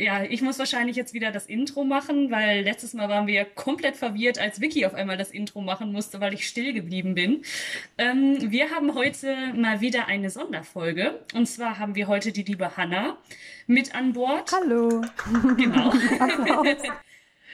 Ja, 0.00 0.24
ich 0.24 0.40
muss 0.40 0.58
wahrscheinlich 0.58 0.96
jetzt 0.96 1.12
wieder 1.12 1.30
das 1.30 1.44
Intro 1.44 1.84
machen, 1.84 2.30
weil 2.30 2.62
letztes 2.62 2.94
Mal 2.94 3.10
waren 3.10 3.26
wir 3.26 3.34
ja 3.34 3.44
komplett 3.44 3.96
verwirrt, 3.96 4.38
als 4.38 4.58
Vicky 4.58 4.86
auf 4.86 4.94
einmal 4.94 5.18
das 5.18 5.30
Intro 5.30 5.60
machen 5.60 5.92
musste, 5.92 6.20
weil 6.20 6.32
ich 6.32 6.48
still 6.48 6.72
geblieben 6.72 7.14
bin. 7.14 7.42
Ähm, 7.98 8.50
wir 8.50 8.70
haben 8.70 8.94
heute 8.94 9.52
mal 9.54 9.82
wieder 9.82 10.06
eine 10.06 10.30
Sonderfolge. 10.30 11.20
Und 11.34 11.44
zwar 11.46 11.78
haben 11.78 11.96
wir 11.96 12.08
heute 12.08 12.32
die 12.32 12.44
liebe 12.44 12.78
Hanna 12.78 13.18
mit 13.66 13.94
an 13.94 14.14
Bord. 14.14 14.50
Hallo. 14.52 15.02
Genau. 15.58 15.92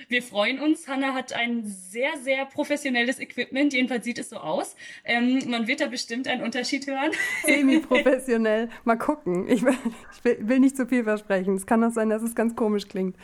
Wir 0.09 0.23
freuen 0.23 0.61
uns. 0.61 0.86
Hanna 0.86 1.14
hat 1.14 1.32
ein 1.32 1.64
sehr, 1.64 2.16
sehr 2.22 2.45
professionelles 2.46 3.18
Equipment. 3.18 3.72
Jedenfalls 3.72 4.04
sieht 4.04 4.18
es 4.18 4.30
so 4.30 4.36
aus. 4.36 4.77
Ähm, 5.04 5.40
man 5.48 5.66
wird 5.66 5.80
da 5.80 5.86
bestimmt 5.86 6.29
einen 6.29 6.43
Unterschied 6.43 6.86
hören. 6.86 7.11
Semi-professionell. 7.45 8.68
Mal 8.84 8.96
gucken. 8.96 9.48
Ich, 9.48 9.62
will, 9.62 9.77
ich 10.25 10.48
will, 10.48 10.61
nicht 10.61 10.77
zu 10.77 10.86
viel 10.86 11.04
versprechen. 11.04 11.57
Es 11.57 11.66
kann 11.66 11.82
auch 11.82 11.90
sein, 11.90 12.08
dass 12.08 12.22
es 12.22 12.34
ganz 12.34 12.54
komisch 12.54 12.86
klingt. 12.89 13.16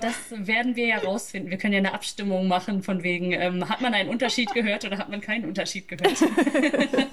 Das 0.00 0.14
werden 0.30 0.74
wir 0.74 0.86
ja 0.86 0.98
rausfinden. 0.98 1.50
Wir 1.50 1.58
können 1.58 1.72
ja 1.72 1.78
eine 1.78 1.94
Abstimmung 1.94 2.48
machen 2.48 2.82
von 2.82 3.04
wegen, 3.04 3.32
ähm, 3.32 3.68
hat 3.68 3.80
man 3.80 3.94
einen 3.94 4.10
Unterschied 4.10 4.52
gehört 4.52 4.84
oder 4.84 4.98
hat 4.98 5.08
man 5.08 5.20
keinen 5.20 5.44
Unterschied 5.44 5.86
gehört? 5.86 6.18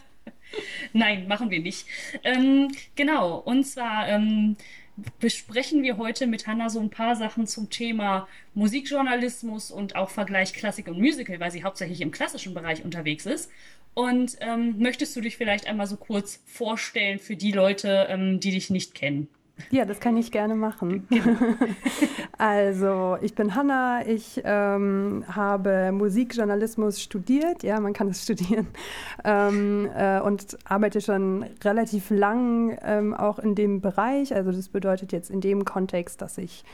Nein, 0.94 1.27
machen 1.27 1.49
wir 1.52 1.59
nicht. 1.59 1.85
Ähm, 2.23 2.71
genau, 2.95 3.38
und 3.38 3.66
zwar 3.66 4.08
ähm, 4.09 4.58
besprechen 5.20 5.83
wir 5.83 5.97
heute 5.97 6.27
mit 6.27 6.47
Hanna 6.47 6.70
so 6.70 6.79
ein 6.79 6.89
paar 6.89 7.15
Sachen 7.15 7.47
zum 7.47 7.70
Thema 7.70 8.27
Musikjournalismus 8.53 9.71
und 9.71 9.95
auch 9.95 10.09
Vergleich 10.09 10.53
Klassik 10.53 10.88
und 10.88 10.99
Musical, 10.99 11.39
weil 11.39 11.52
sie 11.52 11.63
hauptsächlich 11.63 12.02
im 12.02 12.11
klassischen 12.11 12.53
Bereich 12.53 12.83
unterwegs 12.83 13.25
ist. 13.25 13.49
Und 13.95 14.38
ähm, 14.41 14.79
möchtest 14.79 15.16
du 15.16 15.21
dich 15.21 15.38
vielleicht 15.38 15.67
einmal 15.67 15.88
so 15.88 15.97
kurz 15.97 16.41
vorstellen 16.45 17.19
für 17.19 17.35
die 17.35 17.52
Leute, 17.52 18.07
ähm, 18.09 18.39
die 18.39 18.52
dich 18.52 18.69
nicht 18.69 18.95
kennen? 18.95 19.27
Ja, 19.70 19.85
das 19.85 19.99
kann 19.99 20.17
ich 20.17 20.31
gerne 20.31 20.55
machen. 20.55 21.07
Also, 22.39 23.17
ich 23.21 23.35
bin 23.35 23.53
Hanna, 23.55 24.05
ich 24.07 24.41
ähm, 24.44 25.23
habe 25.30 25.91
Musikjournalismus 25.94 27.00
studiert, 27.00 27.61
ja, 27.64 27.80
man 27.80 27.94
kann 27.94 28.08
es 28.09 28.23
studieren, 28.23 28.67
ähm, 29.23 29.88
äh, 29.95 30.19
und 30.19 30.58
arbeite 30.66 31.00
schon 31.00 31.45
relativ 31.64 32.09
lang 32.09 32.77
ähm, 32.83 33.14
auch 33.14 33.38
in 33.38 33.53
dem 33.55 33.81
Bereich. 33.81 34.36
Also, 34.36 34.52
das 34.52 34.67
bedeutet 34.67 35.11
jetzt 35.14 35.30
in 35.30 35.42
dem 35.42 35.64
Kontext, 35.64 36.22
dass 36.22 36.38
ich 36.38 36.66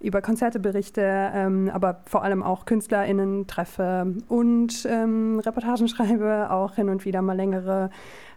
über 0.00 0.20
Konzerte 0.20 0.58
berichte, 0.58 1.02
ähm, 1.02 1.70
aber 1.72 2.00
vor 2.06 2.24
allem 2.24 2.42
auch 2.42 2.64
KünstlerInnen 2.64 3.46
treffe 3.46 4.14
und 4.28 4.86
ähm, 4.88 5.38
Reportagen 5.38 5.88
schreibe, 5.88 6.50
auch 6.50 6.74
hin 6.74 6.88
und 6.88 7.04
wieder 7.04 7.22
mal 7.22 7.36
längere 7.36 7.90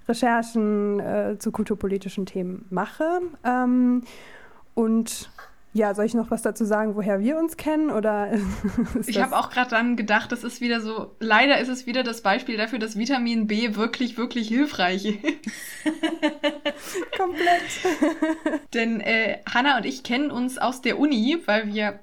Recherchen 0.08 1.00
äh, 1.00 1.38
zu 1.39 1.52
kulturpolitischen 1.52 2.25
Themen 2.25 2.66
mache. 2.70 3.22
Ähm, 3.44 4.03
und 4.73 5.30
ja, 5.75 5.94
soll 5.94 6.06
ich 6.06 6.14
noch 6.14 6.31
was 6.31 6.42
dazu 6.42 6.64
sagen, 6.64 6.95
woher 6.95 7.20
wir 7.20 7.38
uns 7.38 7.58
kennen? 7.58 7.89
Oder 7.89 8.31
ich 9.06 9.22
habe 9.22 9.36
auch 9.36 9.50
gerade 9.50 9.72
dann 9.72 9.97
gedacht, 9.97 10.31
das 10.31 10.45
ist 10.45 10.62
wieder 10.62 10.80
so, 10.80 11.17
leider 11.20 11.59
ist 11.59 11.67
es 11.67 11.86
wieder 11.86 12.02
das 12.03 12.22
Beispiel 12.22 12.56
dafür, 12.56 12.80
dass 12.80 12.97
Vitamin 12.97 13.45
B 13.45 13.75
wirklich, 13.75 14.17
wirklich 14.17 14.47
hilfreich 14.47 15.06
ist. 15.06 15.17
Komplett. 17.17 18.64
Denn 18.73 19.02
äh, 19.02 19.40
Hanna 19.53 19.75
und 19.75 19.86
ich 19.86 20.03
kennen 20.03 20.31
uns 20.31 20.58
aus 20.58 20.81
der 20.81 20.97
Uni, 20.97 21.40
weil 21.45 21.73
wir 21.73 22.00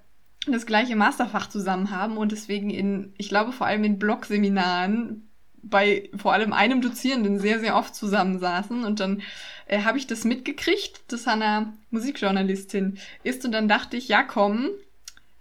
das 0.46 0.66
gleiche 0.66 0.94
Masterfach 0.94 1.48
zusammen 1.48 1.90
haben 1.90 2.18
und 2.18 2.30
deswegen 2.30 2.68
in, 2.68 3.14
ich 3.16 3.30
glaube 3.30 3.52
vor 3.52 3.66
allem 3.66 3.84
in 3.84 3.98
Blogseminaren 3.98 5.31
bei 5.62 6.10
vor 6.16 6.32
allem 6.32 6.52
einem 6.52 6.80
Dozierenden 6.80 7.38
sehr, 7.38 7.60
sehr 7.60 7.76
oft 7.76 7.94
zusammensaßen 7.94 8.84
und 8.84 9.00
dann 9.00 9.22
äh, 9.66 9.82
habe 9.82 9.98
ich 9.98 10.06
das 10.06 10.24
mitgekriegt, 10.24 11.00
dass 11.08 11.26
Hannah 11.26 11.72
Musikjournalistin 11.90 12.98
ist. 13.22 13.44
Und 13.44 13.52
dann 13.52 13.68
dachte 13.68 13.96
ich, 13.96 14.08
ja 14.08 14.22
komm, 14.22 14.70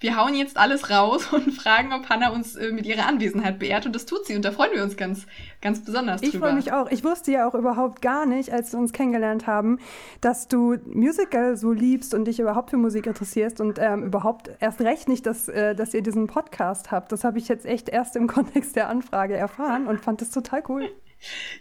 wir 0.01 0.17
hauen 0.17 0.33
jetzt 0.33 0.57
alles 0.57 0.89
raus 0.89 1.31
und 1.31 1.51
fragen, 1.61 1.93
ob 1.93 2.09
Hannah 2.09 2.31
uns 2.31 2.55
äh, 2.55 2.71
mit 2.71 2.87
ihrer 2.87 3.05
Anwesenheit 3.05 3.59
beehrt. 3.59 3.85
Und 3.85 3.95
das 3.95 4.07
tut 4.07 4.25
sie. 4.25 4.35
Und 4.35 4.43
da 4.43 4.51
freuen 4.51 4.71
wir 4.73 4.83
uns 4.83 4.97
ganz, 4.97 5.27
ganz 5.61 5.85
besonders 5.85 6.21
drüber. 6.21 6.33
Ich 6.33 6.39
freue 6.39 6.53
mich 6.53 6.73
auch. 6.73 6.89
Ich 6.89 7.03
wusste 7.03 7.31
ja 7.31 7.47
auch 7.47 7.53
überhaupt 7.53 8.01
gar 8.01 8.25
nicht, 8.25 8.51
als 8.51 8.73
wir 8.73 8.79
uns 8.79 8.93
kennengelernt 8.93 9.45
haben, 9.45 9.77
dass 10.19 10.47
du 10.47 10.77
Musical 10.85 11.55
so 11.55 11.71
liebst 11.71 12.15
und 12.15 12.25
dich 12.25 12.39
überhaupt 12.39 12.71
für 12.71 12.77
Musik 12.77 13.05
interessierst 13.05 13.61
und 13.61 13.77
ähm, 13.79 14.03
überhaupt 14.03 14.49
erst 14.59 14.81
recht 14.81 15.07
nicht, 15.07 15.27
dass, 15.27 15.47
äh, 15.47 15.75
dass 15.75 15.93
ihr 15.93 16.01
diesen 16.01 16.25
Podcast 16.25 16.89
habt. 16.89 17.11
Das 17.11 17.23
habe 17.23 17.37
ich 17.37 17.47
jetzt 17.47 17.67
echt 17.67 17.87
erst 17.87 18.15
im 18.15 18.25
Kontext 18.31 18.75
der 18.75 18.89
Anfrage 18.89 19.35
erfahren 19.35 19.85
und 19.85 20.01
fand 20.01 20.21
das 20.21 20.31
total 20.31 20.63
cool. 20.67 20.89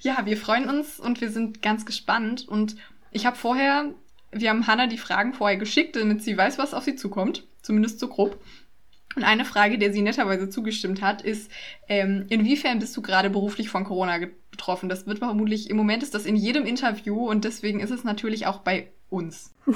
Ja, 0.01 0.25
wir 0.25 0.39
freuen 0.39 0.71
uns 0.71 0.99
und 0.99 1.21
wir 1.21 1.29
sind 1.29 1.61
ganz 1.61 1.85
gespannt. 1.85 2.49
Und 2.49 2.77
ich 3.11 3.27
habe 3.27 3.37
vorher, 3.37 3.93
wir 4.33 4.49
haben 4.49 4.67
Hannah 4.67 4.87
die 4.87 4.97
Fragen 4.97 5.35
vorher 5.35 5.59
geschickt, 5.59 5.97
damit 5.97 6.23
sie 6.23 6.35
weiß, 6.35 6.57
was 6.57 6.73
auf 6.73 6.85
sie 6.85 6.97
zukommt 6.97 7.47
zumindest 7.63 8.01
so 8.01 8.09
grob. 8.09 8.41
Und 9.17 9.25
eine 9.25 9.45
Frage, 9.45 9.77
der 9.79 9.93
sie 9.93 10.03
netterweise 10.03 10.49
zugestimmt 10.49 11.03
hat, 11.03 11.23
ist, 11.23 11.51
ähm, 11.89 12.27
inwiefern 12.29 12.79
bist 12.79 12.97
du 12.97 13.03
gerade 13.03 13.29
beruflich 13.29 13.69
von 13.69 13.85
Corona 13.85 14.19
betroffen? 14.51 14.89
Das 14.89 15.07
wird 15.07 15.19
vermutlich, 15.19 15.69
im 15.69 15.77
Moment 15.77 16.03
ist 16.03 16.15
das 16.15 16.27
in 16.27 16.37
jedem 16.37 16.65
Interview 16.65 17.29
und 17.29 17.45
deswegen 17.45 17.81
ist 17.81 17.91
es 17.91 18.05
natürlich 18.05 18.47
auch 18.47 18.61
bei 18.61 18.93
uns. 19.11 19.53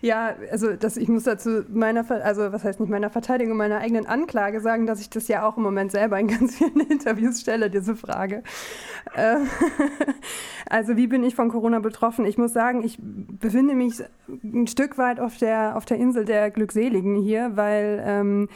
ja, 0.00 0.36
also 0.50 0.76
das, 0.76 0.96
ich 0.96 1.08
muss 1.08 1.24
dazu 1.24 1.64
meiner, 1.68 2.08
also 2.24 2.52
was 2.52 2.64
heißt 2.64 2.80
nicht 2.80 2.90
meiner 2.90 3.10
Verteidigung, 3.10 3.56
meiner 3.56 3.78
eigenen 3.78 4.06
Anklage 4.06 4.60
sagen, 4.60 4.86
dass 4.86 5.00
ich 5.00 5.10
das 5.10 5.28
ja 5.28 5.46
auch 5.46 5.56
im 5.56 5.62
Moment 5.62 5.90
selber 5.90 6.18
in 6.18 6.28
ganz 6.28 6.56
vielen 6.58 6.80
Interviews 6.80 7.40
stelle, 7.40 7.70
diese 7.70 7.96
Frage. 7.96 8.42
Äh, 9.14 9.36
also 10.68 10.96
wie 10.96 11.06
bin 11.06 11.24
ich 11.24 11.34
von 11.34 11.48
Corona 11.48 11.80
betroffen? 11.80 12.24
Ich 12.24 12.38
muss 12.38 12.52
sagen, 12.52 12.82
ich 12.82 12.98
befinde 13.00 13.74
mich 13.74 14.02
ein 14.28 14.66
Stück 14.66 14.98
weit 14.98 15.20
auf 15.20 15.38
der, 15.38 15.76
auf 15.76 15.84
der 15.84 15.98
Insel 15.98 16.24
der 16.24 16.50
Glückseligen 16.50 17.16
hier, 17.16 17.52
weil 17.56 18.02
ähm, 18.06 18.48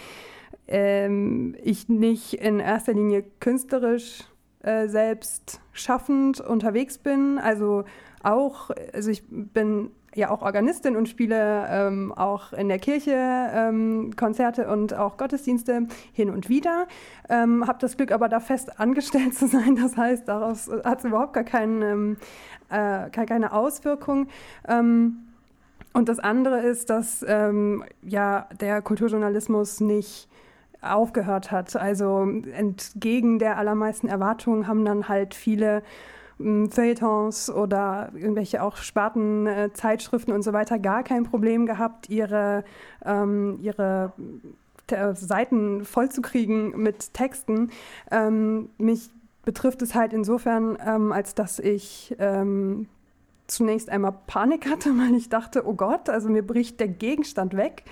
ähm, 0.66 1.56
ich 1.62 1.88
nicht 1.88 2.34
in 2.34 2.60
erster 2.60 2.93
Linie 2.93 3.25
künstlerisch 3.41 4.25
äh, 4.62 4.88
selbst 4.88 5.60
schaffend 5.72 6.41
unterwegs 6.41 6.99
bin. 6.99 7.38
Also 7.38 7.84
auch, 8.22 8.70
also 8.92 9.10
ich 9.10 9.22
bin 9.28 9.90
ja 10.14 10.30
auch 10.30 10.42
Organistin 10.42 10.96
und 10.96 11.08
spiele 11.08 11.66
ähm, 11.70 12.12
auch 12.12 12.52
in 12.52 12.68
der 12.68 12.78
Kirche 12.78 13.14
ähm, 13.14 14.12
Konzerte 14.16 14.68
und 14.68 14.94
auch 14.94 15.16
Gottesdienste 15.16 15.86
hin 16.12 16.30
und 16.30 16.48
wieder. 16.48 16.86
Ähm, 17.28 17.66
habe 17.66 17.78
das 17.80 17.96
Glück 17.96 18.12
aber 18.12 18.28
da 18.28 18.40
fest 18.40 18.80
angestellt 18.80 19.34
zu 19.34 19.46
sein. 19.46 19.76
Das 19.76 19.96
heißt, 19.96 20.28
daraus 20.28 20.70
hat 20.84 21.00
es 21.00 21.04
überhaupt 21.04 21.34
gar 21.34 21.44
keinen, 21.44 21.82
ähm, 21.82 22.16
äh, 22.70 23.10
keine 23.10 23.52
Auswirkung. 23.52 24.28
Ähm, 24.66 25.24
und 25.92 26.08
das 26.08 26.18
andere 26.18 26.60
ist, 26.60 26.90
dass 26.90 27.24
ähm, 27.26 27.84
ja 28.02 28.48
der 28.60 28.82
Kulturjournalismus 28.82 29.80
nicht 29.80 30.28
aufgehört 30.80 31.50
hat. 31.50 31.74
Also 31.76 32.22
entgegen 32.52 33.38
der 33.38 33.58
allermeisten 33.58 34.08
Erwartungen 34.08 34.68
haben 34.68 34.84
dann 34.84 35.08
halt 35.08 35.34
viele 35.34 35.82
Feuilletons 36.38 37.50
oder 37.50 38.10
irgendwelche 38.15 38.62
auch 38.62 38.76
Spartenzeitschriften 38.76 40.32
und 40.32 40.43
so 40.43 40.53
weiter 40.53 40.78
gar 40.78 41.03
kein 41.03 41.25
Problem 41.25 41.66
gehabt, 41.66 42.09
ihre, 42.09 42.65
ähm, 43.04 43.59
ihre 43.60 44.12
äh, 44.88 45.15
Seiten 45.15 45.84
vollzukriegen 45.84 46.81
mit 46.81 47.12
Texten. 47.12 47.71
Ähm, 48.10 48.71
mich 48.78 49.10
betrifft 49.44 49.82
es 49.82 49.94
halt 49.94 50.12
insofern, 50.12 50.78
ähm, 50.87 51.10
als 51.10 51.34
dass 51.34 51.59
ich 51.59 52.15
ähm, 52.19 52.87
zunächst 53.47 53.91
einmal 53.91 54.15
Panik 54.26 54.69
hatte, 54.70 54.91
weil 54.99 55.15
ich 55.15 55.28
dachte, 55.28 55.66
oh 55.66 55.75
Gott, 55.75 56.09
also 56.09 56.28
mir 56.28 56.47
bricht 56.47 56.78
der 56.81 56.88
Gegenstand 56.88 57.56
weg. 57.56 57.84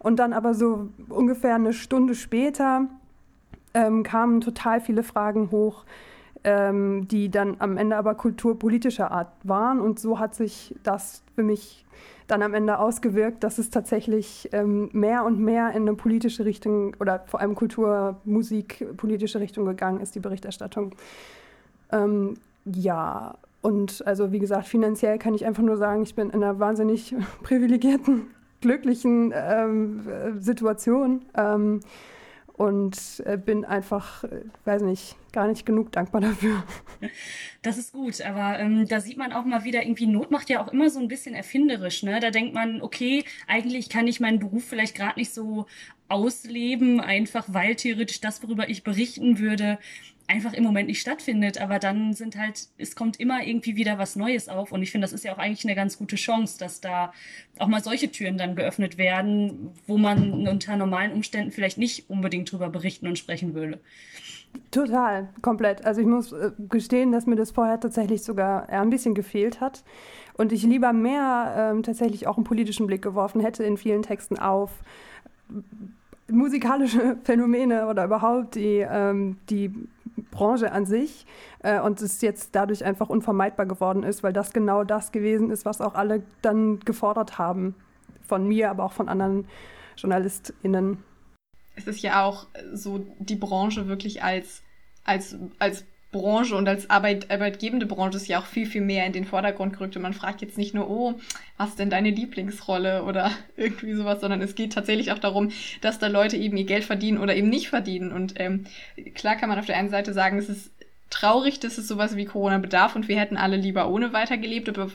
Und 0.00 0.16
dann 0.16 0.32
aber 0.32 0.54
so 0.54 0.88
ungefähr 1.08 1.54
eine 1.54 1.72
Stunde 1.72 2.16
später 2.16 2.88
ähm, 3.74 4.02
kamen 4.02 4.40
total 4.40 4.80
viele 4.80 5.04
Fragen 5.04 5.50
hoch, 5.50 5.84
ähm, 6.44 7.06
die 7.08 7.30
dann 7.30 7.56
am 7.58 7.76
Ende 7.76 7.96
aber 7.96 8.14
kulturpolitischer 8.14 9.10
Art 9.10 9.32
waren. 9.44 9.80
Und 9.80 9.98
so 10.00 10.18
hat 10.18 10.34
sich 10.34 10.74
das 10.82 11.22
für 11.34 11.42
mich 11.42 11.84
dann 12.26 12.42
am 12.42 12.54
Ende 12.54 12.78
ausgewirkt, 12.78 13.44
dass 13.44 13.58
es 13.58 13.70
tatsächlich 13.70 14.48
ähm, 14.52 14.88
mehr 14.92 15.24
und 15.24 15.38
mehr 15.38 15.70
in 15.70 15.82
eine 15.82 15.94
politische 15.94 16.44
Richtung 16.44 16.96
oder 17.00 17.24
vor 17.26 17.40
allem 17.40 17.54
Kultur, 17.54 18.16
Musik, 18.24 18.86
politische 18.96 19.40
Richtung 19.40 19.66
gegangen 19.66 20.00
ist, 20.00 20.14
die 20.14 20.20
Berichterstattung. 20.20 20.94
Ähm, 21.90 22.34
ja, 22.64 23.34
und 23.60 24.06
also 24.06 24.32
wie 24.32 24.38
gesagt, 24.38 24.66
finanziell 24.66 25.18
kann 25.18 25.34
ich 25.34 25.46
einfach 25.46 25.62
nur 25.62 25.76
sagen, 25.76 26.02
ich 26.02 26.14
bin 26.14 26.30
in 26.30 26.42
einer 26.42 26.58
wahnsinnig 26.58 27.14
privilegierten, 27.42 28.26
glücklichen 28.60 29.32
ähm, 29.34 30.02
Situation. 30.38 31.22
Und 32.62 33.20
äh, 33.26 33.36
bin 33.36 33.64
einfach, 33.64 34.22
äh, 34.22 34.42
weiß 34.64 34.82
nicht, 34.82 35.16
gar 35.32 35.48
nicht 35.48 35.66
genug 35.66 35.90
dankbar 35.90 36.20
dafür. 36.20 36.62
Das 37.62 37.78
ist 37.78 37.92
gut, 37.92 38.20
aber 38.20 38.60
ähm, 38.60 38.86
da 38.88 39.00
sieht 39.00 39.16
man 39.16 39.32
auch 39.32 39.44
mal 39.44 39.64
wieder, 39.64 39.82
irgendwie 39.82 40.06
Not 40.06 40.30
macht 40.30 40.50
ja 40.50 40.62
auch 40.62 40.72
immer 40.72 40.88
so 40.90 41.00
ein 41.00 41.08
bisschen 41.08 41.34
erfinderisch. 41.34 42.02
Ne? 42.04 42.20
Da 42.20 42.30
denkt 42.30 42.54
man, 42.54 42.80
okay, 42.80 43.24
eigentlich 43.48 43.88
kann 43.88 44.06
ich 44.06 44.20
meinen 44.20 44.38
Beruf 44.38 44.64
vielleicht 44.64 44.96
gerade 44.96 45.18
nicht 45.18 45.32
so 45.32 45.66
ausleben, 46.08 47.00
einfach 47.00 47.46
weil 47.48 47.74
theoretisch 47.74 48.20
das, 48.20 48.42
worüber 48.42 48.68
ich 48.68 48.84
berichten 48.84 49.38
würde, 49.38 49.78
einfach 50.32 50.52
im 50.54 50.64
Moment 50.64 50.88
nicht 50.88 51.00
stattfindet. 51.00 51.60
Aber 51.60 51.78
dann 51.78 52.14
sind 52.14 52.36
halt, 52.36 52.68
es 52.78 52.96
kommt 52.96 53.20
immer 53.20 53.44
irgendwie 53.46 53.76
wieder 53.76 53.98
was 53.98 54.16
Neues 54.16 54.48
auf. 54.48 54.72
Und 54.72 54.82
ich 54.82 54.90
finde, 54.90 55.04
das 55.04 55.12
ist 55.12 55.24
ja 55.24 55.32
auch 55.34 55.38
eigentlich 55.38 55.64
eine 55.64 55.74
ganz 55.74 55.98
gute 55.98 56.16
Chance, 56.16 56.58
dass 56.58 56.80
da 56.80 57.12
auch 57.58 57.68
mal 57.68 57.82
solche 57.82 58.10
Türen 58.10 58.38
dann 58.38 58.56
geöffnet 58.56 58.98
werden, 58.98 59.70
wo 59.86 59.98
man 59.98 60.46
unter 60.48 60.76
normalen 60.76 61.12
Umständen 61.12 61.52
vielleicht 61.52 61.78
nicht 61.78 62.08
unbedingt 62.10 62.50
drüber 62.50 62.70
berichten 62.70 63.06
und 63.06 63.18
sprechen 63.18 63.54
würde. 63.54 63.78
Total, 64.70 65.28
komplett. 65.40 65.84
Also 65.84 66.00
ich 66.00 66.06
muss 66.06 66.32
äh, 66.32 66.50
gestehen, 66.68 67.12
dass 67.12 67.26
mir 67.26 67.36
das 67.36 67.52
vorher 67.52 67.80
tatsächlich 67.80 68.22
sogar 68.22 68.68
ein 68.68 68.90
bisschen 68.90 69.14
gefehlt 69.14 69.60
hat 69.60 69.82
und 70.34 70.52
ich 70.52 70.62
lieber 70.62 70.92
mehr 70.92 71.72
ähm, 71.72 71.82
tatsächlich 71.82 72.26
auch 72.26 72.36
einen 72.36 72.44
politischen 72.44 72.86
Blick 72.86 73.02
geworfen 73.02 73.40
hätte 73.40 73.64
in 73.64 73.76
vielen 73.76 74.02
Texten 74.02 74.38
auf 74.38 74.70
musikalische 76.30 77.16
Phänomene 77.24 77.86
oder 77.88 78.04
überhaupt 78.04 78.54
die, 78.54 78.86
ähm, 78.88 79.38
die 79.50 79.72
Branche 80.30 80.72
an 80.72 80.86
sich 80.86 81.26
äh, 81.60 81.80
und 81.80 82.00
es 82.00 82.20
jetzt 82.20 82.54
dadurch 82.54 82.84
einfach 82.84 83.08
unvermeidbar 83.08 83.66
geworden 83.66 84.02
ist, 84.02 84.22
weil 84.22 84.32
das 84.32 84.52
genau 84.52 84.84
das 84.84 85.12
gewesen 85.12 85.50
ist, 85.50 85.64
was 85.64 85.80
auch 85.80 85.94
alle 85.94 86.22
dann 86.42 86.80
gefordert 86.80 87.38
haben. 87.38 87.74
Von 88.24 88.48
mir, 88.48 88.70
aber 88.70 88.84
auch 88.84 88.92
von 88.92 89.08
anderen 89.08 89.46
JournalistInnen. 89.96 91.02
Es 91.74 91.86
ist 91.86 92.02
ja 92.02 92.24
auch 92.24 92.46
so 92.72 93.04
die 93.18 93.36
Branche 93.36 93.88
wirklich 93.88 94.22
als, 94.22 94.62
als, 95.04 95.36
als 95.58 95.84
Branche 96.12 96.54
und 96.54 96.68
als 96.68 96.90
Arbeit, 96.90 97.30
arbeitgebende 97.30 97.86
Branche 97.86 98.18
ist 98.18 98.28
ja 98.28 98.38
auch 98.38 98.44
viel, 98.44 98.66
viel 98.66 98.82
mehr 98.82 99.06
in 99.06 99.14
den 99.14 99.24
Vordergrund 99.24 99.72
gerückt. 99.72 99.96
Und 99.96 100.02
man 100.02 100.12
fragt 100.12 100.42
jetzt 100.42 100.58
nicht 100.58 100.74
nur, 100.74 100.88
oh, 100.88 101.14
was 101.56 101.74
denn 101.74 101.90
deine 101.90 102.10
Lieblingsrolle 102.10 103.02
oder 103.02 103.32
irgendwie 103.56 103.94
sowas, 103.94 104.20
sondern 104.20 104.42
es 104.42 104.54
geht 104.54 104.74
tatsächlich 104.74 105.10
auch 105.10 105.18
darum, 105.18 105.50
dass 105.80 105.98
da 105.98 106.06
Leute 106.06 106.36
eben 106.36 106.56
ihr 106.56 106.66
Geld 106.66 106.84
verdienen 106.84 107.18
oder 107.18 107.34
eben 107.34 107.48
nicht 107.48 107.70
verdienen. 107.70 108.12
Und 108.12 108.34
ähm, 108.36 108.66
klar 109.14 109.36
kann 109.36 109.48
man 109.48 109.58
auf 109.58 109.66
der 109.66 109.78
einen 109.78 109.88
Seite 109.88 110.12
sagen, 110.12 110.38
es 110.38 110.48
ist 110.48 110.70
traurig, 111.08 111.60
dass 111.60 111.78
es 111.78 111.88
sowas 111.88 112.14
wie 112.14 112.26
Corona 112.26 112.58
bedarf 112.58 112.94
und 112.94 113.08
wir 113.08 113.18
hätten 113.18 113.36
alle 113.36 113.56
lieber 113.56 113.88
ohne 113.90 114.12
weitergelebt, 114.12 114.68
aber 114.68 114.90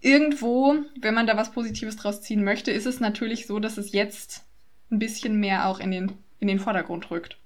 irgendwo, 0.00 0.76
wenn 1.00 1.14
man 1.14 1.26
da 1.26 1.36
was 1.36 1.52
Positives 1.52 1.96
draus 1.96 2.22
ziehen 2.22 2.42
möchte, 2.42 2.72
ist 2.72 2.86
es 2.86 2.98
natürlich 2.98 3.46
so, 3.46 3.60
dass 3.60 3.78
es 3.78 3.92
jetzt 3.92 4.44
ein 4.90 4.98
bisschen 4.98 5.38
mehr 5.38 5.68
auch 5.68 5.78
in 5.78 5.92
den, 5.92 6.12
in 6.40 6.48
den 6.48 6.58
Vordergrund 6.58 7.12
rückt 7.12 7.39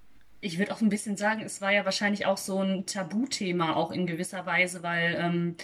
ich 0.45 0.59
würde 0.59 0.73
auch 0.73 0.81
ein 0.83 0.91
bisschen 0.91 1.17
sagen, 1.17 1.43
es 1.43 1.61
war 1.61 1.73
ja 1.73 1.85
wahrscheinlich 1.85 2.27
auch 2.27 2.37
so 2.37 2.61
ein 2.61 2.85
Tabuthema, 2.87 3.75
auch 3.75 3.91
in 3.91 4.07
gewisser 4.07 4.45
Weise, 4.45 4.83
weil 4.83 5.17
ähm, 5.19 5.57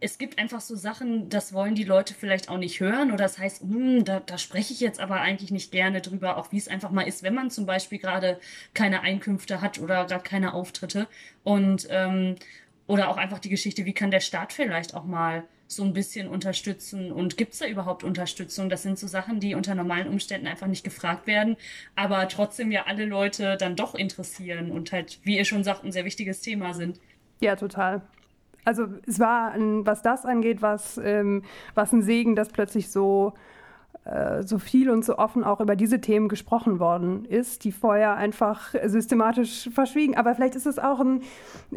es 0.00 0.18
gibt 0.18 0.40
einfach 0.40 0.60
so 0.60 0.74
Sachen, 0.74 1.28
das 1.28 1.52
wollen 1.52 1.76
die 1.76 1.84
Leute 1.84 2.12
vielleicht 2.12 2.48
auch 2.48 2.58
nicht 2.58 2.80
hören 2.80 3.12
oder 3.12 3.22
das 3.22 3.38
heißt, 3.38 3.62
hm, 3.62 4.04
da, 4.04 4.18
da 4.18 4.36
spreche 4.38 4.72
ich 4.72 4.80
jetzt 4.80 4.98
aber 4.98 5.20
eigentlich 5.20 5.52
nicht 5.52 5.70
gerne 5.70 6.00
drüber, 6.00 6.36
auch 6.36 6.50
wie 6.50 6.58
es 6.58 6.66
einfach 6.66 6.90
mal 6.90 7.02
ist, 7.02 7.22
wenn 7.22 7.34
man 7.34 7.50
zum 7.50 7.64
Beispiel 7.64 7.98
gerade 7.98 8.40
keine 8.74 9.02
Einkünfte 9.02 9.60
hat 9.60 9.78
oder 9.78 10.04
gerade 10.06 10.24
keine 10.24 10.54
Auftritte. 10.54 11.06
Und 11.44 11.86
ähm, 11.90 12.34
oder 12.88 13.08
auch 13.08 13.16
einfach 13.16 13.38
die 13.38 13.48
Geschichte, 13.48 13.84
wie 13.84 13.94
kann 13.94 14.10
der 14.10 14.20
Staat 14.20 14.52
vielleicht 14.52 14.94
auch 14.94 15.04
mal 15.04 15.44
so 15.76 15.84
ein 15.84 15.92
bisschen 15.92 16.28
unterstützen 16.28 17.12
und 17.12 17.36
gibt 17.36 17.52
es 17.52 17.58
da 17.58 17.66
überhaupt 17.66 18.04
Unterstützung? 18.04 18.68
Das 18.68 18.82
sind 18.82 18.98
so 18.98 19.06
Sachen, 19.06 19.40
die 19.40 19.54
unter 19.54 19.74
normalen 19.74 20.08
Umständen 20.08 20.46
einfach 20.46 20.66
nicht 20.66 20.84
gefragt 20.84 21.26
werden, 21.26 21.56
aber 21.96 22.28
trotzdem 22.28 22.70
ja 22.72 22.84
alle 22.86 23.06
Leute 23.06 23.56
dann 23.56 23.76
doch 23.76 23.94
interessieren 23.94 24.70
und 24.70 24.92
halt, 24.92 25.20
wie 25.22 25.36
ihr 25.36 25.44
schon 25.44 25.64
sagt, 25.64 25.84
ein 25.84 25.92
sehr 25.92 26.04
wichtiges 26.04 26.40
Thema 26.40 26.74
sind. 26.74 27.00
Ja, 27.40 27.56
total. 27.56 28.02
Also 28.64 28.86
es 29.06 29.18
war, 29.18 29.54
was 29.56 30.02
das 30.02 30.24
angeht, 30.24 30.62
was, 30.62 30.98
ähm, 30.98 31.42
was 31.74 31.92
ein 31.92 32.02
Segen, 32.02 32.36
dass 32.36 32.50
plötzlich 32.50 32.90
so 32.90 33.34
so 34.44 34.58
viel 34.58 34.90
und 34.90 35.04
so 35.04 35.16
offen 35.16 35.44
auch 35.44 35.60
über 35.60 35.76
diese 35.76 36.00
Themen 36.00 36.28
gesprochen 36.28 36.80
worden 36.80 37.24
ist, 37.24 37.62
die 37.62 37.70
vorher 37.70 38.16
einfach 38.16 38.74
systematisch 38.86 39.70
verschwiegen. 39.72 40.16
Aber 40.16 40.34
vielleicht 40.34 40.56
ist 40.56 40.66
es 40.66 40.80
auch 40.80 40.98
ein, 40.98 41.22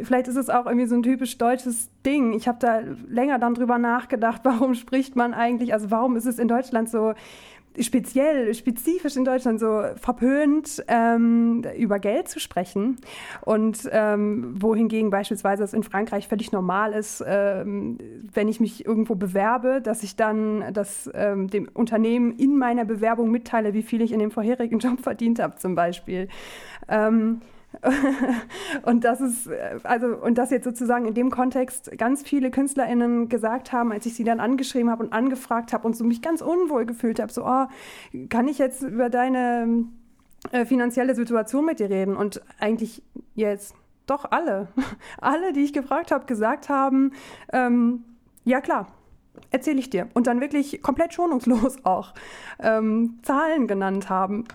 vielleicht 0.01 0.27
ist 0.27 0.35
es 0.35 0.49
auch 0.49 0.65
irgendwie 0.65 0.87
so 0.87 0.95
ein 0.95 1.03
typisch 1.03 1.37
deutsches 1.37 1.91
Ding. 2.03 2.33
Ich 2.33 2.47
habe 2.47 2.57
da 2.59 2.79
länger 3.07 3.37
dann 3.37 3.53
drüber 3.53 3.77
nachgedacht, 3.77 4.41
warum 4.43 4.73
spricht 4.73 5.15
man 5.15 5.35
eigentlich, 5.35 5.73
also 5.73 5.91
warum 5.91 6.15
ist 6.15 6.25
es 6.25 6.39
in 6.39 6.47
Deutschland 6.47 6.89
so 6.89 7.13
speziell, 7.81 8.53
spezifisch 8.53 9.15
in 9.15 9.25
Deutschland 9.25 9.59
so 9.59 9.83
verpönt, 9.95 10.83
ähm, 10.87 11.63
über 11.77 11.99
Geld 11.99 12.27
zu 12.27 12.39
sprechen. 12.39 12.97
Und 13.41 13.89
ähm, 13.91 14.61
wohingegen 14.61 15.09
beispielsweise 15.09 15.63
es 15.63 15.73
in 15.73 15.83
Frankreich 15.83 16.27
völlig 16.27 16.51
normal 16.51 16.93
ist, 16.93 17.23
ähm, 17.25 17.97
wenn 18.33 18.47
ich 18.47 18.59
mich 18.59 18.85
irgendwo 18.85 19.15
bewerbe, 19.15 19.81
dass 19.81 20.03
ich 20.03 20.15
dann 20.15 20.73
das, 20.73 21.09
ähm, 21.13 21.47
dem 21.47 21.69
Unternehmen 21.73 22.35
in 22.37 22.57
meiner 22.57 22.85
Bewerbung 22.85 23.31
mitteile, 23.31 23.73
wie 23.73 23.83
viel 23.83 24.01
ich 24.01 24.11
in 24.11 24.19
dem 24.19 24.31
vorherigen 24.31 24.79
Job 24.79 25.01
verdient 25.01 25.39
habe, 25.39 25.55
zum 25.55 25.75
Beispiel. 25.75 26.27
Und 28.83 29.03
das 29.03 29.21
ist, 29.21 29.47
äh, 29.47 29.79
also, 29.83 30.07
und 30.07 30.37
das 30.37 30.51
jetzt 30.51 30.63
sozusagen 30.63 31.05
in 31.05 31.13
dem 31.13 31.29
Kontext 31.29 31.91
ganz 31.97 32.23
viele 32.23 32.51
KünstlerInnen 32.51 33.29
gesagt 33.29 33.71
haben, 33.71 33.91
als 33.91 34.05
ich 34.05 34.15
sie 34.15 34.23
dann 34.23 34.39
angeschrieben 34.39 34.89
habe 34.89 35.03
und 35.03 35.13
angefragt 35.13 35.73
habe 35.73 35.85
und 35.87 35.95
so 35.95 36.03
mich 36.03 36.21
ganz 36.21 36.41
unwohl 36.41 36.85
gefühlt 36.85 37.19
habe, 37.19 37.31
so, 37.31 37.45
oh, 37.45 37.65
kann 38.29 38.47
ich 38.47 38.57
jetzt 38.57 38.83
über 38.83 39.09
deine 39.09 39.85
äh, 40.51 40.65
finanzielle 40.65 41.15
Situation 41.15 41.65
mit 41.65 41.79
dir 41.79 41.89
reden? 41.89 42.15
Und 42.15 42.41
eigentlich 42.59 43.01
jetzt 43.35 43.75
doch 44.05 44.25
alle, 44.31 44.67
alle, 45.19 45.53
die 45.53 45.63
ich 45.63 45.73
gefragt 45.73 46.11
habe, 46.11 46.25
gesagt 46.25 46.69
haben, 46.69 47.11
ähm, 47.51 48.03
ja 48.43 48.61
klar, 48.61 48.87
erzähle 49.51 49.79
ich 49.79 49.89
dir. 49.89 50.07
Und 50.13 50.27
dann 50.27 50.41
wirklich 50.41 50.81
komplett 50.81 51.13
schonungslos 51.13 51.77
auch 51.85 52.13
ähm, 52.59 53.19
Zahlen 53.23 53.67
genannt 53.67 54.09
haben. 54.09 54.45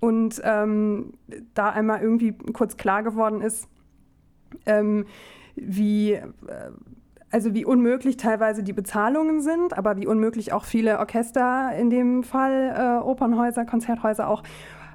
Und 0.00 0.40
ähm, 0.44 1.14
da 1.54 1.70
einmal 1.70 2.02
irgendwie 2.02 2.32
kurz 2.32 2.76
klar 2.76 3.02
geworden 3.02 3.40
ist, 3.40 3.68
ähm, 4.66 5.06
wie, 5.54 6.12
äh, 6.12 6.22
also 7.30 7.54
wie 7.54 7.64
unmöglich 7.64 8.16
teilweise 8.16 8.62
die 8.62 8.72
Bezahlungen 8.72 9.40
sind, 9.40 9.76
aber 9.76 9.96
wie 9.96 10.06
unmöglich 10.06 10.52
auch 10.52 10.64
viele 10.64 10.98
Orchester 10.98 11.72
in 11.76 11.90
dem 11.90 12.22
Fall, 12.22 12.74
äh, 12.76 13.04
Opernhäuser, 13.04 13.64
Konzerthäuser 13.64 14.28
auch 14.28 14.42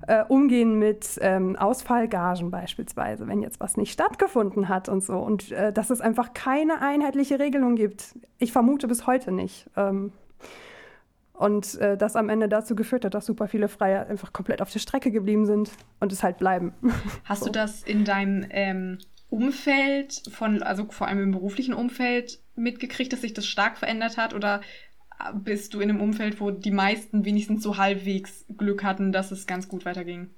äh, 0.08 0.24
umgehen 0.28 0.80
mit 0.80 1.20
ähm, 1.22 1.56
Ausfallgagen 1.56 2.52
beispielsweise, 2.52 3.28
wenn 3.28 3.42
jetzt 3.42 3.60
was 3.60 3.78
nicht 3.78 3.92
stattgefunden 3.92 4.70
hat 4.70 4.90
und 4.90 5.04
so. 5.04 5.18
Und 5.18 5.52
äh, 5.52 5.72
dass 5.72 5.90
es 5.90 6.02
einfach 6.02 6.34
keine 6.34 6.82
einheitliche 6.82 7.40
Regelung 7.40 7.76
gibt. 7.76 8.16
Ich 8.40 8.52
vermute 8.52 8.88
bis 8.88 9.06
heute 9.08 9.32
nicht. 9.32 9.70
Ähm, 9.76 10.12
und 11.42 11.80
äh, 11.80 11.98
das 11.98 12.16
am 12.16 12.30
Ende 12.30 12.48
dazu 12.48 12.76
geführt 12.76 13.04
hat, 13.04 13.16
dass 13.16 13.26
super 13.26 13.48
viele 13.48 13.68
Freie 13.68 14.06
einfach 14.06 14.32
komplett 14.32 14.62
auf 14.62 14.72
der 14.72 14.78
Strecke 14.78 15.10
geblieben 15.10 15.48
sind 15.48 15.72
und 16.00 16.12
es 16.12 16.22
halt 16.22 16.38
bleiben. 16.38 16.74
Hast 17.26 17.40
so. 17.40 17.46
du 17.48 17.52
das 17.52 17.82
in 17.82 18.06
deinem 18.06 18.46
ähm, 18.52 19.00
Umfeld, 19.32 20.22
von, 20.32 20.62
also 20.62 20.86
vor 20.90 21.08
allem 21.08 21.24
im 21.24 21.32
beruflichen 21.32 21.74
Umfeld, 21.74 22.40
mitgekriegt, 22.56 23.12
dass 23.12 23.22
sich 23.22 23.34
das 23.34 23.48
stark 23.48 23.78
verändert 23.78 24.18
hat? 24.18 24.36
Oder 24.36 24.62
bist 25.34 25.74
du 25.74 25.80
in 25.80 25.90
einem 25.90 26.00
Umfeld, 26.00 26.40
wo 26.40 26.52
die 26.52 26.70
meisten 26.70 27.26
wenigstens 27.26 27.64
so 27.64 27.78
halbwegs 27.78 28.46
Glück 28.56 28.84
hatten, 28.84 29.12
dass 29.12 29.32
es 29.32 29.48
ganz 29.48 29.68
gut 29.68 29.84
weiterging? 29.84 30.30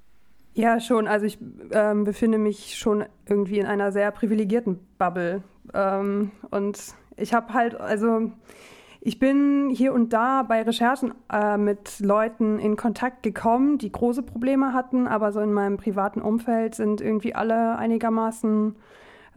Ja, 0.54 0.80
schon. 0.80 1.06
Also 1.06 1.26
ich 1.26 1.36
ähm, 1.72 2.04
befinde 2.04 2.38
mich 2.38 2.78
schon 2.78 3.04
irgendwie 3.28 3.58
in 3.58 3.66
einer 3.66 3.92
sehr 3.92 4.10
privilegierten 4.10 4.78
Bubble. 4.96 5.42
Ähm, 5.74 6.30
und 6.50 6.78
ich 7.18 7.34
habe 7.34 7.52
halt, 7.52 7.78
also 7.78 8.30
ich 9.06 9.18
bin 9.18 9.68
hier 9.68 9.92
und 9.92 10.14
da 10.14 10.42
bei 10.44 10.62
Recherchen 10.62 11.12
äh, 11.30 11.58
mit 11.58 12.00
Leuten 12.00 12.58
in 12.58 12.76
Kontakt 12.76 13.22
gekommen, 13.22 13.76
die 13.76 13.92
große 13.92 14.22
Probleme 14.22 14.72
hatten, 14.72 15.06
aber 15.06 15.30
so 15.30 15.40
in 15.40 15.52
meinem 15.52 15.76
privaten 15.76 16.22
Umfeld 16.22 16.74
sind 16.74 17.02
irgendwie 17.02 17.34
alle 17.34 17.76
einigermaßen 17.76 18.74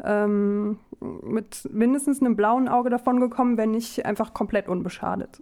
ähm, 0.06 0.80
mit 1.02 1.68
mindestens 1.70 2.22
einem 2.22 2.38
blauen 2.38 2.70
Auge 2.70 2.90
davon 2.90 3.20
gekommen, 3.20 3.58
wenn 3.58 3.72
nicht 3.72 4.06
einfach 4.06 4.34
komplett 4.34 4.70
unbeschadet. 4.70 5.42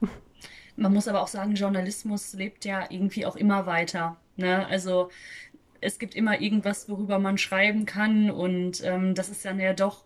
Man 0.75 0.91
muss 0.91 1.07
aber 1.07 1.21
auch 1.21 1.27
sagen, 1.27 1.53
Journalismus 1.53 2.33
lebt 2.33 2.65
ja 2.65 2.85
irgendwie 2.89 3.27
auch 3.27 3.35
immer 3.35 3.67
weiter. 3.67 4.17
Ne? 4.37 4.65
Also 4.67 5.09
es 5.81 5.99
gibt 5.99 6.15
immer 6.15 6.41
irgendwas, 6.41 6.89
worüber 6.89 7.19
man 7.19 7.37
schreiben 7.37 7.85
kann 7.85 8.31
und 8.31 8.83
ähm, 8.83 9.13
das 9.13 9.29
ist 9.29 9.45
dann 9.45 9.59
ja 9.59 9.73
doch 9.73 10.03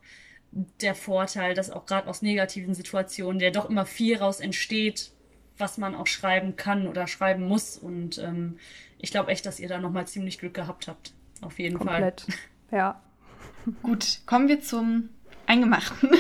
der 0.52 0.96
Vorteil, 0.96 1.54
dass 1.54 1.70
auch 1.70 1.86
gerade 1.86 2.08
aus 2.08 2.22
negativen 2.22 2.74
Situationen, 2.74 3.40
der 3.40 3.52
doch 3.52 3.70
immer 3.70 3.86
viel 3.86 4.18
raus 4.18 4.40
entsteht, 4.40 5.12
was 5.58 5.78
man 5.78 5.96
auch 5.96 6.08
schreiben 6.08 6.56
kann 6.56 6.88
oder 6.88 7.08
schreiben 7.08 7.44
muss. 7.44 7.78
Und 7.78 8.18
ähm, 8.18 8.58
ich 8.98 9.12
glaube 9.12 9.32
echt, 9.32 9.46
dass 9.46 9.60
ihr 9.60 9.68
da 9.68 9.80
nochmal 9.80 10.08
ziemlich 10.08 10.40
Glück 10.40 10.54
gehabt 10.54 10.88
habt. 10.88 11.14
Auf 11.42 11.60
jeden 11.60 11.78
Komplett. 11.78 12.22
Fall. 12.22 12.36
Ja. 12.72 13.02
Gut, 13.82 14.20
kommen 14.28 14.48
wir 14.48 14.62
zum 14.62 15.10
Eingemachten, 15.48 16.12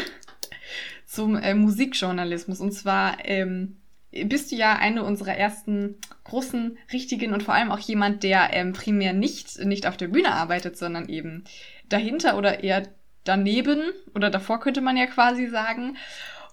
zum 1.05 1.35
äh, 1.35 1.53
Musikjournalismus. 1.53 2.59
Und 2.59 2.71
zwar 2.71 3.23
ähm, 3.23 3.77
bist 4.09 4.51
du 4.51 4.55
ja 4.55 4.75
eine 4.75 5.03
unserer 5.03 5.35
ersten 5.35 5.97
großen, 6.23 6.79
richtigen 6.91 7.33
und 7.33 7.43
vor 7.43 7.53
allem 7.53 7.71
auch 7.71 7.77
jemand, 7.77 8.23
der 8.23 8.51
ähm, 8.51 8.73
primär 8.73 9.13
nicht, 9.13 9.59
nicht 9.63 9.85
auf 9.85 9.95
der 9.95 10.07
Bühne 10.07 10.31
arbeitet, 10.31 10.75
sondern 10.75 11.07
eben 11.07 11.43
dahinter 11.87 12.35
oder 12.35 12.63
eher 12.63 12.87
daneben 13.23 13.81
oder 14.15 14.29
davor 14.29 14.59
könnte 14.59 14.81
man 14.81 14.97
ja 14.97 15.07
quasi 15.07 15.47
sagen. 15.47 15.97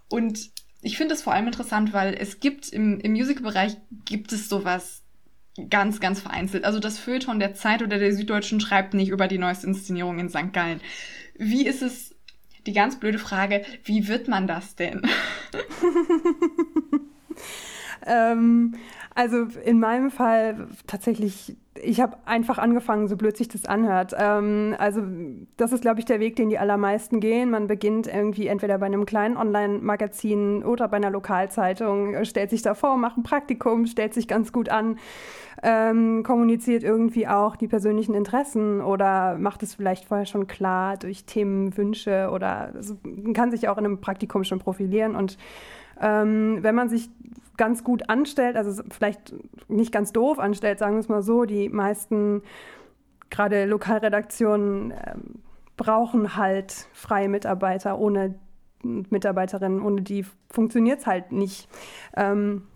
Und 0.09 0.51
ich 0.83 0.97
finde 0.97 1.15
es 1.15 1.23
vor 1.23 1.33
allem 1.33 1.47
interessant, 1.47 1.93
weil 1.93 2.15
es 2.15 2.41
gibt 2.41 2.69
im, 2.69 3.01
im 3.01 3.13
Musical-Bereich 3.13 3.77
gibt 4.05 4.33
es 4.33 4.49
sowas 4.49 5.03
ganz, 5.71 6.01
ganz 6.01 6.21
vereinzelt. 6.21 6.65
Also 6.65 6.79
das 6.79 6.99
Feuilleton 6.99 7.41
der 7.41 7.55
Zeit 7.55 7.83
oder 7.83 7.99
der 7.99 8.13
Süddeutschen 8.13 8.61
schreibt 8.61 8.95
nicht 8.95 9.09
über 9.09 9.27
die 9.27 9.39
neueste 9.39 9.67
Inszenierung 9.67 10.19
in 10.19 10.29
St. 10.29 10.53
Gallen. 10.53 10.81
Wie 11.35 11.67
ist 11.67 11.83
es, 11.83 12.15
die 12.67 12.73
ganz 12.73 12.99
blöde 12.99 13.19
Frage, 13.19 13.65
wie 13.85 14.09
wird 14.09 14.29
man 14.29 14.47
das 14.47 14.75
denn? 14.75 15.03
ähm, 18.07 18.75
also 19.17 19.47
in 19.65 19.81
meinem 19.81 20.11
Fall 20.11 20.69
tatsächlich, 20.87 21.57
ich 21.83 22.03
habe 22.03 22.19
einfach 22.27 22.59
angefangen, 22.59 23.09
so 23.09 23.17
blöd 23.17 23.35
sich 23.35 23.49
das 23.49 23.65
anhört. 23.65 24.15
Ähm, 24.17 24.77
also 24.79 25.01
das 25.57 25.73
ist, 25.73 25.81
glaube 25.81 26.01
ich, 26.01 26.05
der 26.05 26.21
Weg, 26.21 26.37
den 26.37 26.51
die 26.51 26.59
allermeisten 26.59 27.19
gehen. 27.19 27.51
Man 27.51 27.67
beginnt 27.67 28.07
irgendwie 28.07 28.47
entweder 28.47 28.77
bei 28.77 28.85
einem 28.85 29.07
kleinen 29.07 29.39
Online-Magazin 29.39 30.63
oder 30.63 30.87
bei 30.89 30.99
einer 30.99 31.09
Lokalzeitung, 31.09 32.27
stellt 32.27 32.51
sich 32.51 32.61
davor, 32.61 32.99
macht 32.99 33.17
ein 33.17 33.23
Praktikum, 33.23 33.87
stellt 33.87 34.13
sich 34.13 34.29
ganz 34.29 34.53
gut 34.53 34.69
an, 34.69 34.99
ähm, 35.63 36.23
kommuniziert 36.23 36.85
irgendwie 36.85 37.27
auch 37.27 37.57
die 37.57 37.69
persönlichen 37.69 38.15
Interessen 38.15 38.83
oder 38.83 39.39
macht 39.39 39.63
es 39.63 39.75
vielleicht 39.75 40.05
vorher 40.05 40.27
schon 40.27 40.47
klar 40.47 40.99
durch 40.99 41.25
Themenwünsche 41.25 42.29
oder 42.31 42.73
also, 42.75 42.99
kann 43.33 43.51
sich 43.51 43.67
auch 43.69 43.79
in 43.79 43.87
einem 43.87 44.01
Praktikum 44.03 44.45
schon 44.45 44.59
profilieren 44.59 45.17
und 45.17 45.39
ähm, 45.99 46.59
wenn 46.61 46.75
man 46.75 46.91
sich 46.91 47.09
ganz 47.57 47.85
gut 47.85 48.09
anstellt, 48.09 48.57
also 48.57 48.83
vielleicht 48.91 49.35
nicht 49.69 49.93
ganz 49.93 50.13
doof 50.13 50.39
anstellt, 50.39 50.79
sagen 50.79 50.95
wir 50.95 51.01
es 51.01 51.09
mal 51.09 51.23
so, 51.23 51.45
die 51.45 51.69
meisten, 51.69 52.43
gerade 53.31 53.67
Lokalredaktionen, 53.67 54.91
äh, 54.93 55.15
brauchen 55.77 56.37
halt 56.37 56.73
freie 56.93 57.29
Mitarbeiter. 57.29 57.99
Ohne 57.99 58.35
Mitarbeiterinnen, 58.83 59.83
ohne 59.83 60.03
die 60.03 60.25
funktioniert 60.51 61.01
es 61.01 61.07
halt 61.07 61.33
nicht. 61.33 61.69
Ähm, 62.17 62.67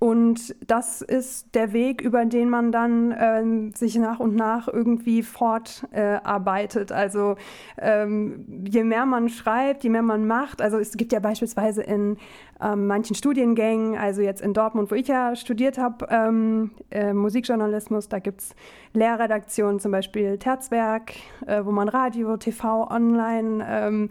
und 0.00 0.54
das 0.64 1.02
ist 1.02 1.56
der 1.56 1.72
Weg, 1.72 2.00
über 2.00 2.24
den 2.24 2.48
man 2.48 2.70
dann 2.70 3.10
äh, 3.10 3.76
sich 3.76 3.96
nach 3.96 4.20
und 4.20 4.36
nach 4.36 4.68
irgendwie 4.68 5.24
fortarbeitet. 5.24 6.92
Äh, 6.92 6.94
also 6.94 7.34
ähm, 7.78 8.64
je 8.64 8.84
mehr 8.84 9.06
man 9.06 9.28
schreibt, 9.28 9.82
je 9.82 9.90
mehr 9.90 10.02
man 10.02 10.24
macht. 10.24 10.62
Also 10.62 10.78
es 10.78 10.96
gibt 10.96 11.12
ja 11.12 11.18
beispielsweise 11.18 11.82
in 11.82 12.16
ähm, 12.62 12.86
manchen 12.86 13.16
Studiengängen, 13.16 13.96
also 13.96 14.22
jetzt 14.22 14.40
in 14.40 14.54
Dortmund, 14.54 14.92
wo 14.92 14.94
ich 14.94 15.08
ja 15.08 15.34
studiert 15.34 15.78
habe, 15.78 16.06
ähm, 16.10 16.70
äh, 16.90 17.12
Musikjournalismus, 17.12 18.08
da 18.08 18.20
gibt 18.20 18.40
es 18.40 18.54
Lehrredaktionen, 18.92 19.80
zum 19.80 19.90
Beispiel 19.90 20.38
Terzwerk, 20.38 21.14
äh, 21.46 21.64
wo 21.64 21.72
man 21.72 21.88
Radio, 21.88 22.36
TV, 22.36 22.88
Online 22.88 23.66
ähm, 23.68 24.10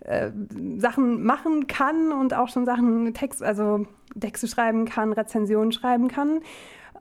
äh, 0.00 0.30
Sachen 0.78 1.24
machen 1.24 1.66
kann 1.66 2.12
und 2.12 2.34
auch 2.34 2.48
schon 2.48 2.64
Sachen 2.64 3.12
Text, 3.14 3.42
also 3.42 3.86
Texte 4.18 4.46
schreiben 4.46 4.84
kann, 4.84 5.12
Rezensionen 5.12 5.72
schreiben 5.72 6.08
kann. 6.08 6.40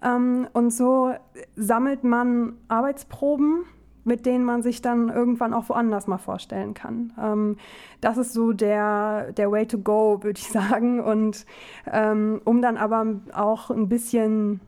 Ähm, 0.03 0.47
und 0.53 0.71
so 0.71 1.13
sammelt 1.55 2.03
man 2.03 2.53
Arbeitsproben, 2.67 3.65
mit 4.03 4.25
denen 4.25 4.45
man 4.45 4.61
sich 4.61 4.81
dann 4.81 5.09
irgendwann 5.09 5.53
auch 5.53 5.69
woanders 5.69 6.07
mal 6.07 6.17
vorstellen 6.17 6.73
kann. 6.73 7.13
Ähm, 7.21 7.57
das 7.99 8.17
ist 8.17 8.33
so 8.33 8.53
der, 8.53 9.33
der 9.33 9.51
Way 9.51 9.67
to 9.67 9.79
go, 9.79 10.19
würde 10.23 10.39
ich 10.39 10.47
sagen. 10.47 10.99
Und 11.01 11.45
ähm, 11.91 12.41
um 12.45 12.61
dann 12.61 12.77
aber 12.77 13.05
auch 13.33 13.69
ein 13.69 13.89
bisschen, 13.89 14.61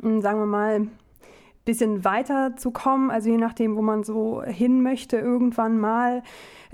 hm, 0.00 0.20
sagen 0.20 0.38
wir 0.38 0.46
mal, 0.46 0.86
bisschen 1.68 2.04
weiter 2.04 2.56
zu 2.56 2.70
kommen, 2.70 3.10
also 3.10 3.28
je 3.30 3.36
nachdem, 3.36 3.76
wo 3.76 3.82
man 3.82 4.02
so 4.02 4.42
hin 4.42 4.82
möchte, 4.82 5.18
irgendwann 5.18 5.78
mal, 5.78 6.22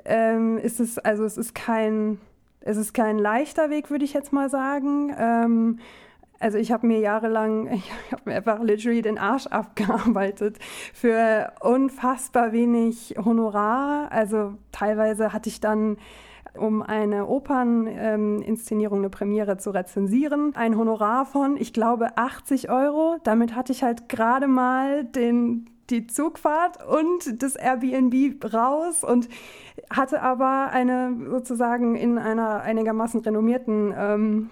ähm, 0.04 0.58
ist 0.58 0.80
es, 0.80 0.98
also 0.98 1.24
es 1.24 1.36
ist 1.36 1.54
kein 1.54 2.18
es 2.64 2.78
ist 2.78 2.94
kein 2.94 3.18
leichter 3.18 3.68
Weg, 3.68 3.90
würde 3.90 4.04
ich 4.04 4.14
jetzt 4.14 4.32
mal 4.32 4.48
sagen. 4.48 5.14
Ähm, 5.18 5.78
also 6.40 6.58
ich 6.58 6.72
habe 6.72 6.86
mir 6.86 6.98
jahrelang, 6.98 7.70
ich 7.72 8.12
habe 8.12 8.22
mir 8.24 8.36
einfach 8.36 8.62
literally 8.62 9.02
den 9.02 9.18
Arsch 9.18 9.46
abgearbeitet 9.46 10.58
für 10.92 11.52
unfassbar 11.60 12.52
wenig 12.52 13.16
Honorar. 13.22 14.10
Also 14.10 14.54
teilweise 14.72 15.32
hatte 15.32 15.48
ich 15.48 15.60
dann 15.60 15.98
um 16.56 16.82
eine 16.82 17.26
Operninszenierung, 17.26 18.98
eine 18.98 19.10
Premiere 19.10 19.56
zu 19.58 19.70
rezensieren. 19.70 20.54
Ein 20.54 20.76
Honorar 20.76 21.26
von, 21.26 21.56
ich 21.56 21.72
glaube, 21.72 22.16
80 22.16 22.70
Euro. 22.70 23.16
Damit 23.24 23.54
hatte 23.54 23.72
ich 23.72 23.82
halt 23.82 24.08
gerade 24.08 24.46
mal 24.46 25.04
den, 25.04 25.70
die 25.90 26.06
Zugfahrt 26.06 26.78
und 26.86 27.42
das 27.42 27.56
Airbnb 27.56 28.52
raus 28.52 29.04
und 29.04 29.28
hatte 29.90 30.22
aber 30.22 30.70
eine 30.70 31.16
sozusagen 31.28 31.96
in 31.96 32.18
einer 32.18 32.60
einigermaßen 32.60 33.20
renommierten 33.20 33.94
ähm, 33.96 34.50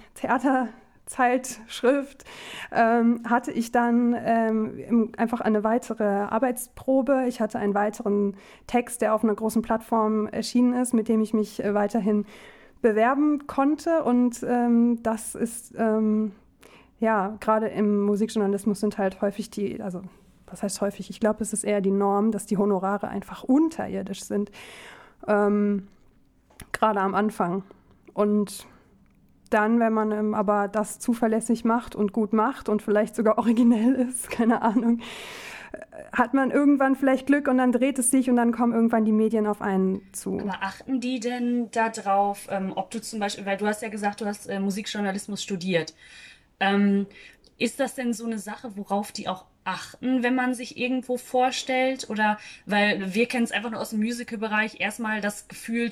Theaterzeitschrift 1.07 2.25
ähm, 2.71 3.23
hatte 3.29 3.53
ich 3.53 3.73
dann 3.73 4.17
ähm, 4.19 5.13
einfach 5.17 5.41
eine 5.41 5.65
weitere 5.65 6.05
Arbeitsprobe. 6.05 7.25
Ich 7.29 7.41
hatte 7.41 7.59
einen 7.59 7.75
weiteren 7.75 8.37
Text, 8.67 9.03
der 9.03 9.15
auf 9.15 9.25
einer 9.25 9.35
großen 9.35 9.63
Plattform 9.63 10.27
erschienen 10.27 10.75
ist, 10.75 10.95
mit 10.95 11.09
dem 11.09 11.21
ich 11.21 11.35
mich 11.35 11.63
äh, 11.63 11.75
weiterhin 11.75 12.25
bewerben 12.81 13.47
konnte. 13.47 14.03
Und 14.05 14.43
ähm, 14.43 15.03
das 15.03 15.35
ist 15.35 15.75
ähm, 15.77 16.33
ja 16.99 17.37
gerade 17.41 17.69
im 17.69 18.03
Musikjournalismus 18.03 18.81
sind 18.81 18.99
halt 18.99 19.21
häufig 19.21 19.51
die, 19.51 19.81
also 19.83 20.03
was 20.47 20.63
heißt 20.63 20.81
häufig? 20.83 21.09
Ich 21.09 21.19
glaube, 21.19 21.43
es 21.43 21.53
ist 21.53 21.65
eher 21.65 21.81
die 21.81 21.91
Norm, 21.91 22.31
dass 22.31 22.47
die 22.47 22.59
Honorare 22.59 23.09
einfach 23.09 23.43
unterirdisch 23.43 24.23
sind. 24.23 24.51
Ähm, 25.27 25.89
Gerade 26.73 27.01
am 27.01 27.15
Anfang. 27.15 27.65
Und 28.13 28.67
dann, 29.55 29.81
wenn 29.81 29.93
man 29.93 30.13
ähm, 30.13 30.35
aber 30.35 30.69
das 30.69 30.99
zuverlässig 30.99 31.65
macht 31.65 31.95
und 31.95 32.13
gut 32.13 32.33
macht 32.33 32.69
und 32.69 32.83
vielleicht 32.83 33.15
sogar 33.15 33.39
originell 33.39 33.95
ist, 33.95 34.31
keine 34.31 34.63
Ahnung, 34.63 35.01
äh, 35.73 35.79
hat 36.13 36.35
man 36.35 36.51
irgendwann 36.51 36.97
vielleicht 36.97 37.27
Glück 37.27 37.49
und 37.49 37.59
dann 37.59 37.73
dreht 37.73 37.99
es 37.99 38.11
sich 38.11 38.31
und 38.31 38.37
dann 38.37 38.53
kommen 38.53 38.73
irgendwann 38.73 39.05
die 39.05 39.13
Medien 39.13 39.47
auf 39.47 39.63
einen 39.63 40.03
zu. 40.13 40.39
Aber 40.41 40.63
achten 40.63 41.01
die 41.01 41.21
denn 41.21 41.71
darauf, 41.71 42.49
ähm, 42.51 42.73
ob 42.75 42.91
du 42.91 43.01
zum 43.01 43.21
Beispiel, 43.21 43.47
weil 43.47 43.57
du 43.57 43.67
hast 43.67 43.83
ja 43.83 43.89
gesagt, 43.89 44.21
du 44.21 44.27
hast 44.27 44.49
äh, 44.49 44.61
Musikjournalismus 44.61 45.43
studiert. 45.43 45.95
Ähm, 46.61 47.07
ist 47.59 47.81
das 47.81 47.95
denn 47.95 48.13
so 48.13 48.27
eine 48.27 48.39
Sache, 48.39 48.77
worauf 48.77 49.13
die 49.13 49.29
auch 49.29 49.45
achten, 49.65 50.23
wenn 50.23 50.35
man 50.35 50.55
sich 50.55 50.77
irgendwo 50.77 51.17
vorstellt? 51.17 52.11
Oder 52.11 52.39
weil 52.67 53.15
wir 53.15 53.27
kennen 53.27 53.45
es 53.45 53.53
einfach 53.53 53.71
nur 53.71 53.81
aus 53.81 53.91
dem 53.91 54.01
Musical-Bereich, 54.01 54.81
erstmal 54.81 55.21
das 55.21 55.49
Gefühl, 55.49 55.91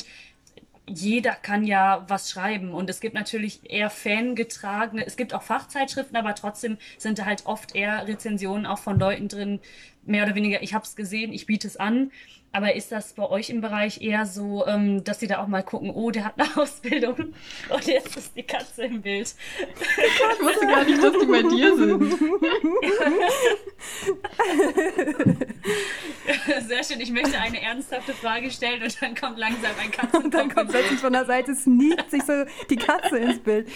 jeder 0.91 1.33
kann 1.33 1.65
ja 1.65 2.05
was 2.09 2.31
schreiben. 2.31 2.73
Und 2.73 2.91
es 2.91 3.01
gibt 3.01 3.15
natürlich 3.15 3.71
eher 3.71 3.91
fangetragene, 3.91 5.07
es 5.07 5.17
gibt 5.17 5.35
auch 5.35 5.43
Fachzeitschriften, 5.43 6.17
aber 6.17 6.35
trotzdem 6.35 6.79
sind 6.99 7.19
da 7.19 7.25
halt 7.25 7.47
oft 7.47 7.75
eher 7.75 8.07
Rezensionen 8.07 8.67
auch 8.67 8.79
von 8.79 8.99
Leuten 8.99 9.29
drin, 9.29 9.61
mehr 10.05 10.25
oder 10.25 10.35
weniger, 10.35 10.63
ich 10.63 10.75
habe 10.75 10.85
es 10.85 10.97
gesehen, 10.97 11.33
ich 11.33 11.47
biete 11.47 11.67
es 11.67 11.77
an. 11.77 12.11
Aber 12.53 12.75
ist 12.75 12.91
das 12.91 13.13
bei 13.13 13.23
euch 13.23 13.49
im 13.49 13.61
Bereich 13.61 14.01
eher 14.01 14.27
so, 14.27 14.67
ähm, 14.67 15.05
dass 15.05 15.21
sie 15.21 15.29
da 15.29 15.41
auch 15.41 15.47
mal 15.47 15.63
gucken, 15.63 15.91
oh, 15.91 16.11
der 16.11 16.25
hat 16.25 16.35
eine 16.37 16.49
Ausbildung 16.57 17.33
und 17.69 17.87
jetzt 17.87 18.17
ist 18.17 18.35
die 18.35 18.43
Katze 18.43 18.87
im 18.87 19.03
Bild? 19.03 19.37
Ich 19.61 20.43
wusste 20.43 20.67
gar 20.67 20.85
nicht, 20.85 21.01
dass 21.01 21.13
die 21.17 21.27
bei 21.27 21.43
dir 21.43 21.77
sind. 21.77 22.19
Sehr 26.69 26.83
schön, 26.83 27.01
ich 27.01 27.13
möchte 27.13 27.39
eine 27.39 27.63
ernsthafte 27.63 28.15
Frage 28.15 28.51
stellen 28.51 28.83
und 28.83 29.01
dann 29.01 29.15
kommt 29.15 29.39
langsam 29.39 29.71
ein 29.81 29.93
Katzenkopf. 29.93 30.25
Und 30.25 30.35
dann 30.35 30.53
kommt 30.53 30.71
plötzlich 30.71 30.99
von 30.99 31.13
der 31.13 31.27
Seite, 31.27 31.55
sneakt 31.55 32.11
sich 32.11 32.25
so 32.25 32.33
die 32.69 32.77
Katze 32.77 33.17
ins 33.19 33.39
Bild. 33.39 33.69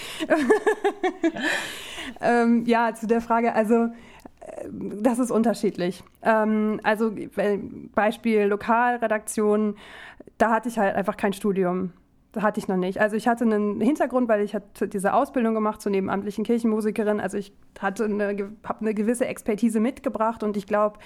ähm, 2.21 2.64
ja, 2.66 2.93
zu 2.93 3.07
der 3.07 3.21
Frage, 3.21 3.54
also 3.54 3.90
das 4.70 5.18
ist 5.18 5.30
unterschiedlich. 5.30 6.02
Ähm, 6.22 6.80
also 6.82 7.12
Beispiel 7.94 8.42
Lokalredaktion, 8.42 9.76
da 10.38 10.50
hatte 10.50 10.68
ich 10.68 10.78
halt 10.78 10.94
einfach 10.94 11.16
kein 11.16 11.32
Studium. 11.32 11.92
Das 12.32 12.42
hatte 12.42 12.58
ich 12.58 12.66
noch 12.66 12.76
nicht. 12.76 13.00
Also 13.00 13.14
ich 13.14 13.28
hatte 13.28 13.44
einen 13.44 13.80
Hintergrund, 13.80 14.28
weil 14.28 14.42
ich 14.42 14.54
hatte 14.54 14.88
diese 14.88 15.14
Ausbildung 15.14 15.54
gemacht 15.54 15.80
zur 15.80 15.92
nebenamtlichen 15.92 16.44
Kirchenmusikerin. 16.44 17.20
Also 17.20 17.38
ich 17.38 17.52
hatte 17.78 18.04
eine, 18.04 18.52
habe 18.64 18.80
eine 18.80 18.94
gewisse 18.94 19.26
Expertise 19.26 19.78
mitgebracht 19.78 20.42
und 20.42 20.56
ich 20.56 20.66
glaube, 20.66 20.98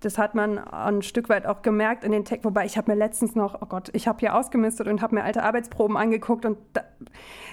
das 0.00 0.18
hat 0.18 0.34
man 0.34 0.58
ein 0.58 1.02
Stück 1.02 1.28
weit 1.28 1.46
auch 1.46 1.62
gemerkt 1.62 2.02
in 2.04 2.10
den 2.10 2.24
Text. 2.24 2.44
Wobei 2.44 2.66
ich 2.66 2.76
habe 2.76 2.90
mir 2.90 2.98
letztens 2.98 3.36
noch, 3.36 3.62
oh 3.62 3.66
Gott, 3.66 3.90
ich 3.92 4.08
habe 4.08 4.18
hier 4.18 4.34
ausgemistet 4.34 4.88
und 4.88 5.00
habe 5.00 5.14
mir 5.14 5.22
alte 5.22 5.44
Arbeitsproben 5.44 5.96
angeguckt 5.96 6.44
und 6.44 6.58
da, 6.72 6.82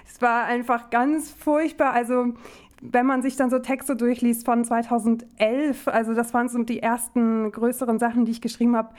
es 0.07 0.21
war 0.21 0.45
einfach 0.45 0.89
ganz 0.89 1.31
furchtbar. 1.31 1.93
Also 1.93 2.33
wenn 2.81 3.05
man 3.05 3.21
sich 3.21 3.35
dann 3.35 3.49
so 3.49 3.59
Texte 3.59 3.95
durchliest 3.95 4.45
von 4.45 4.65
2011, 4.65 5.87
also 5.87 6.13
das 6.13 6.33
waren 6.33 6.49
so 6.49 6.63
die 6.63 6.81
ersten 6.81 7.51
größeren 7.51 7.99
Sachen, 7.99 8.25
die 8.25 8.31
ich 8.31 8.41
geschrieben 8.41 8.75
habe. 8.75 8.89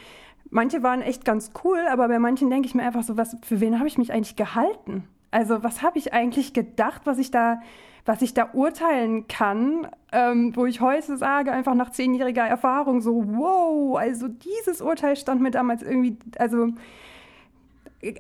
Manche 0.51 0.83
waren 0.83 1.03
echt 1.03 1.25
ganz 1.25 1.53
cool, 1.65 1.81
aber 1.91 2.09
bei 2.09 2.19
manchen 2.19 2.49
denke 2.49 2.67
ich 2.67 2.75
mir 2.75 2.83
einfach 2.83 3.03
so, 3.03 3.17
was, 3.17 3.37
für 3.43 3.61
wen 3.61 3.79
habe 3.79 3.89
ich 3.89 3.99
mich 3.99 4.13
eigentlich 4.13 4.37
gehalten? 4.37 5.05
Also 5.31 5.65
was 5.65 5.83
habe 5.83 5.99
ich 5.99 6.13
eigentlich 6.13 6.53
gedacht, 6.53 7.03
was 7.05 7.19
ich 7.19 7.31
da, 7.31 7.61
was 8.05 8.23
ich 8.23 8.35
da 8.35 8.51
urteilen 8.53 9.27
kann, 9.27 9.89
ähm, 10.13 10.55
wo 10.55 10.67
ich 10.67 10.81
heute 10.81 11.17
sage, 11.17 11.53
einfach 11.53 11.75
nach 11.75 11.91
zehnjähriger 11.91 12.47
Erfahrung 12.47 13.01
so, 13.01 13.25
wow, 13.27 13.99
also 13.99 14.29
dieses 14.29 14.81
Urteil 14.81 15.17
stand 15.17 15.41
mir 15.41 15.51
damals 15.51 15.83
irgendwie, 15.83 16.17
also 16.39 16.69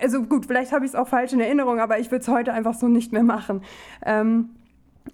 also 0.01 0.23
gut, 0.23 0.47
vielleicht 0.47 0.71
habe 0.71 0.85
ich 0.85 0.93
es 0.93 0.95
auch 0.95 1.09
falsch 1.09 1.33
in 1.33 1.41
Erinnerung, 1.41 1.81
aber 1.81 1.99
ich 1.99 2.11
würde 2.13 2.23
es 2.23 2.29
heute 2.29 2.53
einfach 2.53 2.75
so 2.75 2.87
nicht 2.87 3.13
mehr 3.13 3.25
machen. 3.25 3.63
Ähm, 4.07 4.51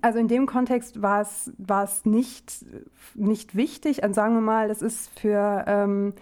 also 0.00 0.18
in 0.18 0.28
dem 0.28 0.46
Kontext 0.46 1.02
war 1.02 1.22
es, 1.22 2.04
nicht, 2.04 2.64
nicht 3.14 3.56
wichtig. 3.56 4.02
Also 4.02 4.14
sagen 4.14 4.34
wir 4.34 4.40
mal, 4.40 4.70
es 4.70 4.82
ist 4.82 5.18
für, 5.18 5.64
ähm, 5.66 6.14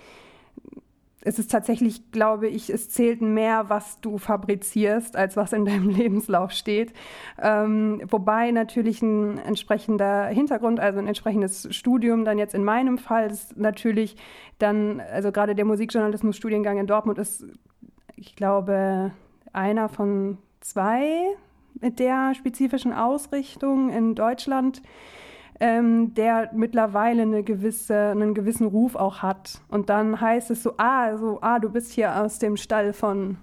es 1.20 1.38
ist 1.38 1.50
tatsächlich, 1.50 2.12
glaube 2.12 2.46
ich, 2.49 2.70
es 2.70 2.88
zählt 2.88 3.20
mehr, 3.20 3.68
was 3.68 4.00
du 4.00 4.16
fabrizierst, 4.16 5.16
als 5.16 5.37
was 5.37 5.52
in 5.52 5.64
deinem 5.64 5.88
Lebenslauf 5.90 6.52
steht. 6.52 6.92
Ähm, 7.42 8.00
wobei 8.08 8.52
natürlich 8.52 9.02
ein 9.02 9.38
entsprechender 9.38 10.26
Hintergrund, 10.26 10.78
also 10.78 11.00
ein 11.00 11.08
entsprechendes 11.08 11.68
Studium, 11.75 12.25
dann 12.25 12.38
jetzt 12.38 12.54
in 12.54 12.64
meinem 12.64 12.96
Fall 12.96 13.30
ist 13.30 13.56
natürlich 13.56 14.16
dann, 14.58 15.00
also 15.00 15.32
gerade 15.32 15.54
der 15.54 15.64
Musikjournalismus-Studiengang 15.64 16.78
in 16.78 16.87
Dortmund 16.87 17.18
ist, 17.18 17.44
ich 18.14 18.37
glaube, 18.37 19.12
einer 19.52 19.88
von 19.88 20.38
zwei 20.61 21.37
mit 21.80 21.99
der 21.99 22.35
spezifischen 22.35 22.92
Ausrichtung 22.92 23.90
in 23.90 24.14
Deutschland, 24.14 24.83
ähm, 25.61 26.14
der 26.14 26.50
mittlerweile 26.52 27.23
eine 27.23 27.42
gewisse, 27.42 27.97
einen 27.97 28.35
gewissen 28.35 28.66
Ruf 28.66 28.95
auch 28.95 29.23
hat. 29.23 29.62
Und 29.68 29.88
dann 29.88 30.21
heißt 30.21 30.50
es 30.50 30.62
so, 30.62 30.75
ah, 30.76 31.16
so, 31.16 31.38
ah, 31.40 31.59
du 31.59 31.71
bist 31.71 31.92
hier 31.92 32.16
aus 32.16 32.38
dem 32.38 32.56
Stall 32.56 32.92
von 32.92 33.38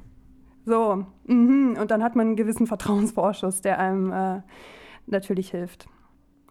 so, 0.66 1.06
mhm. 1.26 1.78
und 1.80 1.92
dann 1.92 2.04
hat 2.04 2.16
man 2.16 2.28
einen 2.28 2.36
gewissen 2.36 2.68
Vertrauensvorschuss, 2.68 3.62
der 3.62 3.80
einem 3.80 4.12
äh, 4.12 4.42
natürlich 5.08 5.52
hilft. 5.52 5.88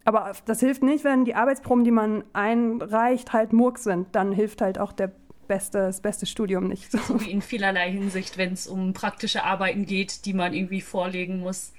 Aber 0.04 0.32
das 0.46 0.60
hilft 0.60 0.82
nicht, 0.82 1.04
wenn 1.04 1.24
die 1.24 1.34
Arbeitsproben, 1.34 1.84
die 1.84 1.92
man 1.92 2.24
einreicht, 2.32 3.32
halt 3.32 3.52
Murks 3.52 3.84
sind. 3.84 4.08
Dann 4.12 4.32
hilft 4.32 4.60
halt 4.60 4.78
auch 4.78 4.92
der 4.92 5.12
beste, 5.46 5.78
das 5.78 6.00
beste 6.00 6.26
Studium 6.26 6.68
nicht. 6.68 6.90
So. 6.90 6.98
so 6.98 7.20
wie 7.24 7.30
in 7.30 7.42
vielerlei 7.42 7.90
Hinsicht, 7.90 8.38
wenn 8.38 8.52
es 8.52 8.66
um 8.66 8.92
praktische 8.92 9.44
Arbeiten 9.44 9.86
geht, 9.86 10.24
die 10.24 10.34
man 10.34 10.54
irgendwie 10.54 10.80
vorlegen 10.80 11.40
muss. 11.40 11.72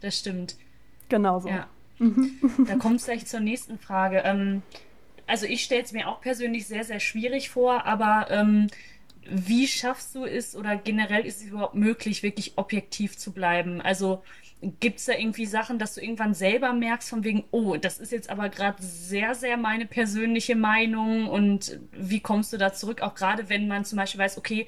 Das 0.00 0.18
stimmt. 0.18 0.56
Genau 1.08 1.40
so. 1.40 1.48
Ja. 1.48 1.68
Da 2.66 2.76
kommt 2.76 3.00
es 3.00 3.06
gleich 3.06 3.26
zur 3.26 3.40
nächsten 3.40 3.78
Frage. 3.78 4.18
Ähm, 4.24 4.62
also 5.26 5.46
ich 5.46 5.64
stelle 5.64 5.82
es 5.82 5.92
mir 5.92 6.08
auch 6.08 6.20
persönlich 6.20 6.66
sehr, 6.66 6.84
sehr 6.84 7.00
schwierig 7.00 7.50
vor, 7.50 7.84
aber 7.86 8.30
ähm, 8.30 8.68
wie 9.28 9.66
schaffst 9.66 10.14
du 10.14 10.24
es 10.24 10.54
oder 10.54 10.76
generell 10.76 11.24
ist 11.24 11.40
es 11.40 11.48
überhaupt 11.48 11.74
möglich, 11.74 12.22
wirklich 12.22 12.52
objektiv 12.56 13.16
zu 13.16 13.32
bleiben? 13.32 13.80
Also 13.80 14.22
Gibt 14.80 14.98
es 14.98 15.04
da 15.04 15.12
irgendwie 15.12 15.46
Sachen, 15.46 15.78
dass 15.78 15.94
du 15.94 16.00
irgendwann 16.00 16.32
selber 16.32 16.72
merkst, 16.72 17.10
von 17.10 17.24
wegen, 17.24 17.44
oh, 17.50 17.76
das 17.76 17.98
ist 17.98 18.10
jetzt 18.10 18.30
aber 18.30 18.48
gerade 18.48 18.82
sehr, 18.82 19.34
sehr 19.34 19.56
meine 19.56 19.86
persönliche 19.86 20.56
Meinung 20.56 21.28
und 21.28 21.78
wie 21.92 22.20
kommst 22.20 22.52
du 22.52 22.56
da 22.56 22.72
zurück? 22.72 23.02
Auch 23.02 23.14
gerade 23.14 23.48
wenn 23.48 23.68
man 23.68 23.84
zum 23.84 23.98
Beispiel 23.98 24.20
weiß, 24.20 24.38
okay, 24.38 24.66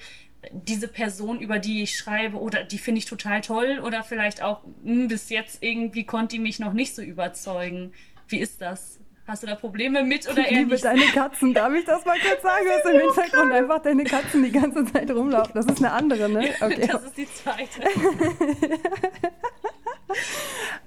diese 0.53 0.89
Person, 0.89 1.41
über 1.41 1.59
die 1.59 1.83
ich 1.83 1.97
schreibe, 1.97 2.39
oder 2.39 2.65
die 2.65 2.79
finde 2.79 2.99
ich 2.99 3.07
total 3.07 3.41
toll 3.41 3.81
oder 3.83 4.03
vielleicht 4.03 4.43
auch, 4.43 4.63
mh, 4.83 4.93
hm, 4.93 5.09
bis 5.09 5.31
jetzt 5.31 5.63
irgendwie 5.63 6.05
konnte 6.05 6.37
die 6.37 6.43
mich 6.43 6.59
noch 6.59 6.73
nicht 6.73 6.95
so 6.95 7.03
überzeugen. 7.03 7.93
Wie 8.29 8.39
ist 8.39 8.61
das? 8.61 9.01
Hast 9.29 9.43
du 9.43 9.47
da 9.47 9.55
Probleme 9.57 10.05
mit 10.05 10.27
oder 10.27 10.39
eher 10.39 10.53
ich 10.53 10.57
liebe 10.57 10.71
nicht? 10.71 10.85
deine 10.87 11.03
Katzen. 11.03 11.53
Darf 11.53 11.75
ich 11.75 11.85
das 11.85 12.07
mal 12.07 12.17
kurz 12.19 12.41
sagen? 12.41 12.65
Du 12.65 12.73
hast 12.73 12.87
im 12.87 12.99
Hintergrund 12.99 13.53
einfach 13.53 13.81
deine 13.81 14.05
Katzen 14.05 14.43
die 14.43 14.51
ganze 14.51 14.87
Zeit 14.87 15.11
rumlaufen. 15.11 15.53
Das 15.53 15.67
ist 15.67 15.85
eine 15.85 15.93
andere, 15.93 16.31
ne? 16.31 16.49
Okay. 16.63 16.89
Das 16.91 17.05
ist 17.05 17.19
die 17.19 17.27
zweite. 17.27 17.83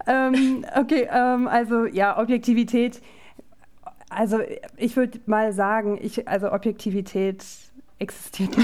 ähm, 0.08 0.66
okay, 0.76 1.08
ähm, 1.12 1.48
also 1.48 1.86
ja, 1.86 2.18
Objektivität. 2.18 3.00
Also 4.10 4.40
ich 4.76 4.96
würde 4.96 5.20
mal 5.28 5.54
sagen, 5.54 6.00
ich, 6.02 6.28
also 6.28 6.52
Objektivität 6.52 7.46
existiert 8.02 8.58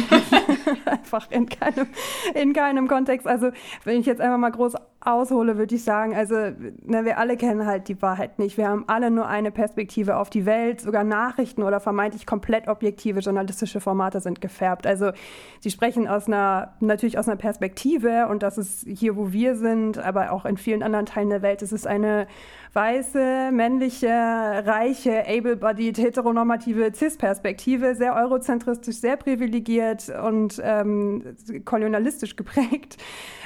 einfach 0.86 1.30
in 1.32 1.48
keinem, 1.48 1.88
in 2.34 2.54
keinem 2.54 2.88
Kontext. 2.88 3.28
Also 3.28 3.52
wenn 3.84 4.00
ich 4.00 4.06
jetzt 4.06 4.20
einfach 4.20 4.38
mal 4.38 4.52
groß 4.52 4.74
aushole, 5.00 5.58
würde 5.58 5.76
ich 5.76 5.84
sagen, 5.84 6.16
also 6.16 6.36
ne, 6.36 7.06
wir 7.06 7.18
alle 7.18 7.38
kennen 7.38 7.66
halt 7.66 7.88
die 7.88 8.02
Wahrheit 8.02 8.40
nicht. 8.40 8.58
Wir 8.58 8.68
haben 8.68 8.84
alle 8.88 9.12
nur 9.12 9.28
eine 9.28 9.52
Perspektive 9.52 10.18
auf 10.18 10.30
die 10.30 10.46
Welt. 10.46 10.82
Sogar 10.82 11.04
Nachrichten 11.04 11.64
oder 11.64 11.80
vermeintlich 11.80 12.26
komplett 12.26 12.68
objektive 12.68 13.20
journalistische 13.20 13.80
Formate 13.80 14.20
sind 14.20 14.42
gefärbt. 14.42 14.88
Also 14.88 15.12
sie 15.60 15.70
sprechen 15.70 16.08
aus 16.08 16.28
einer, 16.28 16.74
natürlich 16.80 17.18
aus 17.18 17.28
einer 17.28 17.38
Perspektive 17.38 18.28
und 18.28 18.44
das 18.44 18.58
ist 18.58 18.86
hier, 18.88 19.16
wo 19.16 19.32
wir 19.32 19.56
sind, 19.56 19.98
aber 20.00 20.32
auch 20.32 20.46
in 20.46 20.58
vielen 20.58 20.84
anderen 20.84 21.06
Teilen 21.06 21.30
der 21.30 21.42
Welt. 21.42 21.62
Es 21.62 21.72
ist 21.72 21.88
eine 21.88 22.28
weiße, 22.78 23.50
männliche, 23.52 24.08
reiche, 24.08 25.26
able-bodied, 25.28 25.98
heteronormative 25.98 26.92
Cis-Perspektive, 26.94 27.96
sehr 27.96 28.16
eurozentristisch, 28.16 28.98
sehr 28.98 29.18
privilegiert 29.18 30.10
und 30.24 30.62
ähm, 30.64 31.36
kolonialistisch 31.66 32.36
geprägt. 32.36 32.98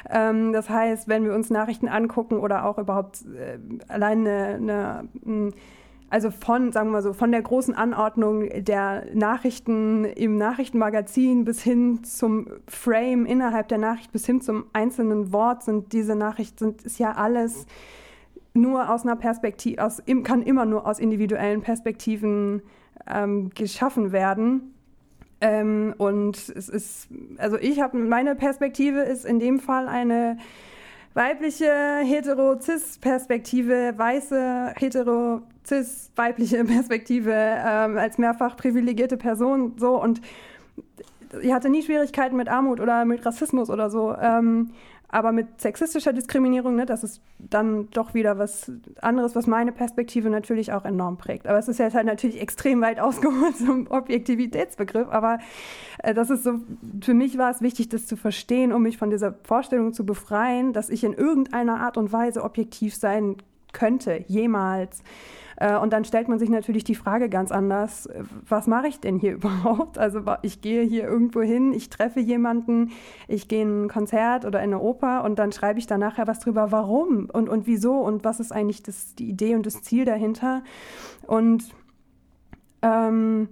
Ähm, 0.09 0.51
das 0.51 0.69
heißt, 0.69 1.07
wenn 1.07 1.23
wir 1.23 1.33
uns 1.33 1.49
Nachrichten 1.49 1.87
angucken 1.87 2.39
oder 2.39 2.65
auch 2.65 2.77
überhaupt 2.77 3.21
äh, 3.21 3.57
allein 3.87 4.27
eine, 4.27 4.55
eine 4.55 5.09
hm, 5.23 5.53
also 6.09 6.29
von, 6.29 6.73
sagen 6.73 6.89
wir 6.89 6.93
mal 6.93 7.01
so, 7.01 7.13
von 7.13 7.31
der 7.31 7.41
großen 7.41 7.73
Anordnung 7.73 8.49
der 8.49 9.05
Nachrichten 9.13 10.03
im 10.03 10.35
Nachrichtenmagazin 10.35 11.45
bis 11.45 11.63
hin 11.63 12.03
zum 12.03 12.49
Frame 12.67 13.25
innerhalb 13.25 13.69
der 13.69 13.77
Nachricht 13.77 14.11
bis 14.11 14.25
hin 14.25 14.41
zum 14.41 14.65
einzelnen 14.73 15.31
Wort 15.31 15.63
sind 15.63 15.93
diese 15.93 16.17
Nachrichten, 16.17 16.57
sind, 16.57 16.81
ist 16.81 16.99
ja 16.99 17.13
alles 17.13 17.65
nur 18.53 18.89
aus 18.89 19.03
einer 19.03 19.15
Perspektive, 19.15 19.83
aus, 19.83 20.01
kann 20.23 20.43
immer 20.43 20.65
nur 20.65 20.85
aus 20.85 20.99
individuellen 20.99 21.61
Perspektiven 21.61 22.61
ähm, 23.09 23.49
geschaffen 23.55 24.11
werden. 24.11 24.73
Ähm, 25.39 25.95
und 25.97 26.37
es 26.37 26.69
ist, 26.69 27.07
also 27.37 27.57
ich 27.57 27.81
habe, 27.81 27.97
meine 27.97 28.35
Perspektive 28.35 28.99
ist 28.99 29.25
in 29.25 29.39
dem 29.39 29.59
Fall 29.59 29.87
eine 29.87 30.37
weibliche 31.13 31.71
hetero-cis-Perspektive, 32.03 33.93
weiße 33.97 34.73
hetero-cis-weibliche 34.77 36.63
Perspektive 36.65 37.33
ähm, 37.33 37.97
als 37.97 38.17
mehrfach 38.17 38.55
privilegierte 38.55 39.17
Person 39.17 39.73
so 39.77 40.01
und 40.01 40.21
ich 41.41 41.53
hatte 41.53 41.69
nie 41.69 41.81
Schwierigkeiten 41.81 42.35
mit 42.35 42.49
Armut 42.49 42.79
oder 42.79 43.05
mit 43.05 43.25
Rassismus 43.25 43.69
oder 43.69 43.89
so. 43.89 44.13
Ähm, 44.15 44.71
aber 45.11 45.33
mit 45.33 45.59
sexistischer 45.59 46.13
Diskriminierung, 46.13 46.75
ne, 46.75 46.85
das 46.85 47.03
ist 47.03 47.21
dann 47.37 47.89
doch 47.91 48.13
wieder 48.13 48.37
was 48.37 48.71
anderes, 49.01 49.35
was 49.35 49.45
meine 49.45 49.73
Perspektive 49.73 50.29
natürlich 50.29 50.71
auch 50.71 50.85
enorm 50.85 51.17
prägt. 51.17 51.47
Aber 51.47 51.59
es 51.59 51.67
ist 51.67 51.79
jetzt 51.79 51.95
halt 51.95 52.05
natürlich 52.05 52.41
extrem 52.41 52.79
weit 52.81 52.99
ausgeholt 52.99 53.57
zum 53.57 53.87
Objektivitätsbegriff. 53.91 55.09
Aber 55.09 55.39
äh, 55.99 56.13
das 56.13 56.29
ist 56.29 56.45
so, 56.45 56.61
für 57.01 57.13
mich 57.13 57.37
war 57.37 57.51
es 57.51 57.61
wichtig, 57.61 57.89
das 57.89 58.07
zu 58.07 58.15
verstehen, 58.15 58.71
um 58.71 58.83
mich 58.83 58.97
von 58.97 59.09
dieser 59.09 59.35
Vorstellung 59.43 59.91
zu 59.91 60.05
befreien, 60.05 60.71
dass 60.71 60.89
ich 60.89 61.03
in 61.03 61.13
irgendeiner 61.13 61.81
Art 61.81 61.97
und 61.97 62.13
Weise 62.13 62.41
objektiv 62.41 62.95
sein 62.95 63.35
könnte, 63.73 64.23
jemals. 64.27 65.03
Äh, 65.61 65.77
und 65.77 65.93
dann 65.93 66.03
stellt 66.05 66.27
man 66.27 66.39
sich 66.39 66.49
natürlich 66.49 66.83
die 66.83 66.95
Frage 66.95 67.29
ganz 67.29 67.51
anders, 67.51 68.09
was 68.49 68.65
mache 68.65 68.87
ich 68.87 68.99
denn 68.99 69.19
hier 69.19 69.33
überhaupt? 69.35 69.97
Also 69.97 70.21
ich 70.41 70.61
gehe 70.61 70.81
hier 70.81 71.03
irgendwo 71.03 71.41
hin, 71.41 71.71
ich 71.73 71.89
treffe 71.89 72.19
jemanden, 72.19 72.91
ich 73.27 73.47
gehe 73.47 73.61
in 73.61 73.83
ein 73.83 73.87
Konzert 73.87 74.45
oder 74.45 74.59
in 74.59 74.73
eine 74.73 74.79
Oper 74.79 75.23
und 75.23 75.37
dann 75.37 75.51
schreibe 75.51 75.77
ich 75.77 75.85
da 75.85 75.99
nachher 75.99 76.25
was 76.27 76.39
drüber, 76.39 76.71
warum 76.71 77.29
und, 77.31 77.47
und 77.47 77.67
wieso 77.67 77.93
und 77.99 78.23
was 78.23 78.39
ist 78.39 78.51
eigentlich 78.51 78.81
das, 78.81 79.13
die 79.13 79.29
Idee 79.29 79.55
und 79.55 79.65
das 79.65 79.83
Ziel 79.83 80.03
dahinter. 80.03 80.63
Und 81.27 81.75
ähm, 82.81 83.49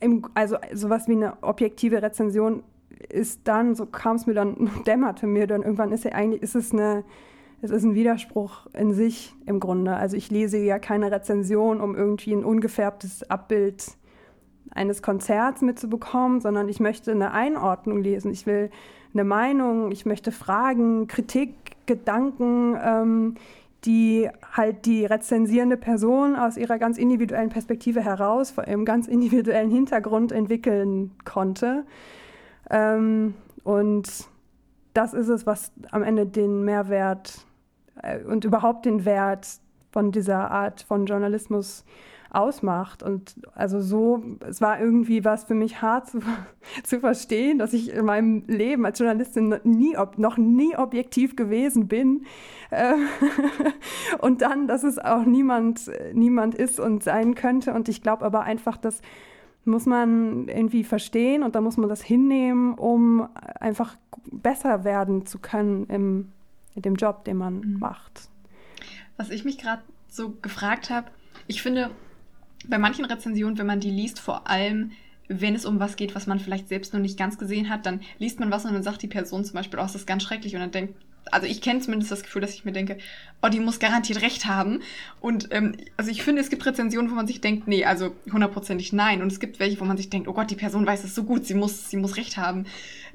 im, 0.00 0.22
also 0.34 0.56
sowas 0.72 1.06
wie 1.06 1.12
eine 1.12 1.42
objektive 1.42 2.02
Rezension 2.02 2.64
ist 3.08 3.42
dann, 3.44 3.74
so 3.76 3.86
kam 3.86 4.16
es 4.16 4.26
mir 4.26 4.34
dann, 4.34 4.70
dämmerte 4.86 5.28
mir 5.28 5.46
dann 5.46 5.62
irgendwann, 5.62 5.92
ist 5.92 6.04
ja 6.04 6.12
eigentlich, 6.12 6.42
ist 6.42 6.56
es 6.56 6.72
eine 6.72 7.04
es 7.62 7.70
ist 7.70 7.84
ein 7.84 7.94
Widerspruch 7.94 8.66
in 8.74 8.92
sich 8.92 9.34
im 9.46 9.60
Grunde. 9.60 9.94
Also 9.94 10.16
ich 10.16 10.30
lese 10.30 10.58
ja 10.58 10.80
keine 10.80 11.12
Rezension, 11.12 11.80
um 11.80 11.94
irgendwie 11.94 12.32
ein 12.32 12.44
ungefärbtes 12.44 13.30
Abbild 13.30 13.86
eines 14.72 15.00
Konzerts 15.00 15.62
mitzubekommen, 15.62 16.40
sondern 16.40 16.68
ich 16.68 16.80
möchte 16.80 17.12
eine 17.12 17.32
Einordnung 17.32 18.02
lesen. 18.02 18.32
Ich 18.32 18.46
will 18.46 18.70
eine 19.14 19.22
Meinung, 19.22 19.92
ich 19.92 20.04
möchte 20.06 20.32
Fragen, 20.32 21.06
Kritik, 21.06 21.54
Gedanken, 21.86 22.76
ähm, 22.82 23.34
die 23.84 24.28
halt 24.52 24.86
die 24.86 25.04
rezensierende 25.04 25.76
Person 25.76 26.34
aus 26.34 26.56
ihrer 26.56 26.78
ganz 26.78 26.98
individuellen 26.98 27.50
Perspektive 27.50 28.00
heraus, 28.00 28.50
vor 28.50 28.66
ihrem 28.66 28.84
ganz 28.84 29.06
individuellen 29.06 29.70
Hintergrund 29.70 30.32
entwickeln 30.32 31.12
konnte. 31.24 31.84
Ähm, 32.70 33.34
und 33.62 34.08
das 34.94 35.14
ist 35.14 35.28
es, 35.28 35.46
was 35.46 35.70
am 35.90 36.02
Ende 36.02 36.26
den 36.26 36.64
Mehrwert 36.64 37.46
und 38.28 38.44
überhaupt 38.44 38.86
den 38.86 39.04
Wert 39.04 39.46
von 39.90 40.10
dieser 40.10 40.50
Art 40.50 40.82
von 40.82 41.06
Journalismus 41.06 41.84
ausmacht. 42.30 43.02
Und 43.02 43.34
also 43.54 43.80
so, 43.80 44.22
es 44.48 44.60
war 44.60 44.80
irgendwie 44.80 45.24
was 45.24 45.44
für 45.44 45.54
mich 45.54 45.82
hart 45.82 46.08
zu, 46.08 46.20
zu 46.82 47.00
verstehen, 47.00 47.58
dass 47.58 47.72
ich 47.72 47.92
in 47.92 48.06
meinem 48.06 48.44
Leben 48.46 48.86
als 48.86 48.98
Journalistin 48.98 49.54
nie, 49.64 49.96
noch 50.16 50.38
nie 50.38 50.76
objektiv 50.76 51.36
gewesen 51.36 51.88
bin. 51.88 52.24
Äh, 52.70 52.94
und 54.18 54.42
dann, 54.42 54.66
dass 54.66 54.82
es 54.82 54.98
auch 54.98 55.24
niemand, 55.24 55.90
niemand 56.14 56.54
ist 56.54 56.80
und 56.80 57.04
sein 57.04 57.34
könnte. 57.34 57.74
Und 57.74 57.88
ich 57.88 58.02
glaube 58.02 58.24
aber 58.24 58.42
einfach, 58.42 58.76
dass 58.76 59.02
muss 59.64 59.86
man 59.86 60.48
irgendwie 60.48 60.82
verstehen 60.82 61.44
und 61.44 61.54
da 61.54 61.60
muss 61.60 61.76
man 61.76 61.88
das 61.88 62.02
hinnehmen, 62.02 62.74
um 62.74 63.28
einfach 63.60 63.96
besser 64.32 64.82
werden 64.82 65.24
zu 65.24 65.38
können 65.38 65.86
im 65.86 66.32
mit 66.74 66.84
dem 66.84 66.94
Job, 66.94 67.24
den 67.24 67.36
man 67.36 67.60
mhm. 67.60 67.78
macht. 67.78 68.28
was 69.16 69.30
ich 69.30 69.44
mich 69.44 69.58
gerade 69.58 69.82
so 70.08 70.30
gefragt 70.42 70.90
habe, 70.90 71.10
ich 71.46 71.62
finde, 71.62 71.90
bei 72.68 72.78
manchen 72.78 73.04
Rezensionen, 73.04 73.58
wenn 73.58 73.66
man 73.66 73.80
die 73.80 73.90
liest, 73.90 74.20
vor 74.20 74.48
allem 74.48 74.92
wenn 75.28 75.54
es 75.54 75.64
um 75.64 75.80
was 75.80 75.96
geht, 75.96 76.14
was 76.14 76.26
man 76.26 76.38
vielleicht 76.38 76.68
selbst 76.68 76.92
noch 76.92 77.00
nicht 77.00 77.18
ganz 77.18 77.38
gesehen 77.38 77.68
hat, 77.68 77.86
dann 77.86 78.00
liest 78.18 78.40
man 78.40 78.50
was 78.50 78.64
und 78.64 78.74
dann 78.74 78.82
sagt 78.82 79.02
die 79.02 79.08
Person 79.08 79.44
zum 79.44 79.54
Beispiel, 79.54 79.78
oh, 79.78 79.82
das 79.82 79.94
ist 79.94 80.06
ganz 80.06 80.22
schrecklich 80.22 80.54
und 80.54 80.60
dann 80.60 80.70
denkt, 80.70 80.94
also 81.30 81.46
ich 81.46 81.60
kenne 81.60 81.80
zumindest 81.80 82.10
das 82.10 82.22
Gefühl, 82.22 82.42
dass 82.42 82.54
ich 82.54 82.64
mir 82.64 82.72
denke, 82.72 82.98
oh, 83.42 83.48
die 83.48 83.60
muss 83.60 83.78
garantiert 83.78 84.22
recht 84.22 84.46
haben. 84.46 84.80
Und 85.20 85.48
ähm, 85.52 85.76
also 85.96 86.10
ich 86.10 86.22
finde, 86.22 86.40
es 86.40 86.50
gibt 86.50 86.64
Rezensionen, 86.66 87.10
wo 87.10 87.14
man 87.14 87.26
sich 87.26 87.40
denkt, 87.40 87.68
nee, 87.68 87.84
also 87.84 88.14
hundertprozentig 88.32 88.92
nein. 88.92 89.22
Und 89.22 89.30
es 89.30 89.40
gibt 89.40 89.60
welche, 89.60 89.80
wo 89.80 89.84
man 89.84 89.96
sich 89.96 90.10
denkt, 90.10 90.28
oh 90.28 90.32
Gott, 90.32 90.50
die 90.50 90.56
Person 90.56 90.86
weiß 90.86 91.04
es 91.04 91.14
so 91.14 91.24
gut, 91.24 91.46
sie 91.46 91.54
muss, 91.54 91.90
sie 91.90 91.96
muss 91.96 92.16
recht 92.16 92.36
haben. 92.36 92.66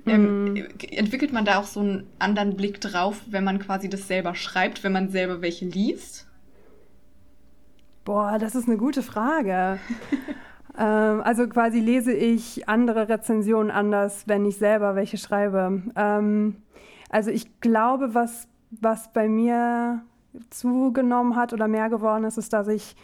Ähm, 0.06 0.54
mhm. 0.54 0.68
entwickelt 0.90 1.34
man 1.34 1.44
da 1.44 1.60
auch 1.60 1.66
so 1.66 1.82
einen 1.82 2.08
anderen 2.20 2.56
Blick 2.56 2.80
drauf, 2.80 3.22
wenn 3.28 3.44
man 3.44 3.60
quasi 3.60 3.90
das 3.90 4.08
selber 4.08 4.36
schreibt, 4.36 4.84
wenn 4.84 4.94
man 4.94 5.10
selber 5.10 5.42
welche 5.42 5.66
liest? 5.66 6.28
Boah, 8.06 8.38
das 8.40 8.56
ist 8.56 8.68
eine 8.68 8.78
gute 8.78 9.04
Frage. 9.04 9.80
ähm, 10.78 11.22
also 11.24 11.48
quasi 11.48 11.80
lese 11.80 12.14
ich 12.14 12.70
andere 12.70 13.10
Rezensionen 13.10 13.70
anders, 13.70 14.24
wenn 14.28 14.46
ich 14.46 14.58
selber 14.58 14.96
welche 14.96 15.18
schreibe. 15.18 15.84
Ähm, 15.96 16.56
also 17.10 17.32
ich 17.32 17.62
glaube, 17.62 18.14
was, 18.14 18.48
was 18.72 19.12
bei 19.14 19.28
mir 19.28 20.04
zugenommen 20.50 21.36
hat 21.36 21.54
oder 21.54 21.68
mehr 21.68 21.90
geworden 21.90 22.24
ist, 22.24 22.38
ist, 22.38 22.54
dass 22.54 22.68
ich, 22.68 22.96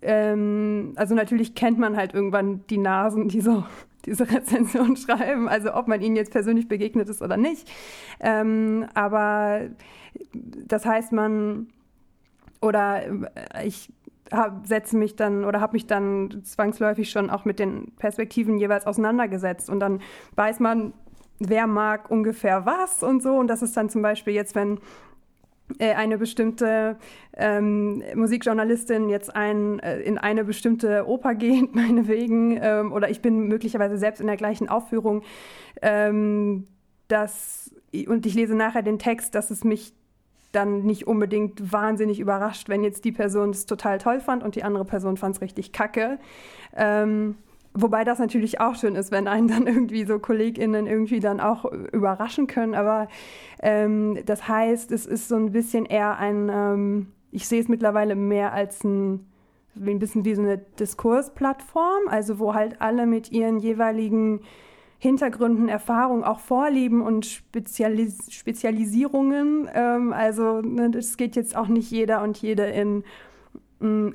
ähm, 0.00 0.92
also 0.96 1.14
natürlich 1.14 1.54
kennt 1.54 1.78
man 1.78 1.96
halt 1.96 2.14
irgendwann 2.14 2.64
die 2.68 2.78
Nasen, 2.78 3.28
die 3.28 3.40
so 3.40 3.64
diese 4.04 4.28
Rezension 4.28 4.96
schreiben, 4.96 5.48
also 5.48 5.74
ob 5.74 5.86
man 5.86 6.00
ihnen 6.00 6.16
jetzt 6.16 6.32
persönlich 6.32 6.66
begegnet 6.66 7.08
ist 7.08 7.22
oder 7.22 7.36
nicht. 7.36 7.70
Ähm, 8.18 8.86
aber 8.94 9.68
das 10.32 10.84
heißt, 10.84 11.12
man 11.12 11.68
oder 12.60 13.02
ich 13.64 13.92
hab, 14.32 14.66
setze 14.66 14.96
mich 14.96 15.14
dann 15.14 15.44
oder 15.44 15.60
habe 15.60 15.74
mich 15.74 15.86
dann 15.86 16.42
zwangsläufig 16.44 17.10
schon 17.10 17.30
auch 17.30 17.44
mit 17.44 17.58
den 17.58 17.92
Perspektiven 17.96 18.58
jeweils 18.58 18.86
auseinandergesetzt 18.86 19.68
und 19.68 19.80
dann 19.80 20.00
weiß 20.36 20.60
man, 20.60 20.94
wer 21.48 21.66
mag 21.66 22.10
ungefähr 22.10 22.66
was 22.66 23.02
und 23.02 23.22
so 23.22 23.36
und 23.36 23.48
das 23.48 23.62
ist 23.62 23.76
dann 23.76 23.88
zum 23.88 24.02
Beispiel 24.02 24.34
jetzt, 24.34 24.54
wenn 24.54 24.78
äh, 25.78 25.94
eine 25.94 26.18
bestimmte 26.18 26.96
ähm, 27.36 28.02
Musikjournalistin 28.14 29.08
jetzt 29.08 29.34
ein, 29.34 29.78
äh, 29.80 30.00
in 30.00 30.18
eine 30.18 30.44
bestimmte 30.44 31.06
Oper 31.06 31.34
geht, 31.36 31.74
meinetwegen, 31.74 32.58
ähm, 32.60 32.92
oder 32.92 33.10
ich 33.10 33.22
bin 33.22 33.48
möglicherweise 33.48 33.96
selbst 33.98 34.20
in 34.20 34.26
der 34.26 34.36
gleichen 34.36 34.68
Aufführung, 34.68 35.22
ähm, 35.80 36.66
dass, 37.08 37.70
und 38.06 38.26
ich 38.26 38.34
lese 38.34 38.54
nachher 38.54 38.82
den 38.82 38.98
Text, 38.98 39.34
dass 39.34 39.50
es 39.50 39.64
mich 39.64 39.94
dann 40.52 40.82
nicht 40.82 41.06
unbedingt 41.06 41.72
wahnsinnig 41.72 42.20
überrascht, 42.20 42.68
wenn 42.68 42.84
jetzt 42.84 43.04
die 43.04 43.12
Person 43.12 43.50
es 43.50 43.64
total 43.64 43.98
toll 43.98 44.20
fand 44.20 44.42
und 44.42 44.54
die 44.54 44.64
andere 44.64 44.84
Person 44.84 45.16
fand 45.16 45.36
es 45.36 45.40
richtig 45.40 45.72
kacke. 45.72 46.18
Ähm, 46.76 47.36
wobei 47.74 48.04
das 48.04 48.18
natürlich 48.18 48.60
auch 48.60 48.74
schön 48.74 48.96
ist, 48.96 49.12
wenn 49.12 49.28
einen 49.28 49.48
dann 49.48 49.66
irgendwie 49.66 50.04
so 50.04 50.18
KollegInnen 50.18 50.86
irgendwie 50.86 51.20
dann 51.20 51.40
auch 51.40 51.64
überraschen 51.64 52.46
können. 52.46 52.74
Aber 52.74 53.08
ähm, 53.62 54.18
das 54.26 54.48
heißt, 54.48 54.92
es 54.92 55.06
ist 55.06 55.28
so 55.28 55.36
ein 55.36 55.52
bisschen 55.52 55.86
eher 55.86 56.18
ein, 56.18 56.50
ähm, 56.52 57.06
ich 57.30 57.48
sehe 57.48 57.60
es 57.60 57.68
mittlerweile 57.68 58.14
mehr 58.14 58.52
als 58.52 58.84
ein, 58.84 59.26
ein 59.76 59.98
bisschen 59.98 60.24
wie 60.24 60.34
so 60.34 60.42
eine 60.42 60.58
Diskursplattform, 60.58 62.08
also 62.08 62.38
wo 62.38 62.54
halt 62.54 62.80
alle 62.80 63.06
mit 63.06 63.32
ihren 63.32 63.58
jeweiligen 63.58 64.40
Hintergründen, 64.98 65.68
Erfahrungen, 65.68 66.22
auch 66.22 66.38
Vorlieben 66.38 67.00
und 67.00 67.26
Spezialis 67.26 68.30
Spezialisierungen. 68.30 69.68
Ähm, 69.74 70.12
also 70.12 70.60
ne, 70.60 70.92
es 70.96 71.16
geht 71.16 71.34
jetzt 71.34 71.56
auch 71.56 71.66
nicht 71.66 71.90
jeder 71.90 72.22
und 72.22 72.38
jede 72.38 72.66
in 72.66 73.02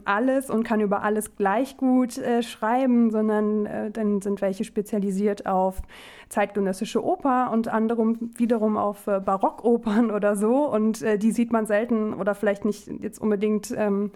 alles 0.05 0.49
und 0.49 0.63
kann 0.63 0.81
über 0.81 1.03
alles 1.03 1.35
gleich 1.35 1.77
gut 1.77 2.17
äh, 2.17 2.41
schreiben, 2.41 3.11
sondern 3.11 3.65
äh, 3.65 3.91
dann 3.91 4.21
sind 4.21 4.41
welche 4.41 4.63
spezialisiert 4.63 5.45
auf 5.45 5.81
zeitgenössische 6.29 7.03
Oper 7.03 7.51
und 7.51 7.67
andere 7.67 8.15
wiederum 8.37 8.77
auf 8.77 9.07
äh, 9.07 9.19
Barockopern 9.19 10.11
oder 10.15 10.35
so. 10.35 10.69
Und 10.69 11.01
äh, 11.01 11.17
die 11.17 11.31
sieht 11.31 11.51
man 11.51 11.65
selten 11.65 12.13
oder 12.13 12.35
vielleicht 12.35 12.65
nicht 12.65 12.87
jetzt 13.01 13.19
unbedingt 13.19 13.73
ähm, 13.75 14.11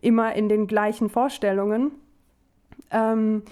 immer 0.00 0.34
in 0.34 0.48
den 0.48 0.66
gleichen 0.66 1.08
Vorstellungen. 1.08 1.92
Ähm, 2.90 3.42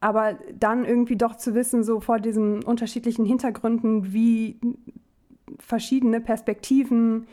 aber 0.00 0.38
dann 0.58 0.84
irgendwie 0.84 1.16
doch 1.16 1.36
zu 1.36 1.54
wissen, 1.54 1.84
so 1.84 2.00
vor 2.00 2.18
diesen 2.18 2.64
unterschiedlichen 2.64 3.26
Hintergründen, 3.26 4.12
wie 4.12 4.58
verschiedene 5.58 6.20
Perspektiven 6.20 7.26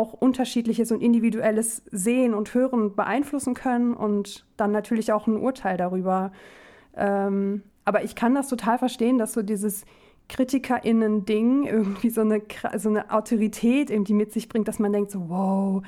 auch 0.00 0.14
unterschiedliches 0.14 0.90
und 0.90 1.02
individuelles 1.02 1.82
Sehen 1.90 2.32
und 2.32 2.54
Hören 2.54 2.96
beeinflussen 2.96 3.54
können 3.54 3.92
und 3.94 4.46
dann 4.56 4.72
natürlich 4.72 5.12
auch 5.12 5.26
ein 5.26 5.36
Urteil 5.36 5.76
darüber. 5.76 6.32
Ähm, 6.96 7.62
aber 7.84 8.02
ich 8.02 8.14
kann 8.14 8.34
das 8.34 8.48
total 8.48 8.78
verstehen, 8.78 9.18
dass 9.18 9.34
so 9.34 9.42
dieses 9.42 9.84
KritikerInnen-Ding 10.30 11.66
irgendwie 11.66 12.08
so 12.10 12.22
eine, 12.22 12.40
so 12.78 12.88
eine 12.88 13.10
Autorität 13.10 13.90
irgendwie 13.90 14.14
mit 14.14 14.32
sich 14.32 14.48
bringt, 14.48 14.68
dass 14.68 14.78
man 14.78 14.92
denkt 14.92 15.10
so, 15.10 15.28
wow, 15.28 15.82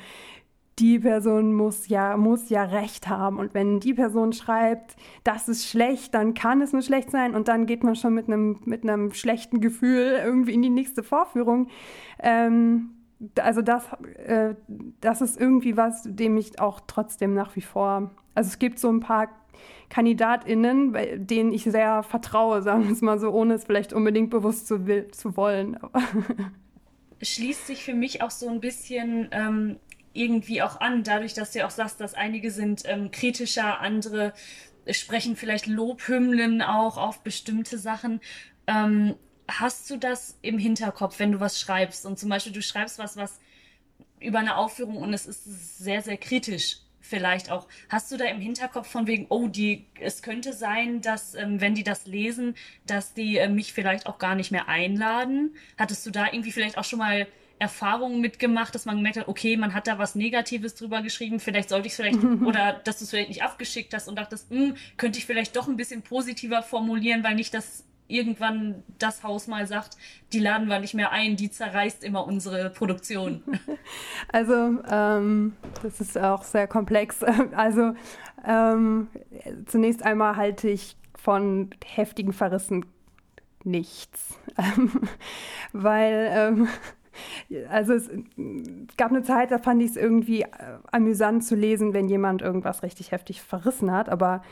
die 0.79 0.98
Person 0.98 1.55
muss 1.55 1.88
ja, 1.88 2.16
muss 2.16 2.51
ja 2.51 2.64
recht 2.64 3.09
haben. 3.09 3.38
Und 3.38 3.55
wenn 3.55 3.81
die 3.81 3.94
Person 3.94 4.33
schreibt, 4.33 4.96
das 5.25 5.48
ist 5.48 5.66
schlecht, 5.66 6.14
dann 6.14 6.35
kann 6.35 6.61
es 6.61 6.72
nur 6.72 6.83
schlecht 6.83 7.11
sein. 7.11 7.35
Und 7.35 7.48
dann 7.48 7.66
geht 7.66 7.85
man 7.85 7.94
schon 7.94 8.14
mit 8.14 8.27
einem, 8.27 8.59
mit 8.64 8.83
einem 8.83 9.12
schlechten 9.12 9.61
Gefühl 9.61 10.18
irgendwie 10.22 10.55
in 10.55 10.62
die 10.62 10.70
nächste 10.70 11.03
Vorführung. 11.03 11.68
Ähm, 12.18 12.90
also 13.38 13.62
das, 13.62 13.85
äh, 14.24 14.54
das 15.00 15.20
ist 15.20 15.40
irgendwie 15.40 15.76
was, 15.76 16.02
dem 16.04 16.37
ich 16.37 16.61
auch 16.61 16.80
trotzdem 16.87 17.35
nach 17.35 17.54
wie 17.56 17.61
vor, 17.61 18.11
also 18.35 18.48
es 18.48 18.58
gibt 18.58 18.78
so 18.78 18.90
ein 18.90 19.00
paar 19.00 19.28
KandidatInnen, 19.90 21.26
denen 21.26 21.52
ich 21.52 21.64
sehr 21.64 22.02
vertraue, 22.02 22.62
sagen 22.62 22.85
wir 22.85 22.92
es 22.92 23.02
mal 23.02 23.18
so, 23.18 23.30
ohne 23.30 23.54
es 23.54 23.64
vielleicht 23.64 23.92
unbedingt 23.92 24.30
bewusst 24.30 24.66
zu, 24.66 24.87
will, 24.87 25.11
zu 25.11 25.37
wollen. 25.37 25.78
Schließt 27.22 27.66
sich 27.66 27.85
für 27.85 27.94
mich 27.94 28.22
auch 28.22 28.30
so 28.30 28.48
ein 28.48 28.61
bisschen 28.61 29.28
ähm, 29.32 29.76
irgendwie 30.12 30.62
auch 30.62 30.80
an, 30.80 31.04
dadurch, 31.04 31.35
dass 31.35 31.52
du 31.52 31.64
auch 31.64 31.70
sagst, 31.70 32.00
dass 32.00 32.14
einige 32.14 32.50
sind 32.50 32.82
ähm, 32.87 33.11
kritischer, 33.11 33.80
andere 33.80 34.32
sprechen 34.90 35.37
vielleicht 35.37 35.66
Lobhymnen 35.66 36.62
auch 36.62 36.96
auf 36.96 37.22
bestimmte 37.22 37.78
Sachen. 37.78 38.20
Ähm, 38.66 39.14
hast 39.48 39.90
du 39.90 39.96
das 39.96 40.38
im 40.42 40.59
Hinterkopf, 40.59 41.18
wenn 41.18 41.33
du 41.33 41.40
was 41.40 41.61
schreibst? 41.61 42.07
Und 42.07 42.18
zum 42.18 42.28
Beispiel 42.28 42.52
du 42.52 42.62
schreibst 42.62 42.98
was, 42.98 43.16
was 43.16 43.38
über 44.20 44.38
eine 44.38 44.57
Aufführung 44.57 44.96
und 44.98 45.12
es 45.12 45.26
ist 45.26 45.78
sehr, 45.78 46.02
sehr 46.02 46.16
kritisch 46.16 46.78
vielleicht 47.00 47.50
auch. 47.50 47.66
Hast 47.88 48.11
du 48.11 48.16
da 48.16 48.24
im 48.24 48.40
Hinterkopf 48.40 48.88
von 48.88 49.07
wegen, 49.07 49.26
oh, 49.28 49.48
die, 49.48 49.87
es 50.00 50.22
könnte 50.22 50.52
sein, 50.52 51.02
dass, 51.02 51.35
ähm, 51.35 51.61
wenn 51.61 51.74
die 51.74 51.83
das 51.83 52.07
lesen, 52.07 52.55
dass 52.87 53.12
die 53.12 53.37
äh, 53.37 53.48
mich 53.48 53.72
vielleicht 53.72 54.07
auch 54.07 54.18
gar 54.18 54.35
nicht 54.35 54.52
mehr 54.52 54.68
einladen? 54.68 55.55
Hattest 55.76 56.07
du 56.07 56.11
da 56.11 56.26
irgendwie 56.26 56.52
vielleicht 56.52 56.78
auch 56.78 56.85
schon 56.85 57.00
mal 57.00 57.26
Erfahrungen 57.59 58.20
mitgemacht, 58.20 58.74
dass 58.74 58.87
man 58.87 58.96
gemerkt 58.96 59.18
hat, 59.18 59.28
okay, 59.28 59.57
man 59.57 59.74
hat 59.74 59.87
da 59.87 59.98
was 59.98 60.14
Negatives 60.14 60.74
drüber 60.74 61.02
geschrieben, 61.02 61.38
vielleicht 61.38 61.68
sollte 61.68 61.87
ich 61.87 61.92
es 61.92 61.96
vielleicht, 61.96 62.18
oder 62.44 62.81
dass 62.85 62.98
du 62.98 63.05
es 63.05 63.11
vielleicht 63.11 63.28
nicht 63.28 63.42
abgeschickt 63.42 63.92
hast 63.94 64.09
und 64.09 64.16
dachtest, 64.16 64.50
hm, 64.50 64.74
könnte 64.96 65.18
ich 65.18 65.26
vielleicht 65.26 65.55
doch 65.55 65.68
ein 65.68 65.76
bisschen 65.76 66.02
positiver 66.02 66.62
formulieren, 66.62 67.22
weil 67.22 67.35
nicht 67.35 67.52
das 67.52 67.85
irgendwann 68.12 68.83
das 68.98 69.22
Haus 69.22 69.46
mal 69.46 69.66
sagt, 69.66 69.96
die 70.33 70.38
laden 70.38 70.68
wir 70.68 70.79
nicht 70.79 70.94
mehr 70.94 71.12
ein, 71.12 71.37
die 71.37 71.51
zerreißt 71.51 72.05
immer 72.05 72.27
unsere 72.27 72.70
Produktion. 72.70 73.42
Also 74.33 74.79
ähm, 74.90 75.55
das 75.83 76.01
ist 76.01 76.16
auch 76.16 76.42
sehr 76.42 76.66
komplex. 76.66 77.25
Also 77.57 77.94
ähm, 78.46 79.09
zunächst 79.66 80.05
einmal 80.05 80.37
halte 80.37 80.68
ich 80.68 80.96
von 81.14 81.70
heftigen 81.85 82.33
Verrissen 82.33 82.87
nichts, 83.64 84.38
weil 85.72 86.29
ähm, 86.33 86.68
also 87.68 87.94
es 87.94 88.11
gab 88.96 89.11
eine 89.11 89.22
Zeit, 89.22 89.51
da 89.51 89.59
fand 89.59 89.83
ich 89.83 89.90
es 89.90 89.96
irgendwie 89.96 90.42
äh, 90.42 90.48
amüsant 90.90 91.44
zu 91.44 91.55
lesen, 91.55 91.92
wenn 91.92 92.09
jemand 92.09 92.42
irgendwas 92.42 92.83
richtig 92.83 93.12
heftig 93.12 93.42
verrissen 93.42 93.92
hat, 93.92 94.09
aber 94.09 94.42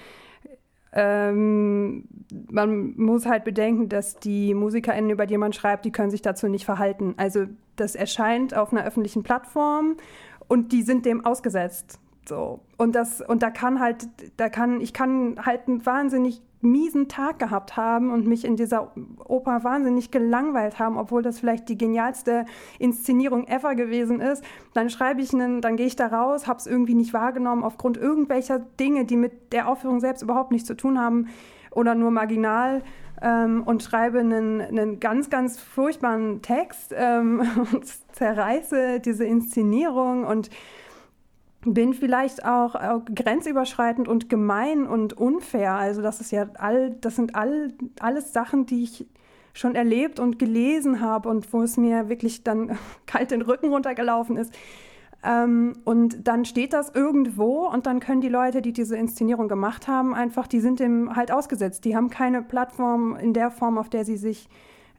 ähm, 0.92 2.04
man 2.50 2.96
muss 2.96 3.26
halt 3.26 3.44
bedenken, 3.44 3.88
dass 3.88 4.16
die 4.16 4.54
MusikerInnen, 4.54 5.10
über 5.10 5.26
die 5.26 5.38
man 5.38 5.52
schreibt, 5.52 5.84
die 5.84 5.92
können 5.92 6.10
sich 6.10 6.22
dazu 6.22 6.48
nicht 6.48 6.64
verhalten. 6.64 7.14
Also 7.16 7.46
das 7.76 7.94
erscheint 7.94 8.56
auf 8.56 8.72
einer 8.72 8.84
öffentlichen 8.84 9.22
Plattform 9.22 9.96
und 10.48 10.72
die 10.72 10.82
sind 10.82 11.06
dem 11.06 11.24
ausgesetzt. 11.24 12.00
So. 12.28 12.60
Und 12.76 12.94
das, 12.94 13.20
und 13.20 13.42
da 13.42 13.50
kann 13.50 13.80
halt, 13.80 14.08
da 14.36 14.48
kann, 14.48 14.80
ich 14.80 14.92
kann 14.92 15.44
halt 15.44 15.66
einen 15.66 15.84
wahnsinnig 15.84 16.42
miesen 16.62 17.08
Tag 17.08 17.38
gehabt 17.38 17.76
haben 17.76 18.12
und 18.12 18.26
mich 18.26 18.44
in 18.44 18.56
dieser 18.56 18.92
Oper 19.26 19.64
wahnsinnig 19.64 20.10
gelangweilt 20.10 20.78
haben, 20.78 20.98
obwohl 20.98 21.22
das 21.22 21.40
vielleicht 21.40 21.68
die 21.68 21.78
genialste 21.78 22.44
Inszenierung 22.78 23.46
ever 23.46 23.74
gewesen 23.74 24.20
ist. 24.20 24.44
Dann 24.74 24.90
schreibe 24.90 25.22
ich 25.22 25.32
einen, 25.32 25.62
dann 25.62 25.76
gehe 25.76 25.86
ich 25.86 25.96
da 25.96 26.08
raus, 26.08 26.46
habe 26.46 26.58
es 26.58 26.66
irgendwie 26.66 26.94
nicht 26.94 27.14
wahrgenommen 27.14 27.64
aufgrund 27.64 27.96
irgendwelcher 27.96 28.58
Dinge, 28.58 29.06
die 29.06 29.16
mit 29.16 29.52
der 29.52 29.68
Aufführung 29.68 30.00
selbst 30.00 30.22
überhaupt 30.22 30.50
nichts 30.50 30.66
zu 30.66 30.76
tun 30.76 31.00
haben 31.00 31.28
oder 31.70 31.94
nur 31.94 32.10
marginal 32.10 32.82
ähm, 33.22 33.62
und 33.64 33.82
schreibe 33.82 34.20
einen, 34.20 34.60
einen 34.60 35.00
ganz, 35.00 35.30
ganz 35.30 35.58
furchtbaren 35.58 36.42
Text 36.42 36.94
ähm, 36.96 37.40
und 37.72 37.86
zerreiße 38.12 39.00
diese 39.00 39.24
Inszenierung 39.24 40.24
und 40.24 40.50
bin 41.62 41.92
vielleicht 41.92 42.44
auch, 42.44 42.74
grenzüberschreitend 43.14 44.08
und 44.08 44.28
gemein 44.28 44.86
und 44.86 45.12
unfair. 45.14 45.74
Also 45.74 46.02
das 46.02 46.20
ist 46.20 46.32
ja 46.32 46.48
all, 46.54 46.90
das 47.00 47.16
sind 47.16 47.34
all, 47.34 47.72
alles 47.98 48.32
Sachen, 48.32 48.66
die 48.66 48.84
ich 48.84 49.06
schon 49.52 49.74
erlebt 49.74 50.20
und 50.20 50.38
gelesen 50.38 51.00
habe 51.00 51.28
und 51.28 51.52
wo 51.52 51.62
es 51.62 51.76
mir 51.76 52.08
wirklich 52.08 52.44
dann 52.44 52.78
kalt 53.06 53.30
den 53.30 53.42
Rücken 53.42 53.70
runtergelaufen 53.70 54.36
ist. 54.36 54.54
Ähm, 55.22 55.74
und 55.84 56.26
dann 56.26 56.46
steht 56.46 56.72
das 56.72 56.94
irgendwo 56.94 57.68
und 57.68 57.86
dann 57.86 58.00
können 58.00 58.22
die 58.22 58.28
Leute, 58.28 58.62
die 58.62 58.72
diese 58.72 58.96
Inszenierung 58.96 59.48
gemacht 59.48 59.86
haben, 59.86 60.14
einfach, 60.14 60.46
die 60.46 60.60
sind 60.60 60.80
dem 60.80 61.14
halt 61.14 61.30
ausgesetzt. 61.30 61.84
Die 61.84 61.94
haben 61.94 62.08
keine 62.08 62.42
Plattform 62.42 63.16
in 63.16 63.34
der 63.34 63.50
Form, 63.50 63.76
auf 63.76 63.90
der 63.90 64.04
sie 64.04 64.16
sich 64.16 64.48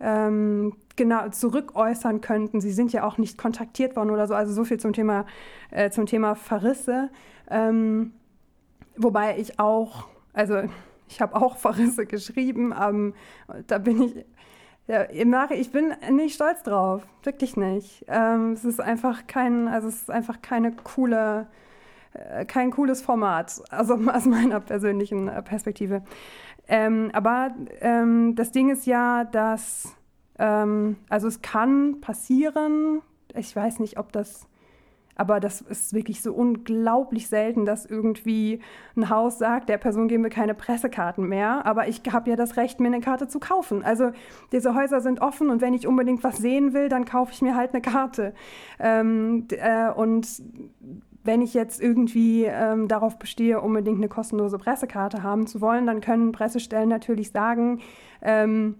ähm, 0.01 0.73
genau 0.95 1.29
zurückäußern 1.29 2.21
könnten. 2.21 2.61
Sie 2.61 2.71
sind 2.71 2.93
ja 2.93 3.03
auch 3.03 3.17
nicht 3.17 3.37
kontaktiert 3.37 3.95
worden 3.95 4.09
oder 4.09 4.27
so. 4.27 4.33
Also 4.33 4.53
so 4.53 4.63
viel 4.63 4.79
zum 4.79 4.93
Thema, 4.93 5.25
äh, 5.69 5.89
zum 5.89 6.05
Thema 6.05 6.35
Verrisse. 6.35 7.09
Ähm, 7.49 8.13
wobei 8.97 9.37
ich 9.37 9.59
auch, 9.59 10.07
also 10.33 10.61
ich 11.07 11.21
habe 11.21 11.35
auch 11.35 11.57
Verrisse 11.57 12.05
geschrieben, 12.05 12.73
ähm, 12.79 13.13
da 13.67 13.77
bin 13.77 14.01
ich 14.01 14.25
ja, 14.87 15.05
ich 15.51 15.71
bin 15.71 15.93
nicht 16.11 16.35
stolz 16.35 16.63
drauf, 16.63 17.03
wirklich 17.23 17.55
nicht. 17.55 18.03
Ähm, 18.09 18.53
es 18.53 18.65
ist 18.65 18.81
einfach 18.81 19.25
kein, 19.25 19.69
also 19.69 19.87
es 19.87 20.01
ist 20.01 20.11
einfach 20.11 20.41
keine 20.41 20.73
coole, 20.73 21.47
äh, 22.13 22.43
kein 22.43 22.71
cooles 22.71 23.01
Format, 23.01 23.61
also 23.69 23.93
aus 24.11 24.25
meiner 24.25 24.59
persönlichen 24.59 25.29
äh, 25.29 25.41
Perspektive. 25.43 26.01
Ähm, 26.71 27.09
aber 27.11 27.53
ähm, 27.81 28.33
das 28.35 28.53
Ding 28.53 28.69
ist 28.69 28.85
ja, 28.85 29.25
dass, 29.25 29.93
ähm, 30.39 30.95
also 31.09 31.27
es 31.27 31.41
kann 31.41 31.99
passieren, 31.99 33.01
ich 33.35 33.53
weiß 33.53 33.79
nicht, 33.79 33.99
ob 33.99 34.13
das 34.13 34.47
aber 35.15 35.39
das 35.39 35.61
ist 35.61 35.93
wirklich 35.93 36.21
so 36.21 36.33
unglaublich 36.33 37.27
selten, 37.27 37.65
dass 37.65 37.85
irgendwie 37.85 38.59
ein 38.95 39.09
Haus 39.09 39.37
sagt, 39.37 39.69
der 39.69 39.77
Person 39.77 40.07
geben 40.07 40.23
wir 40.23 40.31
keine 40.31 40.55
Pressekarten 40.55 41.27
mehr. 41.27 41.65
Aber 41.65 41.87
ich 41.87 42.01
habe 42.11 42.29
ja 42.29 42.35
das 42.35 42.57
Recht, 42.57 42.79
mir 42.79 42.87
eine 42.87 43.01
Karte 43.01 43.27
zu 43.27 43.39
kaufen. 43.39 43.83
Also 43.83 44.11
diese 44.51 44.73
Häuser 44.73 45.01
sind 45.01 45.21
offen 45.21 45.49
und 45.49 45.61
wenn 45.61 45.73
ich 45.73 45.85
unbedingt 45.85 46.23
was 46.23 46.37
sehen 46.37 46.73
will, 46.73 46.89
dann 46.89 47.05
kaufe 47.05 47.33
ich 47.33 47.41
mir 47.41 47.55
halt 47.55 47.73
eine 47.73 47.81
Karte. 47.81 48.33
Ähm, 48.79 49.47
äh, 49.51 49.91
und 49.91 50.27
wenn 51.23 51.41
ich 51.41 51.53
jetzt 51.53 51.81
irgendwie 51.81 52.45
ähm, 52.45 52.87
darauf 52.87 53.19
bestehe, 53.19 53.61
unbedingt 53.61 53.97
eine 53.97 54.09
kostenlose 54.09 54.57
Pressekarte 54.57 55.23
haben 55.23 55.47
zu 55.47 55.61
wollen, 55.61 55.85
dann 55.85 56.01
können 56.01 56.31
Pressestellen 56.31 56.89
natürlich 56.89 57.31
sagen, 57.31 57.81
ähm, 58.21 58.75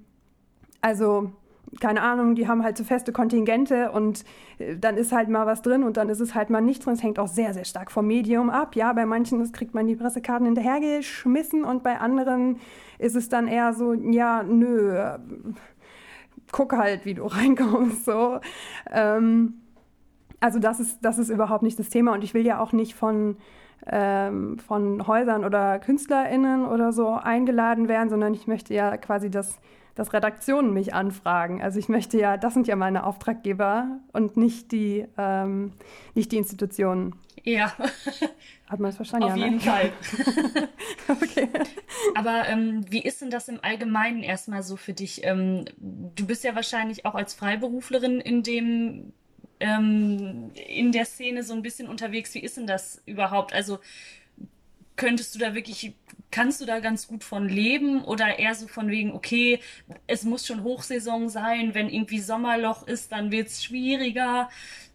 also 0.82 1.32
keine 1.80 2.02
Ahnung, 2.02 2.36
die 2.36 2.48
haben 2.48 2.64
halt 2.64 2.78
so 2.78 2.84
feste 2.84 3.14
Kontingente 3.14 3.92
und 3.92 4.26
äh, 4.58 4.76
dann 4.76 4.98
ist 4.98 5.12
halt 5.12 5.30
mal 5.30 5.46
was 5.46 5.62
drin 5.62 5.84
und 5.84 5.98
dann 5.98 6.10
ist 6.10 6.20
es 6.20 6.36
halt 6.36 6.50
mal 6.50 6.62
nicht 6.62 6.86
drin. 6.86 6.94
Es 6.94 7.04
hängt 7.04 7.20
auch 7.20 7.28
sehr, 7.28 7.54
sehr 7.54 7.64
stark 7.64 7.92
vom 7.92 8.08
Medium 8.08 8.50
ab. 8.50 8.76
Ja, 8.76 8.92
bei 8.94 9.06
manchen 9.06 9.50
kriegt 9.52 9.74
man 9.74 9.88
die 9.88 9.96
Pressekarten 9.96 10.46
hinterhergeschmissen 10.46 11.64
und 11.64 11.84
bei 11.84 12.00
anderen 12.00 12.58
ist 13.00 13.16
es 13.16 13.30
dann 13.30 13.48
eher 13.48 13.74
so, 13.74 13.94
ja, 13.94 14.44
nö, 14.44 15.00
guck 16.52 16.74
halt, 16.74 17.06
wie 17.06 17.14
du 17.14 17.26
reinkommst. 17.28 18.06
So. 18.06 18.40
Ähm, 18.92 19.61
also 20.42 20.60
das 20.60 20.80
ist, 20.82 21.00
das 21.02 21.18
ist 21.18 21.30
überhaupt 21.30 21.64
nicht 21.64 21.80
das 21.80 21.90
Thema 21.90 22.14
und 22.14 22.24
ich 22.24 22.34
will 22.34 22.46
ja 22.46 22.60
auch 22.60 22.74
nicht 22.74 22.96
von, 22.96 23.38
ähm, 23.88 24.60
von 24.60 25.08
Häusern 25.08 25.46
oder 25.46 25.80
KünstlerInnen 25.80 26.66
oder 26.66 26.92
so 26.92 27.12
eingeladen 27.12 27.88
werden, 27.88 28.10
sondern 28.10 28.34
ich 28.34 28.48
möchte 28.48 28.74
ja 28.74 28.98
quasi 28.98 29.32
das 29.32 29.60
dass 29.96 30.14
Redaktionen 30.14 30.74
mich 30.74 30.94
anfragen. 30.94 31.62
Also 31.62 31.78
ich 31.78 31.90
möchte 31.90 32.18
ja, 32.18 32.38
das 32.38 32.54
sind 32.54 32.68
ja 32.68 32.76
meine 32.76 33.06
Auftraggeber 33.06 34.00
und 34.14 34.38
nicht 34.38 34.72
die, 34.72 35.06
ähm, 35.18 35.74
nicht 36.16 36.32
die 36.32 36.38
Institutionen. 36.38 37.16
Ja. 37.44 37.74
Hat 38.70 38.80
man 38.80 38.90
es 38.90 38.96
verstanden? 38.96 39.26
Auf 39.30 39.36
ja, 39.36 39.46
jeden 39.46 39.58
ne? 39.58 39.62
Fall. 39.62 39.92
okay. 41.10 41.50
Aber 42.16 42.48
ähm, 42.48 42.86
wie 42.90 43.02
ist 43.02 43.22
denn 43.22 43.30
das 43.30 43.50
im 43.50 43.60
Allgemeinen 43.62 44.24
erstmal 44.24 44.64
so 44.64 44.78
für 44.78 44.94
dich? 44.94 45.26
Ähm, 45.26 45.66
du 45.78 46.26
bist 46.26 46.44
ja 46.44 46.56
wahrscheinlich 46.56 47.06
auch 47.06 47.16
als 47.16 47.34
Freiberuflerin 47.34 48.22
in 48.22 48.44
dem 48.44 49.14
ähm, 49.62 50.52
in 50.68 50.92
der 50.92 51.06
Szene 51.06 51.44
so 51.44 51.54
ein 51.54 51.62
bisschen 51.62 51.88
unterwegs. 51.88 52.34
Wie 52.34 52.40
ist 52.40 52.58
denn 52.58 52.68
das 52.68 53.02
überhaupt? 53.06 53.54
Also 53.54 53.80
könntest 54.96 55.34
du 55.34 55.40
da 55.40 55.56
wirklich, 55.56 55.94
kannst 56.32 56.62
du 56.62 56.66
da 56.66 56.80
ganz 56.80 57.08
gut 57.08 57.24
von 57.24 57.48
leben 57.48 58.04
oder 58.04 58.40
eher 58.40 58.56
so 58.56 58.68
von 58.68 58.90
wegen, 58.90 59.14
okay, 59.14 59.60
es 60.08 60.24
muss 60.24 60.46
schon 60.46 60.64
Hochsaison 60.64 61.30
sein, 61.30 61.74
wenn 61.74 61.90
irgendwie 61.90 62.20
Sommerloch 62.20 62.88
ist, 62.88 63.12
dann 63.12 63.32
wird 63.32 63.48
es 63.48 63.64
schwieriger. 63.64 64.50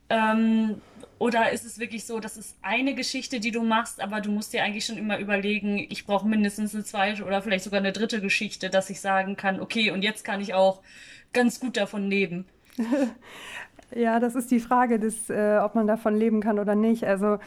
Ähm, 0.08 0.80
oder 1.18 1.50
ist 1.50 1.64
es 1.64 1.78
wirklich 1.78 2.04
so, 2.04 2.20
das 2.20 2.36
ist 2.36 2.56
eine 2.60 2.94
Geschichte, 2.94 3.40
die 3.40 3.50
du 3.50 3.62
machst, 3.62 4.00
aber 4.00 4.20
du 4.20 4.30
musst 4.30 4.52
dir 4.52 4.62
eigentlich 4.62 4.84
schon 4.84 4.98
immer 4.98 5.18
überlegen, 5.18 5.78
ich 5.78 6.04
brauche 6.06 6.28
mindestens 6.28 6.74
eine 6.74 6.84
zweite 6.84 7.24
oder 7.24 7.40
vielleicht 7.40 7.64
sogar 7.64 7.80
eine 7.80 7.92
dritte 7.92 8.20
Geschichte, 8.20 8.68
dass 8.68 8.90
ich 8.90 9.00
sagen 9.00 9.36
kann, 9.36 9.60
okay, 9.60 9.90
und 9.90 10.02
jetzt 10.02 10.24
kann 10.24 10.40
ich 10.40 10.54
auch 10.54 10.82
ganz 11.32 11.58
gut 11.58 11.76
davon 11.76 12.10
leben. 12.10 12.46
ja, 13.94 14.20
das 14.20 14.34
ist 14.34 14.50
die 14.50 14.60
Frage, 14.60 14.98
des, 14.98 15.30
äh, 15.30 15.58
ob 15.62 15.74
man 15.74 15.86
davon 15.86 16.16
leben 16.16 16.40
kann 16.40 16.58
oder 16.58 16.74
nicht. 16.74 17.04
Also 17.04 17.38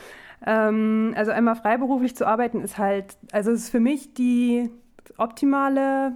ähm, 0.46 1.14
also 1.16 1.32
einmal 1.32 1.56
freiberuflich 1.56 2.16
zu 2.16 2.26
arbeiten 2.26 2.62
ist 2.62 2.78
halt, 2.78 3.18
also 3.32 3.52
es 3.52 3.64
ist 3.64 3.70
für 3.70 3.80
mich 3.80 4.14
die 4.14 4.70
optimale 5.18 6.14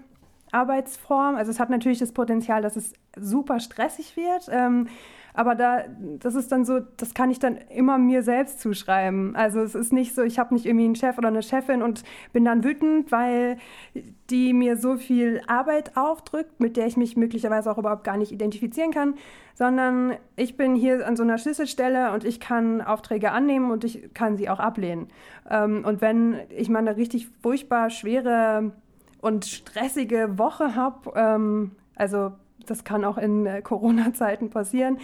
Arbeitsform. 0.52 1.36
Also 1.36 1.52
es 1.52 1.60
hat 1.60 1.70
natürlich 1.70 2.00
das 2.00 2.12
Potenzial, 2.12 2.62
dass 2.62 2.76
es 2.76 2.94
super 3.18 3.60
stressig 3.60 4.16
wird. 4.16 4.48
Ähm, 4.50 4.88
aber 5.34 5.56
da, 5.56 5.84
das 6.20 6.36
ist 6.36 6.52
dann 6.52 6.64
so, 6.64 6.80
das 6.98 7.14
kann 7.14 7.32
ich 7.32 7.40
dann 7.40 7.58
immer 7.58 7.98
mir 7.98 8.22
selbst 8.24 8.60
zuschreiben. 8.60 9.36
Also 9.36 9.62
es 9.62 9.74
ist 9.74 9.92
nicht 9.92 10.14
so, 10.14 10.22
ich 10.22 10.38
habe 10.38 10.54
nicht 10.54 10.66
irgendwie 10.66 10.86
einen 10.86 10.96
Chef 10.96 11.18
oder 11.18 11.30
eine 11.30 11.42
Chefin 11.42 11.82
und 11.82 12.04
bin 12.34 12.46
dann 12.46 12.64
wütend, 12.64 13.12
weil 13.12 13.58
die 14.30 14.54
mir 14.54 14.78
so 14.78 14.98
viel 14.98 15.42
Arbeit 15.48 15.98
aufdrückt, 15.98 16.60
mit 16.60 16.78
der 16.78 16.86
ich 16.86 16.98
mich 16.98 17.18
möglicherweise 17.18 17.72
auch 17.72 17.78
überhaupt 17.78 18.04
gar 18.04 18.18
nicht 18.18 18.32
identifizieren 18.32 18.92
kann, 18.92 19.16
sondern 19.56 20.16
ich 20.36 20.56
bin 20.56 20.76
hier 20.76 21.08
an 21.08 21.16
so 21.16 21.24
einer 21.24 21.38
Schlüsselstelle 21.38 22.14
und 22.14 22.24
ich 22.24 22.40
kann 22.40 22.82
Aufträge 22.82 23.32
annehmen 23.32 23.72
und 23.72 23.84
ich 23.84 24.14
kann 24.14 24.38
sie 24.38 24.50
auch 24.50 24.60
ablehnen. 24.60 25.08
Ähm, 25.50 25.84
und 25.86 26.02
wenn 26.02 26.40
ich 26.50 26.70
mal 26.70 26.80
eine 26.80 26.96
richtig 26.96 27.28
furchtbar 27.42 27.90
schwere 27.90 28.72
und 29.22 29.46
stressige 29.46 30.38
Woche 30.38 30.76
habe, 30.76 31.12
ähm, 31.16 31.72
also 31.96 32.34
das 32.66 32.84
kann 32.84 33.06
auch 33.06 33.18
in 33.18 33.46
äh, 33.46 33.62
Corona-Zeiten 33.62 34.50
passieren. 34.50 34.98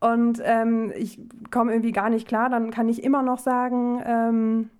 Und 0.00 0.40
ähm, 0.44 0.92
ich 0.96 1.20
komme 1.50 1.72
irgendwie 1.72 1.92
gar 1.92 2.10
nicht 2.10 2.26
klar, 2.26 2.50
dann 2.50 2.70
kann 2.70 2.88
ich 2.88 3.04
immer 3.04 3.22
noch 3.22 3.38
sagen, 3.38 4.02
ähm, 4.04 4.70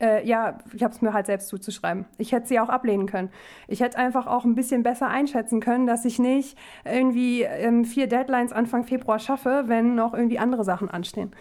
äh, 0.00 0.26
ja, 0.26 0.58
ich 0.74 0.82
habe 0.82 0.94
es 0.94 1.02
mir 1.02 1.12
halt 1.12 1.26
selbst 1.26 1.48
zuzuschreiben. 1.48 2.04
Ich 2.18 2.32
hätte 2.32 2.46
sie 2.46 2.60
auch 2.60 2.68
ablehnen 2.68 3.06
können. 3.06 3.30
Ich 3.66 3.80
hätte 3.80 3.98
einfach 3.98 4.26
auch 4.26 4.44
ein 4.44 4.54
bisschen 4.54 4.82
besser 4.82 5.08
einschätzen 5.08 5.60
können, 5.60 5.86
dass 5.86 6.04
ich 6.04 6.18
nicht 6.18 6.56
irgendwie 6.84 7.42
ähm, 7.42 7.84
vier 7.84 8.06
Deadlines 8.06 8.52
Anfang 8.52 8.84
Februar 8.84 9.18
schaffe, 9.18 9.64
wenn 9.66 9.94
noch 9.94 10.14
irgendwie 10.14 10.38
andere 10.38 10.64
Sachen 10.64 10.88
anstehen. 10.90 11.32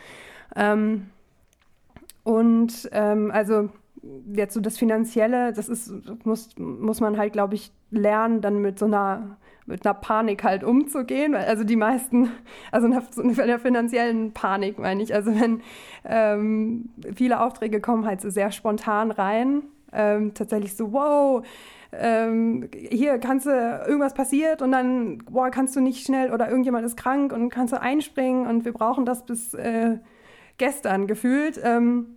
Ähm, 0.55 1.07
und 2.23 2.89
ähm, 2.91 3.31
also 3.31 3.69
jetzt 4.33 4.53
so 4.53 4.61
das 4.61 4.77
Finanzielle, 4.77 5.53
das 5.53 5.69
ist, 5.69 5.91
muss, 6.25 6.49
muss 6.57 6.99
man 6.99 7.17
halt, 7.17 7.33
glaube 7.33 7.55
ich, 7.55 7.71
lernen, 7.91 8.41
dann 8.41 8.61
mit 8.61 8.79
so 8.79 8.85
einer 8.85 9.37
mit 9.67 9.85
einer 9.85 9.93
Panik 9.93 10.43
halt 10.43 10.63
umzugehen. 10.63 11.35
Also 11.35 11.63
die 11.63 11.75
meisten, 11.75 12.31
also 12.71 12.87
einer, 12.87 13.03
einer 13.41 13.59
finanziellen 13.59 14.33
Panik 14.33 14.79
meine 14.79 15.03
ich. 15.03 15.13
Also 15.13 15.39
wenn 15.39 15.61
ähm, 16.05 16.89
viele 17.15 17.41
Aufträge 17.41 17.79
kommen 17.79 18.05
halt 18.05 18.21
so 18.21 18.29
sehr 18.29 18.51
spontan 18.51 19.11
rein, 19.11 19.63
ähm, 19.93 20.33
tatsächlich 20.33 20.75
so, 20.75 20.91
wow, 20.91 21.45
ähm, 21.91 22.69
hier 22.73 23.17
kannst 23.19 23.45
du, 23.45 23.49
irgendwas 23.49 24.13
passiert 24.13 24.61
und 24.61 24.71
dann, 24.71 25.19
boah, 25.29 25.49
kannst 25.49 25.75
du 25.75 25.79
nicht 25.79 26.05
schnell 26.05 26.31
oder 26.31 26.49
irgendjemand 26.49 26.85
ist 26.85 26.97
krank 26.97 27.31
und 27.31 27.49
kannst 27.49 27.73
du 27.73 27.79
einspringen 27.79 28.47
und 28.47 28.65
wir 28.65 28.73
brauchen 28.73 29.05
das 29.05 29.25
bis 29.25 29.53
äh, 29.53 29.97
gestern 30.57 31.07
gefühlt. 31.07 31.59
Ähm, 31.63 32.16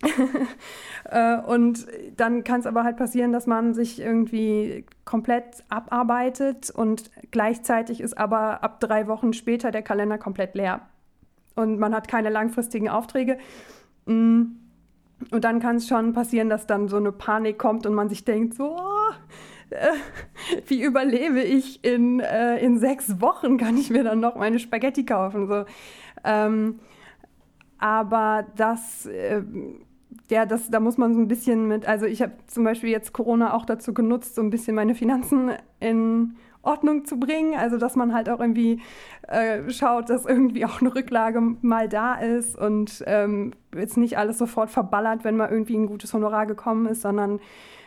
und 1.46 1.86
dann 2.16 2.44
kann 2.44 2.60
es 2.60 2.66
aber 2.66 2.84
halt 2.84 2.96
passieren, 2.96 3.32
dass 3.32 3.46
man 3.46 3.74
sich 3.74 4.00
irgendwie 4.00 4.86
komplett 5.04 5.64
abarbeitet 5.68 6.70
und 6.70 7.10
gleichzeitig 7.30 8.00
ist 8.00 8.16
aber 8.16 8.62
ab 8.62 8.78
drei 8.80 9.08
Wochen 9.08 9.32
später 9.32 9.70
der 9.70 9.82
Kalender 9.82 10.18
komplett 10.18 10.54
leer. 10.54 10.82
Und 11.56 11.80
man 11.80 11.94
hat 11.94 12.06
keine 12.06 12.30
langfristigen 12.30 12.88
Aufträge. 12.88 13.38
Mm. 14.06 14.42
Und 15.32 15.42
dann 15.42 15.58
kann 15.58 15.76
es 15.76 15.88
schon 15.88 16.12
passieren, 16.12 16.48
dass 16.48 16.68
dann 16.68 16.86
so 16.86 16.96
eine 16.96 17.10
Panik 17.10 17.58
kommt 17.58 17.86
und 17.86 17.94
man 17.94 18.08
sich 18.08 18.24
denkt, 18.24 18.54
so, 18.54 18.76
oh, 18.78 19.12
äh, 19.70 19.90
wie 20.68 20.80
überlebe 20.80 21.42
ich 21.42 21.84
in, 21.84 22.20
äh, 22.20 22.58
in 22.58 22.78
sechs 22.78 23.20
Wochen, 23.20 23.58
kann 23.58 23.76
ich 23.76 23.90
mir 23.90 24.04
dann 24.04 24.20
noch 24.20 24.36
meine 24.36 24.60
Spaghetti 24.60 25.04
kaufen. 25.04 25.48
So. 25.48 25.64
Ähm, 26.22 26.78
aber 27.78 28.46
das 28.56 29.06
äh, 29.06 29.42
ja, 30.30 30.46
das, 30.46 30.70
da 30.70 30.80
muss 30.80 30.98
man 30.98 31.14
so 31.14 31.20
ein 31.20 31.28
bisschen 31.28 31.68
mit, 31.68 31.86
also 31.86 32.06
ich 32.06 32.22
habe 32.22 32.32
zum 32.46 32.64
Beispiel 32.64 32.90
jetzt 32.90 33.12
Corona 33.12 33.54
auch 33.54 33.64
dazu 33.64 33.94
genutzt, 33.94 34.34
so 34.34 34.42
ein 34.42 34.50
bisschen 34.50 34.74
meine 34.74 34.94
Finanzen 34.94 35.52
in 35.80 36.36
Ordnung 36.62 37.04
zu 37.04 37.18
bringen. 37.18 37.54
Also 37.56 37.78
dass 37.78 37.96
man 37.96 38.12
halt 38.14 38.28
auch 38.28 38.40
irgendwie 38.40 38.80
äh, 39.26 39.70
schaut, 39.70 40.10
dass 40.10 40.26
irgendwie 40.26 40.64
auch 40.66 40.80
eine 40.80 40.94
Rücklage 40.94 41.40
mal 41.62 41.88
da 41.88 42.14
ist 42.14 42.58
und 42.58 43.02
ähm, 43.06 43.52
jetzt 43.74 43.96
nicht 43.96 44.18
alles 44.18 44.38
sofort 44.38 44.70
verballert, 44.70 45.24
wenn 45.24 45.36
mal 45.36 45.50
irgendwie 45.50 45.76
ein 45.76 45.86
gutes 45.86 46.12
Honorar 46.12 46.46
gekommen 46.46 46.86
ist, 46.86 47.02
sondern 47.02 47.40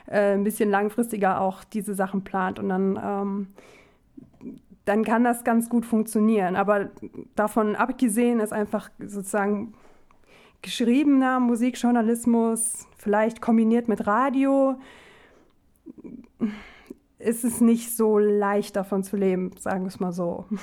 äh, 0.08 0.34
ein 0.34 0.44
bisschen 0.44 0.70
langfristiger 0.70 1.42
auch 1.42 1.64
diese 1.64 1.94
Sachen 1.94 2.24
plant 2.24 2.60
und 2.60 2.70
dann 2.70 3.00
ähm, 3.04 3.48
dann 4.86 5.04
kann 5.04 5.24
das 5.24 5.44
ganz 5.44 5.70
gut 5.70 5.86
funktionieren. 5.86 6.56
Aber 6.56 6.90
davon 7.36 7.76
abgesehen 7.76 8.40
ist 8.40 8.52
einfach 8.52 8.90
sozusagen 9.00 9.74
geschriebener 10.62 11.40
Musikjournalismus, 11.40 12.88
vielleicht 12.98 13.42
kombiniert 13.42 13.88
mit 13.88 14.08
Radio, 14.08 14.80
ist 17.20 17.44
es 17.44 17.62
nicht 17.62 17.96
so 17.96 18.18
leicht 18.18 18.76
davon 18.76 19.04
zu 19.04 19.18
leben, 19.18 19.52
sagen 19.58 19.84
wir 19.84 19.90
es 19.90 20.00
mal 20.00 20.12
so. 20.12 20.46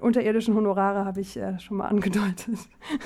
Unterirdischen 0.00 0.54
Honorare 0.54 1.04
habe 1.04 1.20
ich 1.20 1.36
äh, 1.36 1.58
schon 1.58 1.76
mal 1.76 1.88
angedeutet. 1.88 2.58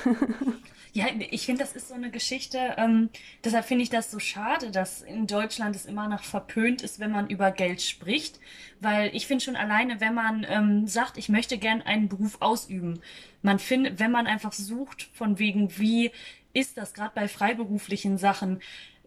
Ja, 0.93 1.05
ich 1.31 1.45
finde, 1.45 1.63
das 1.63 1.73
ist 1.73 1.89
so 1.89 1.93
eine 1.93 2.09
Geschichte. 2.09 2.75
Ähm, 2.77 3.09
deshalb 3.43 3.65
finde 3.65 3.83
ich 3.83 3.89
das 3.89 4.09
so 4.09 4.19
schade, 4.19 4.71
dass 4.71 5.01
in 5.01 5.27
Deutschland 5.27 5.75
es 5.75 5.85
immer 5.85 6.07
noch 6.07 6.23
verpönt 6.23 6.81
ist, 6.81 6.99
wenn 6.99 7.11
man 7.11 7.29
über 7.29 7.51
Geld 7.51 7.81
spricht. 7.81 8.39
Weil 8.79 9.15
ich 9.15 9.27
finde 9.27 9.43
schon 9.43 9.55
alleine, 9.55 10.01
wenn 10.01 10.13
man 10.15 10.45
ähm, 10.49 10.87
sagt, 10.87 11.17
ich 11.17 11.29
möchte 11.29 11.57
gern 11.57 11.81
einen 11.81 12.09
Beruf 12.09 12.37
ausüben, 12.41 13.01
man 13.41 13.59
findet, 13.59 13.99
wenn 13.99 14.11
man 14.11 14.27
einfach 14.27 14.51
sucht, 14.51 15.09
von 15.13 15.37
wegen, 15.37 15.77
wie 15.77 16.11
ist 16.53 16.77
das 16.77 16.93
gerade 16.93 17.11
bei 17.13 17.27
freiberuflichen 17.27 18.17
Sachen, 18.17 18.61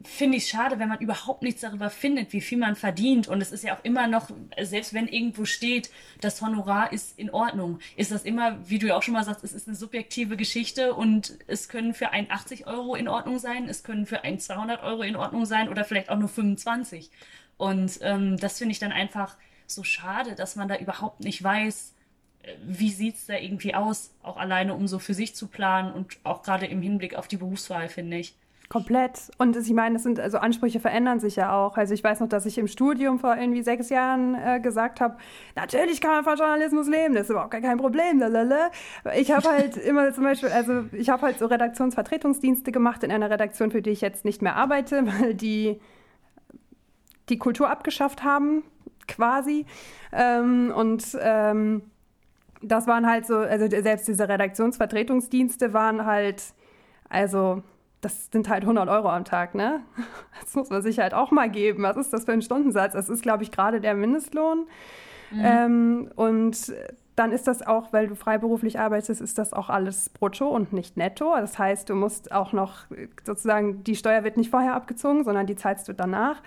finde 0.05 0.39
ich 0.39 0.49
schade, 0.49 0.79
wenn 0.79 0.89
man 0.89 1.01
überhaupt 1.01 1.43
nichts 1.43 1.61
darüber 1.61 1.91
findet, 1.91 2.33
wie 2.33 2.41
viel 2.41 2.59
man 2.59 2.77
verdient. 2.77 3.29
Und 3.29 3.41
es 3.41 3.53
ist 3.53 3.65
ja 3.65 3.77
auch 3.77 3.85
immer 3.85 4.07
noch, 4.07 4.31
selbst 4.61 4.95
wenn 4.95 5.09
irgendwo 5.09 5.45
steht, 5.45 5.91
das 6.21 6.41
Honorar 6.41 6.93
ist 6.93 7.19
in 7.19 7.31
Ordnung, 7.31 7.79
ist 7.97 8.13
das 8.13 8.25
immer, 8.25 8.59
wie 8.69 8.79
du 8.79 8.87
ja 8.87 8.97
auch 8.97 9.03
schon 9.03 9.15
mal 9.15 9.25
sagst, 9.25 9.45
es 9.45 9.53
ist 9.53 9.69
eine 9.69 9.77
subjektive 9.77 10.37
Geschichte 10.37 10.95
und 10.95 11.39
es 11.47 11.69
können 11.69 11.95
für 11.95 12.11
ein 12.11 12.31
80 12.31 12.67
Euro 12.67 12.95
in 12.95 13.09
Ordnung 13.09 13.39
sein, 13.39 13.69
es 13.69 13.83
können 13.83 14.07
für 14.07 14.25
ein 14.25 14.39
200 14.39 14.83
Euro 14.83 15.03
in 15.03 15.17
Ordnung 15.17 15.47
sein 15.47 15.69
oder 15.69 15.85
vielleicht 15.85 16.11
auch 16.11 16.19
nur 16.19 16.29
25. 16.29 17.11
Und 17.57 17.99
ähm, 18.03 18.37
das 18.39 18.59
finde 18.59 18.73
ich 18.73 18.79
dann 18.79 18.93
einfach 18.93 19.37
so 19.67 19.85
schade, 19.85 20.35
dass 20.35 20.57
man 20.57 20.69
da 20.69 20.77
überhaupt 20.77 21.21
nicht 21.21 21.43
weiß, 21.43 21.95
äh, 22.43 22.55
wie 22.65 22.91
sieht's 22.91 23.27
da 23.27 23.35
irgendwie 23.35 23.75
aus, 23.75 24.11
auch 24.23 24.37
alleine 24.37 24.75
um 24.75 24.89
so 24.89 24.99
für 24.99 25.15
sich 25.15 25.35
zu 25.35 25.47
planen 25.47 25.93
und 25.93 26.19
auch 26.25 26.43
gerade 26.43 26.67
im 26.67 26.83
Hinblick 26.83 27.15
auf 27.15 27.29
die 27.29 27.37
Berufswahl, 27.37 27.89
finde 27.89 28.19
ich. 28.19 28.35
Komplett. 28.73 29.31
Und 29.37 29.55
ich 29.55 29.71
meine, 29.75 29.97
das 29.97 30.03
sind, 30.03 30.19
also 30.19 30.39
Ansprüche 30.39 30.81
verändern 30.81 31.21
sich 31.21 31.37
ja 31.37 31.55
auch. 31.55 31.77
Also 31.77 31.93
ich 31.93 32.03
weiß 32.03 32.21
noch, 32.21 32.29
dass 32.31 32.47
ich 32.47 32.57
im 32.57 32.67
Studium 32.67 33.19
vor 33.19 33.37
irgendwie 33.37 33.63
sechs 33.63 33.91
Jahren 33.91 34.35
äh, 34.35 34.61
gesagt 34.61 35.03
habe, 35.03 35.19
natürlich 35.55 36.01
kann 36.01 36.13
man 36.13 36.25
von 36.25 36.39
Journalismus 36.39 36.89
leben, 36.89 37.13
das 37.13 37.25
ist 37.25 37.31
überhaupt 37.33 37.51
gar 37.51 37.61
kein 37.61 37.77
Problem. 37.77 38.19
Lalala. 38.19 38.71
Ich 39.15 39.31
habe 39.31 39.47
halt 39.47 39.77
immer 39.89 40.11
zum 40.15 40.25
Beispiel, 40.25 40.49
also 40.49 40.87
ich 40.93 41.11
habe 41.11 41.21
halt 41.21 41.39
so 41.39 41.45
Redaktionsvertretungsdienste 41.45 42.73
gemacht 42.73 43.05
in 43.05 43.13
einer 43.13 43.29
Redaktion, 43.29 43.71
für 43.71 43.83
die 43.83 43.91
ich 43.91 44.01
jetzt 44.01 44.25
nicht 44.25 44.41
mehr 44.41 44.57
arbeite, 44.57 45.05
weil 45.21 45.35
die 45.35 45.79
die 47.29 47.39
Kultur 47.39 47.69
abgeschafft 47.69 48.25
haben, 48.25 48.63
quasi. 49.07 49.67
Ähm, 50.13 50.73
und 50.75 51.05
ähm, 51.21 51.83
das 52.63 52.87
waren 52.87 53.07
halt 53.07 53.27
so, 53.27 53.37
also 53.37 53.69
selbst 53.69 54.09
diese 54.09 54.31
Redaktionsvertretungsdienste 54.31 55.75
waren 55.75 56.07
halt, 56.07 56.43
also 57.11 57.63
das 58.03 58.31
sind 58.31 58.51
halt 58.51 58.65
100 58.65 58.89
Euro 58.89 59.09
am 59.09 59.25
Tag, 59.25 59.55
ne? 59.55 59.81
Das 60.43 60.55
muss 60.55 60.71
man 60.71 60.83
sich 60.83 60.99
halt 60.99 61.15
auch 61.15 61.31
mal 61.31 61.49
geben. 61.49 61.85
Was 61.85 61.97
ist 61.97 62.13
das 62.13 62.25
für 62.27 62.33
ein 62.33 62.43
Stundensatz? 62.43 62.93
Das 62.93 63.09
ist, 63.09 63.23
glaube 63.23 63.43
ich, 63.45 63.51
gerade 63.51 63.81
der 63.81 63.95
Mindestlohn. 63.95 64.67
Mhm. 65.31 65.41
Ähm, 65.43 66.11
und 66.17 66.75
dann 67.15 67.33
ist 67.33 67.47
das 67.47 67.63
auch, 67.63 67.93
weil 67.93 68.09
du 68.09 68.17
freiberuflich 68.17 68.79
arbeitest, 68.79 69.21
ist 69.21 69.39
das 69.39 69.53
auch 69.53 69.71
alles 69.71 70.09
brutto 70.09 70.49
und 70.49 70.73
nicht 70.73 70.97
netto. 70.97 71.35
Das 71.37 71.59
heißt, 71.59 71.89
du 71.89 71.95
musst 71.95 72.33
auch 72.33 72.53
noch 72.53 72.87
sozusagen, 73.25 73.85
die 73.85 73.97
Steuer 73.97 74.25
wird 74.25 74.37
nicht 74.37 74.51
vorher 74.51 74.75
abgezogen, 74.75 75.25
sondern 75.25 75.47
die 75.47 75.57
zahlst 75.57 75.89
du 75.89 75.93
danach. 75.93 76.43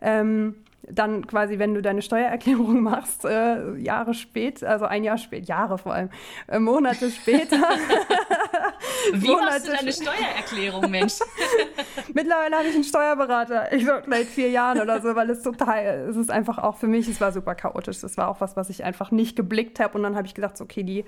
Ähm, 0.00 0.54
dann 0.90 1.26
quasi, 1.26 1.58
wenn 1.58 1.74
du 1.74 1.82
deine 1.82 2.02
Steuererklärung 2.02 2.80
machst, 2.82 3.24
äh, 3.24 3.76
Jahre 3.76 4.14
später, 4.14 4.68
also 4.68 4.84
ein 4.84 5.04
Jahr 5.04 5.18
später, 5.18 5.46
Jahre 5.46 5.78
vor 5.78 5.94
allem, 5.94 6.10
äh, 6.48 6.58
Monate 6.58 7.10
später. 7.10 7.56
Wie 9.12 9.28
Monate 9.28 9.46
machst 9.46 9.68
du 9.68 9.72
deine 9.72 9.92
Steuererklärung, 9.92 10.90
Mensch? 10.90 11.14
Mittlerweile 12.14 12.56
habe 12.56 12.68
ich 12.68 12.74
einen 12.74 12.84
Steuerberater, 12.84 13.72
ich 13.72 13.84
glaube 13.84 14.04
seit 14.08 14.26
vier 14.26 14.50
Jahren 14.50 14.80
oder 14.80 15.00
so, 15.00 15.14
weil 15.14 15.30
es 15.30 15.42
total, 15.42 16.08
es 16.08 16.16
ist 16.16 16.30
einfach 16.30 16.58
auch 16.58 16.76
für 16.76 16.86
mich, 16.86 17.08
es 17.08 17.20
war 17.20 17.32
super 17.32 17.54
chaotisch. 17.54 18.00
Das 18.00 18.16
war 18.16 18.28
auch 18.28 18.40
was, 18.40 18.56
was 18.56 18.70
ich 18.70 18.84
einfach 18.84 19.10
nicht 19.10 19.36
geblickt 19.36 19.80
habe 19.80 19.96
und 19.96 20.02
dann 20.02 20.16
habe 20.16 20.26
ich 20.26 20.34
gedacht, 20.34 20.56
so, 20.56 20.64
okay, 20.64 20.82
die 20.82 21.04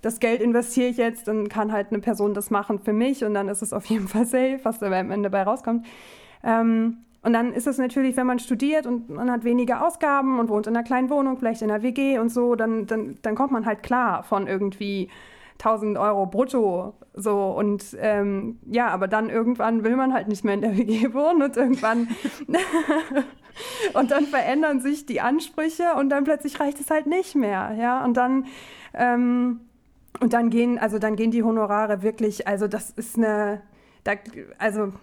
das 0.00 0.20
Geld 0.20 0.40
investiere 0.40 0.88
ich 0.90 0.96
jetzt, 0.96 1.26
dann 1.26 1.48
kann 1.48 1.72
halt 1.72 1.88
eine 1.90 1.98
Person 2.00 2.32
das 2.32 2.50
machen 2.50 2.78
für 2.78 2.92
mich 2.92 3.24
und 3.24 3.34
dann 3.34 3.48
ist 3.48 3.62
es 3.62 3.72
auf 3.72 3.86
jeden 3.86 4.06
Fall 4.06 4.26
safe, 4.26 4.60
was 4.62 4.78
da 4.78 4.86
am 4.86 5.10
Ende 5.10 5.28
bei 5.28 5.42
rauskommt. 5.42 5.86
Ähm, 6.44 6.98
und 7.28 7.34
dann 7.34 7.52
ist 7.52 7.66
es 7.66 7.76
natürlich, 7.76 8.16
wenn 8.16 8.26
man 8.26 8.38
studiert 8.38 8.86
und 8.86 9.10
man 9.10 9.30
hat 9.30 9.44
weniger 9.44 9.86
Ausgaben 9.86 10.38
und 10.38 10.48
wohnt 10.48 10.66
in 10.66 10.74
einer 10.74 10.82
kleinen 10.82 11.10
Wohnung, 11.10 11.36
vielleicht 11.36 11.60
in 11.60 11.70
einer 11.70 11.82
WG 11.82 12.18
und 12.18 12.30
so, 12.30 12.54
dann, 12.54 12.86
dann, 12.86 13.18
dann 13.20 13.34
kommt 13.34 13.52
man 13.52 13.66
halt 13.66 13.82
klar 13.82 14.22
von 14.22 14.46
irgendwie 14.46 15.10
1000 15.58 15.98
Euro 15.98 16.24
brutto. 16.24 16.94
So 17.12 17.48
und 17.48 17.84
ähm, 18.00 18.58
ja, 18.64 18.88
aber 18.88 19.08
dann 19.08 19.28
irgendwann 19.28 19.84
will 19.84 19.94
man 19.94 20.14
halt 20.14 20.28
nicht 20.28 20.42
mehr 20.42 20.54
in 20.54 20.62
der 20.62 20.74
WG 20.78 21.12
wohnen 21.12 21.42
und 21.42 21.54
irgendwann 21.54 22.08
und 23.92 24.10
dann 24.10 24.24
verändern 24.24 24.80
sich 24.80 25.04
die 25.04 25.20
Ansprüche 25.20 25.96
und 25.98 26.08
dann 26.08 26.24
plötzlich 26.24 26.58
reicht 26.60 26.80
es 26.80 26.88
halt 26.88 27.06
nicht 27.06 27.34
mehr. 27.34 27.76
Ja, 27.78 28.02
und 28.06 28.16
dann 28.16 28.46
ähm, 28.94 29.60
und 30.20 30.32
dann 30.32 30.48
gehen, 30.48 30.78
also 30.78 30.98
dann 30.98 31.14
gehen 31.14 31.30
die 31.30 31.42
Honorare 31.42 32.00
wirklich, 32.00 32.48
also 32.48 32.68
das 32.68 32.88
ist 32.88 33.18
eine, 33.18 33.60
da, 34.04 34.12
also 34.56 34.94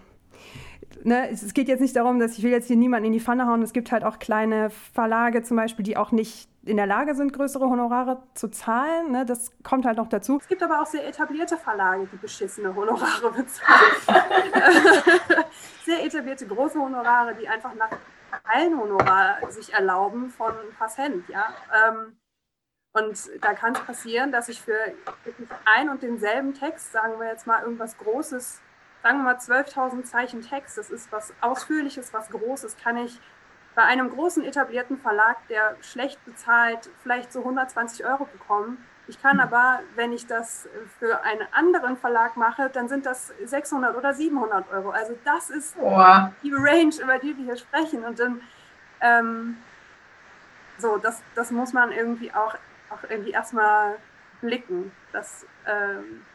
ne, 1.05 1.29
es 1.29 1.53
geht 1.53 1.67
jetzt 1.67 1.79
nicht 1.79 1.95
darum, 1.95 2.19
dass 2.19 2.37
ich 2.37 2.43
will 2.43 2.51
jetzt 2.51 2.67
hier 2.67 2.75
niemanden 2.75 3.05
in 3.07 3.13
die 3.13 3.19
Pfanne 3.19 3.47
hauen. 3.47 3.61
Es 3.61 3.73
gibt 3.73 3.91
halt 3.91 4.03
auch 4.03 4.19
kleine 4.19 4.69
Verlage 4.69 5.43
zum 5.43 5.57
Beispiel, 5.57 5.83
die 5.83 5.97
auch 5.97 6.11
nicht 6.11 6.49
in 6.65 6.77
der 6.77 6.87
Lage 6.87 7.13
sind, 7.13 7.31
größere 7.31 7.69
Honorare 7.69 8.23
zu 8.33 8.49
zahlen. 8.49 9.11
Ne? 9.11 9.25
Das 9.25 9.51
kommt 9.63 9.85
halt 9.85 9.97
noch 9.97 10.07
dazu. 10.07 10.39
Es 10.41 10.47
gibt 10.47 10.63
aber 10.63 10.81
auch 10.81 10.85
sehr 10.85 11.07
etablierte 11.07 11.57
Verlage, 11.57 12.07
die 12.11 12.17
beschissene 12.17 12.75
Honorare 12.75 13.31
bezahlen. 13.31 13.91
sehr 15.85 16.03
etablierte 16.03 16.47
große 16.47 16.79
Honorare, 16.79 17.35
die 17.35 17.47
einfach 17.47 17.75
nach 17.75 17.91
allen 18.43 18.77
Honorar 18.77 19.37
sich 19.49 19.71
erlauben 19.73 20.31
von 20.31 20.51
ein 20.51 20.75
paar 20.77 20.89
Cent. 20.89 21.29
Ja? 21.29 21.53
Ähm, 21.87 22.17
und 22.93 23.29
da 23.41 23.53
kann 23.53 23.73
es 23.73 23.79
passieren, 23.81 24.31
dass 24.31 24.49
ich 24.49 24.61
für 24.61 24.93
wirklich 25.23 25.49
ein 25.65 25.89
und 25.89 26.01
denselben 26.01 26.53
Text, 26.53 26.93
sagen 26.93 27.19
wir 27.19 27.27
jetzt 27.27 27.45
mal 27.45 27.61
irgendwas 27.61 27.97
Großes, 27.97 28.61
sagen 29.05 29.19
wir 29.19 29.25
mal 29.25 29.35
12.000 29.35 30.01
Zeichen 30.05 30.41
Text, 30.41 30.79
das 30.79 30.89
ist 30.89 31.11
was 31.11 31.31
Ausführliches, 31.39 32.11
was 32.11 32.27
Großes, 32.31 32.75
kann 32.83 32.97
ich 32.97 33.19
bei 33.75 33.83
einem 33.83 34.09
großen 34.09 34.43
etablierten 34.43 34.97
Verlag, 34.97 35.47
der 35.47 35.75
schlecht 35.81 36.25
bezahlt, 36.25 36.89
vielleicht 37.03 37.31
so 37.31 37.41
120 37.41 38.03
Euro 38.03 38.25
bekommen. 38.25 38.83
Ich 39.05 39.21
kann 39.21 39.39
aber, 39.39 39.81
wenn 39.93 40.11
ich 40.11 40.25
das 40.25 40.67
für 40.97 41.23
einen 41.23 41.47
anderen 41.51 41.97
Verlag 41.97 42.35
mache, 42.35 42.71
dann 42.73 42.87
sind 42.87 43.05
das 43.05 43.31
600 43.43 43.95
oder 43.95 44.11
700 44.11 44.71
Euro. 44.71 44.89
Also 44.89 45.15
das 45.23 45.51
ist 45.51 45.75
oh. 45.79 46.01
die 46.41 46.51
Range, 46.51 46.95
über 46.99 47.19
die 47.19 47.37
wir 47.37 47.45
hier 47.45 47.57
sprechen. 47.57 48.03
Und 48.03 48.17
dann, 48.17 48.41
ähm, 49.01 49.57
so, 50.79 50.97
das, 50.97 51.21
das 51.35 51.51
muss 51.51 51.73
man 51.73 51.91
irgendwie 51.91 52.33
auch, 52.33 52.55
auch 52.89 53.03
irgendwie 53.07 53.31
erstmal 53.33 53.97
blicken, 54.41 54.91
dass, 55.11 55.45
ähm, 55.67 56.25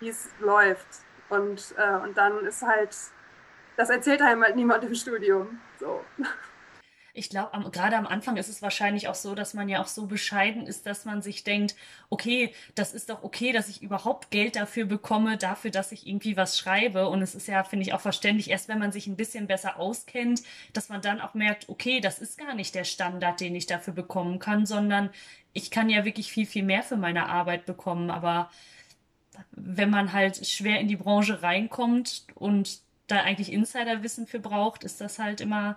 wie 0.00 0.10
es 0.10 0.28
läuft. 0.40 0.86
Und, 1.28 1.74
äh, 1.76 1.96
und 2.02 2.16
dann 2.16 2.44
ist 2.46 2.62
halt, 2.62 2.96
das 3.76 3.90
erzählt 3.90 4.22
einem 4.22 4.42
halt 4.42 4.56
niemand 4.56 4.84
im 4.84 4.94
Studium. 4.94 5.58
So. 5.78 6.00
Ich 7.16 7.30
glaube, 7.30 7.70
gerade 7.70 7.96
am 7.96 8.08
Anfang 8.08 8.36
ist 8.36 8.48
es 8.48 8.60
wahrscheinlich 8.60 9.06
auch 9.06 9.14
so, 9.14 9.36
dass 9.36 9.54
man 9.54 9.68
ja 9.68 9.80
auch 9.80 9.86
so 9.86 10.06
bescheiden 10.06 10.66
ist, 10.66 10.84
dass 10.84 11.04
man 11.04 11.22
sich 11.22 11.44
denkt, 11.44 11.76
okay, 12.10 12.52
das 12.74 12.92
ist 12.92 13.08
doch 13.08 13.22
okay, 13.22 13.52
dass 13.52 13.68
ich 13.68 13.82
überhaupt 13.82 14.32
Geld 14.32 14.56
dafür 14.56 14.84
bekomme, 14.84 15.36
dafür, 15.38 15.70
dass 15.70 15.92
ich 15.92 16.08
irgendwie 16.08 16.36
was 16.36 16.58
schreibe. 16.58 17.08
Und 17.08 17.22
es 17.22 17.36
ist 17.36 17.46
ja, 17.46 17.62
finde 17.62 17.84
ich, 17.86 17.92
auch 17.92 18.00
verständlich, 18.00 18.50
erst 18.50 18.66
wenn 18.66 18.80
man 18.80 18.90
sich 18.90 19.06
ein 19.06 19.14
bisschen 19.14 19.46
besser 19.46 19.78
auskennt, 19.78 20.42
dass 20.72 20.88
man 20.88 21.02
dann 21.02 21.20
auch 21.20 21.34
merkt, 21.34 21.68
okay, 21.68 22.00
das 22.00 22.18
ist 22.18 22.36
gar 22.36 22.54
nicht 22.54 22.74
der 22.74 22.82
Standard, 22.84 23.40
den 23.40 23.54
ich 23.54 23.66
dafür 23.66 23.94
bekommen 23.94 24.40
kann, 24.40 24.66
sondern 24.66 25.10
ich 25.52 25.70
kann 25.70 25.90
ja 25.90 26.04
wirklich 26.04 26.32
viel, 26.32 26.46
viel 26.46 26.64
mehr 26.64 26.82
für 26.82 26.96
meine 26.96 27.28
Arbeit 27.28 27.64
bekommen. 27.64 28.10
Aber 28.10 28.50
wenn 29.52 29.90
man 29.90 30.12
halt 30.12 30.46
schwer 30.46 30.80
in 30.80 30.88
die 30.88 30.96
Branche 30.96 31.42
reinkommt 31.42 32.26
und 32.34 32.80
da 33.06 33.20
eigentlich 33.20 33.52
Insiderwissen 33.52 34.26
für 34.26 34.38
braucht, 34.38 34.84
ist 34.84 35.00
das 35.00 35.18
halt 35.18 35.40
immer 35.40 35.70
ein 35.70 35.76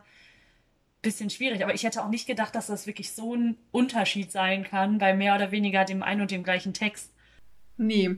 bisschen 1.02 1.30
schwierig. 1.30 1.64
Aber 1.64 1.74
ich 1.74 1.84
hätte 1.84 2.04
auch 2.04 2.10
nicht 2.10 2.28
gedacht, 2.28 2.56
dass 2.56 2.68
das 2.68 2.88
wirklich 2.88 3.14
so 3.14 3.36
ein 3.36 3.58
Unterschied 3.72 4.32
sein 4.32 4.64
kann 4.64 4.98
bei 4.98 5.14
mehr 5.14 5.36
oder 5.36 5.52
weniger 5.52 5.86
dem 5.86 6.04
einen 6.04 6.22
und 6.22 6.32
dem 6.32 6.44
gleichen 6.44 6.74
Text. 6.74 7.14
Nee. 7.78 8.16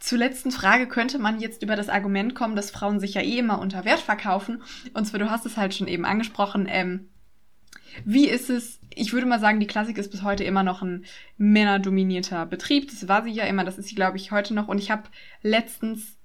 Zur 0.00 0.18
letzten 0.18 0.50
Frage 0.50 0.86
könnte 0.88 1.18
man 1.18 1.40
jetzt 1.40 1.62
über 1.62 1.76
das 1.76 1.88
Argument 1.88 2.34
kommen, 2.34 2.56
dass 2.56 2.70
Frauen 2.70 3.00
sich 3.00 3.14
ja 3.14 3.22
eh 3.22 3.38
immer 3.38 3.60
unter 3.60 3.84
Wert 3.84 4.00
verkaufen. 4.00 4.62
Und 4.92 5.06
zwar, 5.06 5.18
du 5.18 5.30
hast 5.30 5.46
es 5.46 5.56
halt 5.56 5.74
schon 5.74 5.88
eben 5.88 6.04
angesprochen, 6.04 6.66
ähm, 6.68 7.08
wie 8.04 8.28
ist 8.28 8.50
es, 8.50 8.80
ich 8.94 9.12
würde 9.12 9.26
mal 9.26 9.40
sagen, 9.40 9.60
die 9.60 9.66
Klassik 9.66 9.98
ist 9.98 10.10
bis 10.10 10.22
heute 10.22 10.44
immer 10.44 10.62
noch 10.62 10.82
ein 10.82 11.04
männerdominierter 11.38 12.46
Betrieb. 12.46 12.90
Das 12.90 13.08
war 13.08 13.22
sie 13.22 13.30
ja 13.30 13.44
immer, 13.44 13.64
das 13.64 13.78
ist 13.78 13.88
sie, 13.88 13.94
glaube 13.94 14.16
ich, 14.16 14.32
heute 14.32 14.54
noch. 14.54 14.68
Und 14.68 14.78
ich 14.78 14.90
habe 14.90 15.04
letztens, 15.42 16.16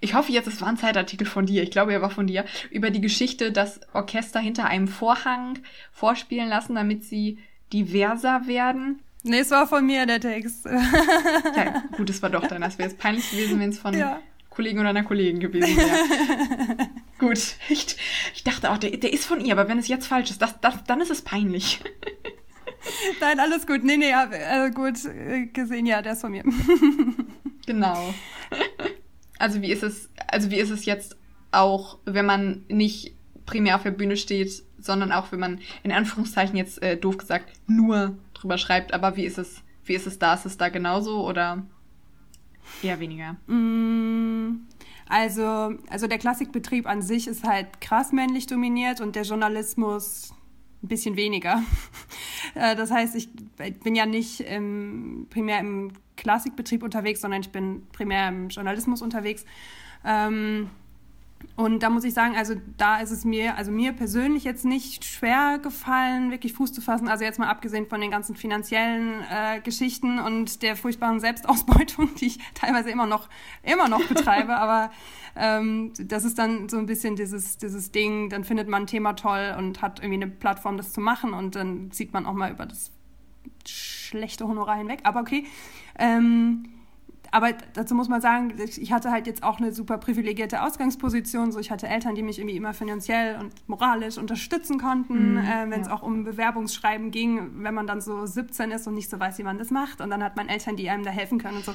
ich 0.00 0.14
hoffe 0.14 0.32
jetzt, 0.32 0.46
es 0.46 0.60
war 0.60 0.68
ein 0.68 0.76
Zeitartikel 0.76 1.26
von 1.26 1.46
dir, 1.46 1.62
ich 1.62 1.70
glaube, 1.70 1.92
er 1.92 2.02
war 2.02 2.10
von 2.10 2.26
dir, 2.26 2.44
über 2.70 2.90
die 2.90 3.00
Geschichte, 3.00 3.52
dass 3.52 3.80
Orchester 3.92 4.40
hinter 4.40 4.66
einem 4.66 4.88
Vorhang 4.88 5.58
vorspielen 5.92 6.48
lassen, 6.48 6.74
damit 6.74 7.04
sie 7.04 7.38
diverser 7.72 8.46
werden. 8.46 9.00
Nee, 9.22 9.40
es 9.40 9.50
war 9.50 9.66
von 9.66 9.84
mir 9.84 10.06
der 10.06 10.20
Text. 10.20 10.64
ja, 11.56 11.84
gut, 11.96 12.08
es 12.08 12.22
war 12.22 12.30
doch 12.30 12.46
dann. 12.46 12.62
Das 12.62 12.78
wäre 12.78 12.88
jetzt 12.88 12.98
peinlich 12.98 13.30
gewesen, 13.30 13.60
wenn 13.60 13.70
es 13.70 13.78
von 13.78 13.94
ja. 13.94 14.20
Kollegen 14.48 14.80
oder 14.80 14.90
einer 14.90 15.04
Kollegin 15.04 15.40
gewesen 15.40 15.76
wäre. 15.76 16.88
gut, 17.20 17.38
ich, 17.68 17.96
ich 18.34 18.42
dachte 18.42 18.70
auch, 18.70 18.78
der, 18.78 18.96
der 18.96 19.12
ist 19.12 19.26
von 19.26 19.44
ihr, 19.44 19.52
aber 19.52 19.68
wenn 19.68 19.78
es 19.78 19.86
jetzt 19.86 20.06
falsch 20.06 20.30
ist, 20.30 20.42
das, 20.42 20.60
das, 20.60 20.82
dann 20.84 21.00
ist 21.00 21.10
es 21.10 21.22
peinlich. 21.22 21.80
Nein, 23.20 23.38
alles 23.38 23.66
gut. 23.66 23.84
Nee, 23.84 23.98
nee, 23.98 24.12
also 24.12 24.74
gut 24.74 25.04
äh, 25.04 25.46
gesehen, 25.46 25.86
ja, 25.86 26.02
der 26.02 26.14
ist 26.14 26.22
von 26.22 26.32
mir. 26.32 26.44
genau. 27.66 28.14
Also 29.38 29.62
wie 29.62 29.70
ist 29.70 29.82
es, 29.82 30.08
also 30.28 30.50
wie 30.50 30.58
ist 30.58 30.70
es 30.70 30.86
jetzt 30.86 31.16
auch, 31.52 31.98
wenn 32.04 32.26
man 32.26 32.64
nicht 32.68 33.14
primär 33.46 33.76
auf 33.76 33.82
der 33.82 33.90
Bühne 33.90 34.16
steht, 34.16 34.62
sondern 34.78 35.12
auch 35.12 35.30
wenn 35.30 35.40
man 35.40 35.60
in 35.82 35.92
Anführungszeichen 35.92 36.56
jetzt 36.56 36.82
äh, 36.82 36.96
doof 36.96 37.18
gesagt 37.18 37.52
nur 37.66 38.16
drüber 38.34 38.58
schreibt, 38.58 38.94
aber 38.94 39.16
wie 39.16 39.24
ist 39.24 39.38
es, 39.38 39.62
wie 39.84 39.94
ist 39.94 40.06
es 40.06 40.18
da? 40.18 40.34
Ist 40.34 40.46
es 40.46 40.56
da 40.56 40.68
genauso 40.68 41.26
oder 41.26 41.62
eher 42.82 43.00
weniger? 43.00 43.36
Mm, 43.46 44.66
also, 45.10 45.74
also 45.90 46.06
der 46.06 46.18
Klassikbetrieb 46.18 46.86
an 46.86 47.02
sich 47.02 47.26
ist 47.26 47.44
halt 47.44 47.80
krass 47.80 48.12
männlich 48.12 48.46
dominiert 48.46 49.00
und 49.00 49.16
der 49.16 49.24
Journalismus 49.24 50.32
ein 50.82 50.88
bisschen 50.88 51.16
weniger. 51.16 51.62
Äh, 52.54 52.74
das 52.74 52.90
heißt, 52.90 53.14
ich 53.14 53.28
bin 53.84 53.94
ja 53.94 54.06
nicht 54.06 54.40
im, 54.40 55.28
primär 55.30 55.60
im 55.60 55.92
Klassikbetrieb 56.16 56.82
unterwegs, 56.82 57.20
sondern 57.20 57.42
ich 57.42 57.50
bin 57.50 57.86
primär 57.92 58.28
im 58.28 58.48
Journalismus 58.48 59.02
unterwegs. 59.02 59.44
Ähm, 60.04 60.68
und 61.56 61.82
da 61.82 61.90
muss 61.90 62.04
ich 62.04 62.14
sagen, 62.14 62.36
also 62.36 62.54
da 62.78 63.00
ist 63.00 63.10
es 63.10 63.24
mir, 63.24 63.56
also 63.56 63.70
mir 63.70 63.92
persönlich 63.92 64.44
jetzt 64.44 64.64
nicht 64.64 65.04
schwer 65.04 65.58
gefallen, 65.58 66.30
wirklich 66.30 66.54
Fuß 66.54 66.72
zu 66.72 66.80
fassen. 66.80 67.08
Also 67.08 67.24
jetzt 67.24 67.38
mal 67.38 67.48
abgesehen 67.48 67.86
von 67.86 68.00
den 68.00 68.10
ganzen 68.10 68.34
finanziellen 68.34 69.20
äh, 69.30 69.60
Geschichten 69.60 70.18
und 70.18 70.62
der 70.62 70.76
furchtbaren 70.76 71.20
Selbstausbeutung, 71.20 72.14
die 72.20 72.28
ich 72.28 72.38
teilweise 72.54 72.90
immer 72.90 73.06
noch, 73.06 73.28
immer 73.62 73.88
noch 73.88 74.02
betreibe. 74.06 74.56
Aber 74.56 74.90
ähm, 75.36 75.92
das 75.98 76.24
ist 76.24 76.38
dann 76.38 76.68
so 76.68 76.78
ein 76.78 76.86
bisschen 76.86 77.16
dieses, 77.16 77.58
dieses 77.58 77.92
Ding, 77.92 78.30
dann 78.30 78.44
findet 78.44 78.68
man 78.68 78.84
ein 78.84 78.86
Thema 78.86 79.12
toll 79.12 79.54
und 79.58 79.82
hat 79.82 79.98
irgendwie 80.00 80.22
eine 80.22 80.28
Plattform, 80.28 80.76
das 80.76 80.92
zu 80.92 81.00
machen 81.00 81.34
und 81.34 81.56
dann 81.56 81.90
sieht 81.90 82.12
man 82.12 82.24
auch 82.24 82.34
mal 82.34 82.50
über 82.50 82.64
das 82.64 82.90
schlechte 83.66 84.46
Honorar 84.46 84.78
hinweg. 84.78 85.00
Aber 85.02 85.20
okay. 85.20 85.44
Ähm, 85.98 86.64
aber 87.32 87.52
dazu 87.74 87.94
muss 87.94 88.08
man 88.08 88.20
sagen, 88.20 88.54
ich 88.58 88.92
hatte 88.92 89.10
halt 89.10 89.26
jetzt 89.26 89.42
auch 89.42 89.58
eine 89.58 89.72
super 89.72 89.98
privilegierte 89.98 90.62
Ausgangsposition. 90.62 91.52
So, 91.52 91.60
ich 91.60 91.70
hatte 91.70 91.86
Eltern, 91.86 92.14
die 92.14 92.22
mich 92.22 92.38
irgendwie 92.38 92.56
immer 92.56 92.74
finanziell 92.74 93.38
und 93.38 93.52
moralisch 93.68 94.18
unterstützen 94.18 94.78
konnten, 94.78 95.32
mhm, 95.32 95.38
äh, 95.38 95.70
wenn 95.70 95.80
es 95.80 95.86
ja. 95.88 95.94
auch 95.94 96.02
um 96.02 96.24
Bewerbungsschreiben 96.24 97.10
ging, 97.10 97.62
wenn 97.62 97.74
man 97.74 97.86
dann 97.86 98.00
so 98.00 98.26
17 98.26 98.70
ist 98.72 98.86
und 98.86 98.94
nicht 98.94 99.08
so 99.08 99.20
weiß, 99.20 99.38
wie 99.38 99.44
man 99.44 99.58
das 99.58 99.70
macht. 99.70 100.00
Und 100.00 100.10
dann 100.10 100.22
hat 100.22 100.36
man 100.36 100.48
Eltern, 100.48 100.76
die 100.76 100.90
einem 100.90 101.04
da 101.04 101.10
helfen 101.10 101.38
können 101.38 101.58
und 101.58 101.64
so. 101.64 101.72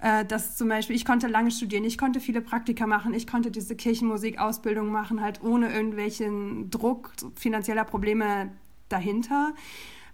Äh, 0.00 0.24
dass 0.26 0.56
zum 0.56 0.68
Beispiel, 0.68 0.96
ich 0.96 1.06
konnte 1.06 1.28
lange 1.28 1.50
studieren, 1.50 1.84
ich 1.84 1.96
konnte 1.96 2.20
viele 2.20 2.42
Praktika 2.42 2.86
machen, 2.86 3.14
ich 3.14 3.26
konnte 3.26 3.50
diese 3.50 3.74
Kirchenmusik-Ausbildung 3.76 4.90
machen, 4.90 5.22
halt 5.22 5.42
ohne 5.42 5.72
irgendwelchen 5.72 6.70
Druck 6.70 7.12
finanzieller 7.36 7.84
Probleme 7.84 8.50
dahinter. 8.90 9.54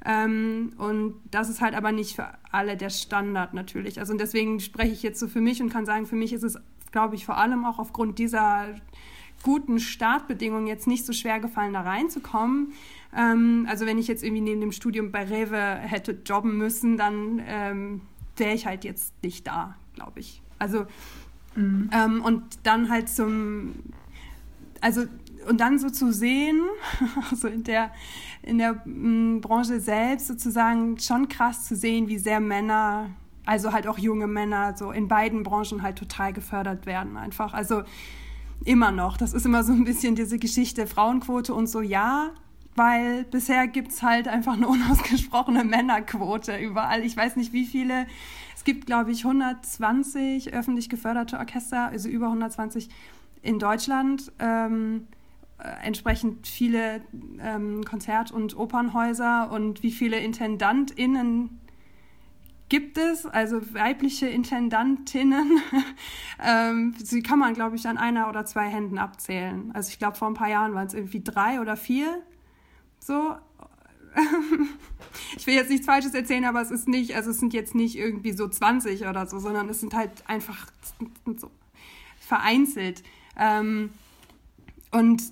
Ähm, 0.04 0.72
und 0.78 1.14
das 1.30 1.50
ist 1.50 1.60
halt 1.60 1.74
aber 1.74 1.92
nicht 1.92 2.16
für 2.16 2.28
alle 2.50 2.76
der 2.76 2.90
Standard 2.90 3.54
natürlich. 3.54 3.98
Also 3.98 4.12
und 4.12 4.20
deswegen 4.20 4.60
spreche 4.60 4.92
ich 4.92 5.02
jetzt 5.02 5.20
so 5.20 5.28
für 5.28 5.40
mich 5.40 5.60
und 5.62 5.70
kann 5.70 5.84
sagen, 5.84 6.06
für 6.06 6.16
mich 6.16 6.32
ist 6.32 6.42
es, 6.42 6.58
glaube 6.90 7.14
ich, 7.16 7.26
vor 7.26 7.36
allem 7.36 7.64
auch 7.64 7.78
aufgrund 7.78 8.18
dieser 8.18 8.68
guten 9.42 9.78
Startbedingungen 9.78 10.66
jetzt 10.66 10.86
nicht 10.86 11.06
so 11.06 11.12
schwer 11.12 11.40
gefallen, 11.40 11.72
da 11.72 11.82
reinzukommen. 11.82 12.72
Ähm, 13.16 13.66
also 13.68 13.86
wenn 13.86 13.98
ich 13.98 14.08
jetzt 14.08 14.22
irgendwie 14.22 14.42
neben 14.42 14.60
dem 14.60 14.72
Studium 14.72 15.12
bei 15.12 15.24
Rewe 15.24 15.58
hätte 15.58 16.18
jobben 16.24 16.56
müssen, 16.56 16.96
dann 16.96 17.42
ähm, 17.46 18.00
wäre 18.36 18.54
ich 18.54 18.66
halt 18.66 18.84
jetzt 18.84 19.14
nicht 19.22 19.46
da, 19.46 19.76
glaube 19.94 20.20
ich. 20.20 20.42
Also 20.58 20.86
mhm. 21.56 21.90
ähm, 21.92 22.22
und 22.22 22.42
dann 22.62 22.90
halt 22.90 23.08
zum, 23.08 23.74
also 24.80 25.04
und 25.48 25.60
dann 25.60 25.78
so 25.78 25.90
zu 25.90 26.12
sehen, 26.12 26.62
also 27.30 27.48
in 27.48 27.64
der, 27.64 27.90
in 28.42 28.58
der 28.58 28.82
mm, 28.84 29.40
Branche 29.40 29.80
selbst 29.80 30.26
sozusagen 30.26 30.98
schon 30.98 31.28
krass 31.28 31.66
zu 31.66 31.76
sehen, 31.76 32.08
wie 32.08 32.18
sehr 32.18 32.40
Männer, 32.40 33.10
also 33.44 33.72
halt 33.72 33.86
auch 33.86 33.98
junge 33.98 34.26
Männer, 34.26 34.76
so 34.76 34.92
in 34.92 35.08
beiden 35.08 35.42
Branchen 35.42 35.82
halt 35.82 35.98
total 35.98 36.32
gefördert 36.32 36.86
werden 36.86 37.16
einfach. 37.16 37.54
Also 37.54 37.82
immer 38.64 38.90
noch. 38.90 39.16
Das 39.16 39.32
ist 39.32 39.46
immer 39.46 39.64
so 39.64 39.72
ein 39.72 39.84
bisschen 39.84 40.14
diese 40.14 40.38
Geschichte 40.38 40.86
Frauenquote 40.86 41.54
und 41.54 41.66
so, 41.66 41.80
ja, 41.80 42.30
weil 42.76 43.24
bisher 43.24 43.66
gibt 43.66 43.92
es 43.92 44.02
halt 44.02 44.28
einfach 44.28 44.54
eine 44.54 44.68
unausgesprochene 44.68 45.64
Männerquote 45.64 46.56
überall. 46.58 47.04
Ich 47.04 47.16
weiß 47.16 47.36
nicht, 47.36 47.52
wie 47.52 47.66
viele. 47.66 48.06
Es 48.54 48.64
gibt, 48.64 48.84
glaube 48.84 49.10
ich, 49.10 49.24
120 49.24 50.52
öffentlich 50.52 50.90
geförderte 50.90 51.38
Orchester, 51.38 51.86
also 51.86 52.10
über 52.10 52.26
120 52.26 52.90
in 53.40 53.58
Deutschland. 53.58 54.30
Ähm, 54.38 55.06
äh, 55.08 55.19
entsprechend 55.82 56.46
viele 56.46 57.02
ähm, 57.40 57.84
Konzert- 57.84 58.32
und 58.32 58.56
Opernhäuser 58.56 59.50
und 59.52 59.82
wie 59.82 59.90
viele 59.90 60.18
IntendantInnen 60.18 61.60
gibt 62.70 62.96
es, 62.96 63.26
also 63.26 63.60
weibliche 63.74 64.28
Intendantinnen. 64.28 65.60
ähm, 66.42 66.94
sie 66.98 67.22
kann 67.22 67.38
man, 67.38 67.52
glaube 67.52 67.76
ich, 67.76 67.86
an 67.86 67.98
einer 67.98 68.28
oder 68.28 68.46
zwei 68.46 68.68
Händen 68.68 68.96
abzählen. 68.96 69.70
Also 69.74 69.90
ich 69.90 69.98
glaube, 69.98 70.16
vor 70.16 70.28
ein 70.28 70.34
paar 70.34 70.48
Jahren 70.48 70.72
waren 70.72 70.86
es 70.86 70.94
irgendwie 70.94 71.22
drei 71.22 71.60
oder 71.60 71.76
vier. 71.76 72.22
So. 73.00 73.36
ich 75.36 75.46
will 75.46 75.54
jetzt 75.54 75.70
nichts 75.70 75.86
Falsches 75.86 76.14
erzählen, 76.14 76.44
aber 76.44 76.62
es 76.62 76.70
ist 76.70 76.88
nicht, 76.88 77.14
also 77.14 77.30
es 77.30 77.38
sind 77.38 77.52
jetzt 77.52 77.74
nicht 77.74 77.96
irgendwie 77.96 78.32
so 78.32 78.48
20 78.48 79.06
oder 79.06 79.26
so, 79.26 79.38
sondern 79.38 79.68
es 79.68 79.80
sind 79.80 79.94
halt 79.94 80.10
einfach 80.28 80.66
so 81.36 81.50
vereinzelt. 82.18 83.02
Ähm, 83.36 83.90
und 84.92 85.22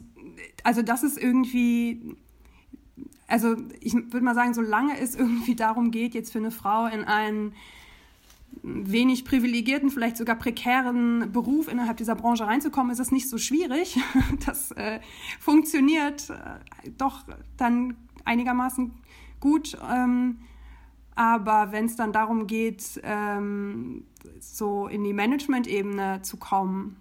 also 0.65 0.83
das 0.83 1.03
ist 1.03 1.19
irgendwie, 1.19 2.17
also 3.27 3.57
ich 3.81 3.95
würde 3.95 4.23
mal 4.23 4.35
sagen, 4.35 4.55
solange 4.55 4.99
es 4.99 5.15
irgendwie 5.15 5.55
darum 5.55 5.91
geht, 5.91 6.15
jetzt 6.15 6.33
für 6.33 6.39
eine 6.39 6.51
Frau 6.51 6.87
in 6.87 7.05
einen 7.05 7.53
wenig 8.63 9.25
privilegierten, 9.25 9.91
vielleicht 9.91 10.17
sogar 10.17 10.37
prekären 10.37 11.33
Beruf 11.33 11.69
innerhalb 11.69 11.97
dieser 11.97 12.15
Branche 12.15 12.47
reinzukommen, 12.47 12.93
ist 12.93 12.99
es 12.99 13.11
nicht 13.11 13.29
so 13.29 13.39
schwierig. 13.39 13.99
Das 14.47 14.73
äh, 14.73 15.01
funktioniert 15.41 16.31
äh, 16.31 16.91
doch 16.97 17.25
dann 17.57 17.97
einigermaßen 18.25 18.93
gut. 19.41 19.77
Ähm, 19.89 20.39
aber 21.15 21.73
wenn 21.73 21.87
es 21.87 21.97
dann 21.97 22.13
darum 22.13 22.47
geht, 22.47 23.01
ähm, 23.03 24.05
so 24.41 24.87
in 24.87 25.03
die 25.05 25.13
Management-Ebene 25.13 26.23
zu 26.23 26.37
kommen, 26.37 26.97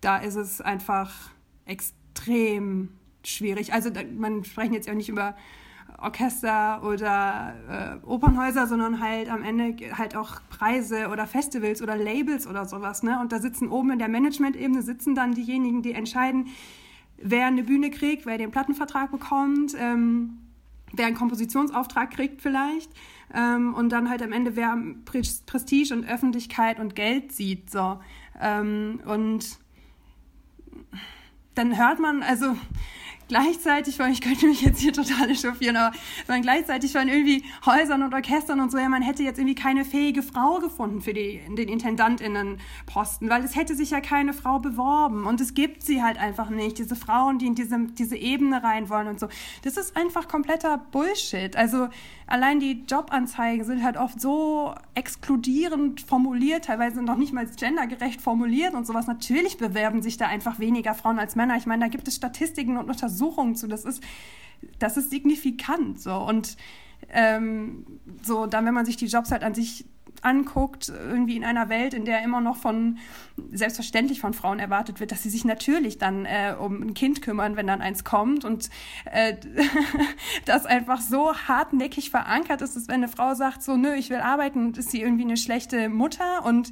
da 0.00 0.18
ist 0.18 0.34
es 0.34 0.60
einfach 0.60 1.30
extrem 1.64 1.99
extrem 2.20 2.90
schwierig. 3.24 3.72
Also 3.72 3.90
man 4.16 4.44
sprechen 4.44 4.74
jetzt 4.74 4.86
ja 4.86 4.94
nicht 4.94 5.08
über 5.08 5.36
Orchester 5.98 6.82
oder 6.82 8.00
äh, 8.02 8.06
Opernhäuser, 8.06 8.66
sondern 8.66 9.00
halt 9.00 9.28
am 9.28 9.42
Ende 9.42 9.76
halt 9.98 10.16
auch 10.16 10.40
Preise 10.48 11.08
oder 11.08 11.26
Festivals 11.26 11.82
oder 11.82 11.96
Labels 11.96 12.46
oder 12.46 12.64
sowas. 12.64 13.02
Ne? 13.02 13.18
Und 13.20 13.32
da 13.32 13.38
sitzen 13.38 13.68
oben 13.68 13.90
in 13.92 13.98
der 13.98 14.08
Management-Ebene 14.08 14.82
sitzen 14.82 15.14
dann 15.14 15.34
diejenigen, 15.34 15.82
die 15.82 15.92
entscheiden, 15.92 16.48
wer 17.18 17.46
eine 17.46 17.62
Bühne 17.62 17.90
kriegt, 17.90 18.24
wer 18.24 18.38
den 18.38 18.50
Plattenvertrag 18.50 19.10
bekommt, 19.10 19.74
ähm, 19.78 20.38
wer 20.92 21.06
einen 21.06 21.16
Kompositionsauftrag 21.16 22.10
kriegt 22.10 22.40
vielleicht. 22.40 22.90
Ähm, 23.34 23.74
und 23.74 23.90
dann 23.90 24.08
halt 24.08 24.22
am 24.22 24.32
Ende, 24.32 24.56
wer 24.56 24.76
Prestige 25.04 25.92
und 25.92 26.08
Öffentlichkeit 26.08 26.80
und 26.80 26.96
Geld 26.96 27.32
sieht. 27.32 27.70
So. 27.70 28.00
Ähm, 28.40 29.00
und 29.04 29.59
dann 31.54 31.76
hört 31.78 31.98
man, 31.98 32.22
also 32.22 32.56
gleichzeitig, 33.30 33.98
weil 34.00 34.10
ich 34.10 34.20
könnte 34.20 34.46
mich 34.46 34.60
jetzt 34.60 34.80
hier 34.80 34.92
total 34.92 35.30
echauffieren, 35.30 35.76
aber 35.76 35.96
sondern 36.26 36.42
gleichzeitig 36.42 36.90
von 36.92 37.06
irgendwie 37.06 37.44
Häusern 37.64 38.02
und 38.02 38.12
Orchestern 38.12 38.58
und 38.60 38.72
so, 38.72 38.78
ja, 38.78 38.88
man 38.88 39.02
hätte 39.02 39.22
jetzt 39.22 39.38
irgendwie 39.38 39.54
keine 39.54 39.84
fähige 39.84 40.22
Frau 40.22 40.58
gefunden 40.58 41.00
für 41.00 41.14
die, 41.14 41.40
den 41.48 41.68
Intendantinnenposten, 41.68 43.30
weil 43.30 43.44
es 43.44 43.54
hätte 43.54 43.76
sich 43.76 43.90
ja 43.90 44.00
keine 44.00 44.32
Frau 44.32 44.58
beworben 44.58 45.26
und 45.26 45.40
es 45.40 45.54
gibt 45.54 45.84
sie 45.84 46.02
halt 46.02 46.18
einfach 46.18 46.50
nicht, 46.50 46.78
diese 46.78 46.96
Frauen, 46.96 47.38
die 47.38 47.46
in 47.46 47.54
diese, 47.54 47.78
diese 47.96 48.16
Ebene 48.16 48.64
rein 48.64 48.90
wollen 48.90 49.06
und 49.06 49.20
so. 49.20 49.28
Das 49.62 49.76
ist 49.76 49.96
einfach 49.96 50.26
kompletter 50.26 50.78
Bullshit. 50.90 51.54
Also 51.54 51.88
allein 52.26 52.58
die 52.58 52.84
Jobanzeigen 52.88 53.64
sind 53.64 53.84
halt 53.84 53.96
oft 53.96 54.20
so 54.20 54.74
exkludierend 54.94 56.00
formuliert, 56.00 56.64
teilweise 56.64 57.00
noch 57.00 57.16
nicht 57.16 57.32
mal 57.32 57.46
gendergerecht 57.46 58.20
formuliert 58.20 58.74
und 58.74 58.88
sowas. 58.88 59.06
Natürlich 59.06 59.56
bewerben 59.56 60.02
sich 60.02 60.16
da 60.16 60.26
einfach 60.26 60.58
weniger 60.58 60.94
Frauen 60.94 61.20
als 61.20 61.36
Männer. 61.36 61.56
Ich 61.56 61.66
meine, 61.66 61.84
da 61.84 61.88
gibt 61.88 62.08
es 62.08 62.16
Statistiken 62.16 62.76
und 62.76 62.88
Untersuchungen 62.88 63.19
Untersuchungen 63.20 63.54
zu. 63.54 63.68
Das 63.68 63.84
ist, 63.84 64.02
das 64.78 64.96
ist 64.96 65.10
signifikant 65.10 66.00
so. 66.00 66.14
Und 66.16 66.56
ähm, 67.12 67.86
so, 68.22 68.46
dann, 68.46 68.66
wenn 68.66 68.74
man 68.74 68.86
sich 68.86 68.96
die 68.96 69.06
Jobs 69.06 69.30
halt 69.30 69.42
an 69.42 69.54
sich 69.54 69.86
anguckt, 70.22 70.90
irgendwie 70.90 71.36
in 71.36 71.44
einer 71.44 71.70
Welt, 71.70 71.94
in 71.94 72.04
der 72.04 72.22
immer 72.22 72.42
noch 72.42 72.56
von 72.56 72.98
selbstverständlich 73.52 74.20
von 74.20 74.34
Frauen 74.34 74.58
erwartet 74.58 75.00
wird, 75.00 75.12
dass 75.12 75.22
sie 75.22 75.30
sich 75.30 75.46
natürlich 75.46 75.96
dann 75.96 76.26
äh, 76.26 76.54
um 76.58 76.82
ein 76.82 76.94
Kind 76.94 77.22
kümmern, 77.22 77.56
wenn 77.56 77.66
dann 77.66 77.80
eins 77.80 78.04
kommt 78.04 78.44
und 78.44 78.68
äh, 79.06 79.36
das 80.44 80.66
einfach 80.66 81.00
so 81.00 81.34
hartnäckig 81.34 82.10
verankert 82.10 82.60
ist, 82.60 82.76
dass 82.76 82.88
wenn 82.88 82.96
eine 82.96 83.08
Frau 83.08 83.34
sagt, 83.34 83.62
so 83.62 83.78
nö, 83.78 83.94
ich 83.94 84.10
will 84.10 84.20
arbeiten, 84.20 84.74
ist 84.74 84.90
sie 84.90 85.00
irgendwie 85.00 85.24
eine 85.24 85.38
schlechte 85.38 85.88
Mutter 85.88 86.44
und 86.44 86.70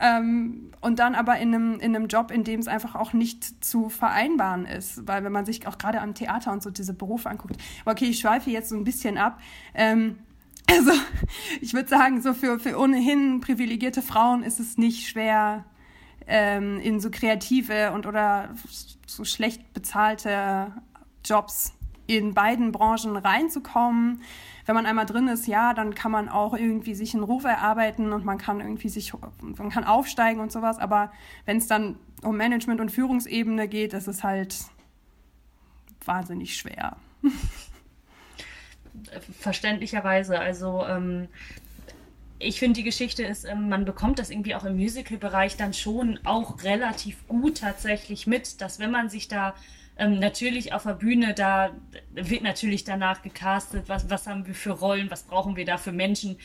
ähm, 0.00 0.70
und 0.80 0.98
dann 0.98 1.14
aber 1.14 1.38
in 1.38 1.54
einem, 1.54 1.80
in 1.80 1.94
einem 1.94 2.08
Job, 2.08 2.30
in 2.30 2.44
dem 2.44 2.60
es 2.60 2.68
einfach 2.68 2.94
auch 2.94 3.12
nicht 3.12 3.64
zu 3.64 3.88
vereinbaren 3.88 4.66
ist. 4.66 5.06
Weil 5.06 5.24
wenn 5.24 5.32
man 5.32 5.46
sich 5.46 5.66
auch 5.66 5.78
gerade 5.78 6.00
am 6.00 6.14
Theater 6.14 6.52
und 6.52 6.62
so 6.62 6.70
diese 6.70 6.94
Berufe 6.94 7.30
anguckt, 7.30 7.56
okay, 7.84 8.06
ich 8.06 8.18
schweife 8.18 8.50
jetzt 8.50 8.68
so 8.68 8.76
ein 8.76 8.84
bisschen 8.84 9.18
ab. 9.18 9.40
Ähm, 9.74 10.18
also 10.70 10.92
ich 11.60 11.74
würde 11.74 11.88
sagen, 11.88 12.22
so 12.22 12.34
für, 12.34 12.58
für 12.58 12.78
ohnehin 12.78 13.40
privilegierte 13.40 14.02
Frauen 14.02 14.42
ist 14.42 14.60
es 14.60 14.78
nicht 14.78 15.08
schwer, 15.08 15.64
ähm, 16.26 16.78
in 16.80 17.00
so 17.00 17.10
kreative 17.10 17.92
und 17.92 18.06
oder 18.06 18.50
so 19.06 19.24
schlecht 19.24 19.72
bezahlte 19.74 20.72
Jobs 21.24 21.72
in 22.06 22.34
beiden 22.34 22.72
Branchen 22.72 23.16
reinzukommen. 23.16 24.22
Wenn 24.72 24.84
man 24.84 24.86
einmal 24.86 25.04
drin 25.04 25.28
ist, 25.28 25.46
ja, 25.46 25.74
dann 25.74 25.94
kann 25.94 26.10
man 26.10 26.30
auch 26.30 26.54
irgendwie 26.54 26.94
sich 26.94 27.12
einen 27.12 27.24
Ruf 27.24 27.44
erarbeiten 27.44 28.10
und 28.14 28.24
man 28.24 28.38
kann 28.38 28.58
irgendwie 28.58 28.88
sich, 28.88 29.12
man 29.42 29.68
kann 29.68 29.84
aufsteigen 29.84 30.40
und 30.40 30.50
sowas. 30.50 30.78
Aber 30.78 31.12
wenn 31.44 31.58
es 31.58 31.66
dann 31.66 31.96
um 32.22 32.38
Management 32.38 32.80
und 32.80 32.88
Führungsebene 32.88 33.68
geht, 33.68 33.92
ist 33.92 34.08
es 34.08 34.24
halt 34.24 34.56
wahnsinnig 36.06 36.56
schwer. 36.56 36.96
verständlicherweise. 39.40 40.40
Also 40.40 40.86
ähm, 40.86 41.28
ich 42.38 42.58
finde, 42.58 42.78
die 42.78 42.84
Geschichte 42.84 43.24
ist, 43.24 43.44
ähm, 43.44 43.68
man 43.68 43.84
bekommt 43.84 44.18
das 44.18 44.30
irgendwie 44.30 44.54
auch 44.54 44.64
im 44.64 44.76
Musical-Bereich 44.76 45.58
dann 45.58 45.74
schon 45.74 46.18
auch 46.24 46.62
relativ 46.62 47.28
gut 47.28 47.58
tatsächlich 47.58 48.26
mit, 48.26 48.62
dass 48.62 48.78
wenn 48.78 48.90
man 48.90 49.10
sich 49.10 49.28
da 49.28 49.54
ähm, 49.96 50.18
natürlich 50.18 50.72
auf 50.72 50.84
der 50.84 50.94
Bühne, 50.94 51.34
da 51.34 51.70
wird 52.12 52.42
natürlich 52.42 52.84
danach 52.84 53.22
gecastet, 53.22 53.84
was, 53.88 54.08
was 54.10 54.26
haben 54.26 54.46
wir 54.46 54.54
für 54.54 54.72
Rollen, 54.72 55.10
was 55.10 55.24
brauchen 55.24 55.56
wir 55.56 55.64
da 55.64 55.78
für 55.78 55.92
Menschen 55.92 56.36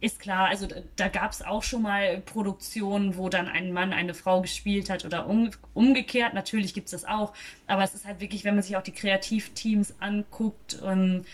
ist 0.00 0.20
klar, 0.20 0.48
also 0.48 0.66
da, 0.66 0.76
da 0.96 1.08
gab 1.08 1.32
es 1.32 1.42
auch 1.42 1.62
schon 1.62 1.82
mal 1.82 2.20
Produktionen, 2.20 3.16
wo 3.16 3.28
dann 3.28 3.48
ein 3.48 3.72
Mann 3.72 3.92
eine 3.92 4.14
Frau 4.14 4.40
gespielt 4.40 4.90
hat 4.90 5.04
oder 5.04 5.26
um, 5.26 5.50
umgekehrt. 5.74 6.34
Natürlich 6.34 6.72
gibt 6.72 6.86
es 6.86 6.92
das 6.92 7.04
auch, 7.04 7.32
aber 7.66 7.82
es 7.82 7.94
ist 7.94 8.04
halt 8.06 8.20
wirklich, 8.20 8.44
wenn 8.44 8.54
man 8.54 8.62
sich 8.62 8.76
auch 8.76 8.82
die 8.82 8.92
Kreativteams 8.92 10.00
anguckt, 10.00 10.80
ähm, 10.84 11.24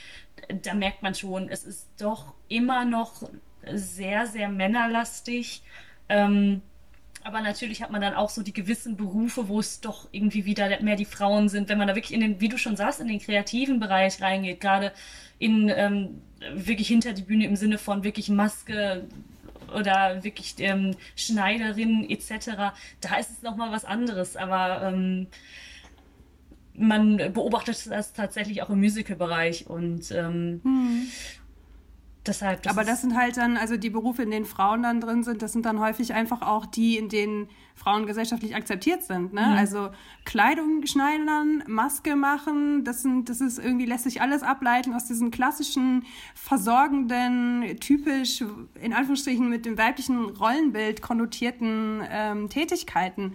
da 0.62 0.74
merkt 0.74 1.03
man 1.03 1.14
schon, 1.14 1.49
es 1.49 1.64
ist 1.64 1.88
doch 1.99 2.34
immer 2.49 2.84
noch 2.84 3.28
sehr, 3.70 4.26
sehr 4.26 4.49
männerlastig. 4.49 5.62
Ähm, 6.09 6.62
aber 7.24 7.40
natürlich 7.40 7.82
hat 7.82 7.90
man 7.90 8.02
dann 8.02 8.14
auch 8.14 8.28
so 8.28 8.42
die 8.42 8.52
gewissen 8.52 8.96
Berufe, 8.96 9.48
wo 9.48 9.58
es 9.58 9.80
doch 9.80 10.08
irgendwie 10.12 10.44
wieder 10.44 10.80
mehr 10.82 10.96
die 10.96 11.06
Frauen 11.06 11.48
sind, 11.48 11.70
wenn 11.70 11.78
man 11.78 11.88
da 11.88 11.94
wirklich 11.94 12.12
in 12.12 12.20
den, 12.20 12.40
wie 12.40 12.50
du 12.50 12.58
schon 12.58 12.76
sagst, 12.76 13.00
in 13.00 13.08
den 13.08 13.18
kreativen 13.18 13.80
Bereich 13.80 14.20
reingeht, 14.20 14.60
gerade 14.60 14.92
in 15.38 15.70
ähm, 15.74 16.20
wirklich 16.54 16.88
hinter 16.88 17.14
die 17.14 17.22
Bühne 17.22 17.46
im 17.46 17.56
Sinne 17.56 17.78
von 17.78 18.04
wirklich 18.04 18.28
Maske 18.28 19.08
oder 19.74 20.22
wirklich 20.22 20.54
ähm, 20.58 20.96
Schneiderin 21.16 22.08
etc. 22.08 22.74
Da 23.00 23.16
ist 23.18 23.30
es 23.30 23.42
nochmal 23.42 23.72
was 23.72 23.86
anderes, 23.86 24.36
aber 24.36 24.82
ähm, 24.82 25.26
man 26.76 27.16
beobachtet 27.32 27.90
das 27.90 28.12
tatsächlich 28.12 28.62
auch 28.62 28.70
im 28.70 28.80
Musical-Bereich 28.80 29.66
und 29.66 30.10
ähm, 30.10 30.60
hm. 30.62 31.08
Deshalb. 32.26 32.62
Das 32.62 32.72
aber 32.72 32.84
das 32.84 33.00
sind 33.00 33.16
halt 33.16 33.36
dann, 33.36 33.56
also 33.56 33.76
die 33.76 33.90
Berufe, 33.90 34.22
in 34.22 34.30
denen 34.30 34.46
Frauen 34.46 34.82
dann 34.82 35.00
drin 35.00 35.22
sind, 35.22 35.42
das 35.42 35.52
sind 35.52 35.66
dann 35.66 35.80
häufig 35.80 36.14
einfach 36.14 36.42
auch 36.42 36.66
die, 36.66 36.96
in 36.96 37.08
denen 37.08 37.48
Frauen 37.74 38.06
gesellschaftlich 38.06 38.54
akzeptiert 38.54 39.02
sind. 39.02 39.32
Ne? 39.32 39.40
Mhm. 39.40 39.56
Also 39.58 39.90
Kleidung 40.24 40.86
schneidern, 40.86 41.64
Maske 41.66 42.14
machen, 42.14 42.84
das, 42.84 43.02
sind, 43.02 43.28
das 43.28 43.40
ist 43.40 43.58
irgendwie, 43.58 43.84
lässt 43.84 44.04
sich 44.04 44.20
alles 44.20 44.42
ableiten 44.42 44.94
aus 44.94 45.06
diesen 45.06 45.30
klassischen, 45.30 46.04
versorgenden, 46.34 47.76
typisch, 47.80 48.44
in 48.80 48.92
Anführungsstrichen, 48.92 49.48
mit 49.48 49.66
dem 49.66 49.76
weiblichen 49.76 50.24
Rollenbild 50.24 51.02
konnotierten 51.02 52.02
ähm, 52.08 52.48
Tätigkeiten. 52.48 53.34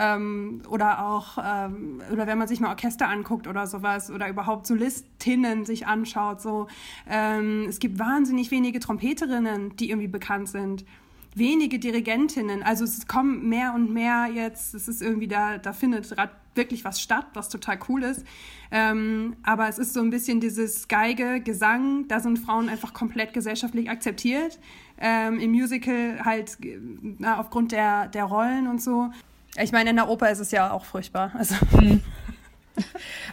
Ähm, 0.00 0.62
oder 0.68 1.04
auch, 1.04 1.38
ähm, 1.44 2.00
oder 2.12 2.28
wenn 2.28 2.38
man 2.38 2.46
sich 2.46 2.60
mal 2.60 2.68
Orchester 2.68 3.08
anguckt 3.08 3.48
oder 3.48 3.66
sowas, 3.66 4.10
oder 4.10 4.28
überhaupt 4.28 4.66
Solistinnen 4.66 5.64
sich 5.64 5.86
anschaut, 5.86 6.40
so. 6.40 6.68
Ähm, 7.10 7.66
es 7.68 7.80
gibt 7.80 7.98
wahnsinnig 7.98 8.50
wenige 8.52 8.78
Trompeterinnen, 8.78 9.74
die 9.76 9.90
irgendwie 9.90 10.08
bekannt 10.08 10.48
sind 10.48 10.84
wenige 11.34 11.78
Dirigentinnen. 11.78 12.62
Also 12.62 12.84
es 12.84 13.06
kommen 13.06 13.48
mehr 13.48 13.72
und 13.74 13.92
mehr 13.92 14.28
jetzt, 14.32 14.74
es 14.74 14.88
ist 14.88 15.02
irgendwie 15.02 15.28
da, 15.28 15.58
da 15.58 15.72
findet 15.72 16.08
gerade 16.08 16.32
wirklich 16.54 16.84
was 16.84 17.00
statt, 17.00 17.26
was 17.34 17.48
total 17.48 17.78
cool 17.88 18.02
ist. 18.02 18.24
Ähm, 18.70 19.36
aber 19.44 19.68
es 19.68 19.78
ist 19.78 19.94
so 19.94 20.00
ein 20.00 20.10
bisschen 20.10 20.40
dieses 20.40 20.88
Geige, 20.88 21.40
Gesang, 21.40 22.08
da 22.08 22.20
sind 22.20 22.38
Frauen 22.38 22.68
einfach 22.68 22.92
komplett 22.92 23.32
gesellschaftlich 23.32 23.88
akzeptiert. 23.88 24.58
Ähm, 24.98 25.38
Im 25.38 25.52
Musical 25.52 26.24
halt 26.24 26.58
na, 27.18 27.38
aufgrund 27.38 27.72
der, 27.72 28.08
der 28.08 28.24
Rollen 28.24 28.66
und 28.66 28.82
so. 28.82 29.10
Ich 29.60 29.72
meine, 29.72 29.90
in 29.90 29.96
der 29.96 30.08
Oper 30.08 30.30
ist 30.30 30.38
es 30.38 30.50
ja 30.50 30.70
auch 30.70 30.84
furchtbar. 30.84 31.32
Also. 31.36 31.54
Mhm. 31.72 32.02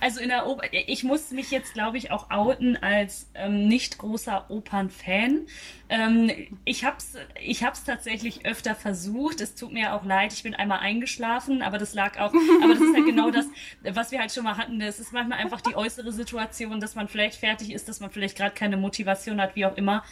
Also 0.01 0.19
in 0.19 0.29
der 0.29 0.47
Oper, 0.47 0.63
ich 0.71 1.03
muss 1.03 1.31
mich 1.31 1.51
jetzt, 1.51 1.73
glaube 1.73 1.97
ich, 1.97 2.11
auch 2.11 2.29
outen 2.29 2.77
als 2.77 3.29
ähm, 3.35 3.67
nicht 3.67 3.97
großer 3.97 4.49
Opernfan. 4.49 5.47
Ähm, 5.87 6.31
ich 6.65 6.83
habe 6.83 6.97
es 6.97 7.15
ich 7.41 7.63
hab's 7.63 7.83
tatsächlich 7.83 8.45
öfter 8.45 8.75
versucht. 8.75 9.41
Es 9.41 9.55
tut 9.55 9.71
mir 9.71 9.93
auch 9.93 10.03
leid, 10.03 10.33
ich 10.33 10.43
bin 10.43 10.55
einmal 10.55 10.79
eingeschlafen, 10.79 11.61
aber 11.61 11.77
das 11.77 11.93
lag 11.93 12.19
auch, 12.19 12.33
aber 12.63 12.73
das 12.73 12.81
ist 12.81 12.95
ja 12.95 13.05
genau 13.05 13.31
das, 13.31 13.45
was 13.83 14.11
wir 14.11 14.19
halt 14.19 14.31
schon 14.31 14.43
mal 14.43 14.57
hatten. 14.57 14.81
Es 14.81 14.99
ist 14.99 15.13
manchmal 15.13 15.39
einfach 15.39 15.61
die 15.61 15.75
äußere 15.75 16.11
Situation, 16.11 16.79
dass 16.79 16.95
man 16.95 17.07
vielleicht 17.07 17.39
fertig 17.39 17.71
ist, 17.71 17.87
dass 17.87 17.99
man 17.99 18.09
vielleicht 18.09 18.37
gerade 18.37 18.53
keine 18.53 18.77
Motivation 18.77 19.39
hat, 19.39 19.55
wie 19.55 19.65
auch 19.65 19.77
immer. 19.77 20.03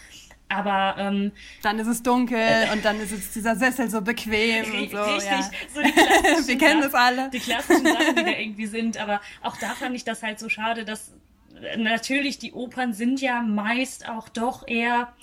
Aber 0.49 0.95
ähm, 0.99 1.31
dann 1.61 1.79
ist 1.79 1.87
es 1.87 2.03
dunkel 2.03 2.37
äh, 2.37 2.71
und 2.71 2.85
dann 2.85 2.99
ist 2.99 3.11
es 3.11 3.31
dieser 3.31 3.55
Sessel 3.55 3.89
so 3.89 4.01
bequem 4.01 4.65
und 4.65 4.91
so. 4.91 5.01
Richtig, 5.01 5.29
ja. 5.29 5.49
so 5.73 5.81
die 5.81 5.91
klassischen 5.91 6.47
Wir 6.47 6.57
kennen 6.57 6.81
das 6.81 6.93
alle. 6.93 7.29
Die 7.29 7.39
klassischen 7.39 7.85
Sachen, 7.85 8.15
die 8.15 8.23
da 8.23 8.31
irgendwie 8.39 8.67
sind. 8.67 8.97
Aber 8.97 9.19
auch 9.41 9.57
da 9.57 9.69
fand 9.73 9.95
ich 9.95 10.03
das 10.03 10.21
halt 10.21 10.39
so 10.39 10.49
schade, 10.49 10.85
dass 10.85 11.11
äh, 11.61 11.77
natürlich 11.77 12.37
die 12.37 12.53
Opern 12.53 12.93
sind 12.93 13.21
ja 13.21 13.41
meist 13.41 14.07
auch 14.07 14.29
doch 14.29 14.67
eher 14.67 15.13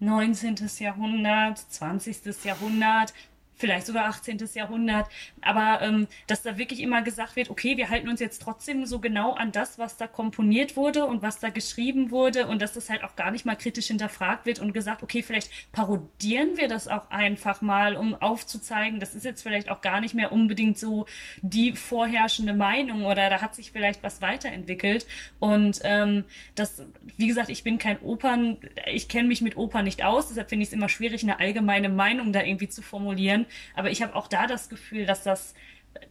19. 0.00 0.56
Jahrhundert, 0.78 1.58
20. 1.58 2.44
Jahrhundert, 2.44 3.12
vielleicht 3.60 3.86
sogar 3.86 4.06
18. 4.06 4.38
Jahrhundert, 4.54 5.06
aber 5.40 5.82
ähm, 5.82 6.08
dass 6.26 6.42
da 6.42 6.58
wirklich 6.58 6.80
immer 6.80 7.02
gesagt 7.02 7.36
wird, 7.36 7.50
okay, 7.50 7.76
wir 7.76 7.90
halten 7.90 8.08
uns 8.08 8.20
jetzt 8.20 8.42
trotzdem 8.42 8.86
so 8.86 8.98
genau 8.98 9.34
an 9.34 9.52
das, 9.52 9.78
was 9.78 9.96
da 9.96 10.06
komponiert 10.06 10.76
wurde 10.76 11.04
und 11.04 11.22
was 11.22 11.38
da 11.38 11.50
geschrieben 11.50 12.10
wurde 12.10 12.46
und 12.46 12.62
dass 12.62 12.72
das 12.72 12.90
halt 12.90 13.04
auch 13.04 13.16
gar 13.16 13.30
nicht 13.30 13.44
mal 13.44 13.56
kritisch 13.56 13.86
hinterfragt 13.86 14.46
wird 14.46 14.58
und 14.58 14.72
gesagt, 14.72 15.02
okay, 15.02 15.22
vielleicht 15.22 15.50
parodieren 15.72 16.56
wir 16.56 16.68
das 16.68 16.88
auch 16.88 17.10
einfach 17.10 17.60
mal, 17.60 17.96
um 17.96 18.14
aufzuzeigen, 18.14 19.00
das 19.00 19.14
ist 19.14 19.24
jetzt 19.24 19.42
vielleicht 19.42 19.70
auch 19.70 19.80
gar 19.80 20.00
nicht 20.00 20.14
mehr 20.14 20.32
unbedingt 20.32 20.78
so 20.78 21.06
die 21.42 21.72
vorherrschende 21.72 22.54
Meinung 22.54 23.04
oder 23.04 23.30
da 23.30 23.40
hat 23.40 23.54
sich 23.54 23.72
vielleicht 23.72 24.02
was 24.02 24.22
weiterentwickelt 24.22 25.06
und 25.38 25.80
ähm, 25.84 26.24
das, 26.54 26.82
wie 27.16 27.26
gesagt, 27.26 27.50
ich 27.50 27.62
bin 27.62 27.78
kein 27.78 28.00
Opern, 28.00 28.58
ich 28.86 29.08
kenne 29.08 29.28
mich 29.28 29.42
mit 29.42 29.56
Opern 29.56 29.84
nicht 29.84 30.04
aus, 30.04 30.28
deshalb 30.28 30.48
finde 30.48 30.62
ich 30.62 30.68
es 30.70 30.72
immer 30.72 30.88
schwierig, 30.88 31.22
eine 31.22 31.38
allgemeine 31.38 31.88
Meinung 31.88 32.32
da 32.32 32.42
irgendwie 32.42 32.68
zu 32.68 32.82
formulieren. 32.82 33.46
Aber 33.74 33.90
ich 33.90 34.02
habe 34.02 34.14
auch 34.14 34.28
da 34.28 34.46
das 34.46 34.68
Gefühl, 34.68 35.06
dass 35.06 35.22
das 35.22 35.54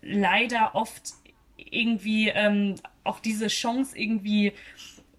leider 0.01 0.75
oft 0.75 1.13
irgendwie 1.57 2.29
ähm, 2.29 2.75
auch 3.03 3.19
diese 3.19 3.47
Chance 3.47 3.97
irgendwie 3.97 4.53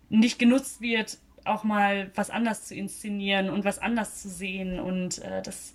nicht 0.09 0.39
genutzt 0.39 0.81
wird, 0.81 1.19
auch 1.45 1.65
mal 1.65 2.11
was 2.15 2.31
anders 2.31 2.67
zu 2.67 2.75
inszenieren 2.75 3.51
und 3.51 3.65
was 3.65 3.79
anders 3.79 4.23
zu 4.23 4.29
sehen. 4.29 4.81
Und 4.81 5.19
äh, 5.19 5.43
das 5.43 5.75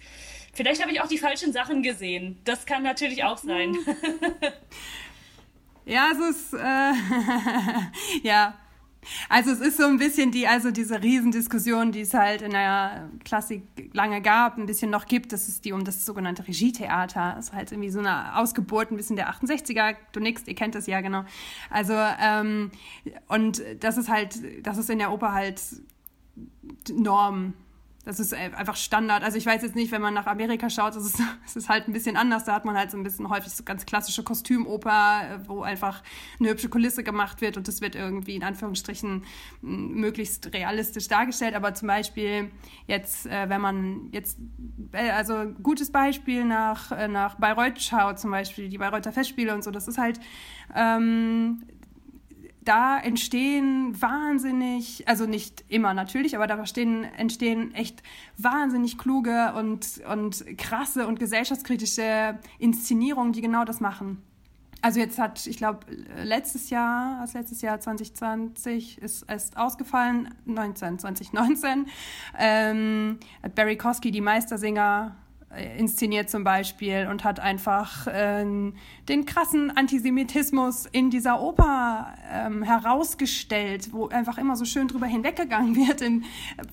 vielleicht 0.54 0.82
habe 0.82 0.92
ich 0.92 1.02
auch 1.02 1.08
die 1.08 1.18
falschen 1.18 1.54
Sachen 1.54 1.84
gesehen. 1.84 2.40
Das 2.44 2.66
kann 2.66 2.84
natürlich 2.84 3.24
auch 3.24 3.38
sein. 3.38 3.76
ja, 5.86 6.12
es 6.12 6.36
ist 6.36 6.54
äh, 6.54 6.94
ja 8.28 8.56
also 9.30 9.52
es 9.52 9.60
ist 9.60 9.78
so 9.78 9.86
ein 9.86 9.98
bisschen 9.98 10.32
die, 10.32 10.48
also 10.48 10.72
diese 10.72 11.02
Riesendiskussion, 11.02 11.92
die 11.92 12.02
es 12.02 12.14
halt 12.14 12.42
in 12.42 12.52
der 12.52 13.10
Klassik 13.24 13.64
lange 13.94 14.22
gab, 14.22 14.58
ein 14.58 14.66
bisschen 14.66 14.90
noch 14.90 15.06
gibt, 15.06 15.34
das 15.34 15.48
ist 15.48 15.66
die 15.66 15.74
um 15.74 15.84
das 15.84 16.06
sogenannte 16.06 16.48
Regietheater. 16.48 17.34
Das 17.36 17.48
ist 17.48 17.54
halt 17.54 17.72
irgendwie 17.72 17.90
so 17.90 18.00
eine 18.00 18.38
Ausgeburt 18.38 18.92
ein 18.92 18.98
bisschen 18.98 19.16
der 19.16 19.30
68er. 19.32 19.96
Du 20.12 20.20
nix, 20.20 20.44
ihr 20.46 20.56
kennt 20.56 20.76
das 20.76 20.88
ja 20.88 21.02
genau. 21.02 21.24
Also 21.70 21.94
ähm, 21.94 22.72
und 23.28 23.62
das 23.80 23.98
ist 23.98 24.10
halt, 24.10 24.36
das 24.66 24.78
ist 24.78 24.90
in 24.90 25.00
der 25.00 25.12
Oper 25.12 25.34
halt 25.34 25.62
Norm 26.92 27.54
das 28.06 28.20
ist 28.20 28.34
einfach 28.34 28.76
Standard. 28.76 29.24
Also 29.24 29.38
ich 29.38 29.46
weiß 29.46 29.64
jetzt 29.64 29.76
nicht, 29.76 29.92
wenn 29.92 30.02
man 30.02 30.14
nach 30.14 30.28
Amerika 30.28 30.70
schaut, 30.70 30.96
ist, 30.96 31.20
das 31.44 31.56
ist 31.56 31.70
halt 31.70 31.88
ein 31.88 31.94
bisschen 31.94 32.16
anders. 32.18 32.46
Da 32.46 32.54
hat 32.54 32.64
man 32.64 32.78
halt 32.78 32.92
so 32.92 32.98
ein 32.98 33.04
bisschen 33.04 33.30
häufig 33.30 33.52
so 33.52 33.64
ganz 33.64 33.86
klassische 33.86 34.24
Kostümoper, 34.24 35.42
wo 35.48 35.64
einfach 35.64 36.04
eine 36.40 36.50
hübsche 36.50 36.70
Kulisse 36.70 37.04
gemacht 37.04 37.42
wird 37.42 37.58
und 37.58 37.68
das 37.68 37.82
wird 37.82 37.96
irgendwie 37.96 38.36
in 38.36 38.44
Anführungsstrichen 38.44 39.24
möglichst 39.62 40.54
realistisch 40.54 41.08
dargestellt. 41.08 41.56
Aber 41.56 41.74
zum 41.74 41.88
Beispiel 41.88 42.52
jetzt, 42.86 43.26
äh, 43.26 43.50
wenn 43.50 43.62
man 43.62 44.10
jetzt, 44.12 44.38
äh, 44.92 45.10
also 45.10 45.54
gutes 45.64 45.92
Beispiel 45.92 46.46
nach, 46.46 46.92
äh, 46.92 47.08
nach 47.08 47.36
Bayreuth 47.36 47.82
schaut, 47.82 48.20
zum 48.20 48.30
Beispiel 48.30 48.70
die 48.70 48.78
Bayreuther 48.78 49.12
Festspiele 49.12 49.54
und 49.54 49.64
so, 49.64 49.72
das 49.72 49.88
ist 49.88 49.98
halt 49.98 50.20
ähm, 50.76 51.64
da 52.66 53.00
entstehen 53.00 54.00
wahnsinnig, 54.02 55.08
also 55.08 55.26
nicht 55.26 55.64
immer 55.70 55.94
natürlich, 55.94 56.36
aber 56.36 56.48
da 56.48 56.56
entstehen, 56.56 57.04
entstehen 57.04 57.74
echt 57.74 58.02
wahnsinnig 58.38 58.98
kluge 58.98 59.54
und, 59.56 60.02
und 60.12 60.58
krasse 60.58 61.08
und 61.08 61.20
gesellschaftskritische 61.20 62.40
Inszenierungen, 62.60 63.34
die 63.34 63.42
genau 63.42 63.64
das 63.64 63.80
machen. 63.80 64.22
Also 64.82 65.00
jetzt 65.00 65.18
hat, 65.18 65.48
ich 65.48 65.58
glaube, 65.58 65.80
letztes 66.24 66.70
Jahr, 66.70 67.22
das 67.22 67.34
letztes 67.34 67.62
Jahr 67.62 67.80
2020 67.80 69.00
ist 69.00 69.24
erst 69.24 69.58
ausgefallen, 69.58 70.36
19, 70.46 71.00
2019, 71.00 71.88
ähm, 72.38 73.20
hat 73.42 73.56
Barry 73.56 73.78
Kosky, 73.78 74.12
die 74.12 74.22
Meistersinger, 74.22 75.16
inszeniert 75.78 76.30
zum 76.30 76.44
Beispiel 76.44 77.08
und 77.10 77.24
hat 77.24 77.40
einfach 77.40 78.08
ähm, 78.12 78.74
den 79.10 79.26
krassen 79.26 79.76
Antisemitismus 79.76 80.86
in 80.92 81.10
dieser 81.10 81.42
Oper 81.42 82.14
ähm, 82.32 82.64
herausgestellt, 82.64 83.90
wo 83.92 84.08
einfach 84.08 84.38
immer 84.38 84.56
so 84.56 84.66
schön 84.66 84.88
drüber 84.88 85.06
hinweggegangen 85.06 85.76
wird 85.88 86.02
in 86.02 86.26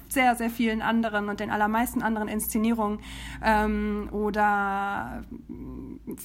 sehr, 0.09 0.35
sehr 0.37 0.51
vielen 0.51 0.83
anderen 0.83 1.29
und 1.29 1.41
den 1.41 1.51
allermeisten 1.51 2.03
anderen 2.03 2.29
Inszenierungen. 2.29 3.01
Ähm, 3.43 4.09
oder 4.13 5.25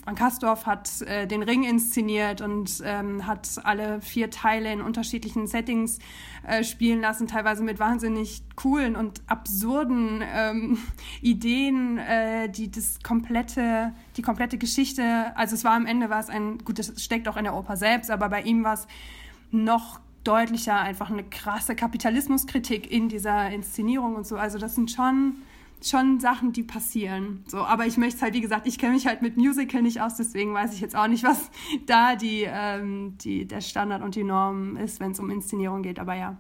Frank 0.03 0.21
Hastorf 0.21 0.65
hat 0.65 1.01
äh, 1.01 1.27
den 1.27 1.43
Ring 1.43 1.63
inszeniert 1.63 2.41
und 2.41 2.81
ähm, 2.83 3.25
hat 3.27 3.47
alle 3.63 4.01
vier 4.01 4.29
Teile 4.29 4.71
in 4.71 4.81
unterschiedlichen 4.81 5.47
Settings 5.47 5.99
äh, 6.47 6.63
spielen 6.63 7.01
lassen, 7.01 7.27
teilweise 7.27 7.61
mit 7.61 7.77
wahnsinnig 7.77 8.41
coolen 8.55 8.95
und 8.95 9.21
absurden 9.27 10.23
ähm, 10.25 10.77
Ideen, 11.21 11.97
äh, 11.97 12.49
die 12.49 12.71
das 12.71 12.99
komplette, 13.03 13.93
die 14.15 14.21
komplette 14.21 14.57
Geschichte, 14.57 15.35
also 15.35 15.55
es 15.55 15.63
war 15.63 15.73
am 15.73 15.85
Ende 15.85 16.09
war 16.09 16.21
es 16.21 16.29
ein, 16.29 16.59
gut, 16.59 16.79
das 16.79 17.03
steckt 17.03 17.27
auch 17.27 17.35
in 17.35 17.43
der 17.43 17.53
Oper 17.53 17.75
selbst, 17.75 18.09
aber 18.09 18.29
bei 18.29 18.41
ihm 18.41 18.63
war 18.63 18.75
es 18.75 18.87
noch 19.51 19.99
deutlicher 20.23 20.79
einfach 20.79 21.09
eine 21.09 21.23
krasse 21.23 21.75
Kapitalismuskritik 21.75 22.89
in 22.89 23.09
dieser 23.09 23.49
Inszenierung 23.49 24.15
und 24.15 24.25
so. 24.25 24.37
Also 24.37 24.57
das 24.57 24.75
sind 24.75 24.89
schon 24.89 25.35
schon 25.81 26.19
Sachen, 26.19 26.53
die 26.53 26.63
passieren. 26.63 27.43
So, 27.47 27.59
aber 27.59 27.85
ich 27.85 27.97
möchte 27.97 28.21
halt, 28.21 28.33
wie 28.33 28.41
gesagt, 28.41 28.67
ich 28.67 28.77
kenne 28.77 28.93
mich 28.93 29.07
halt 29.07 29.21
mit 29.21 29.37
Musical 29.37 29.81
nicht 29.81 30.01
aus, 30.01 30.15
deswegen 30.15 30.53
weiß 30.53 30.73
ich 30.73 30.81
jetzt 30.81 30.95
auch 30.95 31.07
nicht, 31.07 31.23
was 31.25 31.49
da 31.85 32.15
die, 32.15 32.45
ähm, 32.47 33.17
die, 33.19 33.45
der 33.45 33.61
Standard 33.61 34.01
und 34.01 34.15
die 34.15 34.23
Norm 34.23 34.77
ist, 34.77 34.99
wenn 34.99 35.11
es 35.11 35.19
um 35.19 35.29
Inszenierung 35.29 35.83
geht, 35.83 35.99
aber 35.99 36.15
ja. 36.15 36.37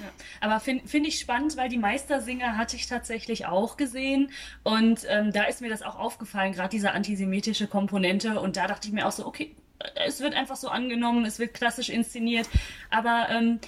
Ja. 0.00 0.10
Aber 0.40 0.60
finde 0.60 0.86
find 0.86 1.06
ich 1.06 1.18
spannend, 1.18 1.56
weil 1.56 1.68
die 1.68 1.76
Meistersinger 1.76 2.56
hatte 2.56 2.76
ich 2.76 2.86
tatsächlich 2.86 3.46
auch 3.46 3.76
gesehen 3.76 4.30
und 4.62 5.04
ähm, 5.08 5.32
da 5.32 5.44
ist 5.44 5.60
mir 5.60 5.68
das 5.68 5.82
auch 5.82 5.98
aufgefallen, 5.98 6.52
gerade 6.52 6.70
diese 6.70 6.92
antisemitische 6.92 7.66
Komponente 7.66 8.40
und 8.40 8.56
da 8.56 8.66
dachte 8.66 8.88
ich 8.88 8.94
mir 8.94 9.06
auch 9.06 9.12
so, 9.12 9.26
okay, 9.26 9.54
es 10.06 10.20
wird 10.20 10.34
einfach 10.34 10.56
so 10.56 10.68
angenommen, 10.68 11.24
es 11.24 11.38
wird 11.38 11.54
klassisch 11.54 11.88
inszeniert. 11.88 12.48
Aber 12.90 13.28
ähm, 13.30 13.60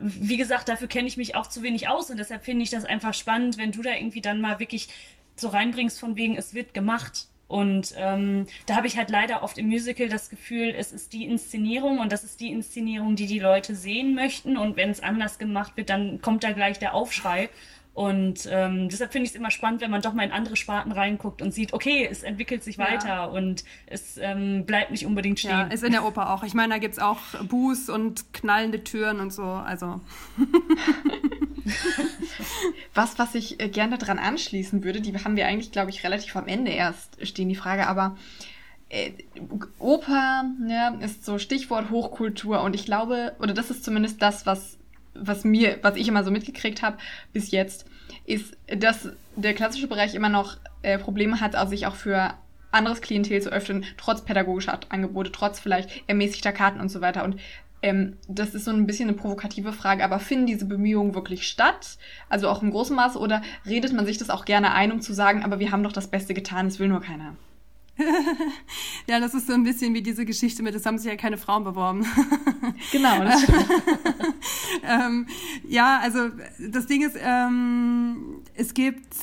wie 0.00 0.36
gesagt, 0.36 0.68
dafür 0.68 0.88
kenne 0.88 1.08
ich 1.08 1.16
mich 1.16 1.34
auch 1.34 1.46
zu 1.46 1.62
wenig 1.62 1.88
aus 1.88 2.10
und 2.10 2.18
deshalb 2.18 2.44
finde 2.44 2.62
ich 2.62 2.70
das 2.70 2.84
einfach 2.84 3.14
spannend, 3.14 3.58
wenn 3.58 3.72
du 3.72 3.82
da 3.82 3.94
irgendwie 3.94 4.20
dann 4.20 4.40
mal 4.40 4.58
wirklich 4.60 4.88
so 5.36 5.48
reinbringst 5.48 6.00
von 6.00 6.16
wegen, 6.16 6.36
es 6.36 6.54
wird 6.54 6.74
gemacht. 6.74 7.28
Und 7.48 7.94
ähm, 7.96 8.46
da 8.66 8.74
habe 8.74 8.88
ich 8.88 8.96
halt 8.96 9.08
leider 9.08 9.44
oft 9.44 9.56
im 9.56 9.68
Musical 9.68 10.08
das 10.08 10.30
Gefühl, 10.30 10.74
es 10.76 10.90
ist 10.90 11.12
die 11.12 11.24
Inszenierung 11.24 12.00
und 12.00 12.10
das 12.10 12.24
ist 12.24 12.40
die 12.40 12.50
Inszenierung, 12.50 13.14
die 13.14 13.26
die 13.26 13.38
Leute 13.38 13.76
sehen 13.76 14.14
möchten. 14.14 14.56
Und 14.56 14.76
wenn 14.76 14.90
es 14.90 15.00
anders 15.00 15.38
gemacht 15.38 15.76
wird, 15.76 15.90
dann 15.90 16.20
kommt 16.20 16.42
da 16.42 16.50
gleich 16.50 16.80
der 16.80 16.94
Aufschrei. 16.94 17.48
Und 17.96 18.46
ähm, 18.52 18.90
deshalb 18.90 19.10
finde 19.12 19.24
ich 19.24 19.30
es 19.30 19.36
immer 19.36 19.50
spannend, 19.50 19.80
wenn 19.80 19.90
man 19.90 20.02
doch 20.02 20.12
mal 20.12 20.22
in 20.24 20.30
andere 20.30 20.54
Sparten 20.54 20.92
reinguckt 20.92 21.40
und 21.40 21.54
sieht, 21.54 21.72
okay, 21.72 22.06
es 22.06 22.24
entwickelt 22.24 22.62
sich 22.62 22.76
ja. 22.76 22.84
weiter 22.84 23.32
und 23.32 23.64
es 23.86 24.18
ähm, 24.18 24.66
bleibt 24.66 24.90
nicht 24.90 25.06
unbedingt 25.06 25.38
stehen. 25.38 25.52
Ja, 25.52 25.62
ist 25.62 25.82
in 25.82 25.92
der 25.92 26.04
Oper 26.04 26.28
auch. 26.34 26.42
Ich 26.44 26.52
meine, 26.52 26.74
da 26.74 26.78
gibt 26.78 26.92
es 26.92 27.00
auch 27.00 27.20
Buß 27.48 27.88
und 27.88 28.34
knallende 28.34 28.84
Türen 28.84 29.18
und 29.18 29.32
so. 29.32 29.44
Also. 29.44 30.02
was, 32.92 33.18
was 33.18 33.34
ich 33.34 33.62
äh, 33.62 33.70
gerne 33.70 33.96
daran 33.96 34.18
anschließen 34.18 34.84
würde, 34.84 35.00
die 35.00 35.14
haben 35.14 35.36
wir 35.36 35.46
eigentlich, 35.46 35.72
glaube 35.72 35.88
ich, 35.88 36.04
relativ 36.04 36.36
am 36.36 36.48
Ende 36.48 36.72
erst 36.72 37.26
stehen, 37.26 37.48
die 37.48 37.54
Frage, 37.54 37.86
aber 37.86 38.18
äh, 38.90 39.12
Oper 39.78 40.44
ja, 40.68 40.88
ist 41.00 41.24
so 41.24 41.38
Stichwort 41.38 41.88
Hochkultur 41.88 42.60
und 42.60 42.74
ich 42.74 42.84
glaube, 42.84 43.34
oder 43.40 43.54
das 43.54 43.70
ist 43.70 43.84
zumindest 43.84 44.20
das, 44.20 44.44
was 44.44 44.76
was 45.20 45.44
mir, 45.44 45.78
was 45.82 45.96
ich 45.96 46.08
immer 46.08 46.24
so 46.24 46.30
mitgekriegt 46.30 46.82
habe 46.82 46.98
bis 47.32 47.50
jetzt, 47.50 47.86
ist, 48.24 48.56
dass 48.66 49.10
der 49.36 49.54
klassische 49.54 49.88
Bereich 49.88 50.14
immer 50.14 50.28
noch 50.28 50.56
äh, 50.82 50.98
Probleme 50.98 51.40
hat, 51.40 51.54
also 51.54 51.70
sich 51.70 51.86
auch 51.86 51.94
für 51.94 52.34
anderes 52.72 53.00
Klientel 53.00 53.40
zu 53.40 53.50
öffnen, 53.50 53.84
trotz 53.96 54.22
pädagogischer 54.22 54.78
Angebote, 54.88 55.32
trotz 55.32 55.60
vielleicht 55.60 55.90
ermäßigter 56.06 56.52
Karten 56.52 56.80
und 56.80 56.90
so 56.90 57.00
weiter. 57.00 57.24
Und 57.24 57.36
ähm, 57.82 58.16
das 58.28 58.54
ist 58.54 58.64
so 58.64 58.70
ein 58.70 58.86
bisschen 58.86 59.08
eine 59.08 59.16
provokative 59.16 59.72
Frage, 59.72 60.04
aber 60.04 60.18
finden 60.18 60.46
diese 60.46 60.64
Bemühungen 60.64 61.14
wirklich 61.14 61.46
statt? 61.46 61.98
Also 62.28 62.48
auch 62.48 62.62
im 62.62 62.70
großen 62.70 62.96
Maße 62.96 63.18
oder 63.18 63.42
redet 63.66 63.92
man 63.92 64.06
sich 64.06 64.18
das 64.18 64.30
auch 64.30 64.44
gerne 64.44 64.72
ein, 64.72 64.92
um 64.92 65.00
zu 65.00 65.12
sagen, 65.12 65.44
aber 65.44 65.58
wir 65.58 65.72
haben 65.72 65.82
doch 65.82 65.92
das 65.92 66.08
Beste 66.08 66.34
getan, 66.34 66.66
es 66.66 66.78
will 66.78 66.88
nur 66.88 67.00
keiner? 67.00 67.36
ja, 69.06 69.20
das 69.20 69.32
ist 69.32 69.46
so 69.46 69.54
ein 69.54 69.64
bisschen 69.64 69.94
wie 69.94 70.02
diese 70.02 70.26
Geschichte 70.26 70.62
mit, 70.62 70.74
es 70.74 70.84
haben 70.84 70.98
sich 70.98 71.10
ja 71.10 71.16
keine 71.16 71.38
Frauen 71.38 71.64
beworben. 71.64 72.06
genau, 72.92 73.24
das 73.24 73.42
ähm, 74.82 75.26
Ja, 75.68 76.00
also 76.02 76.30
das 76.70 76.86
Ding 76.86 77.02
ist, 77.02 77.16
ähm, 77.20 78.42
es 78.54 78.74
gibt 78.74 79.14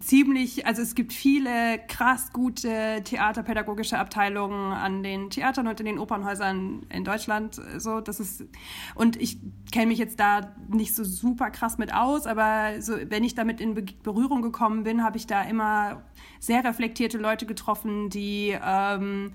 ziemlich, 0.00 0.66
also 0.66 0.82
es 0.82 0.94
gibt 0.94 1.12
viele 1.12 1.78
krass 1.88 2.32
gute 2.32 3.02
theaterpädagogische 3.04 3.98
Abteilungen 3.98 4.72
an 4.72 5.02
den 5.02 5.30
Theatern 5.30 5.66
und 5.66 5.78
in 5.80 5.86
den 5.86 5.98
Opernhäusern 5.98 6.86
in 6.88 7.04
Deutschland. 7.04 7.60
So, 7.78 8.00
das 8.00 8.20
ist 8.20 8.44
und 8.94 9.20
ich 9.20 9.38
kenne 9.72 9.86
mich 9.86 9.98
jetzt 9.98 10.20
da 10.20 10.54
nicht 10.68 10.94
so 10.94 11.04
super 11.04 11.50
krass 11.50 11.78
mit 11.78 11.94
aus, 11.94 12.26
aber 12.26 12.80
so, 12.80 12.94
wenn 13.08 13.24
ich 13.24 13.34
damit 13.34 13.60
in 13.60 13.74
Berührung 14.02 14.42
gekommen 14.42 14.84
bin, 14.84 15.02
habe 15.02 15.16
ich 15.16 15.26
da 15.26 15.42
immer 15.42 16.02
sehr 16.40 16.64
reflektierte 16.64 17.18
Leute 17.18 17.46
getroffen, 17.46 18.10
die 18.10 18.56
ähm, 18.62 19.32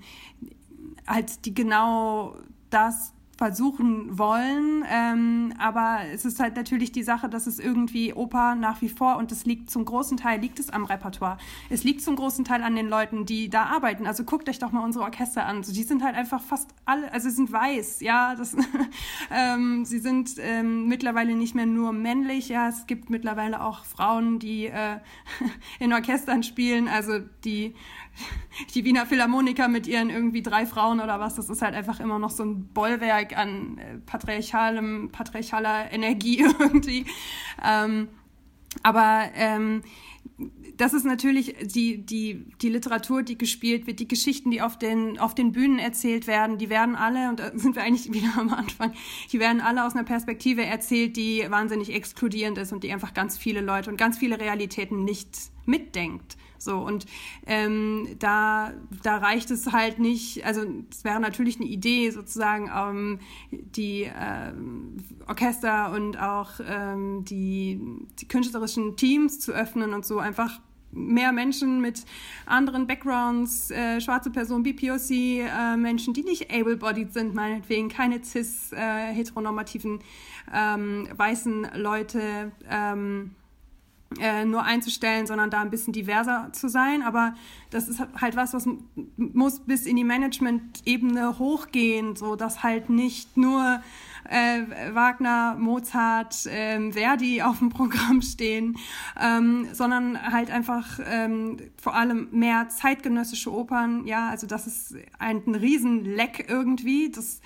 halt 1.06 1.44
die 1.44 1.54
genau 1.54 2.36
das 2.70 3.14
versuchen 3.42 4.16
wollen. 4.16 4.84
Ähm, 4.88 5.52
aber 5.58 6.02
es 6.14 6.24
ist 6.24 6.38
halt 6.38 6.54
natürlich 6.54 6.92
die 6.92 7.02
Sache, 7.02 7.28
dass 7.28 7.48
es 7.48 7.58
irgendwie 7.58 8.14
Oper 8.14 8.54
nach 8.54 8.80
wie 8.82 8.88
vor 8.88 9.16
und 9.16 9.32
es 9.32 9.44
liegt 9.44 9.68
zum 9.68 9.84
großen 9.84 10.16
Teil 10.16 10.38
liegt 10.38 10.60
es 10.60 10.70
am 10.70 10.84
Repertoire. 10.84 11.38
Es 11.68 11.82
liegt 11.82 12.02
zum 12.02 12.14
großen 12.14 12.44
Teil 12.44 12.62
an 12.62 12.76
den 12.76 12.88
Leuten, 12.88 13.26
die 13.26 13.50
da 13.50 13.64
arbeiten. 13.64 14.06
Also 14.06 14.22
guckt 14.22 14.48
euch 14.48 14.60
doch 14.60 14.70
mal 14.70 14.84
unsere 14.84 15.02
Orchester 15.02 15.44
an. 15.44 15.56
Also 15.56 15.72
die 15.72 15.82
sind 15.82 16.04
halt 16.04 16.14
einfach 16.14 16.40
fast 16.40 16.70
alle, 16.84 17.12
also 17.12 17.28
sie 17.30 17.34
sind 17.34 17.50
weiß, 17.50 17.98
ja. 18.02 18.36
Das, 18.36 18.54
ähm, 19.32 19.84
sie 19.86 19.98
sind 19.98 20.36
ähm, 20.38 20.86
mittlerweile 20.86 21.34
nicht 21.34 21.56
mehr 21.56 21.66
nur 21.66 21.92
männlich, 21.92 22.48
ja. 22.48 22.68
Es 22.68 22.86
gibt 22.86 23.10
mittlerweile 23.10 23.60
auch 23.60 23.84
Frauen, 23.84 24.38
die 24.38 24.66
äh, 24.66 24.98
in 25.80 25.92
Orchestern 25.92 26.44
spielen. 26.44 26.86
Also 26.86 27.18
die 27.44 27.74
die 28.74 28.84
Wiener 28.84 29.06
Philharmoniker 29.06 29.68
mit 29.68 29.86
ihren 29.86 30.10
irgendwie 30.10 30.42
drei 30.42 30.66
Frauen 30.66 31.00
oder 31.00 31.20
was, 31.20 31.34
das 31.34 31.48
ist 31.48 31.62
halt 31.62 31.74
einfach 31.74 32.00
immer 32.00 32.18
noch 32.18 32.30
so 32.30 32.44
ein 32.44 32.68
Bollwerk 32.68 33.36
an 33.36 33.78
äh, 33.78 33.98
patriarchalem, 33.98 35.10
patriarchaler 35.10 35.92
Energie 35.92 36.44
irgendwie. 36.58 37.06
Ähm, 37.64 38.08
aber 38.82 39.24
ähm, 39.34 39.82
das 40.76 40.94
ist 40.94 41.04
natürlich 41.04 41.54
die, 41.62 41.98
die, 41.98 42.46
die 42.60 42.68
Literatur, 42.68 43.22
die 43.22 43.36
gespielt 43.36 43.86
wird, 43.86 44.00
die 44.00 44.08
Geschichten, 44.08 44.50
die 44.50 44.62
auf 44.62 44.78
den, 44.78 45.18
auf 45.18 45.34
den 45.34 45.52
Bühnen 45.52 45.78
erzählt 45.78 46.26
werden, 46.26 46.58
die 46.58 46.70
werden 46.70 46.96
alle, 46.96 47.28
und 47.28 47.40
da 47.40 47.56
sind 47.56 47.76
wir 47.76 47.82
eigentlich 47.82 48.12
wieder 48.12 48.32
am 48.36 48.52
Anfang, 48.52 48.92
die 49.30 49.38
werden 49.38 49.60
alle 49.60 49.84
aus 49.84 49.94
einer 49.94 50.04
Perspektive 50.04 50.64
erzählt, 50.64 51.16
die 51.16 51.44
wahnsinnig 51.48 51.94
exkludierend 51.94 52.58
ist 52.58 52.72
und 52.72 52.82
die 52.84 52.92
einfach 52.92 53.14
ganz 53.14 53.38
viele 53.38 53.60
Leute 53.60 53.90
und 53.90 53.96
ganz 53.96 54.18
viele 54.18 54.40
Realitäten 54.40 55.04
nicht 55.04 55.28
mitdenkt. 55.66 56.36
So, 56.64 56.78
und 56.78 57.06
ähm, 57.46 58.16
da, 58.18 58.72
da 59.02 59.18
reicht 59.18 59.50
es 59.50 59.72
halt 59.72 59.98
nicht, 59.98 60.44
also 60.44 60.62
es 60.90 61.04
wäre 61.04 61.20
natürlich 61.20 61.56
eine 61.56 61.68
Idee, 61.68 62.10
sozusagen 62.10 62.70
ähm, 62.74 63.18
die 63.50 64.10
ähm, 64.14 64.96
Orchester 65.26 65.92
und 65.92 66.20
auch 66.20 66.52
ähm, 66.66 67.24
die, 67.24 67.80
die 68.20 68.28
künstlerischen 68.28 68.96
Teams 68.96 69.40
zu 69.40 69.52
öffnen 69.52 69.92
und 69.94 70.04
so 70.04 70.18
einfach 70.18 70.60
mehr 70.92 71.32
Menschen 71.32 71.80
mit 71.80 72.04
anderen 72.46 72.86
Backgrounds, 72.86 73.70
äh, 73.70 74.00
schwarze 74.00 74.30
Personen, 74.30 74.62
BPOC, 74.62 75.10
äh, 75.10 75.76
Menschen, 75.76 76.14
die 76.14 76.22
nicht 76.22 76.52
able-bodied 76.52 77.12
sind, 77.12 77.34
meinetwegen, 77.34 77.88
keine 77.88 78.22
cis, 78.22 78.72
äh, 78.72 79.12
heteronormativen, 79.12 80.00
ähm, 80.54 81.08
weißen 81.16 81.68
Leute, 81.76 82.52
ähm, 82.68 83.34
äh, 84.20 84.44
nur 84.44 84.64
einzustellen, 84.64 85.26
sondern 85.26 85.50
da 85.50 85.60
ein 85.60 85.70
bisschen 85.70 85.92
diverser 85.92 86.50
zu 86.52 86.68
sein. 86.68 87.02
Aber 87.02 87.34
das 87.70 87.88
ist 87.88 88.00
halt 88.20 88.36
was, 88.36 88.52
was 88.52 88.68
muss 89.16 89.60
bis 89.60 89.86
in 89.86 89.96
die 89.96 90.04
Management-Ebene 90.04 91.38
hochgehen, 91.38 92.16
so 92.16 92.36
dass 92.36 92.62
halt 92.62 92.90
nicht 92.90 93.36
nur 93.36 93.80
äh, 94.28 94.94
Wagner, 94.94 95.56
Mozart, 95.58 96.46
äh, 96.46 96.92
Verdi 96.92 97.42
auf 97.42 97.58
dem 97.58 97.70
Programm 97.70 98.22
stehen, 98.22 98.78
ähm, 99.20 99.68
sondern 99.72 100.20
halt 100.20 100.50
einfach 100.50 101.00
ähm, 101.04 101.58
vor 101.76 101.94
allem 101.94 102.28
mehr 102.30 102.68
zeitgenössische 102.68 103.52
Opern. 103.52 104.06
Ja, 104.06 104.28
also 104.28 104.46
das 104.46 104.66
ist 104.66 104.96
ein, 105.18 105.42
ein 105.46 105.54
Riesenleck 105.54 106.46
irgendwie. 106.48 107.10
Das 107.10 107.40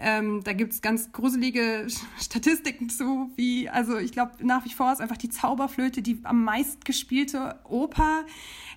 ähm, 0.00 0.42
da 0.44 0.52
gibt's 0.52 0.82
ganz 0.82 1.12
gruselige 1.12 1.86
Statistiken 2.20 2.88
zu, 2.88 3.30
wie, 3.36 3.68
also 3.68 3.98
ich 3.98 4.12
glaube, 4.12 4.32
nach 4.40 4.64
wie 4.64 4.70
vor 4.70 4.92
ist 4.92 5.00
einfach 5.00 5.16
die 5.16 5.28
Zauberflöte 5.28 6.02
die 6.02 6.20
am 6.24 6.44
meist 6.44 6.84
gespielte 6.84 7.58
Oper. 7.64 8.24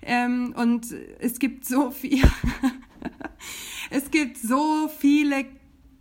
Ähm, 0.02 0.54
und 0.56 0.86
es 1.18 1.38
gibt 1.38 1.64
so 1.64 1.90
viel, 1.90 2.22
es 3.90 4.10
gibt 4.10 4.38
so 4.38 4.88
viele 4.98 5.46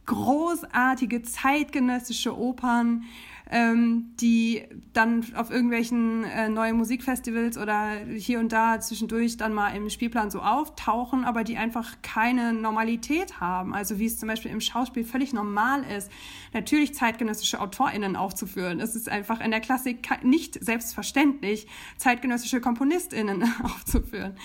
großartige 0.06 1.22
zeitgenössische 1.22 2.38
Opern, 2.38 3.04
ähm, 3.52 4.14
die 4.20 4.64
dann 4.94 5.26
auf 5.36 5.52
irgendwelchen 5.52 6.24
äh, 6.24 6.50
neuen 6.50 6.78
Musikfestivals 6.78 7.58
oder 7.58 7.98
hier 8.16 8.40
und 8.40 8.52
da 8.52 8.80
zwischendurch 8.80 9.38
dann 9.38 9.54
mal 9.54 9.70
im 9.76 9.90
Spielplan 9.90 10.32
so 10.32 10.42
auftauchen, 10.42 11.24
aber 11.24 11.44
die 11.44 11.58
einfach 11.58 11.96
keine 12.02 12.54
Normalität 12.54 13.40
haben. 13.40 13.74
Also 13.74 14.00
wie 14.00 14.06
es 14.06 14.18
zum 14.18 14.28
Beispiel 14.28 14.52
im 14.52 14.62
Schauspiel 14.62 15.04
völlig 15.04 15.34
normal 15.34 15.84
ist, 15.98 16.12
natürlich 16.54 16.94
zeitgenössische 16.94 17.62
AutorInnen 17.62 18.16
aufzuführen. 18.16 18.80
Es 18.80 18.96
ist 18.96 19.10
einfach 19.10 19.40
in 19.40 19.52
der 19.52 19.62
Klassik 19.62 20.10
nicht 20.24 20.64
selbstverständlich, 20.64 21.68
zeitgenössische 21.98 22.60
KomponistInnen 22.60 23.44
aufzuführen. 23.64 24.36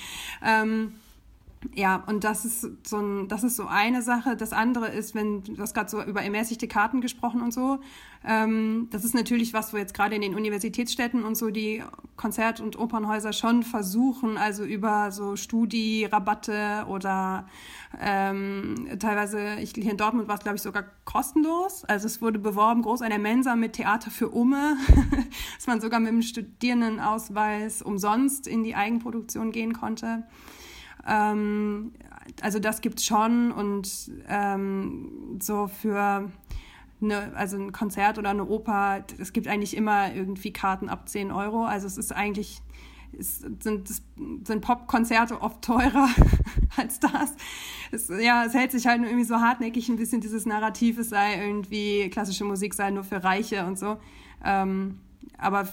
Ähm, 0.45 0.95
ja, 1.75 2.03
und 2.07 2.25
das 2.25 2.45
ist 2.45 2.67
so 2.87 2.99
ein, 2.99 3.29
das 3.29 3.45
ist 3.45 3.57
so 3.57 3.67
eine 3.67 4.03
Sache. 4.03 4.37
Das 4.37 4.53
andere 4.53 4.89
ist, 4.89 5.15
wenn 5.15 5.43
du 5.45 5.59
hast 5.59 5.75
gerade 5.75 5.89
so 5.89 6.03
über 6.03 6.23
ermäßigte 6.23 6.67
Karten 6.67 7.01
gesprochen 7.01 7.41
und 7.41 7.53
so. 7.53 7.79
Ähm, 8.25 8.89
das 8.91 9.05
ist 9.05 9.15
natürlich 9.15 9.53
was, 9.53 9.73
wo 9.73 9.77
jetzt 9.77 9.95
gerade 9.95 10.15
in 10.15 10.23
den 10.23 10.35
Universitätsstädten 10.35 11.25
und 11.25 11.37
so 11.37 11.51
die 11.51 11.83
Konzert- 12.17 12.61
und 12.61 12.79
Opernhäuser 12.79 13.33
schon 13.33 13.63
versuchen, 13.63 14.37
also 14.37 14.65
über 14.65 15.11
so 15.11 15.37
Studi-Rabatte 15.37 16.87
oder 16.89 17.47
ähm, 18.01 18.89
teilweise, 18.99 19.57
ich, 19.61 19.73
hier 19.75 19.91
in 19.91 19.97
Dortmund 19.97 20.29
war 20.29 20.37
es, 20.37 20.43
glaube 20.43 20.57
ich, 20.57 20.63
sogar 20.63 20.85
kostenlos. 21.05 21.85
Also 21.85 22.07
es 22.07 22.21
wurde 22.21 22.39
beworben, 22.39 22.83
groß 22.83 23.03
an 23.03 23.11
der 23.11 23.19
Mensa 23.19 23.57
mit 23.57 23.75
Theater 23.75 24.11
für 24.11 24.29
Umme, 24.29 24.77
dass 25.57 25.67
man 25.67 25.81
sogar 25.81 26.01
mit 26.01 26.11
dem 26.11 26.23
Studierendenausweis 26.23 27.83
umsonst 27.83 28.47
in 28.47 28.63
die 28.63 28.75
Eigenproduktion 28.75 29.53
gehen 29.53 29.73
konnte. 29.73 30.25
Ähm, 31.07 31.93
also 32.41 32.59
das 32.59 32.81
gibt's 32.81 33.05
schon 33.05 33.53
und 33.53 34.11
ähm, 34.29 35.39
so 35.41 35.67
für 35.67 36.31
eine, 37.03 37.33
also 37.35 37.57
ein 37.57 37.73
Konzert 37.73 38.19
oder 38.19 38.31
eine 38.31 38.45
Oper, 38.45 39.05
es 39.19 39.33
gibt 39.33 39.49
eigentlich 39.49 39.77
immer 39.77 40.15
irgendwie 40.15 40.53
Karten 40.53 40.89
ab 40.89 41.09
10 41.09 41.33
Euro. 41.33 41.65
Also 41.65 41.87
es 41.87 41.99
ist 41.99 42.13
eigentlich, 42.13 42.63
es 43.19 43.39
sind, 43.41 43.89
sind 44.47 44.61
Popkonzerte 44.61 45.41
oft 45.43 45.63
teurer 45.63 46.09
als 46.77 47.01
das. 47.01 47.35
Es, 47.91 48.09
ja, 48.09 48.45
es 48.45 48.55
hält 48.55 48.73
sich 48.73 48.87
halt 48.87 49.03
irgendwie 49.03 49.25
so 49.25 49.37
hartnäckig 49.37 49.89
ein 49.89 49.97
bisschen 49.97 50.21
dieses 50.21 50.47
Narrativ, 50.47 50.99
es 50.99 51.11
sei 51.11 51.45
irgendwie, 51.45 52.09
klassische 52.09 52.45
Musik 52.45 52.75
sei 52.75 52.91
nur 52.91 53.05
für 53.05 53.23
Reiche 53.23 53.67
und 53.67 53.79
so. 53.79 53.99
Ähm, 54.45 55.01
aber 55.39 55.69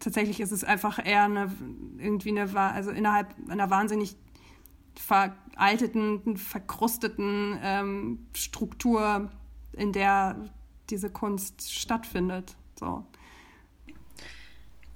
tatsächlich 0.00 0.40
ist 0.40 0.50
es 0.50 0.64
einfach 0.64 1.04
eher 1.04 1.24
eine, 1.24 1.52
irgendwie 1.98 2.30
eine, 2.30 2.52
also 2.56 2.90
innerhalb 2.90 3.28
einer 3.48 3.70
wahnsinnig 3.70 4.16
veralteten, 4.98 6.36
verkrusteten 6.36 7.58
ähm, 7.62 8.26
Struktur, 8.34 9.30
in 9.72 9.92
der 9.92 10.50
diese 10.90 11.10
Kunst 11.10 11.72
stattfindet. 11.72 12.56
So. 12.78 13.04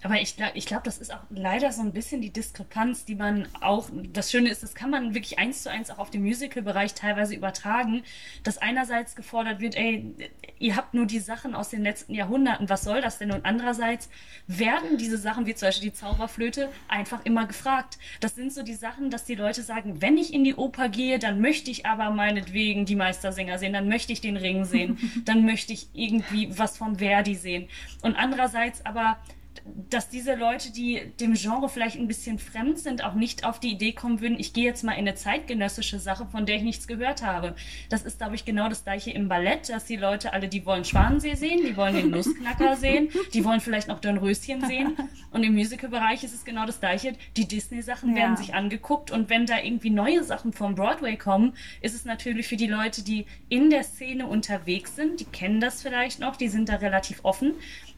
Aber 0.03 0.21
ich, 0.21 0.37
ich 0.55 0.67
glaube, 0.67 0.83
das 0.85 0.99
ist 0.99 1.13
auch 1.13 1.23
leider 1.29 1.73
so 1.73 1.83
ein 1.83 1.93
bisschen 1.93 2.23
die 2.23 2.31
Diskrepanz, 2.31 3.05
die 3.05 3.15
man 3.15 3.47
auch, 3.61 3.91
das 4.13 4.31
Schöne 4.31 4.49
ist, 4.49 4.63
das 4.63 4.75
kann 4.75 4.91
man 4.91 5.15
wirklich 5.15 5.39
eins 5.39 5.63
zu 5.63 5.71
eins 5.71 5.91
auch 5.91 5.99
auf 5.99 6.11
den 6.11 6.23
Musical-Bereich 6.23 6.95
teilweise 6.95 7.35
übertragen, 7.35 8.03
dass 8.43 8.59
einerseits 8.59 9.15
gefordert 9.15 9.61
wird, 9.61 9.77
ey, 9.77 10.15
ihr 10.59 10.77
habt 10.77 10.95
nur 10.95 11.07
die 11.07 11.19
Sachen 11.19 11.55
aus 11.55 11.69
den 11.69 11.83
letzten 11.83 12.15
Jahrhunderten, 12.15 12.69
was 12.69 12.83
soll 12.83 13.03
das 13.03 13.19
denn? 13.19 13.31
Und 13.31 13.45
andererseits 13.45 14.09
werden 14.47 14.97
diese 14.97 15.19
Sachen, 15.19 15.47
wie 15.47 15.55
zum 15.55 15.69
Beispiel 15.69 15.91
die 15.91 15.97
Zauberflöte, 15.97 16.71
einfach 16.89 17.25
immer 17.25 17.47
gefragt. 17.47 17.99
Das 18.21 18.35
sind 18.35 18.53
so 18.53 18.63
die 18.63 18.75
Sachen, 18.75 19.11
dass 19.11 19.25
die 19.25 19.35
Leute 19.35 19.63
sagen, 19.63 20.01
wenn 20.01 20.17
ich 20.17 20.33
in 20.33 20.45
die 20.45 20.55
Oper 20.55 20.89
gehe, 20.89 21.19
dann 21.19 21.41
möchte 21.41 21.71
ich 21.71 21.85
aber 21.85 22.11
meinetwegen 22.11 22.87
die 22.87 22.97
Meistersänger 22.97 23.59
sehen, 23.59 23.75
dann 23.75 23.89
möchte 23.89 24.13
ich 24.13 24.21
den 24.23 24.39
Ring 24.39 24.65
sehen, 24.65 24.99
dann 25.27 25.45
möchte 25.45 25.75
ich 25.75 25.89
irgendwie 25.93 26.57
was 26.59 26.79
von 26.79 26.97
Verdi 26.99 27.35
sehen. 27.35 27.69
Und 28.03 28.17
andererseits 28.17 28.85
aber 28.87 29.19
dass 29.65 30.09
diese 30.09 30.35
Leute, 30.35 30.73
die 30.73 31.01
dem 31.21 31.35
Genre 31.35 31.69
vielleicht 31.69 31.97
ein 31.97 32.09
bisschen 32.09 32.39
fremd 32.39 32.79
sind, 32.79 33.05
auch 33.05 33.15
nicht 33.15 33.45
auf 33.45 33.61
die 33.61 33.73
Idee 33.73 33.93
kommen 33.93 34.21
würden, 34.21 34.39
ich 34.39 34.53
gehe 34.53 34.65
jetzt 34.65 34.85
mal 34.85 34.93
in 34.93 35.01
eine 35.01 35.15
zeitgenössische 35.15 35.99
Sache, 35.99 36.27
von 36.27 36.47
der 36.47 36.57
ich 36.57 36.63
nichts 36.63 36.87
gehört 36.87 37.23
habe. 37.23 37.55
Das 37.89 38.03
ist, 38.03 38.19
glaube 38.19 38.35
ich, 38.35 38.45
genau 38.45 38.69
das 38.69 38.85
gleiche 38.85 39.11
im 39.11 39.29
Ballett, 39.29 39.69
dass 39.69 39.85
die 39.85 39.97
Leute 39.97 40.33
alle, 40.33 40.49
die 40.49 40.65
wollen 40.67 40.85
Schwanensee 40.85 41.35
sehen, 41.35 41.61
die 41.65 41.77
wollen 41.77 41.95
den 41.95 42.11
Nussknacker 42.11 42.77
sehen, 42.77 43.11
die 43.35 43.45
wollen 43.45 43.61
vielleicht 43.61 43.89
noch 43.89 44.01
Dornröschen 44.01 44.65
sehen. 44.67 44.97
Und 45.31 45.45
im 45.45 45.55
Musical-Bereich 45.55 46.25
ist 46.25 46.35
es 46.35 46.45
genau 46.45 46.67
das 46.67 46.81
gleiche. 46.81 47.15
Die 47.37 47.47
Disney-Sachen 47.47 48.11
ja. 48.11 48.23
werden 48.23 48.37
sich 48.37 48.55
angeguckt 48.55 49.11
und 49.11 49.29
wenn 49.31 49.47
da 49.47 49.59
irgendwie 49.59 49.91
neue 49.91 50.25
Sachen 50.25 50.53
vom 50.53 50.75
Broadway 50.75 51.17
kommen, 51.17 51.55
ist 51.81 51.95
es 51.95 52.05
natürlich 52.05 52.49
für 52.49 52.57
die 52.57 52.67
Leute, 52.67 53.03
die 53.03 53.27
in 53.49 53.71
der 53.71 53.83
Szene 53.83 54.27
unterwegs 54.27 54.97
sind, 54.97 55.21
die 55.21 55.25
kennen 55.25 55.61
das 55.61 55.83
vielleicht 55.83 56.21
noch, 56.21 56.37
die 56.37 56.49
sind 56.49 56.69
da 56.69 56.77
relativ 56.77 57.25
offen. 57.25 57.55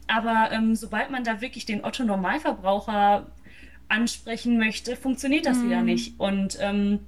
Aber 0.07 0.49
ähm, 0.51 0.75
sobald 0.75 1.11
man 1.11 1.23
da 1.23 1.41
wirklich 1.41 1.65
den 1.65 1.83
Otto 1.83 2.03
Normalverbraucher 2.03 3.27
ansprechen 3.87 4.57
möchte, 4.57 4.95
funktioniert 4.95 5.45
das 5.45 5.57
mhm. 5.57 5.65
wieder 5.65 5.81
nicht. 5.81 6.19
Und 6.19 6.57
ähm, 6.59 6.99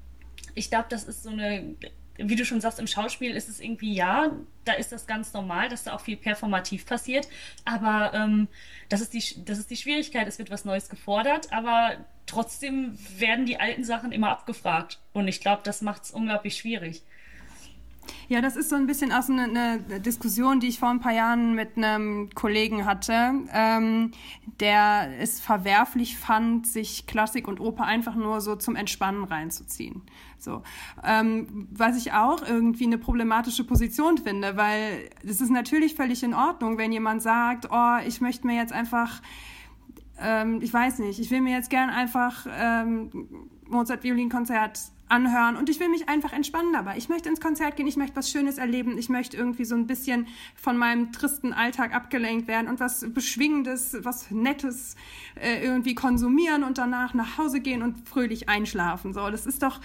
ich 0.54 0.70
glaube, 0.70 0.86
das 0.90 1.04
ist 1.04 1.24
so 1.24 1.30
eine, 1.30 1.76
wie 2.18 2.36
du 2.36 2.46
schon 2.46 2.62
sagst, 2.62 2.80
im 2.80 2.88
Schauspiel 2.88 3.32
ist 3.32 3.50
es 3.50 3.60
irgendwie 3.60 3.94
ja, 3.94 4.32
da 4.64 4.74
ist 4.74 4.92
das 4.92 5.08
ganz 5.08 5.34
normal, 5.34 5.70
dass 5.70 5.84
da 5.84 5.94
auch 5.94 6.02
viel 6.02 6.18
performativ 6.18 6.86
passiert. 6.86 7.28
Aber 7.66 8.14
ähm, 8.14 8.48
das, 8.90 9.02
ist 9.02 9.14
die, 9.14 9.44
das 9.44 9.60
ist 9.60 9.70
die 9.70 9.78
Schwierigkeit, 9.78 10.28
es 10.28 10.40
wird 10.40 10.50
was 10.50 10.66
Neues 10.66 10.90
gefordert, 10.90 11.52
aber 11.52 11.98
trotzdem 12.26 12.98
werden 13.18 13.46
die 13.46 13.60
alten 13.60 13.84
Sachen 13.84 14.12
immer 14.12 14.30
abgefragt. 14.30 15.00
Und 15.14 15.28
ich 15.28 15.42
glaube, 15.42 15.62
das 15.64 15.82
macht 15.82 16.04
es 16.04 16.12
unglaublich 16.12 16.58
schwierig. 16.58 17.04
Ja, 18.28 18.42
das 18.42 18.56
ist 18.56 18.70
so 18.70 18.76
ein 18.76 18.88
bisschen 18.88 19.12
auch 19.12 19.22
so 19.22 19.34
eine, 19.34 19.44
eine, 19.44 20.00
Diskussion, 20.00 20.60
die 20.60 20.68
ich 20.68 20.80
vor 20.80 20.90
ein 20.90 21.00
paar 21.00 21.14
Jahren 21.14 21.54
mit 21.54 21.78
einem 21.78 22.30
Kollegen 22.34 22.86
hatte, 22.86 23.34
ähm, 23.54 24.12
der 24.60 25.10
es 25.20 25.40
verwerflich 25.40 26.18
fand, 26.18 26.66
sich 26.66 27.06
Klassik 27.06 27.48
und 27.48 27.60
Oper 27.60 27.86
einfach 27.86 28.16
nur 28.16 28.42
so 28.42 28.56
zum 28.56 28.76
Entspannen 28.76 29.24
reinzuziehen. 29.24 30.02
So, 30.40 30.64
ähm, 31.04 31.68
was 31.72 31.98
ich 31.98 32.14
auch 32.14 32.42
irgendwie 32.48 32.86
eine 32.86 32.98
problematische 32.98 33.64
Position 33.64 34.18
finde, 34.18 34.58
weil 34.58 35.10
es 35.24 35.42
ist 35.42 35.52
natürlich 35.52 35.96
völlig 35.96 36.24
in 36.24 36.34
Ordnung, 36.34 36.78
wenn 36.78 36.92
jemand 36.92 37.22
sagt, 37.22 37.70
oh, 37.72 37.98
ich 38.06 38.22
möchte 38.22 38.48
mir 38.48 38.56
jetzt 38.56 38.74
einfach 38.74 39.22
ähm, 40.20 40.60
ich 40.62 40.74
weiß 40.74 41.00
nicht, 41.00 41.20
ich 41.20 41.30
will 41.32 41.42
mir 41.42 41.54
jetzt 41.54 41.70
gern 41.70 41.90
einfach 41.90 42.48
ähm, 42.50 43.12
Mozart-Violinkonzert 43.68 44.80
anhören 45.08 45.56
und 45.56 45.70
ich 45.70 45.80
will 45.80 45.90
mich 45.90 46.10
einfach 46.10 46.34
entspannen 46.34 46.74
dabei. 46.74 46.98
Ich 46.98 47.10
möchte 47.10 47.30
ins 47.30 47.40
Konzert 47.40 47.76
gehen, 47.76 47.86
ich 47.86 47.96
möchte 47.96 48.16
was 48.16 48.32
Schönes 48.32 48.58
erleben, 48.58 48.98
ich 48.98 49.10
möchte 49.10 49.38
irgendwie 49.38 49.66
so 49.66 49.76
ein 49.76 49.86
bisschen 49.86 50.28
von 50.56 50.78
meinem 50.78 51.12
tristen 51.12 51.54
Alltag 51.54 51.94
abgelenkt 51.94 52.48
werden 52.48 52.68
und 52.68 52.80
was 52.80 53.06
Beschwingendes, 53.14 53.98
was 54.02 54.32
Nettes 54.32 54.96
äh, 55.36 55.64
irgendwie 55.64 55.94
konsumieren 55.94 56.64
und 56.64 56.78
danach 56.78 57.14
nach 57.14 57.38
Hause 57.38 57.60
gehen 57.60 57.84
und 57.84 58.08
fröhlich 58.08 58.50
einschlafen. 58.50 59.14
So, 59.14 59.30
das 59.30 59.46
ist 59.46 59.62
doch, 59.62 59.80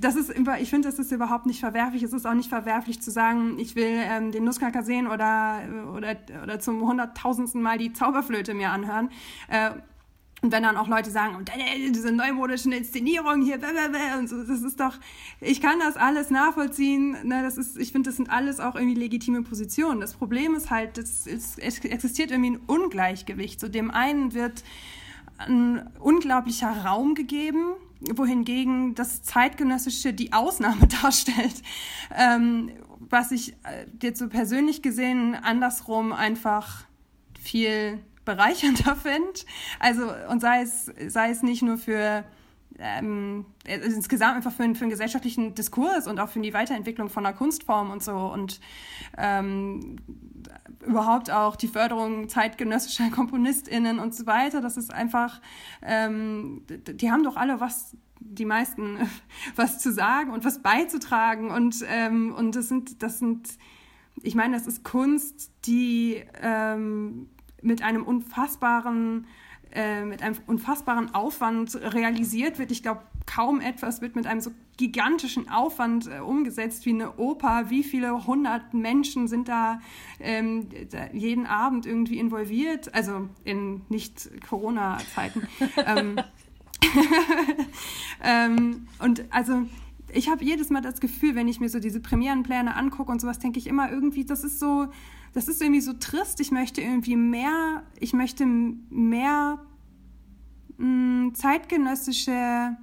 das 0.00 0.16
ist, 0.16 0.30
ich 0.30 0.70
finde, 0.70 0.88
das 0.88 0.98
ist 0.98 1.12
überhaupt 1.12 1.46
nicht 1.46 1.60
verwerflich. 1.60 2.02
Es 2.02 2.12
ist 2.12 2.26
auch 2.26 2.34
nicht 2.34 2.48
verwerflich 2.48 3.02
zu 3.02 3.10
sagen, 3.10 3.58
ich 3.58 3.76
will 3.76 3.90
ähm, 3.90 4.32
den 4.32 4.44
Nussknacker 4.44 4.82
sehen 4.82 5.06
oder, 5.06 5.60
oder, 5.94 6.16
oder 6.42 6.60
zum 6.60 6.80
hunderttausendsten 6.80 7.60
Mal 7.60 7.78
die 7.78 7.92
Zauberflöte 7.92 8.54
mir 8.54 8.70
anhören. 8.70 9.10
Äh, 9.48 9.72
und 10.42 10.50
wenn 10.50 10.64
dann 10.64 10.76
auch 10.76 10.88
Leute 10.88 11.10
sagen, 11.10 11.36
äh, 11.56 11.90
diese 11.92 12.10
neumodischen 12.10 12.72
Inszenierungen 12.72 13.42
hier, 13.42 13.60
und 14.18 14.28
so, 14.28 14.42
das 14.42 14.62
ist 14.62 14.80
doch, 14.80 14.98
ich 15.40 15.60
kann 15.60 15.78
das 15.78 15.96
alles 15.96 16.30
nachvollziehen. 16.30 17.16
Ne, 17.22 17.42
das 17.44 17.56
ist, 17.56 17.78
ich 17.78 17.92
finde, 17.92 18.10
das 18.10 18.16
sind 18.16 18.28
alles 18.28 18.58
auch 18.58 18.74
irgendwie 18.74 18.96
legitime 18.96 19.42
Positionen. 19.42 20.00
Das 20.00 20.14
Problem 20.14 20.56
ist 20.56 20.68
halt, 20.68 20.98
das 20.98 21.28
ist, 21.28 21.60
es 21.60 21.78
existiert 21.84 22.32
irgendwie 22.32 22.50
ein 22.50 22.60
Ungleichgewicht. 22.66 23.60
So 23.60 23.68
dem 23.68 23.92
einen 23.92 24.34
wird 24.34 24.64
ein 25.38 25.88
unglaublicher 26.00 26.84
Raum 26.84 27.14
gegeben, 27.14 27.74
wohingegen 28.00 28.96
das 28.96 29.22
Zeitgenössische 29.22 30.12
die 30.12 30.32
Ausnahme 30.32 30.88
darstellt. 31.02 31.62
Ähm, 32.16 32.72
was 32.98 33.30
ich 33.30 33.52
äh, 33.62 33.86
jetzt 34.02 34.18
so 34.18 34.28
persönlich 34.28 34.82
gesehen 34.82 35.36
andersrum 35.36 36.12
einfach 36.12 36.84
viel 37.40 38.00
bereichernder 38.24 38.96
finde. 39.02 39.40
Also, 39.78 40.10
und 40.28 40.40
sei 40.40 40.62
es, 40.62 40.86
sei 41.08 41.30
es 41.30 41.42
nicht 41.42 41.62
nur 41.62 41.78
für 41.78 42.24
ähm, 42.78 43.46
insgesamt 43.64 44.36
einfach 44.36 44.52
für, 44.52 44.74
für 44.74 44.82
einen 44.82 44.90
gesellschaftlichen 44.90 45.54
Diskurs 45.54 46.06
und 46.06 46.18
auch 46.20 46.28
für 46.28 46.40
die 46.40 46.54
Weiterentwicklung 46.54 47.08
von 47.08 47.24
einer 47.24 47.36
Kunstform 47.36 47.90
und 47.90 48.02
so 48.02 48.16
und 48.16 48.60
ähm, 49.16 49.96
überhaupt 50.84 51.30
auch 51.30 51.56
die 51.56 51.68
Förderung 51.68 52.28
zeitgenössischer 52.28 53.10
KomponistInnen 53.14 53.98
und 53.98 54.14
so 54.14 54.26
weiter. 54.26 54.60
Das 54.60 54.76
ist 54.76 54.92
einfach, 54.92 55.40
ähm, 55.82 56.62
die 56.68 57.10
haben 57.10 57.22
doch 57.22 57.36
alle 57.36 57.60
was, 57.60 57.96
die 58.20 58.44
meisten, 58.44 58.98
was 59.56 59.78
zu 59.78 59.92
sagen 59.92 60.30
und 60.30 60.44
was 60.44 60.60
beizutragen 60.60 61.50
und, 61.50 61.84
ähm, 61.88 62.34
und 62.34 62.56
das 62.56 62.68
sind, 62.68 63.02
das 63.02 63.18
sind, 63.18 63.48
ich 64.22 64.34
meine, 64.34 64.56
das 64.56 64.66
ist 64.66 64.84
Kunst, 64.84 65.50
die 65.64 66.22
ähm, 66.40 67.28
mit 67.62 67.82
einem 67.82 68.02
unfassbaren 68.04 69.26
äh, 69.74 70.04
mit 70.04 70.22
einem 70.22 70.36
unfassbaren 70.46 71.14
Aufwand 71.14 71.74
realisiert 71.76 72.58
wird. 72.58 72.70
Ich 72.70 72.82
glaube, 72.82 73.00
kaum 73.24 73.62
etwas 73.62 74.02
wird 74.02 74.16
mit 74.16 74.26
einem 74.26 74.42
so 74.42 74.50
gigantischen 74.76 75.48
Aufwand 75.48 76.08
äh, 76.08 76.18
umgesetzt 76.20 76.84
wie 76.84 76.90
eine 76.90 77.16
Oper. 77.16 77.70
Wie 77.70 77.82
viele 77.82 78.26
hundert 78.26 78.74
Menschen 78.74 79.28
sind 79.28 79.48
da 79.48 79.80
ähm, 80.20 80.68
jeden 81.14 81.46
Abend 81.46 81.86
irgendwie 81.86 82.18
involviert? 82.18 82.94
Also 82.94 83.30
in 83.44 83.80
nicht 83.88 84.28
Corona-Zeiten. 84.46 85.48
ähm, 85.86 86.20
ähm, 88.22 88.88
und 88.98 89.24
also 89.30 89.62
ich 90.12 90.28
habe 90.28 90.44
jedes 90.44 90.68
Mal 90.68 90.82
das 90.82 91.00
Gefühl, 91.00 91.34
wenn 91.34 91.48
ich 91.48 91.60
mir 91.60 91.70
so 91.70 91.80
diese 91.80 92.00
Premierenpläne 92.00 92.76
angucke 92.76 93.10
und 93.10 93.22
sowas, 93.22 93.38
denke 93.38 93.58
ich 93.58 93.66
immer 93.66 93.90
irgendwie, 93.90 94.26
das 94.26 94.44
ist 94.44 94.60
so, 94.60 94.88
das 95.32 95.48
ist 95.48 95.62
irgendwie 95.62 95.80
so 95.80 95.94
trist. 95.94 96.40
Ich 96.40 96.50
möchte 96.50 96.80
irgendwie 96.80 97.16
mehr, 97.16 97.84
ich 97.98 98.12
möchte 98.12 98.44
mehr 98.44 99.64
mh, 100.76 101.34
zeitgenössische 101.34 102.76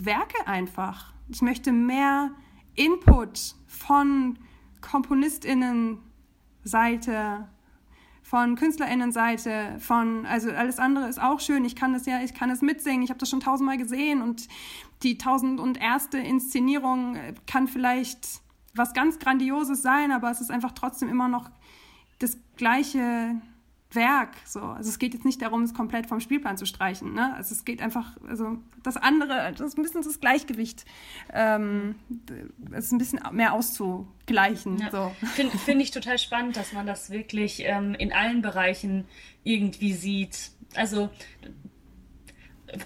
Werke 0.00 0.46
einfach. 0.46 1.12
Ich 1.28 1.42
möchte 1.42 1.72
mehr 1.72 2.30
Input 2.74 3.56
von 3.66 4.38
KomponistInnen-Seite, 4.80 7.48
von 8.22 8.56
KünstlerInnen-Seite, 8.56 9.76
von, 9.80 10.24
also 10.24 10.50
alles 10.50 10.78
andere 10.78 11.08
ist 11.08 11.20
auch 11.20 11.40
schön. 11.40 11.64
Ich 11.64 11.74
kann 11.76 11.92
das 11.92 12.06
ja, 12.06 12.22
ich 12.22 12.32
kann 12.32 12.48
es 12.50 12.62
mitsingen. 12.62 13.02
Ich 13.02 13.10
habe 13.10 13.18
das 13.18 13.28
schon 13.28 13.40
tausendmal 13.40 13.76
gesehen 13.76 14.22
und 14.22 14.48
die 15.02 15.18
tausend 15.18 15.60
und 15.60 15.78
erste 15.80 16.18
Inszenierung 16.18 17.16
kann 17.46 17.68
vielleicht 17.68 18.40
was 18.74 18.94
ganz 18.94 19.18
Grandioses 19.18 19.82
sein, 19.82 20.12
aber 20.12 20.30
es 20.30 20.40
ist 20.40 20.50
einfach 20.50 20.72
trotzdem 20.72 21.08
immer 21.08 21.28
noch 21.28 21.50
das 22.18 22.38
gleiche 22.56 23.40
Werk. 23.92 24.36
So. 24.44 24.60
Also 24.60 24.88
es 24.88 24.98
geht 24.98 25.14
jetzt 25.14 25.24
nicht 25.24 25.42
darum, 25.42 25.62
es 25.62 25.74
komplett 25.74 26.06
vom 26.06 26.20
Spielplan 26.20 26.56
zu 26.56 26.66
streichen. 26.66 27.12
Ne? 27.12 27.34
Also 27.34 27.54
es 27.54 27.64
geht 27.64 27.82
einfach, 27.82 28.16
also 28.28 28.58
das 28.82 28.96
andere, 28.96 29.52
das 29.52 29.60
ist 29.60 29.78
ein 29.78 29.82
bisschen 29.82 30.02
das 30.02 30.20
Gleichgewicht, 30.20 30.84
ähm, 31.32 31.96
es 32.70 32.86
ist 32.86 32.92
ein 32.92 32.98
bisschen 32.98 33.20
mehr 33.32 33.52
auszugleichen. 33.52 34.78
Ja. 34.78 34.90
So. 34.90 35.12
Finde 35.34 35.58
find 35.58 35.82
ich 35.82 35.90
total 35.90 36.18
spannend, 36.18 36.56
dass 36.56 36.72
man 36.72 36.86
das 36.86 37.10
wirklich 37.10 37.62
ähm, 37.64 37.94
in 37.94 38.12
allen 38.12 38.42
Bereichen 38.42 39.06
irgendwie 39.42 39.92
sieht. 39.92 40.52
Also 40.76 41.10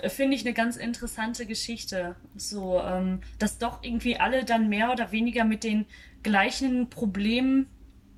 finde 0.09 0.37
ich 0.37 0.45
eine 0.45 0.55
ganz 0.55 0.77
interessante 0.77 1.47
Geschichte. 1.47 2.17
So, 2.37 2.81
ähm, 2.81 3.21
dass 3.39 3.59
doch 3.59 3.83
irgendwie 3.83 4.17
alle 4.17 4.45
dann 4.45 4.69
mehr 4.69 4.93
oder 4.93 5.13
weniger 5.13 5.45
mit 5.45 5.65
den 5.65 5.87
gleichen 6.23 6.91
Problemen 6.91 7.67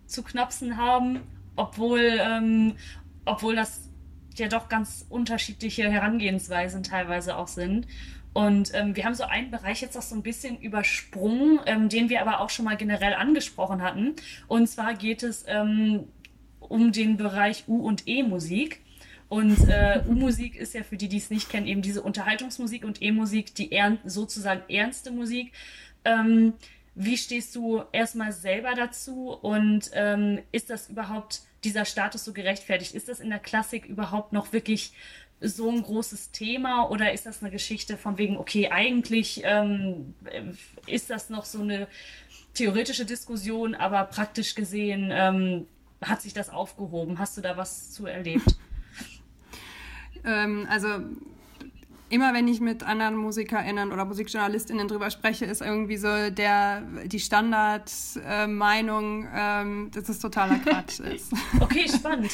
zu 0.07 0.23
knapsen 0.23 0.77
haben, 0.77 1.21
obwohl, 1.57 2.19
ähm, 2.21 2.77
obwohl 3.25 3.57
das 3.57 3.89
ja 4.37 4.49
doch 4.49 4.69
ganz 4.69 5.07
unterschiedliche 5.09 5.91
Herangehensweisen 5.91 6.83
teilweise 6.83 7.37
auch 7.37 7.49
sind. 7.49 7.87
Und 8.33 8.73
ähm, 8.75 8.95
wir 8.95 9.07
haben 9.07 9.15
so 9.15 9.25
einen 9.25 9.51
Bereich 9.51 9.81
jetzt 9.81 9.97
auch 9.97 10.03
so 10.03 10.15
ein 10.15 10.23
bisschen 10.23 10.59
übersprungen, 10.61 11.59
ähm, 11.65 11.89
den 11.89 12.11
wir 12.11 12.21
aber 12.21 12.41
auch 12.41 12.51
schon 12.51 12.67
mal 12.67 12.77
generell 12.77 13.15
angesprochen 13.15 13.81
hatten. 13.81 14.15
Und 14.47 14.69
zwar 14.69 14.95
geht 14.95 15.23
es 15.23 15.45
ähm, 15.49 16.05
um 16.61 16.93
den 16.93 17.17
Bereich 17.17 17.65
U- 17.67 17.87
und 17.87 18.07
E-Musik. 18.07 18.83
Und 19.29 19.69
äh, 19.69 20.03
U-Musik 20.09 20.57
ist 20.57 20.75
ja 20.75 20.83
für 20.83 20.97
die, 20.97 21.09
die 21.09 21.17
es 21.17 21.31
nicht 21.31 21.51
kennen, 21.51 21.67
eben 21.67 21.83
diese 21.83 22.03
Unterhaltungsmusik 22.03 22.85
und 22.85 23.03
E-Musik, 23.03 23.55
die 23.55 23.73
ern 23.73 23.99
sozusagen 24.05 24.63
ernste 24.69 25.11
Musik. 25.11 25.53
Ähm, 26.05 26.55
wie 26.95 27.17
stehst 27.17 27.55
du 27.55 27.83
erstmal 27.93 28.33
selber 28.33 28.75
dazu 28.75 29.31
und 29.31 29.91
ähm, 29.93 30.41
ist 30.53 30.71
das 30.71 30.89
überhaupt 30.89 31.43
dieser 31.65 31.85
Status 31.85 32.25
so 32.25 32.33
gerechtfertigt? 32.33 32.95
Ist 32.95 33.09
das 33.09 33.21
in 33.21 33.29
der 33.29 33.39
Klassik 33.39 33.85
überhaupt 33.85 34.33
noch 34.33 34.53
wirklich 34.53 34.93
so 35.41 35.71
ein 35.71 35.83
großes 35.83 36.31
Thema 36.31 36.91
oder 36.91 37.13
ist 37.13 37.27
das 37.27 37.43
eine 37.43 37.51
Geschichte 37.51 37.97
von 37.97 38.17
wegen, 38.17 38.39
okay, 38.39 38.71
eigentlich 38.71 39.43
ähm, 39.45 40.15
ist 40.87 41.11
das 41.11 41.29
noch 41.29 41.45
so 41.45 41.61
eine 41.61 41.89
theoretische 42.55 43.05
Diskussion, 43.05 43.75
aber 43.75 44.05
praktisch 44.05 44.55
gesehen 44.55 45.11
ähm, 45.13 45.67
hat 46.01 46.23
sich 46.23 46.33
das 46.33 46.49
aufgehoben? 46.49 47.19
Hast 47.19 47.37
du 47.37 47.43
da 47.43 47.57
was 47.57 47.93
zu 47.93 48.07
erlebt? 48.07 48.57
Ähm, 50.25 50.67
also 50.71 50.89
immer 52.09 52.33
wenn 52.35 52.47
ich 52.47 52.61
mit 52.61 52.85
anderen 52.85 53.17
MusikerInnen 53.17 53.91
oder 53.93 54.05
MusikjournalistInnen 54.05 54.87
drüber 54.87 55.11
spreche, 55.11 55.45
ist 55.45 55.61
irgendwie 55.61 55.97
so 55.97 56.31
der, 56.31 56.83
die 57.05 57.19
Standardmeinung, 57.19 59.25
äh, 59.25 59.63
ähm, 59.63 59.91
dass 59.93 60.09
es 60.09 60.21
totaler 60.21 60.59
Quatsch 60.59 61.01
ist. 61.15 61.33
Okay, 61.61 61.89
spannend. 61.89 62.31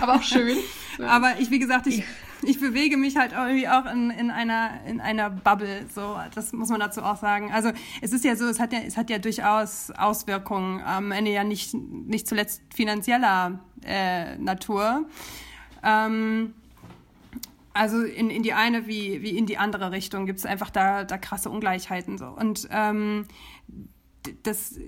aber 0.00 0.14
auch 0.14 0.22
schön. 0.22 0.58
Aber 1.00 1.40
ich, 1.40 1.50
wie 1.50 1.58
gesagt, 1.58 1.88
ich, 1.88 2.04
ich 2.42 2.60
bewege 2.60 2.96
mich 2.96 3.16
halt 3.16 3.32
irgendwie 3.32 3.66
auch 3.68 3.86
in, 3.86 4.10
in, 4.10 4.30
einer, 4.30 4.80
in 4.86 5.00
einer 5.00 5.30
Bubble, 5.30 5.86
so, 5.92 6.16
das 6.34 6.52
muss 6.52 6.68
man 6.68 6.78
dazu 6.80 7.02
auch 7.02 7.16
sagen. 7.16 7.50
Also, 7.52 7.72
es 8.00 8.12
ist 8.12 8.24
ja 8.24 8.36
so, 8.36 8.46
es 8.46 8.60
hat 8.60 8.72
ja, 8.72 8.78
es 8.86 8.96
hat 8.96 9.10
ja 9.10 9.18
durchaus 9.18 9.90
Auswirkungen 9.90 10.80
am 10.82 11.10
Ende 11.10 11.32
ja 11.32 11.42
nicht, 11.44 11.74
nicht 11.74 12.28
zuletzt 12.28 12.62
finanzieller 12.74 13.58
äh, 13.84 14.36
Natur. 14.38 15.06
Ähm, 15.82 16.54
also 17.74 18.02
in, 18.02 18.30
in 18.30 18.42
die 18.42 18.52
eine 18.52 18.86
wie, 18.86 19.22
wie 19.22 19.36
in 19.36 19.46
die 19.46 19.58
andere 19.58 19.92
Richtung 19.92 20.26
gibt 20.26 20.38
es 20.38 20.46
einfach 20.46 20.70
da, 20.70 21.04
da 21.04 21.18
krasse 21.18 21.50
Ungleichheiten 21.50 22.18
so. 22.18 22.26
Und 22.26 22.68
ähm, 22.70 23.26
das 24.42 24.78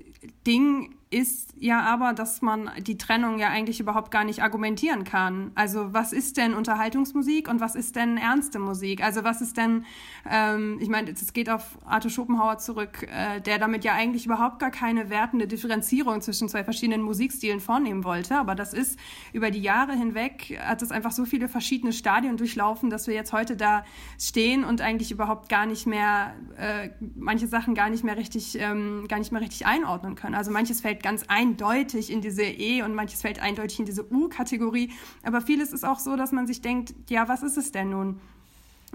Ding 0.46 0.94
ist 1.14 1.54
ja 1.60 1.80
aber, 1.82 2.12
dass 2.12 2.42
man 2.42 2.68
die 2.80 2.98
Trennung 2.98 3.38
ja 3.38 3.48
eigentlich 3.48 3.78
überhaupt 3.78 4.10
gar 4.10 4.24
nicht 4.24 4.42
argumentieren 4.42 5.04
kann. 5.04 5.52
Also 5.54 5.94
was 5.94 6.12
ist 6.12 6.36
denn 6.36 6.54
Unterhaltungsmusik 6.54 7.48
und 7.48 7.60
was 7.60 7.76
ist 7.76 7.94
denn 7.94 8.16
ernste 8.16 8.58
Musik? 8.58 9.02
Also 9.02 9.22
was 9.22 9.40
ist 9.40 9.56
denn, 9.56 9.84
ähm, 10.28 10.78
ich 10.80 10.88
meine, 10.88 11.12
es 11.12 11.32
geht 11.32 11.48
auf 11.48 11.78
Arthur 11.84 12.10
Schopenhauer 12.10 12.58
zurück, 12.58 13.06
äh, 13.08 13.40
der 13.40 13.60
damit 13.60 13.84
ja 13.84 13.92
eigentlich 13.92 14.26
überhaupt 14.26 14.58
gar 14.58 14.72
keine 14.72 15.08
wertende 15.08 15.46
Differenzierung 15.46 16.20
zwischen 16.20 16.48
zwei 16.48 16.64
verschiedenen 16.64 17.02
Musikstilen 17.02 17.60
vornehmen 17.60 18.02
wollte. 18.02 18.36
Aber 18.36 18.56
das 18.56 18.74
ist 18.74 18.98
über 19.32 19.52
die 19.52 19.62
Jahre 19.62 19.92
hinweg, 19.92 20.58
hat 20.60 20.82
es 20.82 20.90
einfach 20.90 21.12
so 21.12 21.24
viele 21.24 21.48
verschiedene 21.48 21.92
Stadien 21.92 22.36
durchlaufen, 22.36 22.90
dass 22.90 23.06
wir 23.06 23.14
jetzt 23.14 23.32
heute 23.32 23.56
da 23.56 23.84
stehen 24.18 24.64
und 24.64 24.80
eigentlich 24.80 25.12
überhaupt 25.12 25.48
gar 25.48 25.66
nicht 25.66 25.86
mehr, 25.86 26.34
äh, 26.58 26.88
manche 27.14 27.46
Sachen 27.46 27.76
gar 27.76 27.88
nicht 27.88 28.02
mehr 28.02 28.16
richtig, 28.16 28.58
ähm, 28.58 29.06
gar 29.08 29.20
nicht 29.20 29.30
mehr 29.30 29.40
richtig 29.40 29.64
einordnen 29.66 30.16
können. 30.16 30.34
Also 30.34 30.50
manches 30.50 30.80
fällt 30.80 31.03
ganz 31.04 31.24
eindeutig 31.28 32.10
in 32.10 32.22
diese 32.22 32.42
E 32.42 32.82
und 32.82 32.94
manches 32.94 33.20
fällt 33.20 33.38
eindeutig 33.38 33.78
in 33.78 33.84
diese 33.84 34.10
U-Kategorie. 34.10 34.90
Aber 35.22 35.42
vieles 35.42 35.72
ist 35.72 35.84
auch 35.84 36.00
so, 36.00 36.16
dass 36.16 36.32
man 36.32 36.46
sich 36.46 36.62
denkt, 36.62 36.94
ja, 37.10 37.28
was 37.28 37.42
ist 37.42 37.58
es 37.58 37.70
denn 37.70 37.90
nun? 37.90 38.20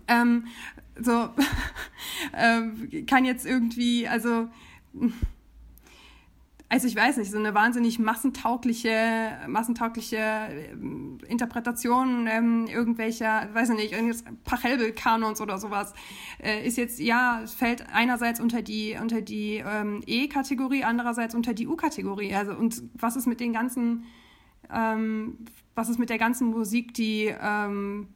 Ähm, 0.07 0.47
so 0.99 1.30
ähm, 2.36 3.05
kann 3.07 3.26
jetzt 3.26 3.45
irgendwie, 3.45 4.07
also 4.07 4.49
also 6.72 6.88
ich 6.88 6.95
weiß 6.95 7.17
nicht, 7.17 7.32
so 7.32 7.38
eine 7.39 7.55
wahnsinnig 7.55 7.97
massentaugliche, 7.97 9.32
massentaugliche 9.47 10.17
ähm, 10.72 11.17
Interpretation 11.28 12.28
ähm, 12.28 12.67
irgendwelcher, 12.67 13.49
weiß 13.53 13.72
ich 13.72 13.76
nicht, 13.76 13.93
irgendwas 13.93 14.24
Pachelbel-Kanons 14.43 15.41
oder 15.41 15.57
sowas, 15.57 15.93
äh, 16.38 16.65
ist 16.65 16.78
jetzt, 16.78 16.99
ja, 16.99 17.43
fällt 17.47 17.91
einerseits 17.91 18.39
unter 18.39 18.61
die, 18.61 18.95
unter 19.01 19.22
die 19.22 19.63
ähm, 19.65 20.03
E-Kategorie, 20.05 20.84
andererseits 20.84 21.34
unter 21.34 21.55
die 21.55 21.67
U-Kategorie. 21.67 22.36
Also, 22.36 22.53
und 22.53 22.84
was 22.93 23.15
ist 23.15 23.26
mit 23.26 23.39
den 23.39 23.51
ganzen, 23.51 24.05
ähm, 24.72 25.39
was 25.74 25.89
ist 25.89 25.97
mit 25.97 26.11
der 26.11 26.20
ganzen 26.20 26.51
Musik, 26.51 26.93
die, 26.93 27.34
ähm, 27.41 28.09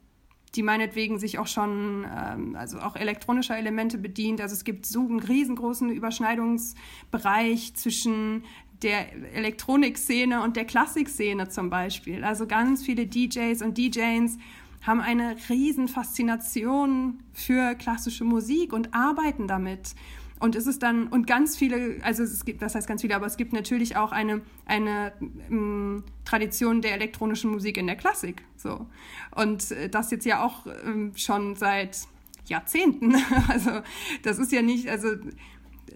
die 0.54 0.62
meinetwegen 0.62 1.18
sich 1.18 1.38
auch 1.38 1.46
schon, 1.46 2.04
ähm, 2.04 2.56
also 2.56 2.78
auch 2.78 2.96
elektronischer 2.96 3.56
Elemente 3.56 3.98
bedient. 3.98 4.40
Also 4.40 4.54
es 4.54 4.64
gibt 4.64 4.86
so 4.86 5.00
einen 5.00 5.20
riesengroßen 5.20 5.90
Überschneidungsbereich 5.90 7.74
zwischen 7.74 8.44
der 8.82 9.34
Elektronikszene 9.34 10.42
und 10.42 10.56
der 10.56 10.64
Klassikszene 10.64 11.48
zum 11.48 11.70
Beispiel. 11.70 12.24
Also 12.24 12.46
ganz 12.46 12.84
viele 12.84 13.06
DJs 13.06 13.62
und 13.62 13.78
DJs 13.78 14.36
haben 14.82 15.00
eine 15.00 15.36
riesen 15.48 15.88
Faszination 15.88 17.22
für 17.32 17.74
klassische 17.74 18.24
Musik 18.24 18.72
und 18.72 18.94
arbeiten 18.94 19.48
damit. 19.48 19.94
Und 20.40 20.56
es 20.56 20.66
ist 20.66 20.82
dann, 20.82 21.06
und 21.06 21.26
ganz 21.26 21.56
viele, 21.56 21.98
also 22.02 22.22
es 22.22 22.44
gibt, 22.44 22.60
was 22.60 22.74
heißt 22.74 22.88
ganz 22.88 23.02
viele, 23.02 23.14
aber 23.14 23.26
es 23.26 23.36
gibt 23.36 23.52
natürlich 23.52 23.96
auch 23.96 24.12
eine, 24.12 24.42
eine 24.66 25.12
ähm, 25.50 26.04
Tradition 26.24 26.82
der 26.82 26.94
elektronischen 26.94 27.50
Musik 27.50 27.76
in 27.76 27.86
der 27.86 27.96
Klassik. 27.96 28.42
So. 28.56 28.86
Und 29.34 29.70
äh, 29.70 29.88
das 29.88 30.10
jetzt 30.10 30.26
ja 30.26 30.44
auch 30.44 30.66
ähm, 30.84 31.12
schon 31.16 31.56
seit 31.56 31.98
Jahrzehnten. 32.46 33.14
Also 33.48 33.82
das 34.22 34.38
ist 34.38 34.52
ja 34.52 34.62
nicht, 34.62 34.88
also 34.88 35.08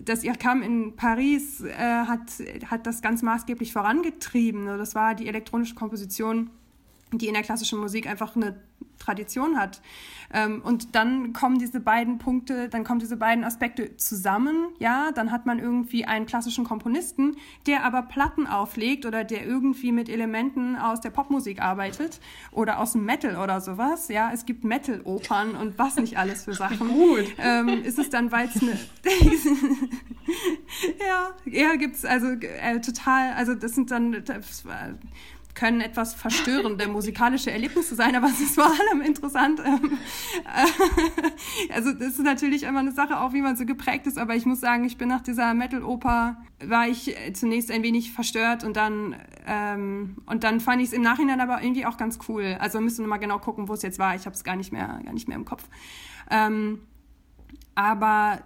das 0.05 0.23
kam 0.39 0.63
in 0.63 0.95
Paris, 0.97 1.61
äh, 1.61 1.75
hat, 1.75 2.21
hat 2.67 2.87
das 2.87 3.03
ganz 3.03 3.23
maßgeblich 3.23 3.73
vorangetrieben. 3.73 4.67
Das 4.67 4.95
war 4.95 5.15
die 5.15 5.27
elektronische 5.27 5.75
Komposition, 5.75 6.51
die 7.13 7.27
in 7.27 7.35
der 7.35 7.43
klassischen 7.43 7.79
Musik 7.81 8.07
einfach 8.07 8.37
eine 8.37 8.61
Tradition 8.99 9.59
hat. 9.59 9.81
Ähm, 10.33 10.61
und 10.63 10.95
dann 10.95 11.33
kommen 11.33 11.59
diese 11.59 11.81
beiden 11.81 12.19
Punkte, 12.19 12.69
dann 12.69 12.85
kommen 12.85 13.01
diese 13.01 13.17
beiden 13.17 13.45
Aspekte 13.45 13.97
zusammen. 13.97 14.69
Ja, 14.79 15.11
dann 15.13 15.33
hat 15.33 15.47
man 15.47 15.59
irgendwie 15.59 16.05
einen 16.05 16.27
klassischen 16.27 16.65
Komponisten, 16.65 17.37
der 17.67 17.85
aber 17.85 18.03
Platten 18.03 18.47
auflegt 18.47 19.07
oder 19.07 19.25
der 19.25 19.47
irgendwie 19.47 19.93
mit 19.93 20.09
Elementen 20.09 20.77
aus 20.77 21.01
der 21.01 21.11
Popmusik 21.11 21.63
arbeitet 21.63 22.21
oder 22.53 22.79
aus 22.79 22.93
dem 22.93 23.05
Metal 23.05 23.37
oder 23.37 23.61
sowas. 23.61 24.09
Ja, 24.09 24.31
es 24.33 24.45
gibt 24.45 24.65
Metal-Opern 24.65 25.55
und 25.55 25.79
was 25.79 25.97
nicht 25.97 26.19
alles 26.19 26.45
für 26.45 26.55
Sachen. 26.55 26.89
Gut. 26.93 27.27
Ähm, 27.39 27.85
ist 27.85 27.99
es 27.99 28.11
dann, 28.11 28.31
weil 28.31 28.49
es 28.49 28.61
eine. 28.61 28.73
ja, 31.01 31.31
ja, 31.47 31.75
gibt's 31.77 32.05
also 32.05 32.29
äh, 32.29 32.81
total, 32.81 33.33
also 33.35 33.55
das 33.55 33.75
sind 33.75 33.91
dann. 33.91 34.23
Das, 34.25 34.65
können 35.59 35.81
etwas 35.81 36.15
verstörende 36.15 36.87
musikalische 36.87 37.51
Erlebnisse 37.51 37.97
sein, 37.97 38.15
aber 38.15 38.29
es 38.29 38.41
ist 38.41 38.55
vor 38.55 38.67
allem 38.67 39.01
interessant. 39.01 39.61
Ähm, 39.65 39.99
äh, 40.45 41.73
also 41.75 41.93
das 41.93 42.11
ist 42.11 42.23
natürlich 42.23 42.63
immer 42.63 42.79
eine 42.79 42.93
Sache, 42.93 43.19
auch 43.19 43.33
wie 43.33 43.43
man 43.43 43.57
so 43.57 43.67
geprägt 43.67 44.07
ist, 44.07 44.19
aber 44.19 44.37
ich 44.37 44.47
muss 44.47 44.61
sagen, 44.61 44.85
ich 44.85 44.99
bin 44.99 45.09
nach 45.09 45.21
dieser 45.21 45.55
Metal-Oper, 45.55 46.37
war 46.65 46.87
ich 46.87 47.17
zunächst 47.33 47.73
ein 47.73 47.83
wenig 47.83 48.13
verstört 48.13 48.63
und 48.63 48.77
dann, 48.77 49.17
ähm, 49.47 50.19
und 50.27 50.45
dann 50.45 50.61
fand 50.61 50.81
ich 50.81 50.89
es 50.89 50.93
im 50.93 51.03
Nachhinein 51.03 51.41
aber 51.41 51.61
irgendwie 51.61 51.87
auch 51.87 51.97
ganz 51.97 52.21
cool. 52.29 52.57
Also 52.61 52.81
müssen 52.81 53.05
wir 53.05 53.09
mal 53.09 53.19
genau 53.19 53.41
gucken, 53.41 53.67
wo 53.67 53.73
es 53.73 53.83
jetzt 53.83 53.99
war. 53.99 54.15
Ich 54.15 54.27
habe 54.27 54.37
es 54.37 54.45
gar 54.45 54.55
nicht 54.55 54.73
mehr, 54.73 55.01
gar 55.05 55.13
nicht 55.13 55.27
mehr 55.27 55.37
im 55.37 55.45
Kopf. 55.45 55.65
Ähm, 56.31 56.83
aber 57.75 58.43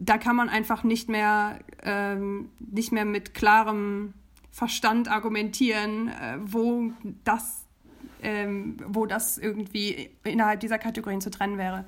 da 0.00 0.18
kann 0.18 0.34
man 0.34 0.48
einfach 0.48 0.82
nicht 0.82 1.08
mehr, 1.08 1.60
ähm, 1.84 2.50
nicht 2.58 2.90
mehr 2.90 3.04
mit 3.04 3.34
klarem 3.34 4.14
Verstand 4.56 5.08
argumentieren, 5.08 6.08
äh, 6.08 6.38
wo 6.40 6.90
das, 7.24 7.66
ähm, 8.22 8.78
wo 8.86 9.04
das 9.04 9.36
irgendwie 9.36 10.08
innerhalb 10.24 10.60
dieser 10.60 10.78
Kategorien 10.78 11.20
zu 11.20 11.30
trennen 11.30 11.58
wäre. 11.58 11.84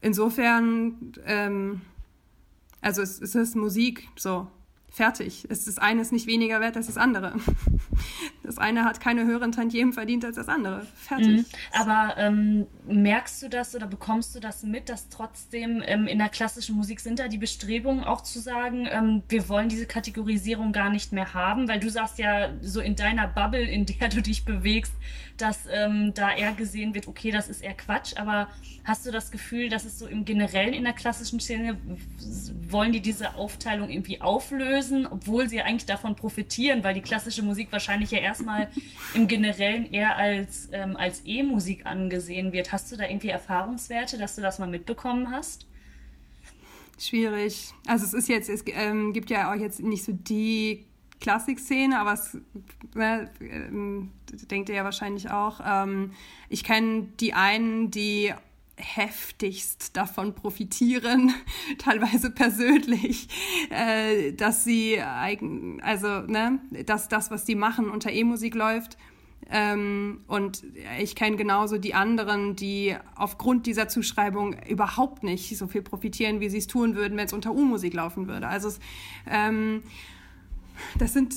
Insofern, 0.00 1.12
ähm, 1.26 1.82
also 2.80 3.02
es, 3.02 3.20
es 3.20 3.34
ist 3.34 3.56
Musik, 3.56 4.08
so 4.16 4.46
fertig. 4.96 5.46
Es, 5.50 5.68
ist 5.68 6.12
nicht 6.12 6.26
weniger 6.26 6.60
wert 6.60 6.76
als 6.76 6.86
das 6.86 6.96
andere. 6.96 7.34
Das 8.42 8.58
eine 8.58 8.84
hat 8.84 9.00
keine 9.00 9.24
höheren 9.24 9.50
Tantiemen 9.50 9.92
verdient 9.92 10.24
als 10.24 10.36
das 10.36 10.48
andere. 10.48 10.86
Fertig. 10.94 11.38
Mhm. 11.38 11.44
Aber 11.72 12.14
ähm, 12.16 12.66
merkst 12.86 13.42
du 13.42 13.48
das 13.48 13.74
oder 13.74 13.88
bekommst 13.88 14.36
du 14.36 14.40
das 14.40 14.62
mit, 14.62 14.88
dass 14.88 15.08
trotzdem 15.08 15.82
ähm, 15.84 16.06
in 16.06 16.18
der 16.18 16.28
klassischen 16.28 16.76
Musik 16.76 17.00
sind 17.00 17.18
da 17.18 17.26
die 17.26 17.38
Bestrebungen 17.38 18.04
auch 18.04 18.20
zu 18.20 18.38
sagen, 18.38 18.86
ähm, 18.88 19.24
wir 19.28 19.48
wollen 19.48 19.68
diese 19.68 19.86
Kategorisierung 19.86 20.72
gar 20.72 20.90
nicht 20.90 21.12
mehr 21.12 21.34
haben? 21.34 21.66
Weil 21.66 21.80
du 21.80 21.90
sagst 21.90 22.20
ja 22.20 22.50
so 22.60 22.80
in 22.80 22.94
deiner 22.94 23.26
Bubble, 23.26 23.64
in 23.64 23.84
der 23.84 24.10
du 24.10 24.22
dich 24.22 24.44
bewegst, 24.44 24.92
dass 25.36 25.66
ähm, 25.70 26.12
da 26.14 26.34
eher 26.34 26.52
gesehen 26.52 26.94
wird, 26.94 27.08
okay, 27.08 27.30
das 27.30 27.48
ist 27.48 27.62
eher 27.62 27.74
Quatsch. 27.74 28.16
Aber 28.16 28.48
hast 28.84 29.06
du 29.06 29.10
das 29.10 29.30
Gefühl, 29.30 29.68
dass 29.68 29.84
es 29.84 29.98
so 29.98 30.06
im 30.06 30.24
Generellen 30.24 30.74
in 30.74 30.84
der 30.84 30.92
klassischen 30.92 31.40
Szene, 31.40 31.76
wollen 32.68 32.92
die 32.92 33.00
diese 33.00 33.34
Aufteilung 33.34 33.90
irgendwie 33.90 34.20
auflösen, 34.20 35.06
obwohl 35.06 35.48
sie 35.48 35.60
eigentlich 35.60 35.86
davon 35.86 36.16
profitieren, 36.16 36.82
weil 36.84 36.94
die 36.94 37.00
klassische 37.00 37.42
Musik 37.42 37.68
wahrscheinlich 37.70 38.10
ja 38.10 38.18
erstmal 38.18 38.68
im 39.14 39.28
Generellen 39.28 39.92
eher 39.92 40.16
als, 40.16 40.68
ähm, 40.72 40.96
als 40.96 41.22
E-Musik 41.24 41.86
angesehen 41.86 42.52
wird. 42.52 42.72
Hast 42.72 42.90
du 42.92 42.96
da 42.96 43.04
irgendwie 43.04 43.28
Erfahrungswerte, 43.28 44.18
dass 44.18 44.36
du 44.36 44.42
das 44.42 44.58
mal 44.58 44.68
mitbekommen 44.68 45.30
hast? 45.30 45.66
Schwierig. 46.98 47.72
Also 47.86 48.06
es 48.06 48.14
ist 48.14 48.28
jetzt, 48.28 48.48
es 48.48 48.64
ähm, 48.68 49.12
gibt 49.12 49.28
ja 49.30 49.52
auch 49.52 49.56
jetzt 49.56 49.80
nicht 49.80 50.04
so 50.04 50.12
die 50.12 50.86
Klassikszene, 51.20 51.98
aber 51.98 52.14
es 52.14 52.38
ähm, 52.94 54.12
denkt 54.50 54.68
ihr 54.68 54.76
ja 54.76 54.84
wahrscheinlich 54.84 55.30
auch. 55.30 55.60
Ähm, 55.64 56.12
ich 56.48 56.64
kenne 56.64 57.08
die 57.20 57.32
einen, 57.32 57.90
die 57.90 58.32
heftigst 58.76 59.96
davon 59.96 60.34
profitieren, 60.34 61.32
teilweise 61.78 62.30
persönlich, 62.30 63.28
äh, 63.70 64.32
dass 64.32 64.64
sie 64.64 65.00
eigen, 65.00 65.80
also 65.82 66.20
ne, 66.20 66.60
dass 66.84 67.08
das, 67.08 67.30
was 67.30 67.46
sie 67.46 67.54
machen, 67.54 67.90
unter 67.90 68.12
E-Musik 68.12 68.54
läuft. 68.54 68.98
Ähm, 69.48 70.22
und 70.26 70.64
ich 71.00 71.14
kenne 71.14 71.36
genauso 71.36 71.78
die 71.78 71.94
anderen, 71.94 72.56
die 72.56 72.96
aufgrund 73.14 73.66
dieser 73.66 73.88
Zuschreibung 73.88 74.56
überhaupt 74.68 75.22
nicht 75.22 75.56
so 75.56 75.68
viel 75.68 75.82
profitieren, 75.82 76.40
wie 76.40 76.48
sie 76.48 76.58
es 76.58 76.66
tun 76.66 76.96
würden, 76.96 77.16
wenn 77.16 77.26
es 77.26 77.32
unter 77.32 77.52
U-Musik 77.52 77.94
laufen 77.94 78.26
würde. 78.26 78.48
Also 78.48 78.68
es, 78.68 78.80
ähm, 79.30 79.84
das 80.98 81.12
sind 81.12 81.34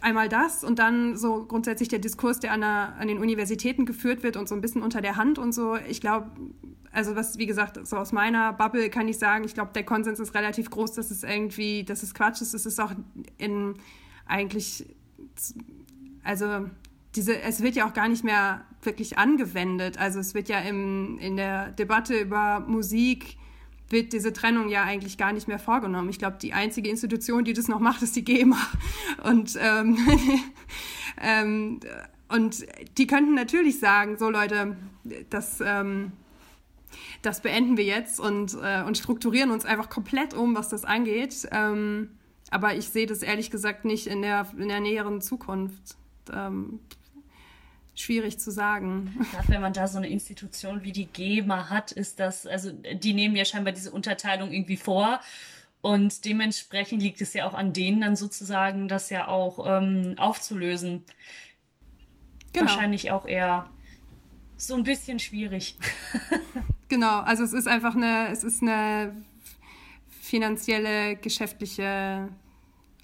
einmal 0.00 0.28
das 0.28 0.64
und 0.64 0.78
dann 0.78 1.16
so 1.16 1.44
grundsätzlich 1.46 1.88
der 1.88 1.98
Diskurs, 1.98 2.40
der 2.40 2.52
an, 2.52 2.60
der, 2.60 2.94
an 2.98 3.08
den 3.08 3.18
Universitäten 3.18 3.86
geführt 3.86 4.22
wird 4.22 4.36
und 4.36 4.48
so 4.48 4.54
ein 4.54 4.60
bisschen 4.60 4.82
unter 4.82 5.00
der 5.00 5.16
Hand 5.16 5.38
und 5.38 5.52
so. 5.52 5.76
Ich 5.88 6.00
glaube, 6.00 6.30
also 6.92 7.16
was, 7.16 7.38
wie 7.38 7.46
gesagt, 7.46 7.86
so 7.86 7.96
aus 7.96 8.12
meiner 8.12 8.52
Bubble 8.52 8.90
kann 8.90 9.08
ich 9.08 9.18
sagen, 9.18 9.44
ich 9.44 9.54
glaube, 9.54 9.72
der 9.74 9.84
Konsens 9.84 10.20
ist 10.20 10.34
relativ 10.34 10.70
groß, 10.70 10.92
dass 10.92 11.10
es 11.10 11.22
irgendwie, 11.22 11.84
dass 11.84 12.02
es 12.02 12.14
Quatsch 12.14 12.42
ist. 12.42 12.54
Es 12.54 12.66
ist 12.66 12.80
auch 12.80 12.92
in 13.38 13.74
eigentlich, 14.26 14.86
also 16.22 16.66
diese, 17.14 17.40
es 17.40 17.62
wird 17.62 17.76
ja 17.76 17.88
auch 17.88 17.94
gar 17.94 18.08
nicht 18.08 18.24
mehr 18.24 18.64
wirklich 18.82 19.18
angewendet. 19.18 19.98
Also 19.98 20.20
es 20.20 20.34
wird 20.34 20.48
ja 20.48 20.60
im, 20.60 21.18
in 21.18 21.36
der 21.36 21.72
Debatte 21.72 22.18
über 22.18 22.60
Musik 22.60 23.36
wird 23.92 24.12
diese 24.12 24.32
Trennung 24.32 24.68
ja 24.68 24.84
eigentlich 24.84 25.18
gar 25.18 25.32
nicht 25.32 25.48
mehr 25.48 25.58
vorgenommen. 25.58 26.08
Ich 26.08 26.18
glaube, 26.18 26.38
die 26.40 26.52
einzige 26.52 26.90
Institution, 26.90 27.44
die 27.44 27.52
das 27.52 27.68
noch 27.68 27.80
macht, 27.80 28.02
ist 28.02 28.16
die 28.16 28.24
GEMA. 28.24 28.58
Und, 29.22 29.58
ähm, 29.60 29.98
ähm, 31.20 31.80
und 32.28 32.64
die 32.96 33.06
könnten 33.06 33.34
natürlich 33.34 33.78
sagen, 33.78 34.16
so 34.16 34.30
Leute, 34.30 34.76
das, 35.28 35.60
ähm, 35.60 36.12
das 37.20 37.42
beenden 37.42 37.76
wir 37.76 37.84
jetzt 37.84 38.18
und, 38.18 38.56
äh, 38.62 38.82
und 38.84 38.96
strukturieren 38.96 39.50
uns 39.50 39.66
einfach 39.66 39.90
komplett 39.90 40.32
um, 40.32 40.56
was 40.56 40.70
das 40.70 40.86
angeht. 40.86 41.46
Ähm, 41.50 42.08
aber 42.50 42.74
ich 42.74 42.88
sehe 42.88 43.06
das 43.06 43.22
ehrlich 43.22 43.50
gesagt 43.50 43.84
nicht 43.84 44.06
in 44.06 44.22
der, 44.22 44.46
in 44.56 44.68
der 44.68 44.80
näheren 44.80 45.20
Zukunft. 45.20 45.96
Ähm, 46.32 46.80
schwierig 47.94 48.38
zu 48.38 48.50
sagen. 48.50 49.14
Gerade 49.32 49.48
wenn 49.48 49.60
man 49.60 49.72
da 49.72 49.86
so 49.86 49.98
eine 49.98 50.08
Institution 50.08 50.82
wie 50.82 50.92
die 50.92 51.06
GEMA 51.06 51.68
hat, 51.68 51.92
ist 51.92 52.20
das, 52.20 52.46
also 52.46 52.70
die 52.72 53.12
nehmen 53.12 53.36
ja 53.36 53.44
scheinbar 53.44 53.72
diese 53.72 53.90
Unterteilung 53.90 54.50
irgendwie 54.52 54.76
vor. 54.76 55.20
Und 55.82 56.24
dementsprechend 56.24 57.02
liegt 57.02 57.20
es 57.20 57.34
ja 57.34 57.46
auch 57.46 57.54
an 57.54 57.72
denen 57.72 58.00
dann 58.00 58.16
sozusagen, 58.16 58.88
das 58.88 59.10
ja 59.10 59.26
auch 59.28 59.66
ähm, 59.66 60.14
aufzulösen. 60.16 61.04
Genau. 62.52 62.66
Wahrscheinlich 62.66 63.10
auch 63.10 63.26
eher 63.26 63.68
so 64.56 64.76
ein 64.76 64.84
bisschen 64.84 65.18
schwierig. 65.18 65.76
genau, 66.88 67.20
also 67.20 67.42
es 67.42 67.52
ist 67.52 67.66
einfach 67.66 67.96
eine, 67.96 68.28
es 68.28 68.44
ist 68.44 68.62
eine 68.62 69.24
finanzielle, 70.20 71.16
geschäftliche, 71.16 72.28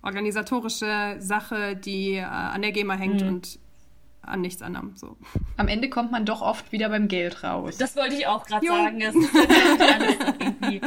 organisatorische 0.02 1.16
Sache, 1.18 1.74
die 1.74 2.14
äh, 2.14 2.22
an 2.22 2.62
der 2.62 2.70
GEMA 2.70 2.94
hängt 2.94 3.22
mhm. 3.22 3.28
und 3.28 3.58
an 4.28 4.40
nichts 4.40 4.62
anderem. 4.62 4.92
So. 4.94 5.16
Am 5.56 5.68
Ende 5.68 5.88
kommt 5.88 6.12
man 6.12 6.24
doch 6.24 6.40
oft 6.40 6.72
wieder 6.72 6.88
beim 6.88 7.08
Geld 7.08 7.42
raus. 7.42 7.76
Das 7.78 7.96
wollte 7.96 8.14
ich 8.14 8.26
auch 8.26 8.46
gerade 8.46 8.66
sagen. 8.66 9.00
Das 9.00 9.14
ist 9.14 9.34
alles 9.80 10.16
irgendwie 10.38 10.80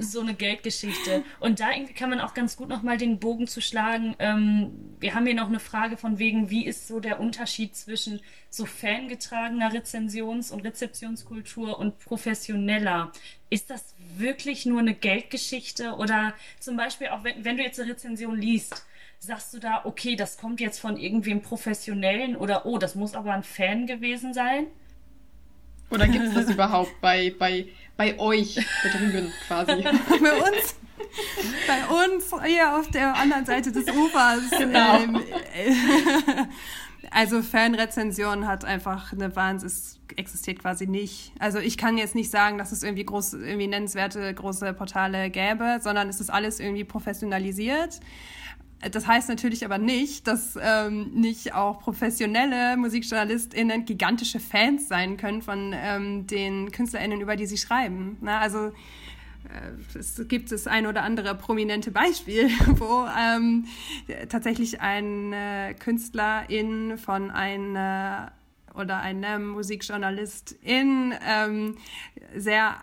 so 0.00 0.20
eine 0.20 0.34
Geldgeschichte. 0.34 1.24
Und 1.40 1.60
da 1.60 1.68
kann 1.94 2.10
man 2.10 2.20
auch 2.20 2.34
ganz 2.34 2.56
gut 2.56 2.68
nochmal 2.68 2.98
den 2.98 3.18
Bogen 3.18 3.46
zu 3.46 3.60
schlagen. 3.60 4.14
Ähm, 4.18 4.72
wir 5.00 5.14
haben 5.14 5.26
hier 5.26 5.34
noch 5.34 5.48
eine 5.48 5.60
Frage 5.60 5.96
von 5.96 6.18
wegen, 6.18 6.50
wie 6.50 6.66
ist 6.66 6.88
so 6.88 7.00
der 7.00 7.20
Unterschied 7.20 7.76
zwischen 7.76 8.20
so 8.50 8.64
fangetragener 8.66 9.72
Rezensions- 9.72 10.50
und 10.50 10.64
Rezeptionskultur 10.64 11.78
und 11.78 11.98
professioneller? 11.98 13.12
Ist 13.50 13.70
das 13.70 13.94
wirklich 14.16 14.66
nur 14.66 14.80
eine 14.80 14.94
Geldgeschichte? 14.94 15.94
Oder 15.94 16.34
zum 16.60 16.76
Beispiel 16.76 17.08
auch, 17.08 17.24
wenn, 17.24 17.44
wenn 17.44 17.56
du 17.56 17.62
jetzt 17.62 17.80
eine 17.80 17.90
Rezension 17.90 18.36
liest, 18.36 18.84
sagst 19.18 19.52
du 19.54 19.58
da, 19.58 19.82
okay, 19.84 20.16
das 20.16 20.38
kommt 20.38 20.60
jetzt 20.60 20.80
von 20.80 20.96
irgendwem 20.96 21.42
Professionellen 21.42 22.36
oder 22.36 22.66
oh, 22.66 22.78
das 22.78 22.94
muss 22.94 23.14
aber 23.14 23.32
ein 23.32 23.42
Fan 23.42 23.86
gewesen 23.86 24.32
sein? 24.32 24.66
Oder 25.90 26.06
gibt 26.06 26.24
es 26.26 26.34
das 26.34 26.50
überhaupt 26.54 27.00
bei, 27.00 27.34
bei, 27.38 27.66
bei 27.96 28.18
euch 28.18 28.54
da 28.82 28.88
drüben 28.90 29.32
quasi? 29.46 29.82
bei 30.20 30.32
uns? 30.34 30.76
Bei 31.66 32.04
uns 32.04 32.34
hier 32.44 32.76
auf 32.76 32.90
der 32.90 33.14
anderen 33.14 33.46
Seite 33.46 33.72
des 33.72 33.88
Ufers. 33.88 34.50
Genau. 34.58 34.98
Ähm, 34.98 35.16
äh, 35.54 36.44
Also 37.10 37.42
Fanrezension 37.42 38.46
hat 38.46 38.64
einfach 38.64 39.12
eine 39.12 39.34
Wahnsinns 39.34 39.98
existiert 40.16 40.58
quasi 40.60 40.86
nicht. 40.86 41.32
Also 41.38 41.58
ich 41.58 41.76
kann 41.76 41.98
jetzt 41.98 42.14
nicht 42.14 42.30
sagen, 42.30 42.58
dass 42.58 42.72
es 42.72 42.82
irgendwie 42.82 43.04
groß, 43.04 43.34
irgendwie 43.34 43.66
nennenswerte 43.66 44.32
große 44.34 44.72
Portale 44.74 45.30
gäbe, 45.30 45.78
sondern 45.80 46.08
es 46.08 46.20
ist 46.20 46.30
alles 46.30 46.60
irgendwie 46.60 46.84
professionalisiert. 46.84 48.00
Das 48.92 49.06
heißt 49.08 49.28
natürlich 49.28 49.64
aber 49.64 49.78
nicht, 49.78 50.28
dass 50.28 50.56
ähm, 50.60 51.10
nicht 51.12 51.52
auch 51.54 51.80
professionelle 51.80 52.76
MusikjournalistInnen 52.76 53.84
gigantische 53.84 54.38
Fans 54.38 54.86
sein 54.86 55.16
können 55.16 55.42
von 55.42 55.74
ähm, 55.74 56.26
den 56.28 56.70
KünstlerInnen, 56.70 57.20
über 57.20 57.34
die 57.34 57.46
sie 57.46 57.56
schreiben. 57.56 58.18
Na, 58.20 58.38
also 58.38 58.68
äh, 59.48 59.98
es 59.98 60.22
gibt 60.28 60.52
das 60.52 60.68
ein 60.68 60.86
oder 60.86 61.02
andere 61.02 61.34
prominente 61.34 61.90
Beispiel, 61.90 62.48
wo 62.76 63.06
ähm, 63.18 63.66
tatsächlich 64.28 64.80
ein 64.80 65.32
äh, 65.32 65.74
Künstlerin 65.74 66.98
von 66.98 67.32
einer 67.32 68.32
oder 68.74 69.00
einem 69.00 69.48
Musikjournalistin 69.48 71.14
ähm, 71.26 71.76
sehr 72.36 72.76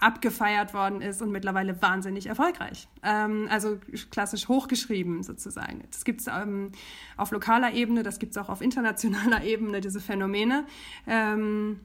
abgefeiert 0.00 0.74
worden 0.74 1.02
ist 1.02 1.20
und 1.22 1.30
mittlerweile 1.30 1.80
wahnsinnig 1.80 2.26
erfolgreich. 2.26 2.88
Ähm, 3.02 3.46
also 3.50 3.78
klassisch 4.10 4.48
hochgeschrieben 4.48 5.22
sozusagen. 5.22 5.84
Das 5.90 6.04
gibt 6.04 6.22
es 6.22 6.26
ähm, 6.26 6.72
auf 7.16 7.30
lokaler 7.30 7.72
Ebene, 7.72 8.02
das 8.02 8.18
gibt 8.18 8.32
es 8.32 8.38
auch 8.38 8.48
auf 8.48 8.62
internationaler 8.62 9.44
Ebene, 9.44 9.80
diese 9.80 10.00
Phänomene. 10.00 10.64
Ähm, 11.06 11.80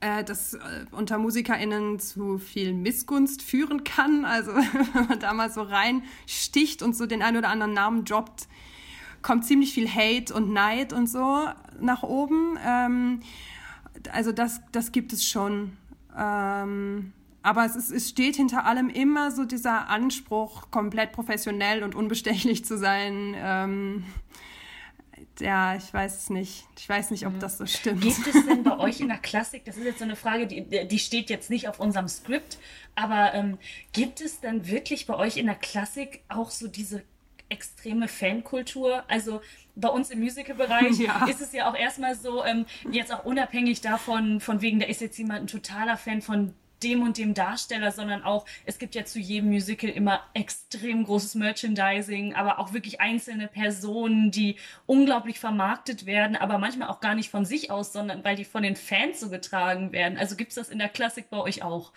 äh, 0.00 0.24
das 0.24 0.54
äh, 0.54 0.58
unter 0.90 1.18
MusikerInnen 1.18 1.98
zu 1.98 2.38
viel 2.38 2.74
Missgunst 2.74 3.42
führen 3.42 3.82
kann. 3.82 4.24
Also 4.24 4.52
wenn 4.92 5.08
man 5.08 5.20
da 5.20 5.32
mal 5.32 5.50
so 5.50 5.62
reinsticht 5.62 6.82
und 6.82 6.94
so 6.94 7.06
den 7.06 7.22
einen 7.22 7.38
oder 7.38 7.48
anderen 7.48 7.72
Namen 7.72 8.04
droppt, 8.04 8.46
kommt 9.22 9.46
ziemlich 9.46 9.72
viel 9.72 9.88
Hate 9.88 10.34
und 10.34 10.52
Neid 10.52 10.92
und 10.92 11.08
so 11.08 11.48
nach 11.80 12.02
oben. 12.02 12.58
Ähm, 12.64 13.20
also 14.12 14.32
das, 14.32 14.60
das 14.72 14.92
gibt 14.92 15.12
es 15.12 15.26
schon. 15.26 15.76
Ähm, 16.16 17.12
aber 17.42 17.64
es, 17.64 17.76
ist, 17.76 17.92
es 17.92 18.08
steht 18.08 18.36
hinter 18.36 18.66
allem 18.66 18.88
immer 18.88 19.30
so 19.30 19.44
dieser 19.44 19.88
Anspruch, 19.88 20.70
komplett 20.70 21.12
professionell 21.12 21.84
und 21.84 21.94
unbestechlich 21.94 22.64
zu 22.64 22.76
sein. 22.76 23.34
Ähm, 23.36 24.04
ja, 25.38 25.76
ich 25.76 25.92
weiß 25.92 26.16
es 26.16 26.30
nicht. 26.30 26.66
Ich 26.78 26.88
weiß 26.88 27.10
nicht, 27.10 27.26
ob 27.26 27.38
das 27.38 27.58
so 27.58 27.66
stimmt. 27.66 28.00
Gibt 28.02 28.26
es 28.26 28.46
denn 28.46 28.62
bei 28.62 28.78
euch 28.78 29.00
in 29.00 29.08
der 29.08 29.18
Klassik, 29.18 29.64
das 29.64 29.76
ist 29.76 29.84
jetzt 29.84 29.98
so 29.98 30.04
eine 30.04 30.16
Frage, 30.16 30.46
die, 30.46 30.88
die 30.88 30.98
steht 30.98 31.30
jetzt 31.30 31.50
nicht 31.50 31.68
auf 31.68 31.78
unserem 31.78 32.08
Skript, 32.08 32.58
aber 32.94 33.34
ähm, 33.34 33.58
gibt 33.92 34.20
es 34.20 34.40
denn 34.40 34.66
wirklich 34.66 35.06
bei 35.06 35.14
euch 35.14 35.36
in 35.36 35.46
der 35.46 35.54
Klassik 35.54 36.22
auch 36.28 36.50
so 36.50 36.68
diese 36.68 37.02
extreme 37.48 38.08
Fankultur? 38.08 39.04
Also 39.08 39.40
bei 39.74 39.88
uns 39.88 40.10
im 40.10 40.20
Musical-Bereich 40.20 40.98
ja. 40.98 41.26
ist 41.26 41.40
es 41.40 41.52
ja 41.52 41.70
auch 41.70 41.76
erstmal 41.76 42.14
so, 42.14 42.44
ähm, 42.44 42.66
jetzt 42.90 43.12
auch 43.12 43.24
unabhängig 43.24 43.80
davon, 43.80 44.40
von 44.40 44.62
wegen, 44.62 44.80
da 44.80 44.86
ist 44.86 45.00
jetzt 45.00 45.18
jemand 45.18 45.42
ein 45.42 45.46
totaler 45.46 45.96
Fan 45.96 46.22
von 46.22 46.54
dem 46.82 47.02
und 47.02 47.18
dem 47.18 47.34
Darsteller, 47.34 47.92
sondern 47.92 48.22
auch, 48.22 48.44
es 48.64 48.78
gibt 48.78 48.94
ja 48.94 49.04
zu 49.04 49.18
jedem 49.18 49.50
Musical 49.50 49.90
immer 49.90 50.22
extrem 50.34 51.04
großes 51.04 51.34
Merchandising, 51.34 52.34
aber 52.34 52.58
auch 52.58 52.72
wirklich 52.72 53.00
einzelne 53.00 53.48
Personen, 53.48 54.30
die 54.30 54.56
unglaublich 54.86 55.40
vermarktet 55.40 56.06
werden, 56.06 56.36
aber 56.36 56.58
manchmal 56.58 56.88
auch 56.88 57.00
gar 57.00 57.14
nicht 57.14 57.30
von 57.30 57.44
sich 57.44 57.70
aus, 57.70 57.92
sondern 57.92 58.24
weil 58.24 58.36
die 58.36 58.44
von 58.44 58.62
den 58.62 58.76
Fans 58.76 59.20
so 59.20 59.30
getragen 59.30 59.92
werden. 59.92 60.18
Also 60.18 60.36
gibt 60.36 60.50
es 60.50 60.56
das 60.56 60.68
in 60.68 60.78
der 60.78 60.88
Klassik 60.88 61.30
bei 61.30 61.38
euch 61.38 61.62
auch? 61.62 61.92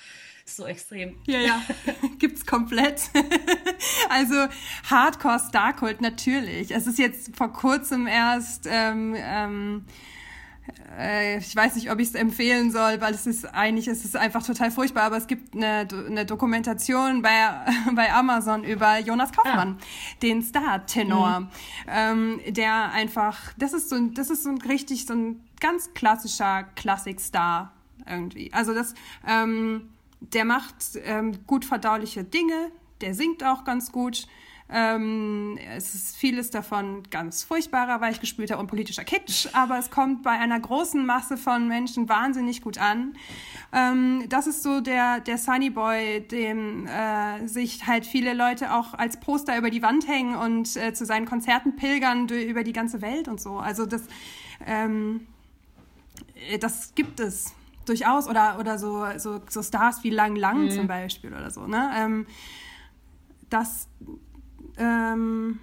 so 0.56 0.66
extrem. 0.66 1.16
Ja, 1.26 1.40
ja, 1.40 1.62
gibt's 2.20 2.46
komplett. 2.46 3.02
also 4.10 4.48
Hardcore 4.90 5.40
Starcult 5.48 6.02
natürlich. 6.02 6.72
Es 6.72 6.88
ist 6.88 7.00
jetzt 7.00 7.36
vor 7.36 7.54
kurzem 7.54 8.08
erst 8.08 8.68
ähm, 8.70 9.16
ähm, 9.18 9.86
äh, 9.86 10.09
ich 11.40 11.56
weiß 11.56 11.76
nicht, 11.76 11.92
ob 11.92 12.00
ich 12.00 12.10
es 12.10 12.16
empfehlen 12.16 12.72
soll, 12.72 13.00
weil 13.00 13.14
es 13.14 13.26
ist 13.26 13.46
eigentlich, 13.46 13.88
es 13.88 14.04
ist 14.04 14.18
einfach 14.18 14.46
total 14.46 14.72
furchtbar, 14.72 15.04
aber 15.04 15.18
es 15.18 15.28
gibt 15.28 15.56
eine, 15.56 15.88
eine 16.08 16.26
Dokumentation 16.26 17.22
bei, 17.22 17.30
bei 17.96 18.12
Amazon 18.12 18.64
über 18.64 19.00
Jonas 19.00 19.32
Kaufmann, 19.32 19.78
ah. 19.80 19.84
den 20.22 20.42
Star-Tenor, 20.42 21.42
mhm. 21.42 21.50
ähm, 21.88 22.40
der 22.48 22.92
einfach, 22.92 23.54
das 23.58 23.74
ist 23.74 23.90
so, 23.90 23.98
das 24.10 24.30
ist 24.30 24.44
so 24.44 24.50
ein 24.50 24.62
richtig, 24.62 25.06
so 25.06 25.14
ein 25.14 25.42
ganz 25.60 25.94
klassischer 25.94 26.64
Klassik-Star 26.76 27.72
irgendwie. 28.06 28.52
Also 28.54 28.74
das, 28.74 28.94
ähm, 29.28 29.90
der 30.20 30.46
macht 30.46 30.76
ähm, 31.04 31.46
gut 31.48 31.66
verdauliche 31.66 32.24
Dinge, 32.24 32.72
der 33.02 33.14
singt 33.14 33.44
auch 33.44 33.64
ganz 33.64 33.92
gut. 33.92 34.28
Ähm, 34.72 35.58
es 35.76 35.96
ist 35.96 36.16
vieles 36.16 36.52
davon 36.52 37.02
ganz 37.10 37.44
furchtbarer, 37.44 38.02
weichgespülter 38.02 38.60
und 38.60 38.68
politischer 38.68 39.04
Kitsch, 39.04 39.48
aber 39.54 39.80
es 39.80 39.90
kommt 39.90 40.22
bei 40.22 40.32
einer 40.32 40.60
großen 40.60 41.04
Masse 41.06 41.38
von 41.38 41.68
Menschen 41.68 42.08
wahnsinnig 42.08 42.62
gut 42.62 42.78
an. 42.78 43.16
Ähm, 43.74 44.26
das 44.30 44.46
ist 44.46 44.62
so 44.62 44.80
der, 44.80 45.22
der 45.22 45.40
Sunny 45.40 45.72
Boy, 45.72 46.22
dem 46.22 46.86
äh, 46.86 47.48
sich 47.48 47.88
halt 47.88 48.06
viele 48.06 48.36
Leute 48.36 48.74
auch 48.74 48.94
als 48.94 49.20
Poster 49.20 49.58
über 49.58 49.72
die 49.72 49.82
Wand 49.82 50.08
hängen 50.08 50.36
und 50.36 50.76
äh, 50.76 50.94
zu 50.94 51.04
seinen 51.06 51.26
Konzerten 51.26 51.76
pilgern 51.76 52.28
über 52.28 52.64
die 52.64 52.74
ganze 52.74 53.02
Welt 53.02 53.28
und 53.28 53.42
so. 53.42 53.58
Also 53.58 53.88
das, 53.88 54.04
ähm, 54.68 55.28
äh, 56.52 56.60
das 56.60 56.94
gibt 56.94 57.20
es 57.20 57.54
durchaus 57.86 58.28
oder, 58.28 58.60
oder 58.60 58.78
so, 58.78 59.04
so, 59.18 59.42
so 59.50 59.64
Stars 59.64 60.04
wie 60.04 60.12
Lang 60.12 60.36
Lang 60.36 60.66
mhm. 60.66 60.70
zum 60.70 60.88
Beispiel 60.88 61.34
oder 61.34 61.50
so. 61.50 61.66
Ne? 61.66 61.90
Ähm, 61.96 62.28
das, 63.50 63.88
ähm, 64.80 65.60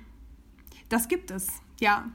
das 0.89 1.09
gibt 1.09 1.31
es, 1.31 1.49
ja. 1.81 2.09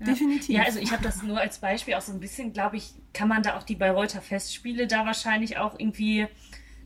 Ja. 0.00 0.06
Definitiv. 0.06 0.56
Ja, 0.56 0.62
also 0.62 0.78
ich 0.78 0.92
habe 0.92 1.02
das 1.02 1.22
nur 1.22 1.38
als 1.38 1.58
Beispiel 1.58 1.94
auch 1.94 2.00
so 2.00 2.12
ein 2.12 2.20
bisschen, 2.20 2.54
glaube 2.54 2.76
ich, 2.76 2.94
kann 3.12 3.28
man 3.28 3.42
da 3.42 3.58
auch 3.58 3.62
die 3.62 3.74
Bayreuther 3.74 4.22
Festspiele 4.22 4.86
da 4.86 5.04
wahrscheinlich 5.04 5.58
auch 5.58 5.78
irgendwie 5.78 6.26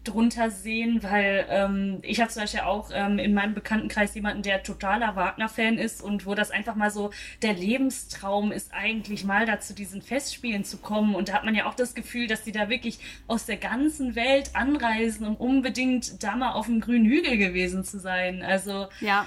drunter 0.04 0.50
sehen, 0.50 1.02
weil 1.02 1.46
ähm, 1.48 1.98
ich 2.02 2.20
habe 2.20 2.30
zum 2.30 2.42
Beispiel 2.42 2.60
auch 2.60 2.90
ähm, 2.92 3.18
in 3.18 3.34
meinem 3.34 3.54
Bekanntenkreis 3.54 4.14
jemanden, 4.14 4.42
der 4.42 4.62
totaler 4.62 5.16
Wagner-Fan 5.16 5.78
ist 5.78 6.02
und 6.02 6.26
wo 6.26 6.34
das 6.34 6.50
einfach 6.50 6.74
mal 6.74 6.90
so 6.90 7.10
der 7.42 7.54
Lebenstraum 7.54 8.52
ist, 8.52 8.72
eigentlich 8.74 9.24
mal 9.24 9.46
da 9.46 9.60
zu 9.60 9.74
diesen 9.74 10.02
Festspielen 10.02 10.64
zu 10.64 10.78
kommen. 10.78 11.14
Und 11.14 11.28
da 11.28 11.34
hat 11.34 11.44
man 11.44 11.54
ja 11.54 11.66
auch 11.66 11.74
das 11.74 11.94
Gefühl, 11.94 12.26
dass 12.26 12.42
die 12.42 12.52
da 12.52 12.68
wirklich 12.68 12.98
aus 13.26 13.46
der 13.46 13.56
ganzen 13.56 14.14
Welt 14.14 14.50
anreisen, 14.54 15.26
um 15.26 15.36
unbedingt 15.36 16.22
da 16.22 16.36
mal 16.36 16.52
auf 16.52 16.66
dem 16.66 16.80
grünen 16.80 17.06
Hügel 17.06 17.38
gewesen 17.38 17.84
zu 17.84 17.98
sein. 17.98 18.42
Also 18.42 18.88
ja. 19.00 19.26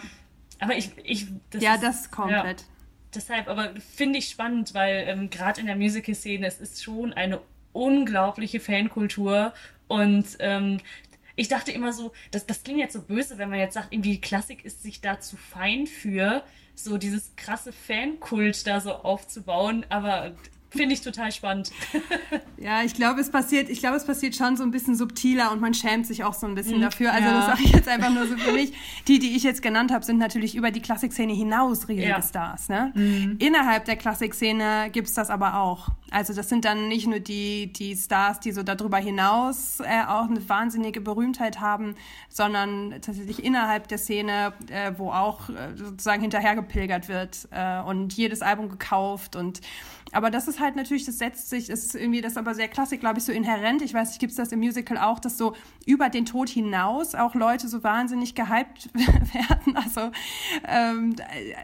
Aber 0.60 0.76
ich, 0.76 0.92
ich 1.04 1.28
das 1.50 1.62
ja, 1.62 1.76
ist, 1.76 1.84
das 1.84 2.12
komplett. 2.12 2.62
Ja, 2.62 2.68
deshalb, 3.14 3.48
aber 3.48 3.74
finde 3.96 4.20
ich 4.20 4.30
spannend, 4.30 4.74
weil 4.74 5.06
ähm, 5.08 5.30
gerade 5.30 5.62
in 5.62 5.68
der 5.68 5.76
Musical-Szene, 5.76 6.46
es 6.48 6.60
ist 6.60 6.84
schon 6.84 7.14
eine 7.14 7.42
unglaubliche 7.74 8.60
Fankultur 8.60 9.54
und 9.88 10.26
ähm, 10.40 10.80
ich 11.36 11.48
dachte 11.48 11.72
immer 11.72 11.94
so, 11.94 12.14
das, 12.32 12.48
das 12.48 12.64
klingt 12.64 12.80
jetzt 12.80 12.94
so 12.94 13.02
böse, 13.02 13.38
wenn 13.38 13.50
man 13.50 13.60
jetzt 13.60 13.76
sagt, 13.76 13.94
irgendwie 13.94 14.20
Klassik 14.20 14.66
ist 14.66 14.82
sich 14.82 15.02
da 15.02 15.20
zu 15.20 15.38
fein 15.38 15.86
für, 15.86 16.44
so 16.74 16.98
dieses 16.98 17.36
krasse 17.36 17.72
Fankult 17.72 18.66
da 18.66 18.82
so 18.82 18.94
aufzubauen, 18.94 19.86
aber 19.90 20.36
Finde 20.70 20.94
ich 20.94 21.02
total 21.02 21.32
spannend. 21.32 21.72
ja, 22.58 22.84
ich 22.84 22.94
glaube, 22.94 23.22
es 23.22 23.32
passiert, 23.32 23.70
ich 23.70 23.80
glaube, 23.80 23.96
es 23.96 24.06
passiert 24.06 24.36
schon 24.36 24.58
so 24.58 24.64
ein 24.64 24.72
bisschen 24.72 24.96
subtiler 24.96 25.52
und 25.54 25.62
man 25.62 25.74
schämt 25.74 26.06
sich 26.06 26.26
auch 26.26 26.34
so 26.34 26.46
ein 26.46 26.56
bisschen 26.56 26.78
mhm, 26.78 26.82
dafür. 26.82 27.14
Also 27.14 27.26
ja. 27.26 27.38
das 27.38 27.46
sage 27.46 27.62
ich 27.64 27.72
jetzt 27.72 27.88
einfach 27.88 28.10
nur 28.10 28.28
so 28.28 28.36
für 28.36 28.52
mich. 28.52 28.74
Die, 29.08 29.20
die 29.20 29.36
ich 29.38 29.44
jetzt 29.44 29.62
genannt 29.62 29.94
habe, 29.94 30.04
sind 30.04 30.18
natürlich 30.18 30.56
über 30.56 30.72
die 30.72 30.82
Klassikszene 30.82 31.34
hinaus 31.34 31.88
riesige 31.88 32.10
ja. 32.10 32.22
Stars. 32.22 32.68
Ne? 32.68 32.92
Mhm. 32.96 33.38
Innerhalb 33.40 33.86
der 33.86 33.96
Klassikszene 33.96 34.90
gibt's 34.92 35.14
das 35.14 35.30
aber 35.30 35.60
auch. 35.62 35.90
Also 36.12 36.34
das 36.34 36.50
sind 36.50 36.66
dann 36.66 36.90
nicht 36.90 37.08
nur 37.08 37.20
die, 37.20 37.72
die 37.72 37.96
Stars, 37.96 38.40
die 38.40 38.52
so 38.52 38.64
darüber 38.64 38.98
hinaus 38.98 39.80
äh, 39.80 40.04
auch 40.06 40.30
eine 40.30 40.48
wahnsinnige 40.50 41.00
Berühmtheit 41.00 41.62
haben, 41.62 41.96
sondern 42.30 42.92
tatsächlich 43.02 43.44
innerhalb 43.44 43.88
der 43.88 43.98
Szene, 43.98 44.54
äh, 44.70 44.92
wo 44.98 45.12
auch 45.12 45.50
äh, 45.50 45.76
sozusagen 45.76 46.22
hinterhergepilgert 46.22 47.08
wird 47.08 47.48
äh, 47.52 47.80
und 47.82 48.14
jedes 48.14 48.42
Album 48.42 48.70
gekauft 48.70 49.36
und 49.36 49.62
aber 50.12 50.32
das 50.32 50.48
ist 50.48 50.57
halt 50.60 50.76
natürlich, 50.76 51.06
das 51.06 51.18
setzt 51.18 51.50
sich, 51.50 51.70
ist 51.70 51.96
irgendwie 51.96 52.22
das 52.22 52.38
aber 52.38 52.54
sehr 52.56 52.68
klassisch, 52.68 53.00
glaube 53.00 53.20
ich, 53.20 53.26
so 53.26 53.32
inhärent. 53.32 53.82
Ich 53.82 53.94
weiß 53.94 54.10
nicht, 54.10 54.20
gibt 54.20 54.32
es 54.32 54.38
das 54.38 54.52
im 54.52 54.60
Musical 54.60 54.98
auch, 54.98 55.20
dass 55.20 55.38
so 55.38 55.56
über 55.86 56.10
den 56.10 56.26
Tod 56.26 56.50
hinaus 56.50 57.16
auch 57.16 57.36
Leute 57.36 57.68
so 57.68 57.84
wahnsinnig 57.84 58.36
gehypt 58.36 58.90
werden. 58.94 59.78
Also 59.78 60.12
ähm, 60.68 61.16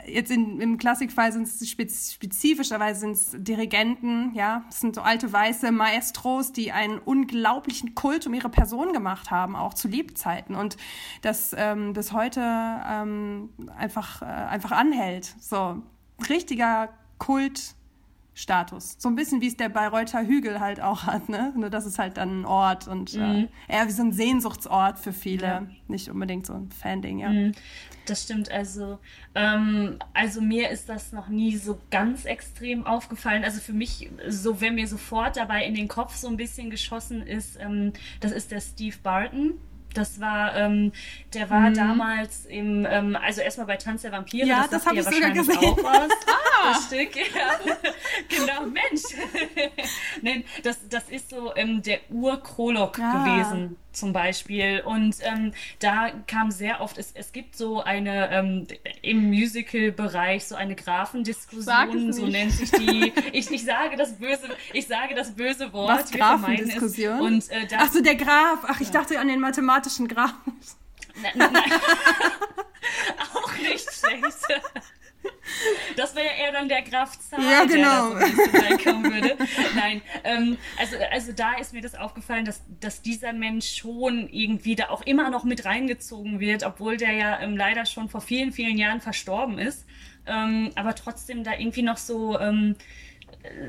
jetzt 0.07 0.32
in, 0.32 0.60
im 0.61 0.78
Klassikfall 0.78 1.32
sind 1.32 1.48
es 1.48 1.70
spezifischerweise 1.70 2.99
sind 2.99 3.11
es 3.11 3.36
Dirigenten, 3.38 4.34
ja, 4.34 4.64
es 4.70 4.80
sind 4.80 4.95
so 4.95 5.02
alte 5.02 5.32
weiße 5.32 5.72
Maestros, 5.72 6.52
die 6.52 6.72
einen 6.72 6.99
unglaublichen 6.99 7.95
Kult 7.95 8.28
um 8.28 8.34
ihre 8.34 8.49
Person 8.49 8.94
gemacht 8.94 9.32
haben, 9.32 9.56
auch 9.56 9.74
zu 9.74 9.88
Lebzeiten 9.88 10.56
und 10.56 10.78
das 11.22 11.56
ähm, 11.57 11.94
bis 11.94 12.11
heute 12.11 12.41
ähm, 12.41 13.49
einfach, 13.78 14.22
äh, 14.22 14.26
einfach 14.26 14.72
anhält. 14.72 15.36
So 15.40 15.82
richtiger 16.30 16.90
Kult 17.18 17.76
Status. 18.34 18.95
So 18.97 19.10
ein 19.10 19.15
bisschen 19.15 19.41
wie 19.41 19.47
es 19.47 19.57
der 19.57 19.69
Bayreuther 19.69 20.26
Hügel 20.26 20.60
halt 20.60 20.81
auch 20.81 21.03
hat, 21.03 21.30
ne? 21.30 21.53
Nur 21.55 21.69
das 21.69 21.85
ist 21.85 21.99
halt 21.99 22.18
dann 22.18 22.41
ein 22.41 22.45
Ort 22.45 22.88
und 22.88 23.14
äh, 23.14 23.18
mhm. 23.18 23.49
äh, 23.68 23.76
eher 23.76 23.88
wie 23.88 23.91
so 23.91 24.03
ein 24.03 24.11
Sehnsuchtsort 24.11 24.97
für 24.97 25.14
viele, 25.14 25.45
ja. 25.45 25.68
nicht 25.88 26.10
unbedingt 26.10 26.45
so 26.45 26.53
ein 26.53 26.72
Fan-Ding, 26.72 27.19
ja. 27.19 27.30
Mhm. 27.30 27.51
Das 28.05 28.23
stimmt, 28.23 28.51
also, 28.51 28.99
ähm, 29.34 29.97
also 30.14 30.41
mir 30.41 30.69
ist 30.69 30.89
das 30.89 31.14
noch 31.14 31.30
nie 31.30 31.55
so 31.55 31.80
ganz 31.89 32.26
extrem 32.26 32.85
aufgefallen. 32.85 33.45
Also 33.45 33.61
für 33.61 33.72
mich, 33.72 34.10
so 34.27 34.60
wenn 34.60 34.76
mir 34.76 34.88
sofort 34.88 35.38
dabei 35.38 35.65
in 35.65 35.73
den 35.73 35.88
Kopf 35.88 36.15
so 36.15 36.27
ein 36.27 36.35
bisschen 36.35 36.69
geschossen 36.69 37.22
ist, 37.22 37.57
ähm, 37.61 37.93
das 38.19 38.34
ist 38.34 38.51
der 38.51 38.60
Steve 38.60 38.97
Barton. 39.01 39.53
Das 39.94 40.20
war, 40.20 40.56
ähm, 40.56 40.91
der 41.34 41.49
war 41.49 41.70
mhm. 41.70 41.76
damals 41.76 42.45
im, 42.45 42.86
ähm, 42.90 43.15
also 43.15 43.41
erstmal 43.41 43.68
bei 43.68 43.78
Tanz 43.78 44.02
der 44.02 44.11
Vampire. 44.11 44.48
Ja, 44.48 44.61
das, 44.61 44.72
das 44.72 44.86
habe 44.86 44.99
ich 44.99 45.06
sogar 45.06 45.32
gesehen. 45.32 45.57
Auch 45.57 45.78
was. 45.78 46.11
ah, 46.28 46.74
das 46.74 46.86
Stück, 46.86 47.15
ja. 47.15 47.60
genau, 48.30 48.61
Mensch. 48.65 49.03
Nein, 50.22 50.44
das, 50.64 50.88
das 50.90 51.10
ist 51.10 51.30
so 51.30 51.56
ähm, 51.56 51.82
der 51.82 51.99
Urprolog 52.10 52.99
ah. 52.99 53.24
gewesen 53.24 53.78
zum 53.95 54.14
Beispiel. 54.14 54.82
Und 54.86 55.15
ähm, 55.22 55.53
da 55.80 56.11
kam 56.28 56.52
sehr 56.52 56.82
oft, 56.82 56.98
es, 56.98 57.11
es 57.14 57.32
gibt 57.32 57.56
so 57.56 57.82
eine 57.82 58.32
ähm, 58.32 58.68
im 59.02 59.30
Musical-Bereich 59.30 60.45
so 60.45 60.56
eine 60.56 60.76
Grafendiskussion, 60.76 62.14
so 62.14 62.28
nennt 62.28 62.52
sich 62.52 62.72
die. 62.72 63.14
Ich, 63.34 63.49
ich 63.49 63.65
sage 63.65 63.95
das 63.95 64.14
böse, 64.14 64.49
ich 64.74 64.88
sage 64.88 65.15
das 65.15 65.32
böse 65.32 65.74
Wort. 65.74 65.90
Was 65.90 66.11
Grafendiskussion? 66.11 67.20
Und, 67.20 67.49
äh, 67.49 67.68
Ach 67.78 67.91
so, 67.91 68.02
der 68.02 68.15
Graf. 68.15 68.60
Ach, 68.68 68.80
ich 68.80 68.88
ja. 68.88 68.94
dachte 68.94 69.20
an 69.20 69.28
den 69.28 69.40
mathematischen 69.40 70.07
Graf. 70.07 70.34
Nein, 71.22 71.32
nein, 71.36 71.53
nein. 71.53 71.72
Auch 73.34 73.53
nicht 73.57 73.90
schlecht. 73.91 74.64
Das 75.95 76.16
wäre 76.16 76.26
ja 76.26 76.45
eher 76.45 76.52
dann 76.52 76.68
der 76.68 76.82
Graf 76.82 77.20
Zahl, 77.20 77.44
ja, 77.44 77.66
genau. 77.66 78.16
der 78.16 78.20
da 78.20 78.28
so 78.28 78.58
reinkommen 78.58 79.14
würde. 79.14 79.38
Nein, 79.76 80.02
ähm, 80.24 80.58
also, 80.78 80.95
also 81.12 81.32
da 81.34 81.54
ist 81.54 81.74
mir 81.74 81.82
das 81.82 81.95
aufgefallen, 81.95 82.45
dass, 82.45 82.64
dass 82.80 83.02
dieser 83.02 83.34
Mensch 83.34 83.76
schon 83.76 84.30
irgendwie 84.30 84.76
da 84.76 84.90
auch 84.90 85.02
immer 85.04 85.30
noch 85.30 85.44
mit 85.44 85.66
reingezogen 85.66 86.40
wird, 86.40 86.64
obwohl 86.64 86.98
der 86.98 87.12
ja 87.12 87.40
ähm, 87.41 87.56
leider 87.58 87.86
schon 87.86 88.10
vor 88.10 88.22
vielen, 88.22 88.52
vielen 88.52 88.78
Jahren 88.78 89.02
verstorben 89.02 89.60
ist. 89.60 89.86
Ähm, 90.26 90.72
aber 90.76 90.95
trotzdem 90.95 91.44
da 91.44 91.52
irgendwie 91.58 91.84
noch 91.84 91.98
so 91.98 92.40
ähm, 92.40 92.76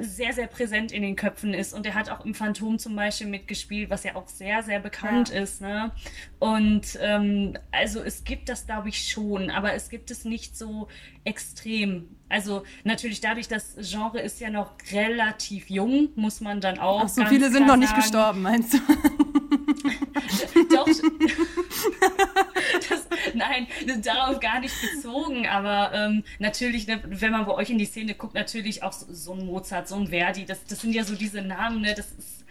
sehr, 0.00 0.32
sehr 0.32 0.46
präsent 0.46 0.92
in 0.92 1.02
den 1.02 1.16
Köpfen 1.16 1.52
ist. 1.52 1.74
Und 1.74 1.86
er 1.86 1.94
hat 1.94 2.10
auch 2.10 2.24
im 2.24 2.34
Phantom 2.34 2.78
zum 2.78 2.94
Beispiel 2.94 3.26
mitgespielt, 3.26 3.90
was 3.90 4.04
ja 4.04 4.14
auch 4.14 4.28
sehr, 4.28 4.62
sehr 4.62 4.80
bekannt 4.80 5.30
ja. 5.30 5.42
ist. 5.42 5.60
Ne? 5.60 5.90
Und 6.38 6.98
ähm, 7.00 7.58
also 7.72 8.00
es 8.00 8.24
gibt 8.24 8.48
das, 8.48 8.66
glaube 8.66 8.88
ich, 8.88 9.08
schon, 9.08 9.50
aber 9.50 9.74
es 9.74 9.88
gibt 9.88 10.10
es 10.10 10.24
nicht 10.24 10.56
so 10.56 10.88
extrem. 11.24 12.08
Also 12.28 12.64
natürlich 12.84 13.20
dadurch, 13.20 13.48
das 13.48 13.76
Genre 13.80 14.20
ist 14.20 14.40
ja 14.40 14.50
noch 14.50 14.72
relativ 14.92 15.70
jung, 15.70 16.10
muss 16.14 16.40
man 16.40 16.60
dann 16.60 16.78
auch. 16.78 17.02
Ach, 17.04 17.08
so 17.08 17.24
viele 17.26 17.50
sind 17.50 17.66
noch 17.66 17.76
nicht 17.76 17.94
gestorben, 17.94 18.42
meinst 18.42 18.74
du? 18.74 18.78
Doch. 20.70 20.88
nein, 23.38 23.66
darauf 24.02 24.40
gar 24.40 24.60
nicht 24.60 24.74
bezogen, 24.80 25.46
aber 25.46 25.92
ähm, 25.94 26.24
natürlich, 26.38 26.86
ne, 26.86 27.00
wenn 27.04 27.32
man 27.32 27.46
bei 27.46 27.52
euch 27.52 27.70
in 27.70 27.78
die 27.78 27.84
Szene 27.84 28.14
guckt, 28.14 28.34
natürlich 28.34 28.82
auch 28.82 28.92
so, 28.92 29.06
so 29.12 29.32
ein 29.32 29.46
Mozart, 29.46 29.88
so 29.88 29.96
ein 29.96 30.08
Verdi, 30.08 30.44
das, 30.44 30.64
das 30.64 30.80
sind 30.80 30.94
ja 30.94 31.04
so 31.04 31.14
diese 31.14 31.42
Namen, 31.42 31.80
ne, 31.80 31.94
das 31.94 32.06
ist, 32.12 32.44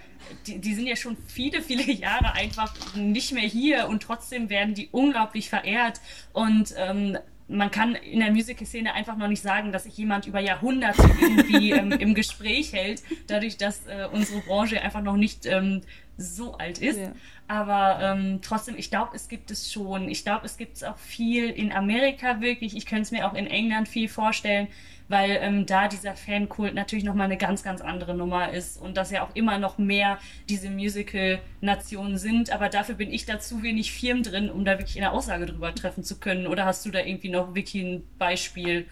die, 0.48 0.60
die 0.60 0.74
sind 0.74 0.88
ja 0.88 0.96
schon 0.96 1.18
viele, 1.28 1.62
viele 1.62 1.92
Jahre 1.92 2.34
einfach 2.34 2.74
nicht 2.96 3.32
mehr 3.32 3.48
hier 3.48 3.88
und 3.88 4.04
trotzdem 4.04 4.50
werden 4.50 4.74
die 4.74 4.90
unglaublich 4.92 5.50
verehrt 5.50 6.02
und 6.34 6.74
ähm, 6.78 7.18
man 7.48 7.72
kann 7.72 7.96
in 7.96 8.20
der 8.20 8.32
Musical-Szene 8.32 8.94
einfach 8.94 9.18
noch 9.18 9.28
nicht 9.28 9.42
sagen, 9.42 9.72
dass 9.72 9.84
sich 9.84 9.98
jemand 9.98 10.28
über 10.28 10.40
Jahrhunderte 10.40 11.04
irgendwie 11.22 11.72
ähm, 11.72 11.92
im 11.92 12.16
Gespräch 12.16 12.74
hält, 12.74 13.04
dadurch, 13.28 13.58
dass 13.58 13.86
äh, 13.86 14.08
unsere 14.12 14.40
Branche 14.42 14.82
einfach 14.82 15.02
noch 15.02 15.18
nicht 15.18 15.46
ähm, 15.46 15.82
so 16.18 16.54
alt 16.54 16.80
ist. 16.80 17.00
Ja. 17.00 17.12
Aber 17.48 17.99
ähm, 18.02 18.40
trotzdem, 18.41 18.76
ich 18.78 18.90
glaube, 18.90 19.15
es 19.15 19.28
gibt 19.28 19.52
es 19.52 19.72
schon. 19.72 20.07
Ich 20.07 20.24
glaube, 20.24 20.45
es 20.45 20.57
gibt 20.57 20.78
es 20.78 20.84
auch 20.84 20.98
viel 20.98 21.49
in 21.49 21.72
Amerika 21.72 22.40
wirklich. 22.40 22.76
Ich 22.76 22.86
könnte 22.86 23.03
es 23.03 23.11
mir 23.11 23.28
auch 23.28 23.34
in 23.34 23.48
England 23.48 23.90
viel 23.90 24.07
vorstellen, 24.07 24.70
weil 25.10 25.38
ähm, 25.41 25.65
da 25.65 25.90
dieser 25.90 26.15
Fankult 26.15 26.74
natürlich 26.74 27.03
nochmal 27.03 27.26
eine 27.26 27.38
ganz, 27.38 27.61
ganz 27.61 27.82
andere 27.82 28.15
Nummer 28.15 28.52
ist 28.52 28.82
und 28.82 28.95
dass 28.95 29.11
ja 29.11 29.24
auch 29.24 29.36
immer 29.36 29.60
noch 29.60 29.78
mehr 29.78 30.20
diese 30.48 30.70
Musical-Nationen 30.70 32.18
sind. 32.18 32.49
Aber 32.52 32.70
dafür 32.70 32.95
bin 32.95 33.11
ich 33.11 33.26
da 33.26 33.40
zu 33.40 33.61
wenig 33.61 33.91
Firmen 33.91 34.24
drin, 34.24 34.49
um 34.49 34.64
da 34.64 34.80
wirklich 34.80 34.98
eine 34.98 35.11
Aussage 35.11 35.45
drüber 35.45 35.76
treffen 35.76 36.03
zu 36.03 36.20
können. 36.20 36.48
Oder 36.48 36.65
hast 36.65 36.86
du 36.86 36.91
da 36.91 36.99
irgendwie 36.99 37.30
noch 37.30 37.56
wirklich 37.56 37.84
ein 37.84 38.03
Beispiel, 38.18 38.88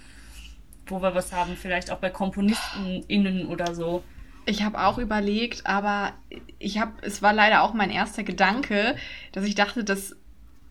wo 0.88 1.02
wir 1.02 1.16
was 1.16 1.32
haben? 1.32 1.56
Vielleicht 1.56 1.90
auch 1.90 2.00
bei 2.00 2.10
KomponistInnen 2.10 3.48
oder 3.48 3.74
so? 3.74 4.04
Ich 4.46 4.64
habe 4.64 4.80
auch 4.80 4.98
überlegt, 4.98 5.68
aber 5.68 6.14
ich 6.58 6.80
habe, 6.80 6.94
es 7.02 7.22
war 7.22 7.34
leider 7.34 7.62
auch 7.64 7.74
mein 7.74 7.92
erster 7.92 8.24
Gedanke, 8.24 8.96
dass 9.32 9.46
ich 9.46 9.56
dachte, 9.56 9.84
dass 9.84 10.16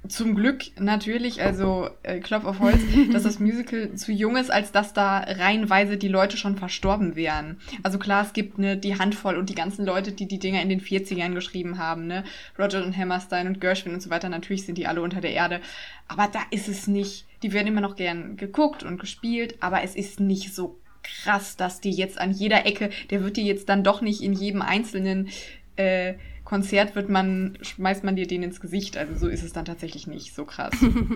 zum 0.08 0.34
Glück 0.34 0.64
natürlich, 0.78 1.42
also 1.42 1.90
äh, 2.02 2.20
Klopf 2.20 2.44
auf 2.44 2.60
Holz, 2.60 2.80
dass 3.12 3.24
das 3.24 3.38
Musical 3.38 3.94
zu 3.94 4.12
jung 4.12 4.36
ist, 4.36 4.50
als 4.50 4.72
dass 4.72 4.92
da 4.92 5.18
reihenweise 5.18 5.98
die 5.98 6.08
Leute 6.08 6.36
schon 6.36 6.56
verstorben 6.56 7.16
wären. 7.16 7.58
Also 7.82 7.98
klar, 7.98 8.24
es 8.24 8.32
gibt 8.32 8.58
ne, 8.58 8.76
die 8.76 8.98
Handvoll 8.98 9.36
und 9.36 9.50
die 9.50 9.54
ganzen 9.54 9.84
Leute, 9.84 10.12
die 10.12 10.26
die 10.26 10.38
Dinger 10.38 10.62
in 10.62 10.70
den 10.70 10.80
40ern 10.80 11.34
geschrieben 11.34 11.78
haben, 11.78 12.06
ne, 12.06 12.24
Roger 12.58 12.84
und 12.84 12.96
Hammerstein 12.96 13.46
und 13.46 13.60
Gershwin 13.60 13.94
und 13.94 14.00
so 14.00 14.10
weiter, 14.10 14.28
natürlich 14.28 14.64
sind 14.64 14.78
die 14.78 14.86
alle 14.86 15.02
unter 15.02 15.20
der 15.20 15.32
Erde. 15.32 15.60
Aber 16.08 16.28
da 16.32 16.40
ist 16.50 16.68
es 16.68 16.86
nicht. 16.86 17.26
Die 17.42 17.52
werden 17.52 17.68
immer 17.68 17.80
noch 17.80 17.96
gern 17.96 18.36
geguckt 18.36 18.82
und 18.82 18.98
gespielt, 18.98 19.56
aber 19.60 19.82
es 19.82 19.94
ist 19.94 20.18
nicht 20.18 20.54
so 20.54 20.79
krass, 21.02 21.56
dass 21.56 21.80
die 21.80 21.90
jetzt 21.90 22.18
an 22.18 22.32
jeder 22.32 22.66
Ecke, 22.66 22.90
der 23.10 23.22
wird 23.22 23.36
dir 23.36 23.44
jetzt 23.44 23.68
dann 23.68 23.84
doch 23.84 24.00
nicht 24.00 24.22
in 24.22 24.32
jedem 24.32 24.62
einzelnen 24.62 25.28
äh, 25.76 26.14
Konzert 26.50 26.96
wird 26.96 27.08
man, 27.08 27.58
schmeißt 27.62 28.02
man 28.02 28.16
dir 28.16 28.26
den 28.26 28.42
ins 28.42 28.60
Gesicht. 28.60 28.96
Also 28.96 29.14
so 29.14 29.28
ist 29.28 29.44
es 29.44 29.52
dann 29.52 29.64
tatsächlich 29.64 30.08
nicht 30.08 30.34
so 30.34 30.44
krass. 30.44 30.72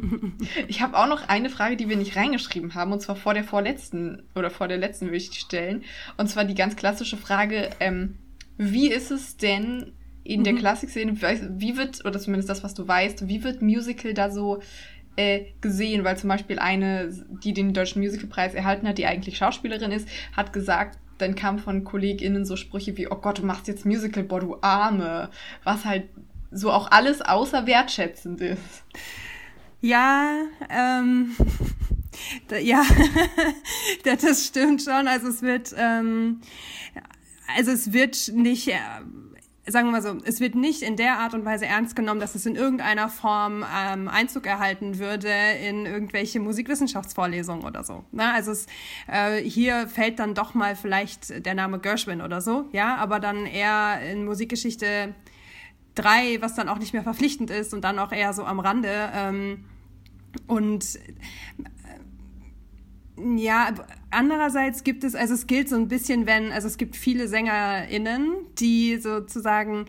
ich 0.69 0.81
habe 0.81 0.97
auch 0.97 1.09
noch 1.09 1.28
eine 1.28 1.51
Frage, 1.51 1.77
die 1.77 1.89
wir 1.89 1.97
nicht 1.97 2.15
reingeschrieben 2.15 2.74
haben, 2.74 2.93
und 2.93 3.01
zwar 3.01 3.16
vor 3.16 3.35
der 3.35 3.43
vorletzten 3.43 4.23
oder 4.36 4.48
vor 4.48 4.69
der 4.69 4.78
letzten 4.78 5.06
würde 5.06 5.16
ich 5.16 5.31
die 5.31 5.40
stellen. 5.40 5.82
Und 6.19 6.28
zwar 6.28 6.44
die 6.44 6.55
ganz 6.55 6.77
klassische 6.77 7.16
Frage, 7.16 7.70
ähm, 7.81 8.16
wie 8.59 8.89
ist 8.89 9.11
es 9.11 9.36
denn 9.36 9.93
in 10.23 10.40
mhm. 10.40 10.44
der 10.44 10.55
Klassikszene, 10.55 11.20
wie 11.59 11.77
wird, 11.77 12.05
oder 12.05 12.20
zumindest 12.20 12.48
das, 12.48 12.62
was 12.62 12.74
du 12.74 12.86
weißt, 12.86 13.27
wie 13.27 13.43
wird 13.43 13.61
Musical 13.61 14.15
da 14.15 14.31
so 14.31 14.62
äh, 15.16 15.47
gesehen, 15.61 16.05
weil 16.05 16.16
zum 16.16 16.28
Beispiel 16.28 16.59
eine, 16.59 17.11
die 17.43 17.53
den 17.53 17.73
Deutschen 17.73 18.03
Musicalpreis 18.03 18.55
erhalten 18.55 18.89
hat, 18.89 18.99
die 18.99 19.07
eigentlich 19.07 19.36
Schauspielerin 19.36 19.93
ist, 19.93 20.09
hat 20.36 20.53
gesagt, 20.53 20.99
dann 21.19 21.35
kam 21.35 21.59
von 21.59 21.85
KollegInnen 21.85 22.45
so 22.45 22.57
Sprüche 22.57 22.97
wie, 22.97 23.09
oh 23.09 23.16
Gott, 23.16 23.39
du 23.39 23.47
machst 23.47 23.69
jetzt 23.69 23.86
Musical, 23.86 24.24
boah, 24.24 24.41
du 24.41 24.57
Arme. 24.61 25.31
Was 25.62 25.85
halt 25.85 26.09
so 26.51 26.70
auch 26.70 26.91
alles 26.91 27.20
außer 27.20 27.66
wertschätzend 27.66 28.41
ist. 28.41 28.85
Ja, 29.81 30.45
ähm, 30.70 31.36
ja, 32.62 32.82
das 34.05 34.47
stimmt 34.47 34.82
schon. 34.82 35.07
Also 35.09 35.28
es 35.28 35.43
wird, 35.43 35.74
ähm, 35.77 36.41
also 37.57 37.70
es 37.70 37.93
wird 37.93 38.32
nicht, 38.35 38.69
äh, 38.69 38.78
sagen 39.66 39.89
wir 39.89 39.93
mal 39.93 40.03
so, 40.03 40.19
es 40.24 40.41
wird 40.41 40.55
nicht 40.55 40.82
in 40.82 40.97
der 40.97 41.19
Art 41.19 41.35
und 41.35 41.45
Weise 41.45 41.66
ernst 41.66 41.97
genommen, 41.97 42.20
dass 42.20 42.35
es 42.35 42.45
in 42.45 42.55
irgendeiner 42.55 43.09
Form 43.09 43.65
ähm, 43.74 44.09
Einzug 44.09 44.47
erhalten 44.47 44.99
würde 44.99 45.31
in 45.66 45.86
irgendwelche 45.86 46.41
Musikwissenschaftsvorlesungen 46.41 47.65
oder 47.65 47.82
so. 47.82 48.05
Na, 48.12 48.35
also 48.35 48.53
es, 48.53 48.66
äh, 49.07 49.36
hier 49.41 49.89
fällt 49.89 50.19
dann 50.19 50.35
doch 50.35 50.55
mal 50.55 50.77
vielleicht 50.77 51.47
der 51.47 51.55
Name 51.55 51.78
Gershwin 51.78 52.20
oder 52.20 52.41
so, 52.41 52.66
ja, 52.73 52.97
aber 52.97 53.20
dann 53.20 53.47
eher 53.47 54.01
in 54.03 54.24
Musikgeschichte 54.24 55.15
3, 55.95 56.43
was 56.43 56.55
dann 56.55 56.69
auch 56.69 56.78
nicht 56.78 56.93
mehr 56.93 57.03
verpflichtend 57.03 57.51
ist 57.51 57.73
und 57.73 57.82
dann 57.82 57.99
auch 57.99 58.12
eher 58.12 58.32
so 58.32 58.45
am 58.45 58.61
Rande. 58.61 59.11
Ähm, 59.15 59.65
und 60.47 60.99
ja, 63.16 63.73
andererseits 64.11 64.82
gibt 64.85 65.05
es, 65.05 65.15
also 65.15 65.35
es 65.35 65.47
gilt 65.47 65.69
so 65.69 65.77
ein 65.77 65.89
bisschen, 65.89 66.27
wenn, 66.27 66.53
also 66.53 66.66
es 66.66 66.77
gibt 66.77 66.97
viele 66.97 67.28
SängerInnen, 67.28 68.32
die 68.59 68.97
sozusagen 68.99 69.86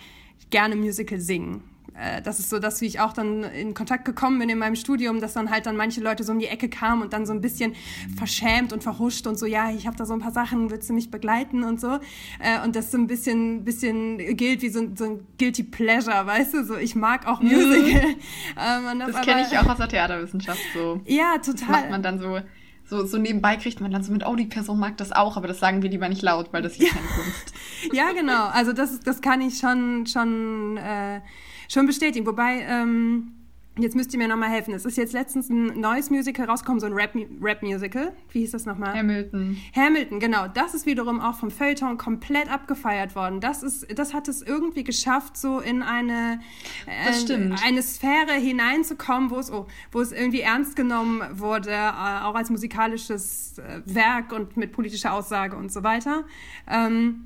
gerne 0.51 0.75
Musical 0.75 1.19
singen. 1.19 1.63
Äh, 1.97 2.21
das 2.21 2.39
ist 2.39 2.49
so 2.49 2.59
das, 2.59 2.81
wie 2.81 2.85
ich 2.85 2.99
auch 2.99 3.13
dann 3.13 3.43
in 3.43 3.73
Kontakt 3.73 4.05
gekommen 4.05 4.39
bin 4.39 4.49
in 4.49 4.57
meinem 4.57 4.75
Studium, 4.75 5.21
dass 5.21 5.33
dann 5.33 5.49
halt 5.49 5.65
dann 5.65 5.77
manche 5.77 6.01
Leute 6.01 6.23
so 6.23 6.33
um 6.33 6.39
die 6.39 6.47
Ecke 6.47 6.69
kamen 6.69 7.01
und 7.01 7.13
dann 7.13 7.25
so 7.25 7.33
ein 7.33 7.41
bisschen 7.41 7.73
verschämt 8.17 8.73
und 8.73 8.83
verhuscht 8.83 9.25
und 9.27 9.39
so, 9.39 9.45
ja, 9.45 9.71
ich 9.71 9.87
habe 9.87 9.95
da 9.95 10.05
so 10.05 10.13
ein 10.13 10.19
paar 10.19 10.31
Sachen, 10.31 10.69
willst 10.71 10.89
du 10.89 10.93
mich 10.93 11.09
begleiten 11.09 11.63
und 11.63 11.79
so. 11.79 11.99
Äh, 12.39 12.63
und 12.63 12.75
das 12.75 12.91
so 12.91 12.97
ein 12.97 13.07
bisschen, 13.07 13.63
bisschen 13.63 14.17
gilt 14.35 14.61
wie 14.61 14.69
so, 14.69 14.81
ein, 14.81 14.95
so 14.97 15.05
ein 15.05 15.27
Guilty 15.39 15.63
Pleasure, 15.63 16.25
weißt 16.25 16.53
du, 16.53 16.65
so 16.65 16.75
ich 16.75 16.95
mag 16.95 17.27
auch. 17.27 17.41
Musical. 17.41 18.09
Mhm. 18.11 18.99
das, 18.99 19.13
das 19.13 19.21
kenne 19.21 19.47
ich 19.49 19.57
auch 19.57 19.67
aus 19.67 19.77
der 19.77 19.87
Theaterwissenschaft 19.87 20.61
so. 20.73 21.01
Ja, 21.05 21.37
total. 21.37 21.53
Das 21.53 21.67
macht 21.67 21.89
man 21.89 22.03
dann 22.03 22.19
so 22.19 22.39
so, 22.87 23.05
so 23.05 23.17
nebenbei 23.17 23.57
kriegt 23.57 23.81
man 23.81 23.91
dann 23.91 24.03
so 24.03 24.11
mit, 24.11 24.25
oh, 24.25 24.35
die 24.35 24.45
Person 24.45 24.79
mag 24.79 24.97
das 24.97 25.11
auch, 25.11 25.37
aber 25.37 25.47
das 25.47 25.59
sagen 25.59 25.81
wir 25.81 25.89
lieber 25.89 26.07
nicht 26.07 26.21
laut, 26.21 26.53
weil 26.53 26.61
das 26.61 26.77
ist 26.77 26.87
keine 26.87 27.07
Kunst. 27.07 27.53
ja, 27.93 28.11
genau. 28.11 28.47
Also 28.47 28.73
das, 28.73 28.99
das 28.99 29.21
kann 29.21 29.41
ich 29.41 29.57
schon, 29.57 30.05
schon, 30.05 30.77
äh, 30.77 31.21
schon 31.67 31.87
bestätigen. 31.87 32.25
Wobei, 32.27 32.59
ähm, 32.67 33.34
Jetzt 33.77 33.95
müsst 33.95 34.13
ihr 34.13 34.19
mir 34.19 34.29
nochmal 34.29 34.49
helfen. 34.49 34.73
Es 34.73 34.85
ist 34.85 34.95
jetzt 34.95 35.11
letztens 35.11 35.49
ein 35.49 35.79
neues 35.79 36.09
Musical 36.09 36.45
rausgekommen, 36.45 36.79
so 36.79 36.85
ein 36.85 36.93
Rap-Musical. 36.93 38.13
Wie 38.31 38.39
hieß 38.39 38.51
das 38.51 38.65
nochmal? 38.65 38.97
Hamilton. 38.97 39.57
Hamilton, 39.75 40.19
genau. 40.21 40.47
Das 40.47 40.73
ist 40.73 40.85
wiederum 40.85 41.19
auch 41.19 41.35
vom 41.35 41.51
Feuilleton 41.51 41.97
komplett 41.97 42.49
abgefeiert 42.49 43.15
worden. 43.15 43.41
Das, 43.41 43.63
ist, 43.63 43.87
das 43.97 44.13
hat 44.13 44.29
es 44.29 44.41
irgendwie 44.41 44.85
geschafft, 44.85 45.35
so 45.35 45.59
in 45.59 45.83
eine, 45.83 46.39
äh, 46.85 47.47
eine 47.65 47.81
Sphäre 47.81 48.33
hineinzukommen, 48.33 49.29
wo 49.29 49.39
es, 49.39 49.51
oh, 49.51 49.67
wo 49.91 49.99
es 49.99 50.13
irgendwie 50.13 50.41
ernst 50.41 50.77
genommen 50.77 51.21
wurde, 51.33 51.71
äh, 51.71 52.21
auch 52.23 52.35
als 52.35 52.49
musikalisches 52.49 53.57
äh, 53.57 53.81
Werk 53.85 54.31
und 54.31 54.55
mit 54.55 54.71
politischer 54.71 55.13
Aussage 55.13 55.57
und 55.57 55.73
so 55.73 55.83
weiter. 55.83 56.23
Ähm, 56.69 57.25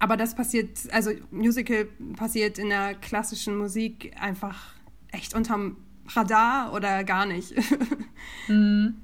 aber 0.00 0.16
das 0.16 0.34
passiert, 0.34 0.76
also 0.90 1.12
Musical 1.30 1.86
passiert 2.16 2.58
in 2.58 2.68
der 2.68 2.94
klassischen 2.94 3.56
Musik 3.56 4.12
einfach 4.20 4.77
echt 5.12 5.34
unterm 5.34 5.76
Radar 6.08 6.72
oder 6.72 7.04
gar 7.04 7.26
nicht. 7.26 7.54
mhm. 8.48 9.02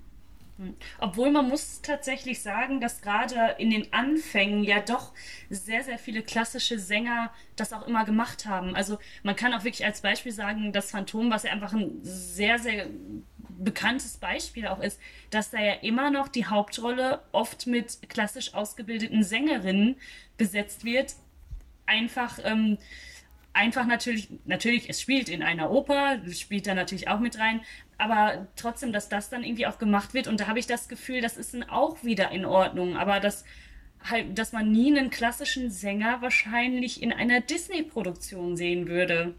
Obwohl 1.01 1.32
man 1.32 1.48
muss 1.48 1.82
tatsächlich 1.82 2.40
sagen, 2.40 2.81
dass 2.81 3.02
gerade 3.02 3.56
in 3.59 3.70
den 3.70 3.93
Anfängen 3.93 4.62
ja 4.62 4.81
doch 4.81 5.12
sehr, 5.51 5.82
sehr 5.82 5.98
viele 5.98 6.22
klassische 6.22 6.78
Sänger 6.78 7.32
das 7.56 7.72
auch 7.72 7.86
immer 7.89 8.05
gemacht 8.05 8.47
haben. 8.47 8.76
Also 8.76 8.98
man 9.24 9.35
kann 9.35 9.52
auch 9.52 9.64
wirklich 9.64 9.85
als 9.85 10.01
Beispiel 10.01 10.31
sagen, 10.31 10.72
das 10.72 10.93
Phantom, 10.93 11.31
was 11.31 11.43
ja 11.43 11.51
einfach 11.51 11.72
ein 11.72 11.98
sehr, 12.02 12.60
sehr 12.60 12.86
bekanntes 13.59 14.16
Beispiel 14.18 14.68
auch 14.68 14.81
ist, 14.81 15.01
dass 15.31 15.51
da 15.51 15.59
ja 15.59 15.72
immer 15.74 16.10
noch 16.10 16.28
die 16.28 16.47
Hauptrolle 16.47 17.22
oft 17.32 17.66
mit 17.66 18.09
klassisch 18.09 18.55
ausgebildeten 18.55 19.24
Sängerinnen 19.24 19.97
besetzt 20.36 20.85
wird. 20.85 21.14
Einfach. 21.86 22.39
Ähm, 22.44 22.78
einfach 23.55 23.86
natürlich, 23.86 24.28
natürlich, 24.44 24.90
es 24.90 25.01
spielt 25.01 25.28
in 25.28 25.43
einer 25.43 25.70
Oper, 25.70 26.18
spielt 26.32 26.66
da 26.66 26.74
natürlich 26.74 27.09
auch 27.09 27.20
mit 27.20 27.39
rein, 27.39 27.60
aber 27.97 28.48
trotzdem, 28.56 28.93
dass 28.93 29.09
das 29.09 29.31
dann 29.31 29.44
irgendwie 29.44 29.66
auch 29.66 29.78
gemacht 29.78 30.12
wird 30.12 30.28
und 30.28 30.40
da 30.40 30.48
habe 30.48 30.59
ich 30.59 30.66
das 30.66 30.89
Gefühl, 30.89 31.20
das 31.20 31.36
ist 31.36 31.55
dann 31.55 31.62
auch 31.62 32.02
wieder 32.05 32.31
in 32.32 32.44
Ordnung, 32.44 32.97
aber 32.97 33.20
das 33.20 33.44
halt, 34.10 34.39
dass 34.39 34.52
man 34.52 34.70
nie 34.70 34.97
einen 34.97 35.09
klassischen 35.09 35.70
Sänger 35.70 36.20
wahrscheinlich 36.20 37.02
in 37.02 37.12
einer 37.12 37.40
Disney-Produktion 37.40 38.56
sehen 38.56 38.89
würde. 38.89 39.35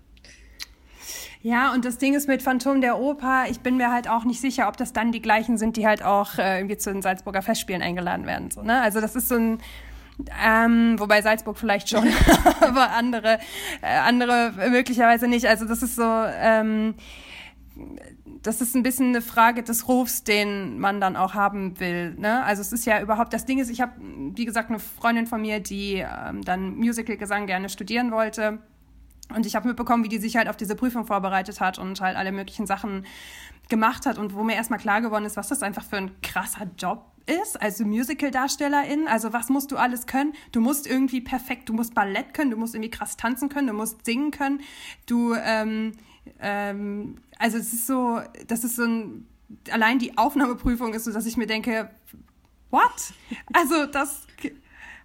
Ja, 1.42 1.74
und 1.74 1.86
das 1.86 2.00
Ding 2.00 2.16
ist 2.16 2.28
mit 2.28 2.42
Phantom 2.42 2.82
der 2.82 2.98
Oper, 2.98 3.46
ich 3.48 3.60
bin 3.60 3.78
mir 3.78 3.92
halt 3.92 4.10
auch 4.10 4.24
nicht 4.24 4.42
sicher, 4.42 4.68
ob 4.68 4.78
das 4.78 4.94
dann 4.94 5.12
die 5.12 5.22
gleichen 5.22 5.60
sind, 5.60 5.78
die 5.78 5.86
halt 5.86 6.02
auch 6.02 6.40
äh, 6.40 6.58
irgendwie 6.58 6.78
zu 6.78 6.92
den 6.92 7.04
Salzburger 7.04 7.44
Festspielen 7.44 7.84
eingeladen 7.84 8.26
werden. 8.26 8.50
So, 8.50 8.64
ne? 8.64 8.82
Also 8.82 9.00
das 9.00 9.16
ist 9.16 9.28
so 9.28 9.36
ein, 9.36 9.60
ähm, 10.44 10.98
wobei 10.98 11.22
Salzburg 11.22 11.58
vielleicht 11.58 11.90
schon, 11.90 12.08
aber 12.62 12.92
andere, 12.92 13.40
äh, 13.82 13.98
andere 13.98 14.54
möglicherweise 14.70 15.28
nicht. 15.28 15.46
Also 15.46 15.66
das 15.66 15.84
ist 15.84 15.96
so, 15.96 16.04
ähm, 16.04 16.96
das 18.42 18.62
ist 18.62 18.76
ein 18.76 18.84
bisschen 18.84 19.10
eine 19.10 19.22
Frage 19.22 19.64
des 19.64 19.88
Rufs, 19.88 20.24
den 20.24 20.80
man 20.80 21.02
dann 21.02 21.16
auch 21.16 21.34
haben 21.34 21.80
will. 21.80 22.16
Ne? 22.16 22.44
Also 22.44 22.62
es 22.62 22.72
ist 22.72 22.86
ja 22.86 23.02
überhaupt, 23.02 23.34
das 23.34 23.46
Ding 23.46 23.60
ist, 23.60 23.70
ich 23.70 23.82
habe, 23.82 23.94
wie 24.00 24.46
gesagt, 24.46 24.70
eine 24.70 24.80
Freundin 24.80 25.28
von 25.28 25.42
mir, 25.42 25.60
die 25.60 25.96
ähm, 25.96 26.44
dann 26.44 26.76
Musical-Gesang 26.76 27.48
gerne 27.48 27.70
studieren 27.70 28.12
wollte. 28.12 28.60
Und 29.36 29.46
ich 29.46 29.56
habe 29.56 29.68
mitbekommen, 29.68 30.04
wie 30.04 30.10
die 30.10 30.20
sich 30.20 30.36
halt 30.38 30.48
auf 30.48 30.58
diese 30.58 30.76
Prüfung 30.76 31.06
vorbereitet 31.08 31.60
hat 31.60 31.80
und 31.80 32.00
halt 32.00 32.16
alle 32.16 32.32
möglichen 32.32 32.68
Sachen 32.68 33.06
gemacht 33.70 34.06
hat 34.06 34.20
und 34.20 34.36
wo 34.36 34.44
mir 34.44 34.56
erstmal 34.56 34.80
klar 34.80 35.02
geworden 35.02 35.26
ist, 35.26 35.36
was 35.36 35.48
das 35.48 35.64
einfach 35.64 35.84
für 35.84 35.98
ein 35.98 36.12
krasser 36.22 36.68
Job 36.78 37.15
ist, 37.28 37.62
also 37.62 37.86
Musical-Darstellerin. 37.86 39.08
Also 39.08 39.34
was 39.34 39.50
musst 39.50 39.72
du 39.72 39.78
alles 39.78 40.06
können? 40.06 40.34
Du 40.52 40.62
musst 40.62 40.88
irgendwie 40.88 41.22
perfekt, 41.22 41.70
du 41.70 41.74
musst 41.74 41.94
Ballett 41.94 42.34
können, 42.34 42.52
du 42.52 42.58
musst 42.58 42.76
irgendwie 42.76 42.92
krass 42.92 43.18
tanzen 43.18 43.50
können, 43.50 43.68
du 43.68 43.74
musst 43.74 44.06
singen 44.06 44.32
können. 44.32 44.62
Du, 45.06 45.34
ähm, 45.34 45.94
ähm, 46.40 47.18
also 47.38 47.58
es 47.58 47.74
ist 47.74 47.88
so, 47.88 48.22
das 48.48 48.64
ist 48.64 48.76
so 48.76 48.84
ein, 48.84 49.28
allein 49.72 50.00
die 50.00 50.18
Aufnahmeprüfung 50.18 50.94
ist 50.94 51.06
so, 51.06 51.12
dass 51.12 51.26
ich 51.26 51.38
mir 51.38 51.48
denke, 51.48 51.90
what? 52.70 53.14
Also 53.54 53.86
das 53.86 54.28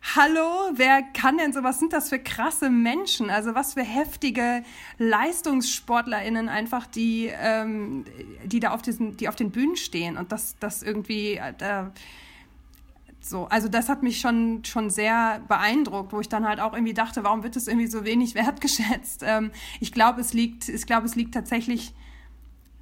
hallo, 0.03 0.73
wer 0.75 1.03
kann 1.03 1.39
denn 1.39 1.53
so, 1.53 1.63
was 1.63 1.79
sind 1.79 1.93
das 1.93 2.09
für 2.09 2.19
krasse 2.19 2.71
Menschen? 2.71 3.31
Also 3.31 3.55
was 3.55 3.75
für 3.75 3.83
heftige 3.83 4.63
LeistungssportlerInnen 4.99 6.49
einfach, 6.49 6.87
die, 6.87 7.31
ähm, 7.33 8.05
die 8.45 8.61
da 8.61 8.71
auf 8.71 8.83
diesen, 8.83 9.17
die 9.17 9.29
auf 9.29 9.37
den 9.37 9.51
Bühnen 9.51 9.77
stehen 9.77 10.17
und 10.17 10.33
das, 10.33 10.57
das 10.59 10.83
irgendwie, 10.83 11.35
äh, 11.35 11.85
so, 13.21 13.47
also 13.47 13.69
das 13.69 13.89
hat 13.89 14.03
mich 14.03 14.21
schon, 14.21 14.65
schon 14.65 14.89
sehr 14.89 15.41
beeindruckt, 15.47 16.13
wo 16.13 16.21
ich 16.21 16.29
dann 16.29 16.49
halt 16.49 16.59
auch 16.61 16.73
irgendwie 16.73 16.95
dachte, 16.95 17.23
warum 17.23 17.43
wird 17.43 17.55
das 17.55 17.69
irgendwie 17.69 17.87
so 17.87 18.05
wenig 18.05 18.35
wertgeschätzt? 18.35 19.23
Ähm, 19.25 19.51
ich 19.81 19.93
glaube, 19.93 20.21
es 20.21 20.33
liegt, 20.33 20.69
ich 20.69 20.87
glaube, 20.87 21.07
es 21.07 21.15
liegt 21.15 21.35
tatsächlich, 21.35 21.95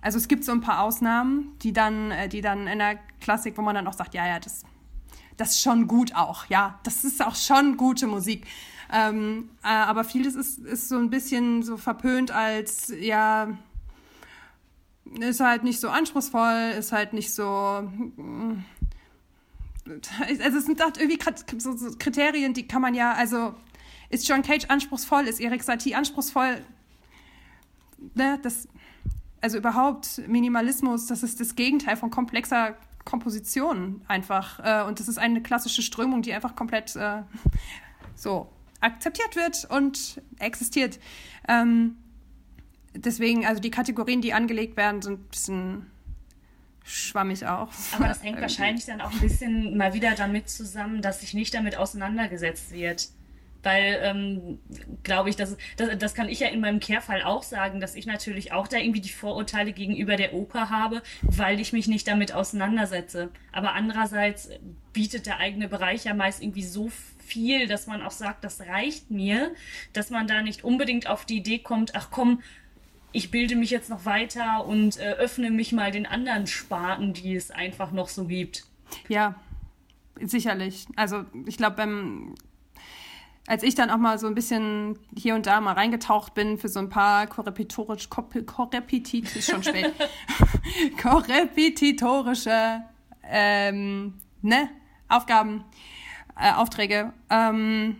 also 0.00 0.16
es 0.18 0.28
gibt 0.28 0.44
so 0.44 0.52
ein 0.52 0.60
paar 0.60 0.82
Ausnahmen, 0.82 1.52
die 1.62 1.72
dann, 1.72 2.12
äh, 2.12 2.28
die 2.28 2.40
dann 2.40 2.68
in 2.68 2.78
der 2.78 2.98
Klassik, 3.20 3.58
wo 3.58 3.62
man 3.62 3.74
dann 3.74 3.88
auch 3.88 3.92
sagt, 3.92 4.14
ja, 4.14 4.26
ja, 4.26 4.38
das 4.38 4.62
das 5.39 5.52
ist 5.52 5.62
schon 5.62 5.86
gut 5.86 6.15
auch, 6.15 6.44
ja. 6.47 6.78
Das 6.82 7.05
ist 7.05 7.24
auch 7.24 7.36
schon 7.36 7.78
gute 7.78 8.06
Musik. 8.06 8.47
Ähm, 8.93 9.51
äh, 9.62 9.69
aber 9.69 10.05
vieles 10.05 10.35
ist, 10.35 10.59
ist 10.59 10.89
so 10.89 10.98
ein 10.98 11.10
bisschen 11.10 11.62
so 11.62 11.77
verpönt 11.77 12.31
als, 12.31 12.93
ja, 13.01 13.56
ist 15.20 15.40
halt 15.40 15.62
nicht 15.62 15.81
so 15.81 15.89
anspruchsvoll, 15.89 16.74
ist 16.78 16.93
halt 16.93 17.12
nicht 17.12 17.32
so. 17.32 17.44
Also 20.20 20.59
es 20.59 20.66
sind 20.66 20.82
halt 20.82 20.98
irgendwie 20.98 21.19
so, 21.59 21.74
Kriterien, 21.98 22.52
die 22.52 22.69
kann 22.69 22.82
man 22.82 22.94
ja, 22.94 23.12
also 23.12 23.55
ist 24.10 24.28
John 24.28 24.43
Cage 24.43 24.66
anspruchsvoll, 24.69 25.27
ist 25.27 25.40
Erik 25.40 25.62
Satie 25.62 25.94
anspruchsvoll? 25.94 26.62
Ne, 28.15 28.39
das, 28.43 28.69
also 29.40 29.59
überhaupt 29.59 30.23
Minimalismus, 30.27 31.06
das 31.06 31.23
ist 31.23 31.40
das 31.40 31.55
Gegenteil 31.55 31.97
von 31.97 32.10
komplexer 32.10 32.77
Komposition 33.09 34.02
einfach. 34.06 34.60
Äh, 34.62 34.86
und 34.86 35.01
das 35.01 35.09
ist 35.09 35.18
eine 35.18 35.40
klassische 35.40 35.80
Strömung, 35.80 36.20
die 36.20 36.32
einfach 36.35 36.55
komplett 36.55 36.94
äh, 36.94 37.22
so 38.14 38.48
akzeptiert 38.80 39.35
wird 39.35 39.66
und 39.70 40.20
existiert. 40.39 41.01
Ähm, 41.48 41.97
deswegen, 42.94 43.47
also 43.47 43.62
die 43.62 43.70
Kategorien, 43.70 44.20
die 44.20 44.35
angelegt 44.35 44.76
werden, 44.76 45.01
sind 45.01 45.20
ein 45.20 45.28
bisschen 45.28 45.86
schwammig 46.85 47.47
auch. 47.47 47.70
Aber 47.93 48.09
das 48.09 48.22
hängt 48.22 48.40
wahrscheinlich 48.43 48.85
dann 48.85 49.01
auch 49.01 49.10
ein 49.10 49.20
bisschen 49.20 49.76
mal 49.78 49.94
wieder 49.94 50.14
damit 50.14 50.51
zusammen, 50.51 51.01
dass 51.01 51.20
sich 51.20 51.32
nicht 51.32 51.55
damit 51.55 51.76
auseinandergesetzt 51.76 52.72
wird. 52.72 53.09
Weil, 53.68 54.00
ähm, 54.02 54.58
glaube 55.02 55.28
ich, 55.28 55.36
das, 55.36 55.58
das, 55.76 55.90
das 55.98 56.14
kann 56.14 56.30
ich 56.30 56.40
ja 56.40 56.48
in 56.48 56.60
meinem 56.60 56.80
Kehrfall 56.80 57.20
auch 57.20 57.42
sagen, 57.42 57.80
dass 57.80 57.96
ich 57.96 58.06
natürlich 58.06 58.50
auch 58.50 58.66
da 58.66 58.78
irgendwie 58.78 59.02
die 59.02 59.10
Vorurteile 59.10 59.74
gegenüber 59.74 60.16
der 60.16 60.32
Oper 60.32 60.70
habe, 60.70 61.02
weil 61.20 61.60
ich 61.60 61.74
mich 61.74 61.86
nicht 61.86 62.08
damit 62.08 62.32
auseinandersetze. 62.32 63.28
Aber 63.52 63.74
andererseits 63.74 64.48
bietet 64.94 65.26
der 65.26 65.38
eigene 65.38 65.68
Bereich 65.68 66.04
ja 66.04 66.14
meist 66.14 66.42
irgendwie 66.42 66.62
so 66.62 66.88
viel, 67.18 67.68
dass 67.68 67.86
man 67.86 68.00
auch 68.00 68.10
sagt, 68.10 68.42
das 68.42 68.62
reicht 68.62 69.10
mir, 69.10 69.52
dass 69.92 70.08
man 70.08 70.26
da 70.26 70.40
nicht 70.40 70.64
unbedingt 70.64 71.06
auf 71.06 71.26
die 71.26 71.36
Idee 71.36 71.58
kommt, 71.58 71.94
ach 71.94 72.08
komm, 72.10 72.40
ich 73.12 73.30
bilde 73.30 73.54
mich 73.54 73.68
jetzt 73.68 73.90
noch 73.90 74.06
weiter 74.06 74.64
und 74.64 74.98
äh, 74.98 75.12
öffne 75.12 75.50
mich 75.50 75.72
mal 75.72 75.90
den 75.90 76.06
anderen 76.06 76.46
Sparten, 76.46 77.12
die 77.12 77.36
es 77.36 77.50
einfach 77.50 77.92
noch 77.92 78.08
so 78.08 78.24
gibt. 78.24 78.64
Ja, 79.08 79.34
sicherlich. 80.18 80.86
Also 80.96 81.26
ich 81.44 81.58
glaube, 81.58 81.76
beim 81.76 82.34
als 83.48 83.62
ich 83.62 83.74
dann 83.74 83.88
auch 83.90 83.96
mal 83.96 84.18
so 84.18 84.26
ein 84.26 84.34
bisschen 84.34 84.98
hier 85.16 85.34
und 85.34 85.46
da 85.46 85.60
mal 85.62 85.72
reingetaucht 85.72 86.34
bin 86.34 86.58
für 86.58 86.68
so 86.68 86.80
ein 86.80 86.90
paar 86.90 87.26
korrepitorisch, 87.26 88.10
korrepitit, 88.10 89.34
ist 89.34 89.50
schon 89.50 89.62
spät, 89.62 89.90
korrepetitorische 91.02 92.82
ähm, 93.24 94.14
ne, 94.42 94.68
Aufgaben, 95.08 95.64
äh, 96.38 96.52
Aufträge, 96.52 97.14
ähm, 97.30 97.96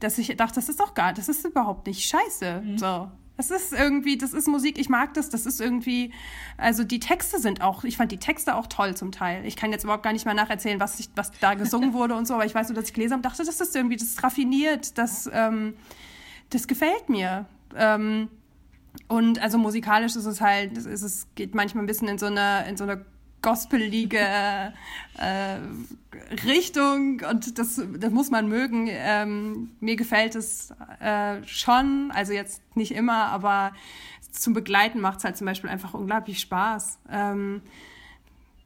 dass 0.00 0.18
ich 0.18 0.36
dachte, 0.36 0.56
das 0.56 0.68
ist 0.68 0.80
doch 0.80 0.94
gar, 0.94 1.12
das 1.12 1.28
ist 1.28 1.46
überhaupt 1.46 1.86
nicht 1.86 2.04
scheiße. 2.04 2.62
Mhm. 2.64 2.78
So. 2.78 3.08
Das 3.38 3.52
ist 3.52 3.72
irgendwie, 3.72 4.18
das 4.18 4.32
ist 4.32 4.48
Musik, 4.48 4.78
ich 4.80 4.88
mag 4.88 5.14
das, 5.14 5.30
das 5.30 5.46
ist 5.46 5.60
irgendwie, 5.60 6.12
also 6.56 6.82
die 6.82 6.98
Texte 6.98 7.38
sind 7.38 7.62
auch, 7.62 7.84
ich 7.84 7.96
fand 7.96 8.10
die 8.10 8.18
Texte 8.18 8.56
auch 8.56 8.66
toll 8.66 8.96
zum 8.96 9.12
Teil. 9.12 9.46
Ich 9.46 9.54
kann 9.54 9.70
jetzt 9.70 9.84
überhaupt 9.84 10.02
gar 10.02 10.12
nicht 10.12 10.24
mehr 10.24 10.34
nacherzählen, 10.34 10.80
was, 10.80 10.98
ich, 10.98 11.08
was 11.14 11.30
da 11.38 11.54
gesungen 11.54 11.92
wurde 11.92 12.16
und 12.16 12.26
so, 12.26 12.34
aber 12.34 12.46
ich 12.46 12.54
weiß 12.54 12.68
nur, 12.68 12.74
dass 12.74 12.86
ich 12.86 12.94
gelesen 12.94 13.12
habe 13.12 13.18
und 13.20 13.26
dachte, 13.26 13.44
das 13.44 13.60
ist 13.60 13.76
irgendwie, 13.76 13.96
das 13.96 14.08
ist 14.08 14.24
raffiniert, 14.24 14.98
das, 14.98 15.30
ähm, 15.32 15.74
das 16.50 16.66
gefällt 16.66 17.08
mir. 17.08 17.46
Ähm, 17.76 18.28
und 19.06 19.40
also 19.40 19.56
musikalisch 19.56 20.16
ist 20.16 20.26
es 20.26 20.40
halt, 20.40 20.76
ist 20.76 21.02
es 21.02 21.28
geht 21.36 21.54
manchmal 21.54 21.84
ein 21.84 21.86
bisschen 21.86 22.08
in 22.08 22.18
so 22.18 22.26
eine, 22.26 22.68
in 22.68 22.76
so 22.76 22.82
eine 22.82 23.04
gospelige 23.42 24.18
äh, 24.18 25.58
Richtung 26.44 27.22
und 27.30 27.58
das, 27.58 27.80
das 27.98 28.10
muss 28.12 28.30
man 28.30 28.48
mögen. 28.48 28.88
Ähm, 28.90 29.70
mir 29.80 29.96
gefällt 29.96 30.34
es 30.34 30.72
äh, 31.00 31.42
schon, 31.46 32.10
also 32.12 32.32
jetzt 32.32 32.62
nicht 32.74 32.92
immer, 32.92 33.26
aber 33.26 33.72
zum 34.30 34.54
Begleiten 34.54 35.00
macht 35.00 35.18
es 35.18 35.24
halt 35.24 35.36
zum 35.36 35.46
Beispiel 35.46 35.70
einfach 35.70 35.94
unglaublich 35.94 36.40
Spaß. 36.40 36.98
Ähm, 37.10 37.62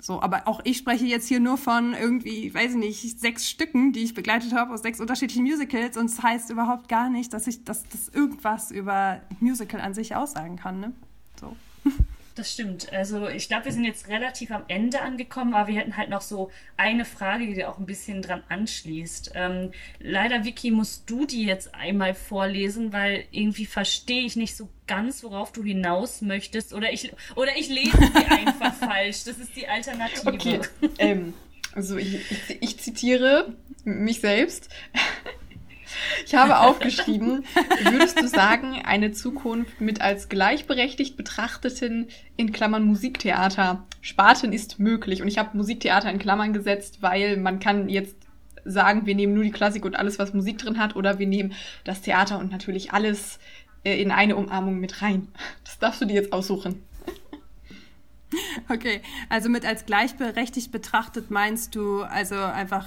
so, 0.00 0.20
aber 0.20 0.48
auch 0.48 0.60
ich 0.64 0.78
spreche 0.78 1.04
jetzt 1.04 1.28
hier 1.28 1.38
nur 1.38 1.56
von 1.56 1.94
irgendwie, 1.94 2.52
weiß 2.52 2.72
ich 2.72 2.76
nicht, 2.76 3.20
sechs 3.20 3.48
Stücken, 3.48 3.92
die 3.92 4.00
ich 4.00 4.14
begleitet 4.14 4.52
habe 4.52 4.74
aus 4.74 4.82
sechs 4.82 4.98
unterschiedlichen 4.98 5.44
Musicals 5.44 5.96
und 5.96 6.06
es 6.06 6.16
das 6.16 6.24
heißt 6.24 6.50
überhaupt 6.50 6.88
gar 6.88 7.08
nicht, 7.08 7.32
dass 7.32 7.46
ich 7.46 7.62
dass 7.64 7.84
das 7.88 8.08
irgendwas 8.08 8.72
über 8.72 9.20
Musical 9.38 9.80
an 9.80 9.94
sich 9.94 10.16
aussagen 10.16 10.56
kann. 10.56 10.80
Ne? 10.80 10.92
So. 11.40 11.56
Das 12.34 12.50
stimmt. 12.50 12.90
Also 12.92 13.28
ich 13.28 13.48
glaube, 13.48 13.66
wir 13.66 13.72
sind 13.72 13.84
jetzt 13.84 14.08
relativ 14.08 14.50
am 14.52 14.64
Ende 14.68 15.02
angekommen, 15.02 15.52
aber 15.54 15.68
wir 15.68 15.78
hätten 15.78 15.96
halt 15.96 16.08
noch 16.08 16.22
so 16.22 16.50
eine 16.78 17.04
Frage, 17.04 17.46
die 17.46 17.54
dir 17.54 17.68
auch 17.68 17.78
ein 17.78 17.84
bisschen 17.84 18.22
dran 18.22 18.42
anschließt. 18.48 19.32
Ähm, 19.34 19.72
leider, 20.00 20.44
Vicky, 20.44 20.70
musst 20.70 21.10
du 21.10 21.26
die 21.26 21.44
jetzt 21.44 21.74
einmal 21.74 22.14
vorlesen, 22.14 22.92
weil 22.92 23.24
irgendwie 23.32 23.66
verstehe 23.66 24.22
ich 24.22 24.36
nicht 24.36 24.56
so 24.56 24.70
ganz, 24.86 25.22
worauf 25.22 25.52
du 25.52 25.62
hinaus 25.62 26.22
möchtest. 26.22 26.72
Oder 26.72 26.92
ich, 26.92 27.12
oder 27.36 27.56
ich 27.58 27.68
lese 27.68 27.98
sie 27.98 28.26
einfach 28.30 28.74
falsch. 28.74 29.24
Das 29.24 29.38
ist 29.38 29.54
die 29.54 29.68
Alternative. 29.68 30.28
Okay. 30.28 30.60
Ähm, 30.98 31.34
also 31.74 31.98
ich, 31.98 32.14
ich, 32.30 32.62
ich 32.62 32.78
zitiere 32.78 33.52
mich 33.84 34.20
selbst. 34.20 34.70
Ich 36.26 36.34
habe 36.34 36.58
aufgeschrieben, 36.60 37.44
würdest 37.90 38.20
du 38.20 38.28
sagen, 38.28 38.80
eine 38.84 39.12
Zukunft 39.12 39.80
mit 39.80 40.00
als 40.00 40.28
gleichberechtigt 40.28 41.16
betrachteten, 41.16 42.08
in 42.36 42.52
Klammern 42.52 42.84
Musiktheater, 42.84 43.86
Sparten 44.00 44.52
ist 44.52 44.78
möglich. 44.78 45.22
Und 45.22 45.28
ich 45.28 45.38
habe 45.38 45.56
Musiktheater 45.56 46.10
in 46.10 46.18
Klammern 46.18 46.52
gesetzt, 46.52 46.98
weil 47.00 47.36
man 47.36 47.60
kann 47.60 47.88
jetzt 47.88 48.16
sagen, 48.64 49.06
wir 49.06 49.14
nehmen 49.14 49.34
nur 49.34 49.44
die 49.44 49.50
Klassik 49.50 49.84
und 49.84 49.96
alles, 49.96 50.18
was 50.18 50.34
Musik 50.34 50.58
drin 50.58 50.78
hat, 50.78 50.96
oder 50.96 51.18
wir 51.18 51.26
nehmen 51.26 51.54
das 51.84 52.00
Theater 52.00 52.38
und 52.38 52.52
natürlich 52.52 52.92
alles 52.92 53.38
äh, 53.84 54.00
in 54.00 54.10
eine 54.10 54.36
Umarmung 54.36 54.78
mit 54.78 55.02
rein. 55.02 55.28
Das 55.64 55.78
darfst 55.78 56.00
du 56.00 56.04
dir 56.04 56.14
jetzt 56.14 56.32
aussuchen. 56.32 56.82
Okay, 58.70 59.02
also 59.28 59.50
mit 59.50 59.66
als 59.66 59.84
gleichberechtigt 59.84 60.72
betrachtet 60.72 61.30
meinst 61.30 61.74
du 61.74 62.02
also 62.02 62.36
einfach 62.36 62.86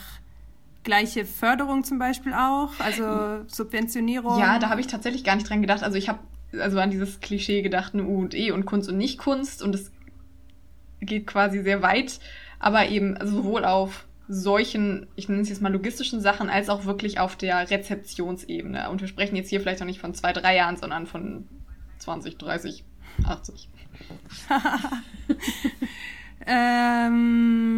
gleiche 0.86 1.26
Förderung 1.26 1.84
zum 1.84 2.00
Beispiel 2.00 2.34
auch, 2.34 2.72
also 2.80 3.44
Subventionierung. 3.48 4.40
Ja, 4.40 4.58
da 4.60 4.70
habe 4.70 4.80
ich 4.80 4.88
tatsächlich 4.88 5.26
gar 5.26 5.36
nicht 5.36 5.50
dran 5.50 5.62
gedacht. 5.62 5.84
Also 5.84 5.98
ich 5.98 6.08
habe 6.08 6.20
also 6.58 6.80
an 6.80 6.92
dieses 6.92 7.20
Klischee 7.20 7.62
gedacht, 7.62 7.94
eine 7.94 8.06
U 8.06 8.22
und 8.22 8.34
E 8.34 8.52
und 8.52 8.66
Kunst 8.66 8.88
und 8.88 8.98
Nicht-Kunst 8.98 9.62
und 9.62 9.76
es 9.76 9.92
geht 11.02 11.28
quasi 11.28 11.62
sehr 11.62 11.82
weit, 11.82 12.22
aber 12.60 12.88
eben 12.88 13.18
sowohl 13.22 13.66
auf 13.66 14.06
solchen, 14.28 15.08
ich 15.16 15.30
nenne 15.30 15.42
es 15.42 15.50
jetzt 15.50 15.62
mal 15.62 15.72
logistischen 15.72 16.22
Sachen, 16.22 16.50
als 16.50 16.70
auch 16.70 16.86
wirklich 16.86 17.20
auf 17.20 17.36
der 17.36 17.70
Rezeptionsebene. 17.70 18.90
Und 18.90 19.02
wir 19.02 19.08
sprechen 19.08 19.36
jetzt 19.36 19.50
hier 19.50 19.60
vielleicht 19.60 19.82
auch 19.82 19.86
nicht 19.86 20.00
von 20.00 20.16
zwei, 20.16 20.34
drei 20.34 20.56
Jahren, 20.56 20.78
sondern 20.78 21.06
von 21.06 21.48
20, 22.00 22.38
30, 22.38 22.84
80. 23.24 23.70
ähm, 26.48 27.76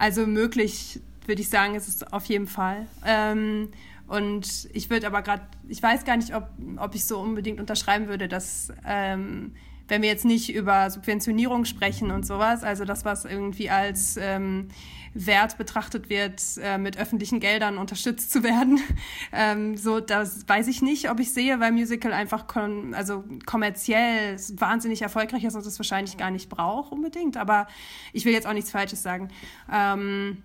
also 0.00 0.26
möglich, 0.26 0.98
würde 1.26 1.42
ich 1.42 1.50
sagen, 1.50 1.74
ist 1.74 1.86
es 1.86 2.02
auf 2.10 2.24
jeden 2.24 2.46
Fall. 2.46 2.86
Ähm, 3.04 3.68
und 4.08 4.68
ich 4.72 4.88
würde 4.88 5.06
aber 5.06 5.20
gerade, 5.20 5.42
ich 5.68 5.82
weiß 5.82 6.06
gar 6.06 6.16
nicht, 6.16 6.34
ob, 6.34 6.48
ob 6.78 6.94
ich 6.94 7.04
so 7.04 7.20
unbedingt 7.20 7.60
unterschreiben 7.60 8.08
würde, 8.08 8.26
dass 8.26 8.72
ähm, 8.86 9.52
wenn 9.88 10.00
wir 10.00 10.08
jetzt 10.08 10.24
nicht 10.24 10.54
über 10.54 10.90
Subventionierung 10.90 11.66
sprechen 11.66 12.10
und 12.10 12.26
sowas, 12.26 12.64
also 12.64 12.86
das, 12.86 13.04
was 13.04 13.26
irgendwie 13.26 13.68
als 13.68 14.16
ähm, 14.16 14.68
Wert 15.14 15.58
betrachtet 15.58 16.08
wird, 16.08 16.42
äh, 16.62 16.78
mit 16.78 16.96
öffentlichen 16.96 17.40
Geldern 17.40 17.78
unterstützt 17.78 18.30
zu 18.30 18.42
werden, 18.42 18.80
ähm, 19.32 19.76
so 19.76 20.00
das 20.00 20.48
weiß 20.48 20.68
ich 20.68 20.82
nicht, 20.82 21.10
ob 21.10 21.20
ich 21.20 21.32
sehe, 21.32 21.60
weil 21.60 21.72
Musical 21.72 22.12
einfach 22.12 22.44
also 22.92 23.24
kommerziell 23.46 24.36
wahnsinnig 24.54 25.02
erfolgreich 25.02 25.44
ist 25.44 25.54
und 25.54 25.66
es 25.66 25.78
wahrscheinlich 25.78 26.16
gar 26.16 26.30
nicht 26.30 26.48
braucht 26.48 26.92
unbedingt. 26.92 27.36
Aber 27.36 27.66
ich 28.12 28.24
will 28.24 28.32
jetzt 28.32 28.46
auch 28.46 28.52
nichts 28.52 28.70
Falsches 28.70 29.02
sagen. 29.02 29.28
Ähm, 29.72 30.42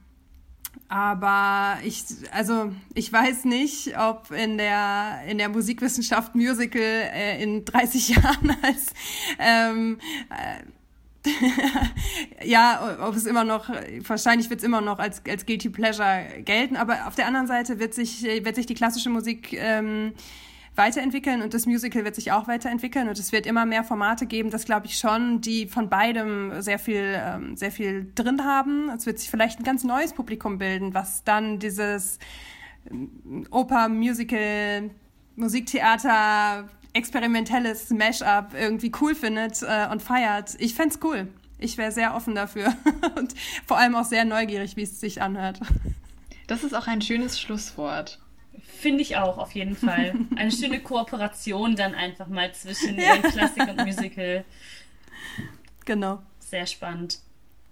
aber 0.88 1.80
ich, 1.84 2.04
also 2.32 2.72
ich 2.94 3.12
weiß 3.12 3.46
nicht, 3.46 3.98
ob 3.98 4.32
in 4.32 4.58
der 4.58 5.22
in 5.28 5.38
der 5.38 5.50
Musikwissenschaft 5.50 6.36
Musical 6.36 6.82
äh, 6.82 7.42
in 7.42 7.66
30 7.66 8.10
Jahren 8.16 8.56
als 8.62 8.94
ähm, 9.40 10.00
äh, 10.30 10.64
ja, 12.44 12.98
ob 13.02 13.16
es 13.16 13.26
immer 13.26 13.44
noch, 13.44 13.70
wahrscheinlich 14.08 14.50
wird 14.50 14.60
es 14.60 14.66
immer 14.66 14.82
noch 14.82 15.00
als, 15.00 15.22
als 15.28 15.46
Guilty 15.46 15.70
Pleasure 15.70 16.26
gelten, 16.44 16.76
aber 16.76 17.08
auf 17.08 17.16
der 17.16 17.28
anderen 17.28 17.48
Seite 17.48 17.80
wird 17.80 17.94
sich, 17.94 18.24
wird 18.24 18.56
sich 18.56 18.66
die 18.66 18.74
klassische 18.74 19.10
Musik 19.10 19.54
ähm, 19.54 20.14
weiterentwickeln 20.76 21.42
und 21.42 21.54
das 21.54 21.66
Musical 21.66 22.04
wird 22.04 22.16
sich 22.16 22.32
auch 22.32 22.48
weiterentwickeln 22.48 23.08
und 23.08 23.18
es 23.18 23.32
wird 23.32 23.46
immer 23.46 23.66
mehr 23.66 23.84
Formate 23.84 24.26
geben, 24.26 24.50
das 24.50 24.66
glaube 24.66 24.88
ich 24.88 24.98
schon, 24.98 25.42
die 25.42 25.68
von 25.68 25.90
beidem 25.90 26.62
sehr 26.62 26.80
viel, 26.80 27.16
ähm, 27.18 27.56
sehr 27.56 27.72
viel 27.72 28.12
drin 28.16 28.44
haben. 28.44 28.90
Es 28.90 29.06
wird 29.06 29.20
sich 29.20 29.30
vielleicht 29.30 29.60
ein 29.60 29.64
ganz 29.64 29.84
neues 29.84 30.14
Publikum 30.14 30.58
bilden, 30.58 30.94
was 30.94 31.24
dann 31.24 31.60
dieses 31.60 32.20
ähm, 32.92 33.48
Oper, 33.52 33.88
Musical, 33.88 34.90
Musiktheater, 35.38 36.68
experimentelles 36.96 37.90
Mashup 37.90 38.54
irgendwie 38.54 38.92
cool 39.02 39.14
findet 39.16 39.62
äh, 39.62 39.88
und 39.92 40.02
feiert. 40.02 40.56
Ich 40.60 40.74
fände 40.74 40.96
cool. 41.04 41.28
Ich 41.60 41.78
wäre 41.78 41.92
sehr 41.92 42.16
offen 42.16 42.36
dafür 42.36 42.74
und 43.16 43.34
vor 43.66 43.78
allem 43.78 43.96
auch 43.96 44.06
sehr 44.06 44.26
neugierig, 44.26 44.76
wie 44.76 44.84
es 44.84 45.00
sich 45.00 45.22
anhört. 45.22 45.60
Das 46.48 46.64
ist 46.64 46.74
auch 46.74 46.88
ein 46.88 47.02
schönes 47.02 47.40
Schlusswort. 47.40 48.20
Finde 48.64 49.02
ich 49.02 49.18
auch, 49.18 49.38
auf 49.38 49.54
jeden 49.54 49.76
Fall. 49.76 50.16
Eine 50.36 50.52
schöne 50.52 50.80
Kooperation 50.80 51.76
dann 51.76 51.96
einfach 51.96 52.28
mal 52.28 52.54
zwischen 52.54 53.00
ja. 53.00 53.18
Klassik 53.18 53.68
und 53.68 53.86
Musical. 53.86 54.46
Genau. 55.86 56.22
Sehr 56.40 56.66
spannend. 56.66 57.20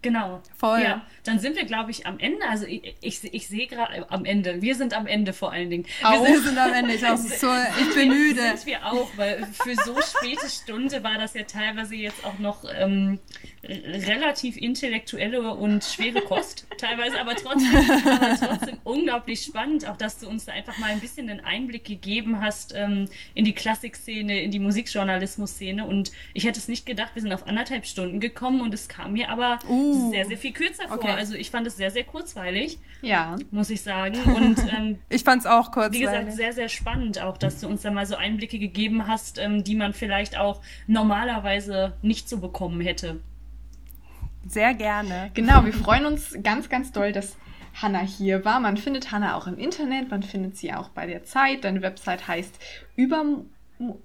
Genau. 0.03 0.41
Voll. 0.57 0.81
Ja, 0.81 1.01
dann 1.23 1.39
sind 1.39 1.55
wir, 1.55 1.65
glaube 1.65 1.89
ich, 1.89 2.05
am 2.05 2.19
Ende. 2.19 2.45
Also 2.47 2.67
ich, 2.67 2.95
ich, 3.01 3.33
ich 3.33 3.47
sehe 3.47 3.67
gerade 3.67 3.95
äh, 3.95 4.03
am 4.09 4.25
Ende. 4.25 4.61
Wir 4.61 4.75
sind 4.75 4.93
am 4.93 5.07
Ende 5.07 5.31
vor 5.33 5.51
allen 5.51 5.69
Dingen. 5.69 5.85
Wir, 6.01 6.09
auch. 6.09 6.25
sind, 6.25 6.33
wir 6.33 6.41
sind 6.41 6.57
am 6.59 6.73
Ende. 6.73 6.93
Ich, 6.93 7.05
auch 7.07 7.17
so, 7.17 7.47
ich 7.79 7.95
bin 7.95 8.09
müde. 8.09 8.41
Sind 8.41 8.65
wir 8.67 8.85
auch, 8.85 9.09
weil 9.15 9.47
für 9.53 9.75
so 9.75 9.95
späte 10.01 10.49
Stunde 10.49 11.03
war 11.03 11.17
das 11.17 11.33
ja 11.33 11.43
teilweise 11.43 11.95
jetzt 11.95 12.23
auch 12.25 12.37
noch 12.37 12.65
ähm, 12.77 13.19
relativ 13.63 14.57
intellektuelle 14.57 15.53
und 15.53 15.83
schwere 15.83 16.21
Kost. 16.21 16.67
teilweise, 16.77 17.19
aber 17.19 17.35
trotzdem, 17.35 17.75
aber 18.05 18.35
trotzdem 18.37 18.77
unglaublich 18.83 19.41
spannend, 19.41 19.87
auch 19.87 19.97
dass 19.97 20.19
du 20.19 20.27
uns 20.27 20.45
da 20.45 20.51
einfach 20.51 20.77
mal 20.77 20.89
ein 20.89 20.99
bisschen 20.99 21.27
den 21.27 21.39
Einblick 21.39 21.85
gegeben 21.85 22.41
hast 22.41 22.73
ähm, 22.75 23.07
in 23.33 23.45
die 23.45 23.53
Klassikszene, 23.53 24.41
in 24.41 24.51
die 24.51 24.59
Musikjournalismus-Szene. 24.59 25.85
Und 25.85 26.11
ich 26.33 26.45
hätte 26.45 26.59
es 26.59 26.67
nicht 26.67 26.85
gedacht, 26.85 27.11
wir 27.13 27.21
sind 27.21 27.31
auf 27.31 27.47
anderthalb 27.47 27.85
Stunden 27.85 28.19
gekommen 28.19 28.61
und 28.61 28.73
es 28.73 28.89
kam 28.89 29.13
mir 29.13 29.29
aber 29.29 29.59
uh, 29.67 30.11
sehr, 30.11 30.25
sehr 30.25 30.37
viel 30.37 30.51
kürzer 30.51 30.85
okay. 30.85 31.07
vor. 31.07 31.15
Also 31.15 31.35
ich 31.35 31.49
fand 31.49 31.65
es 31.67 31.77
sehr, 31.77 31.91
sehr 31.91 32.03
kurzweilig. 32.03 32.79
Ja. 33.01 33.37
Muss 33.51 33.69
ich 33.69 33.81
sagen. 33.81 34.17
Und 34.23 34.59
ähm, 34.73 34.99
ich 35.09 35.23
fand 35.23 35.41
es 35.41 35.45
auch 35.45 35.71
kurzweilig. 35.71 36.01
Wie 36.01 36.05
gesagt, 36.05 36.33
sehr, 36.33 36.53
sehr 36.53 36.69
spannend 36.69 37.21
auch, 37.21 37.37
dass 37.37 37.61
du 37.61 37.67
uns 37.67 37.81
da 37.81 37.91
mal 37.91 38.05
so 38.05 38.15
Einblicke 38.15 38.59
gegeben 38.59 39.07
hast, 39.07 39.37
ähm, 39.37 39.63
die 39.63 39.75
man 39.75 39.93
vielleicht 39.93 40.37
auch 40.37 40.61
normalerweise 40.87 41.93
nicht 42.01 42.27
so 42.27 42.37
bekommen 42.37 42.81
hätte. 42.81 43.19
Sehr 44.47 44.73
gerne. 44.73 45.31
Genau, 45.33 45.65
wir 45.65 45.73
freuen 45.73 46.05
uns 46.05 46.37
ganz, 46.43 46.69
ganz 46.69 46.91
doll, 46.91 47.11
dass 47.11 47.37
Hanna 47.81 47.99
hier 47.99 48.45
war. 48.45 48.59
Man 48.59 48.77
findet 48.77 49.11
Hanna 49.11 49.35
auch 49.35 49.47
im 49.47 49.57
Internet, 49.57 50.11
man 50.11 50.23
findet 50.23 50.57
sie 50.57 50.73
auch 50.73 50.89
bei 50.89 51.07
der 51.07 51.23
Zeit. 51.23 51.63
Deine 51.63 51.81
Website 51.81 52.27
heißt 52.27 52.59
über 52.95 53.23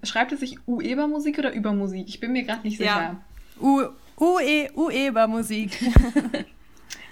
schreibt 0.02 0.32
es 0.32 0.40
sich 0.40 0.58
Ueber-Musik 0.66 1.38
oder 1.38 1.52
Übermusik? 1.52 2.08
Ich 2.08 2.20
bin 2.20 2.32
mir 2.32 2.42
gerade 2.42 2.62
nicht 2.62 2.78
sicher. 2.78 2.90
Ja. 2.90 3.16
U 3.60 3.82
UE 4.18 4.70
Ueber-Musik. 4.74 5.78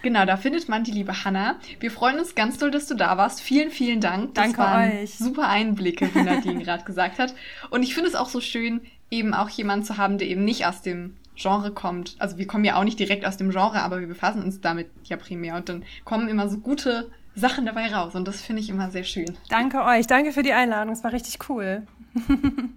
Genau, 0.02 0.24
da 0.24 0.36
findet 0.36 0.68
man 0.68 0.84
die 0.84 0.92
liebe 0.92 1.24
Hanna. 1.24 1.56
Wir 1.80 1.90
freuen 1.90 2.20
uns 2.20 2.36
ganz 2.36 2.58
doll, 2.58 2.70
dass 2.70 2.86
du 2.86 2.94
da 2.94 3.16
warst. 3.16 3.40
Vielen, 3.40 3.72
vielen 3.72 4.00
Dank. 4.00 4.34
Das 4.34 4.44
Danke 4.44 4.58
waren 4.58 5.02
euch. 5.02 5.18
Super 5.18 5.48
Einblicke, 5.48 6.08
wie 6.14 6.22
Nadine 6.22 6.62
gerade 6.64 6.84
gesagt 6.84 7.18
hat. 7.18 7.34
Und 7.70 7.82
ich 7.82 7.92
finde 7.92 8.10
es 8.10 8.14
auch 8.14 8.28
so 8.28 8.40
schön, 8.40 8.82
eben 9.10 9.34
auch 9.34 9.48
jemanden 9.48 9.84
zu 9.84 9.96
haben, 9.96 10.18
der 10.18 10.28
eben 10.28 10.44
nicht 10.44 10.64
aus 10.64 10.80
dem 10.80 11.16
Genre 11.36 11.70
kommt. 11.70 12.16
Also 12.18 12.38
wir 12.38 12.46
kommen 12.46 12.64
ja 12.64 12.76
auch 12.76 12.84
nicht 12.84 12.98
direkt 12.98 13.24
aus 13.24 13.36
dem 13.36 13.50
Genre, 13.50 13.82
aber 13.82 14.00
wir 14.00 14.06
befassen 14.06 14.42
uns 14.42 14.60
damit 14.60 14.88
ja 15.04 15.16
primär. 15.16 15.56
Und 15.56 15.68
dann 15.68 15.84
kommen 16.04 16.28
immer 16.28 16.48
so 16.48 16.58
gute 16.58 17.10
Sachen 17.34 17.66
dabei 17.66 17.92
raus. 17.94 18.14
Und 18.14 18.26
das 18.26 18.40
finde 18.40 18.62
ich 18.62 18.70
immer 18.70 18.90
sehr 18.90 19.04
schön. 19.04 19.36
Danke 19.48 19.84
euch. 19.84 20.06
Danke 20.06 20.32
für 20.32 20.42
die 20.42 20.52
Einladung. 20.52 20.92
Es 20.92 21.04
war 21.04 21.12
richtig 21.12 21.38
cool. 21.48 21.86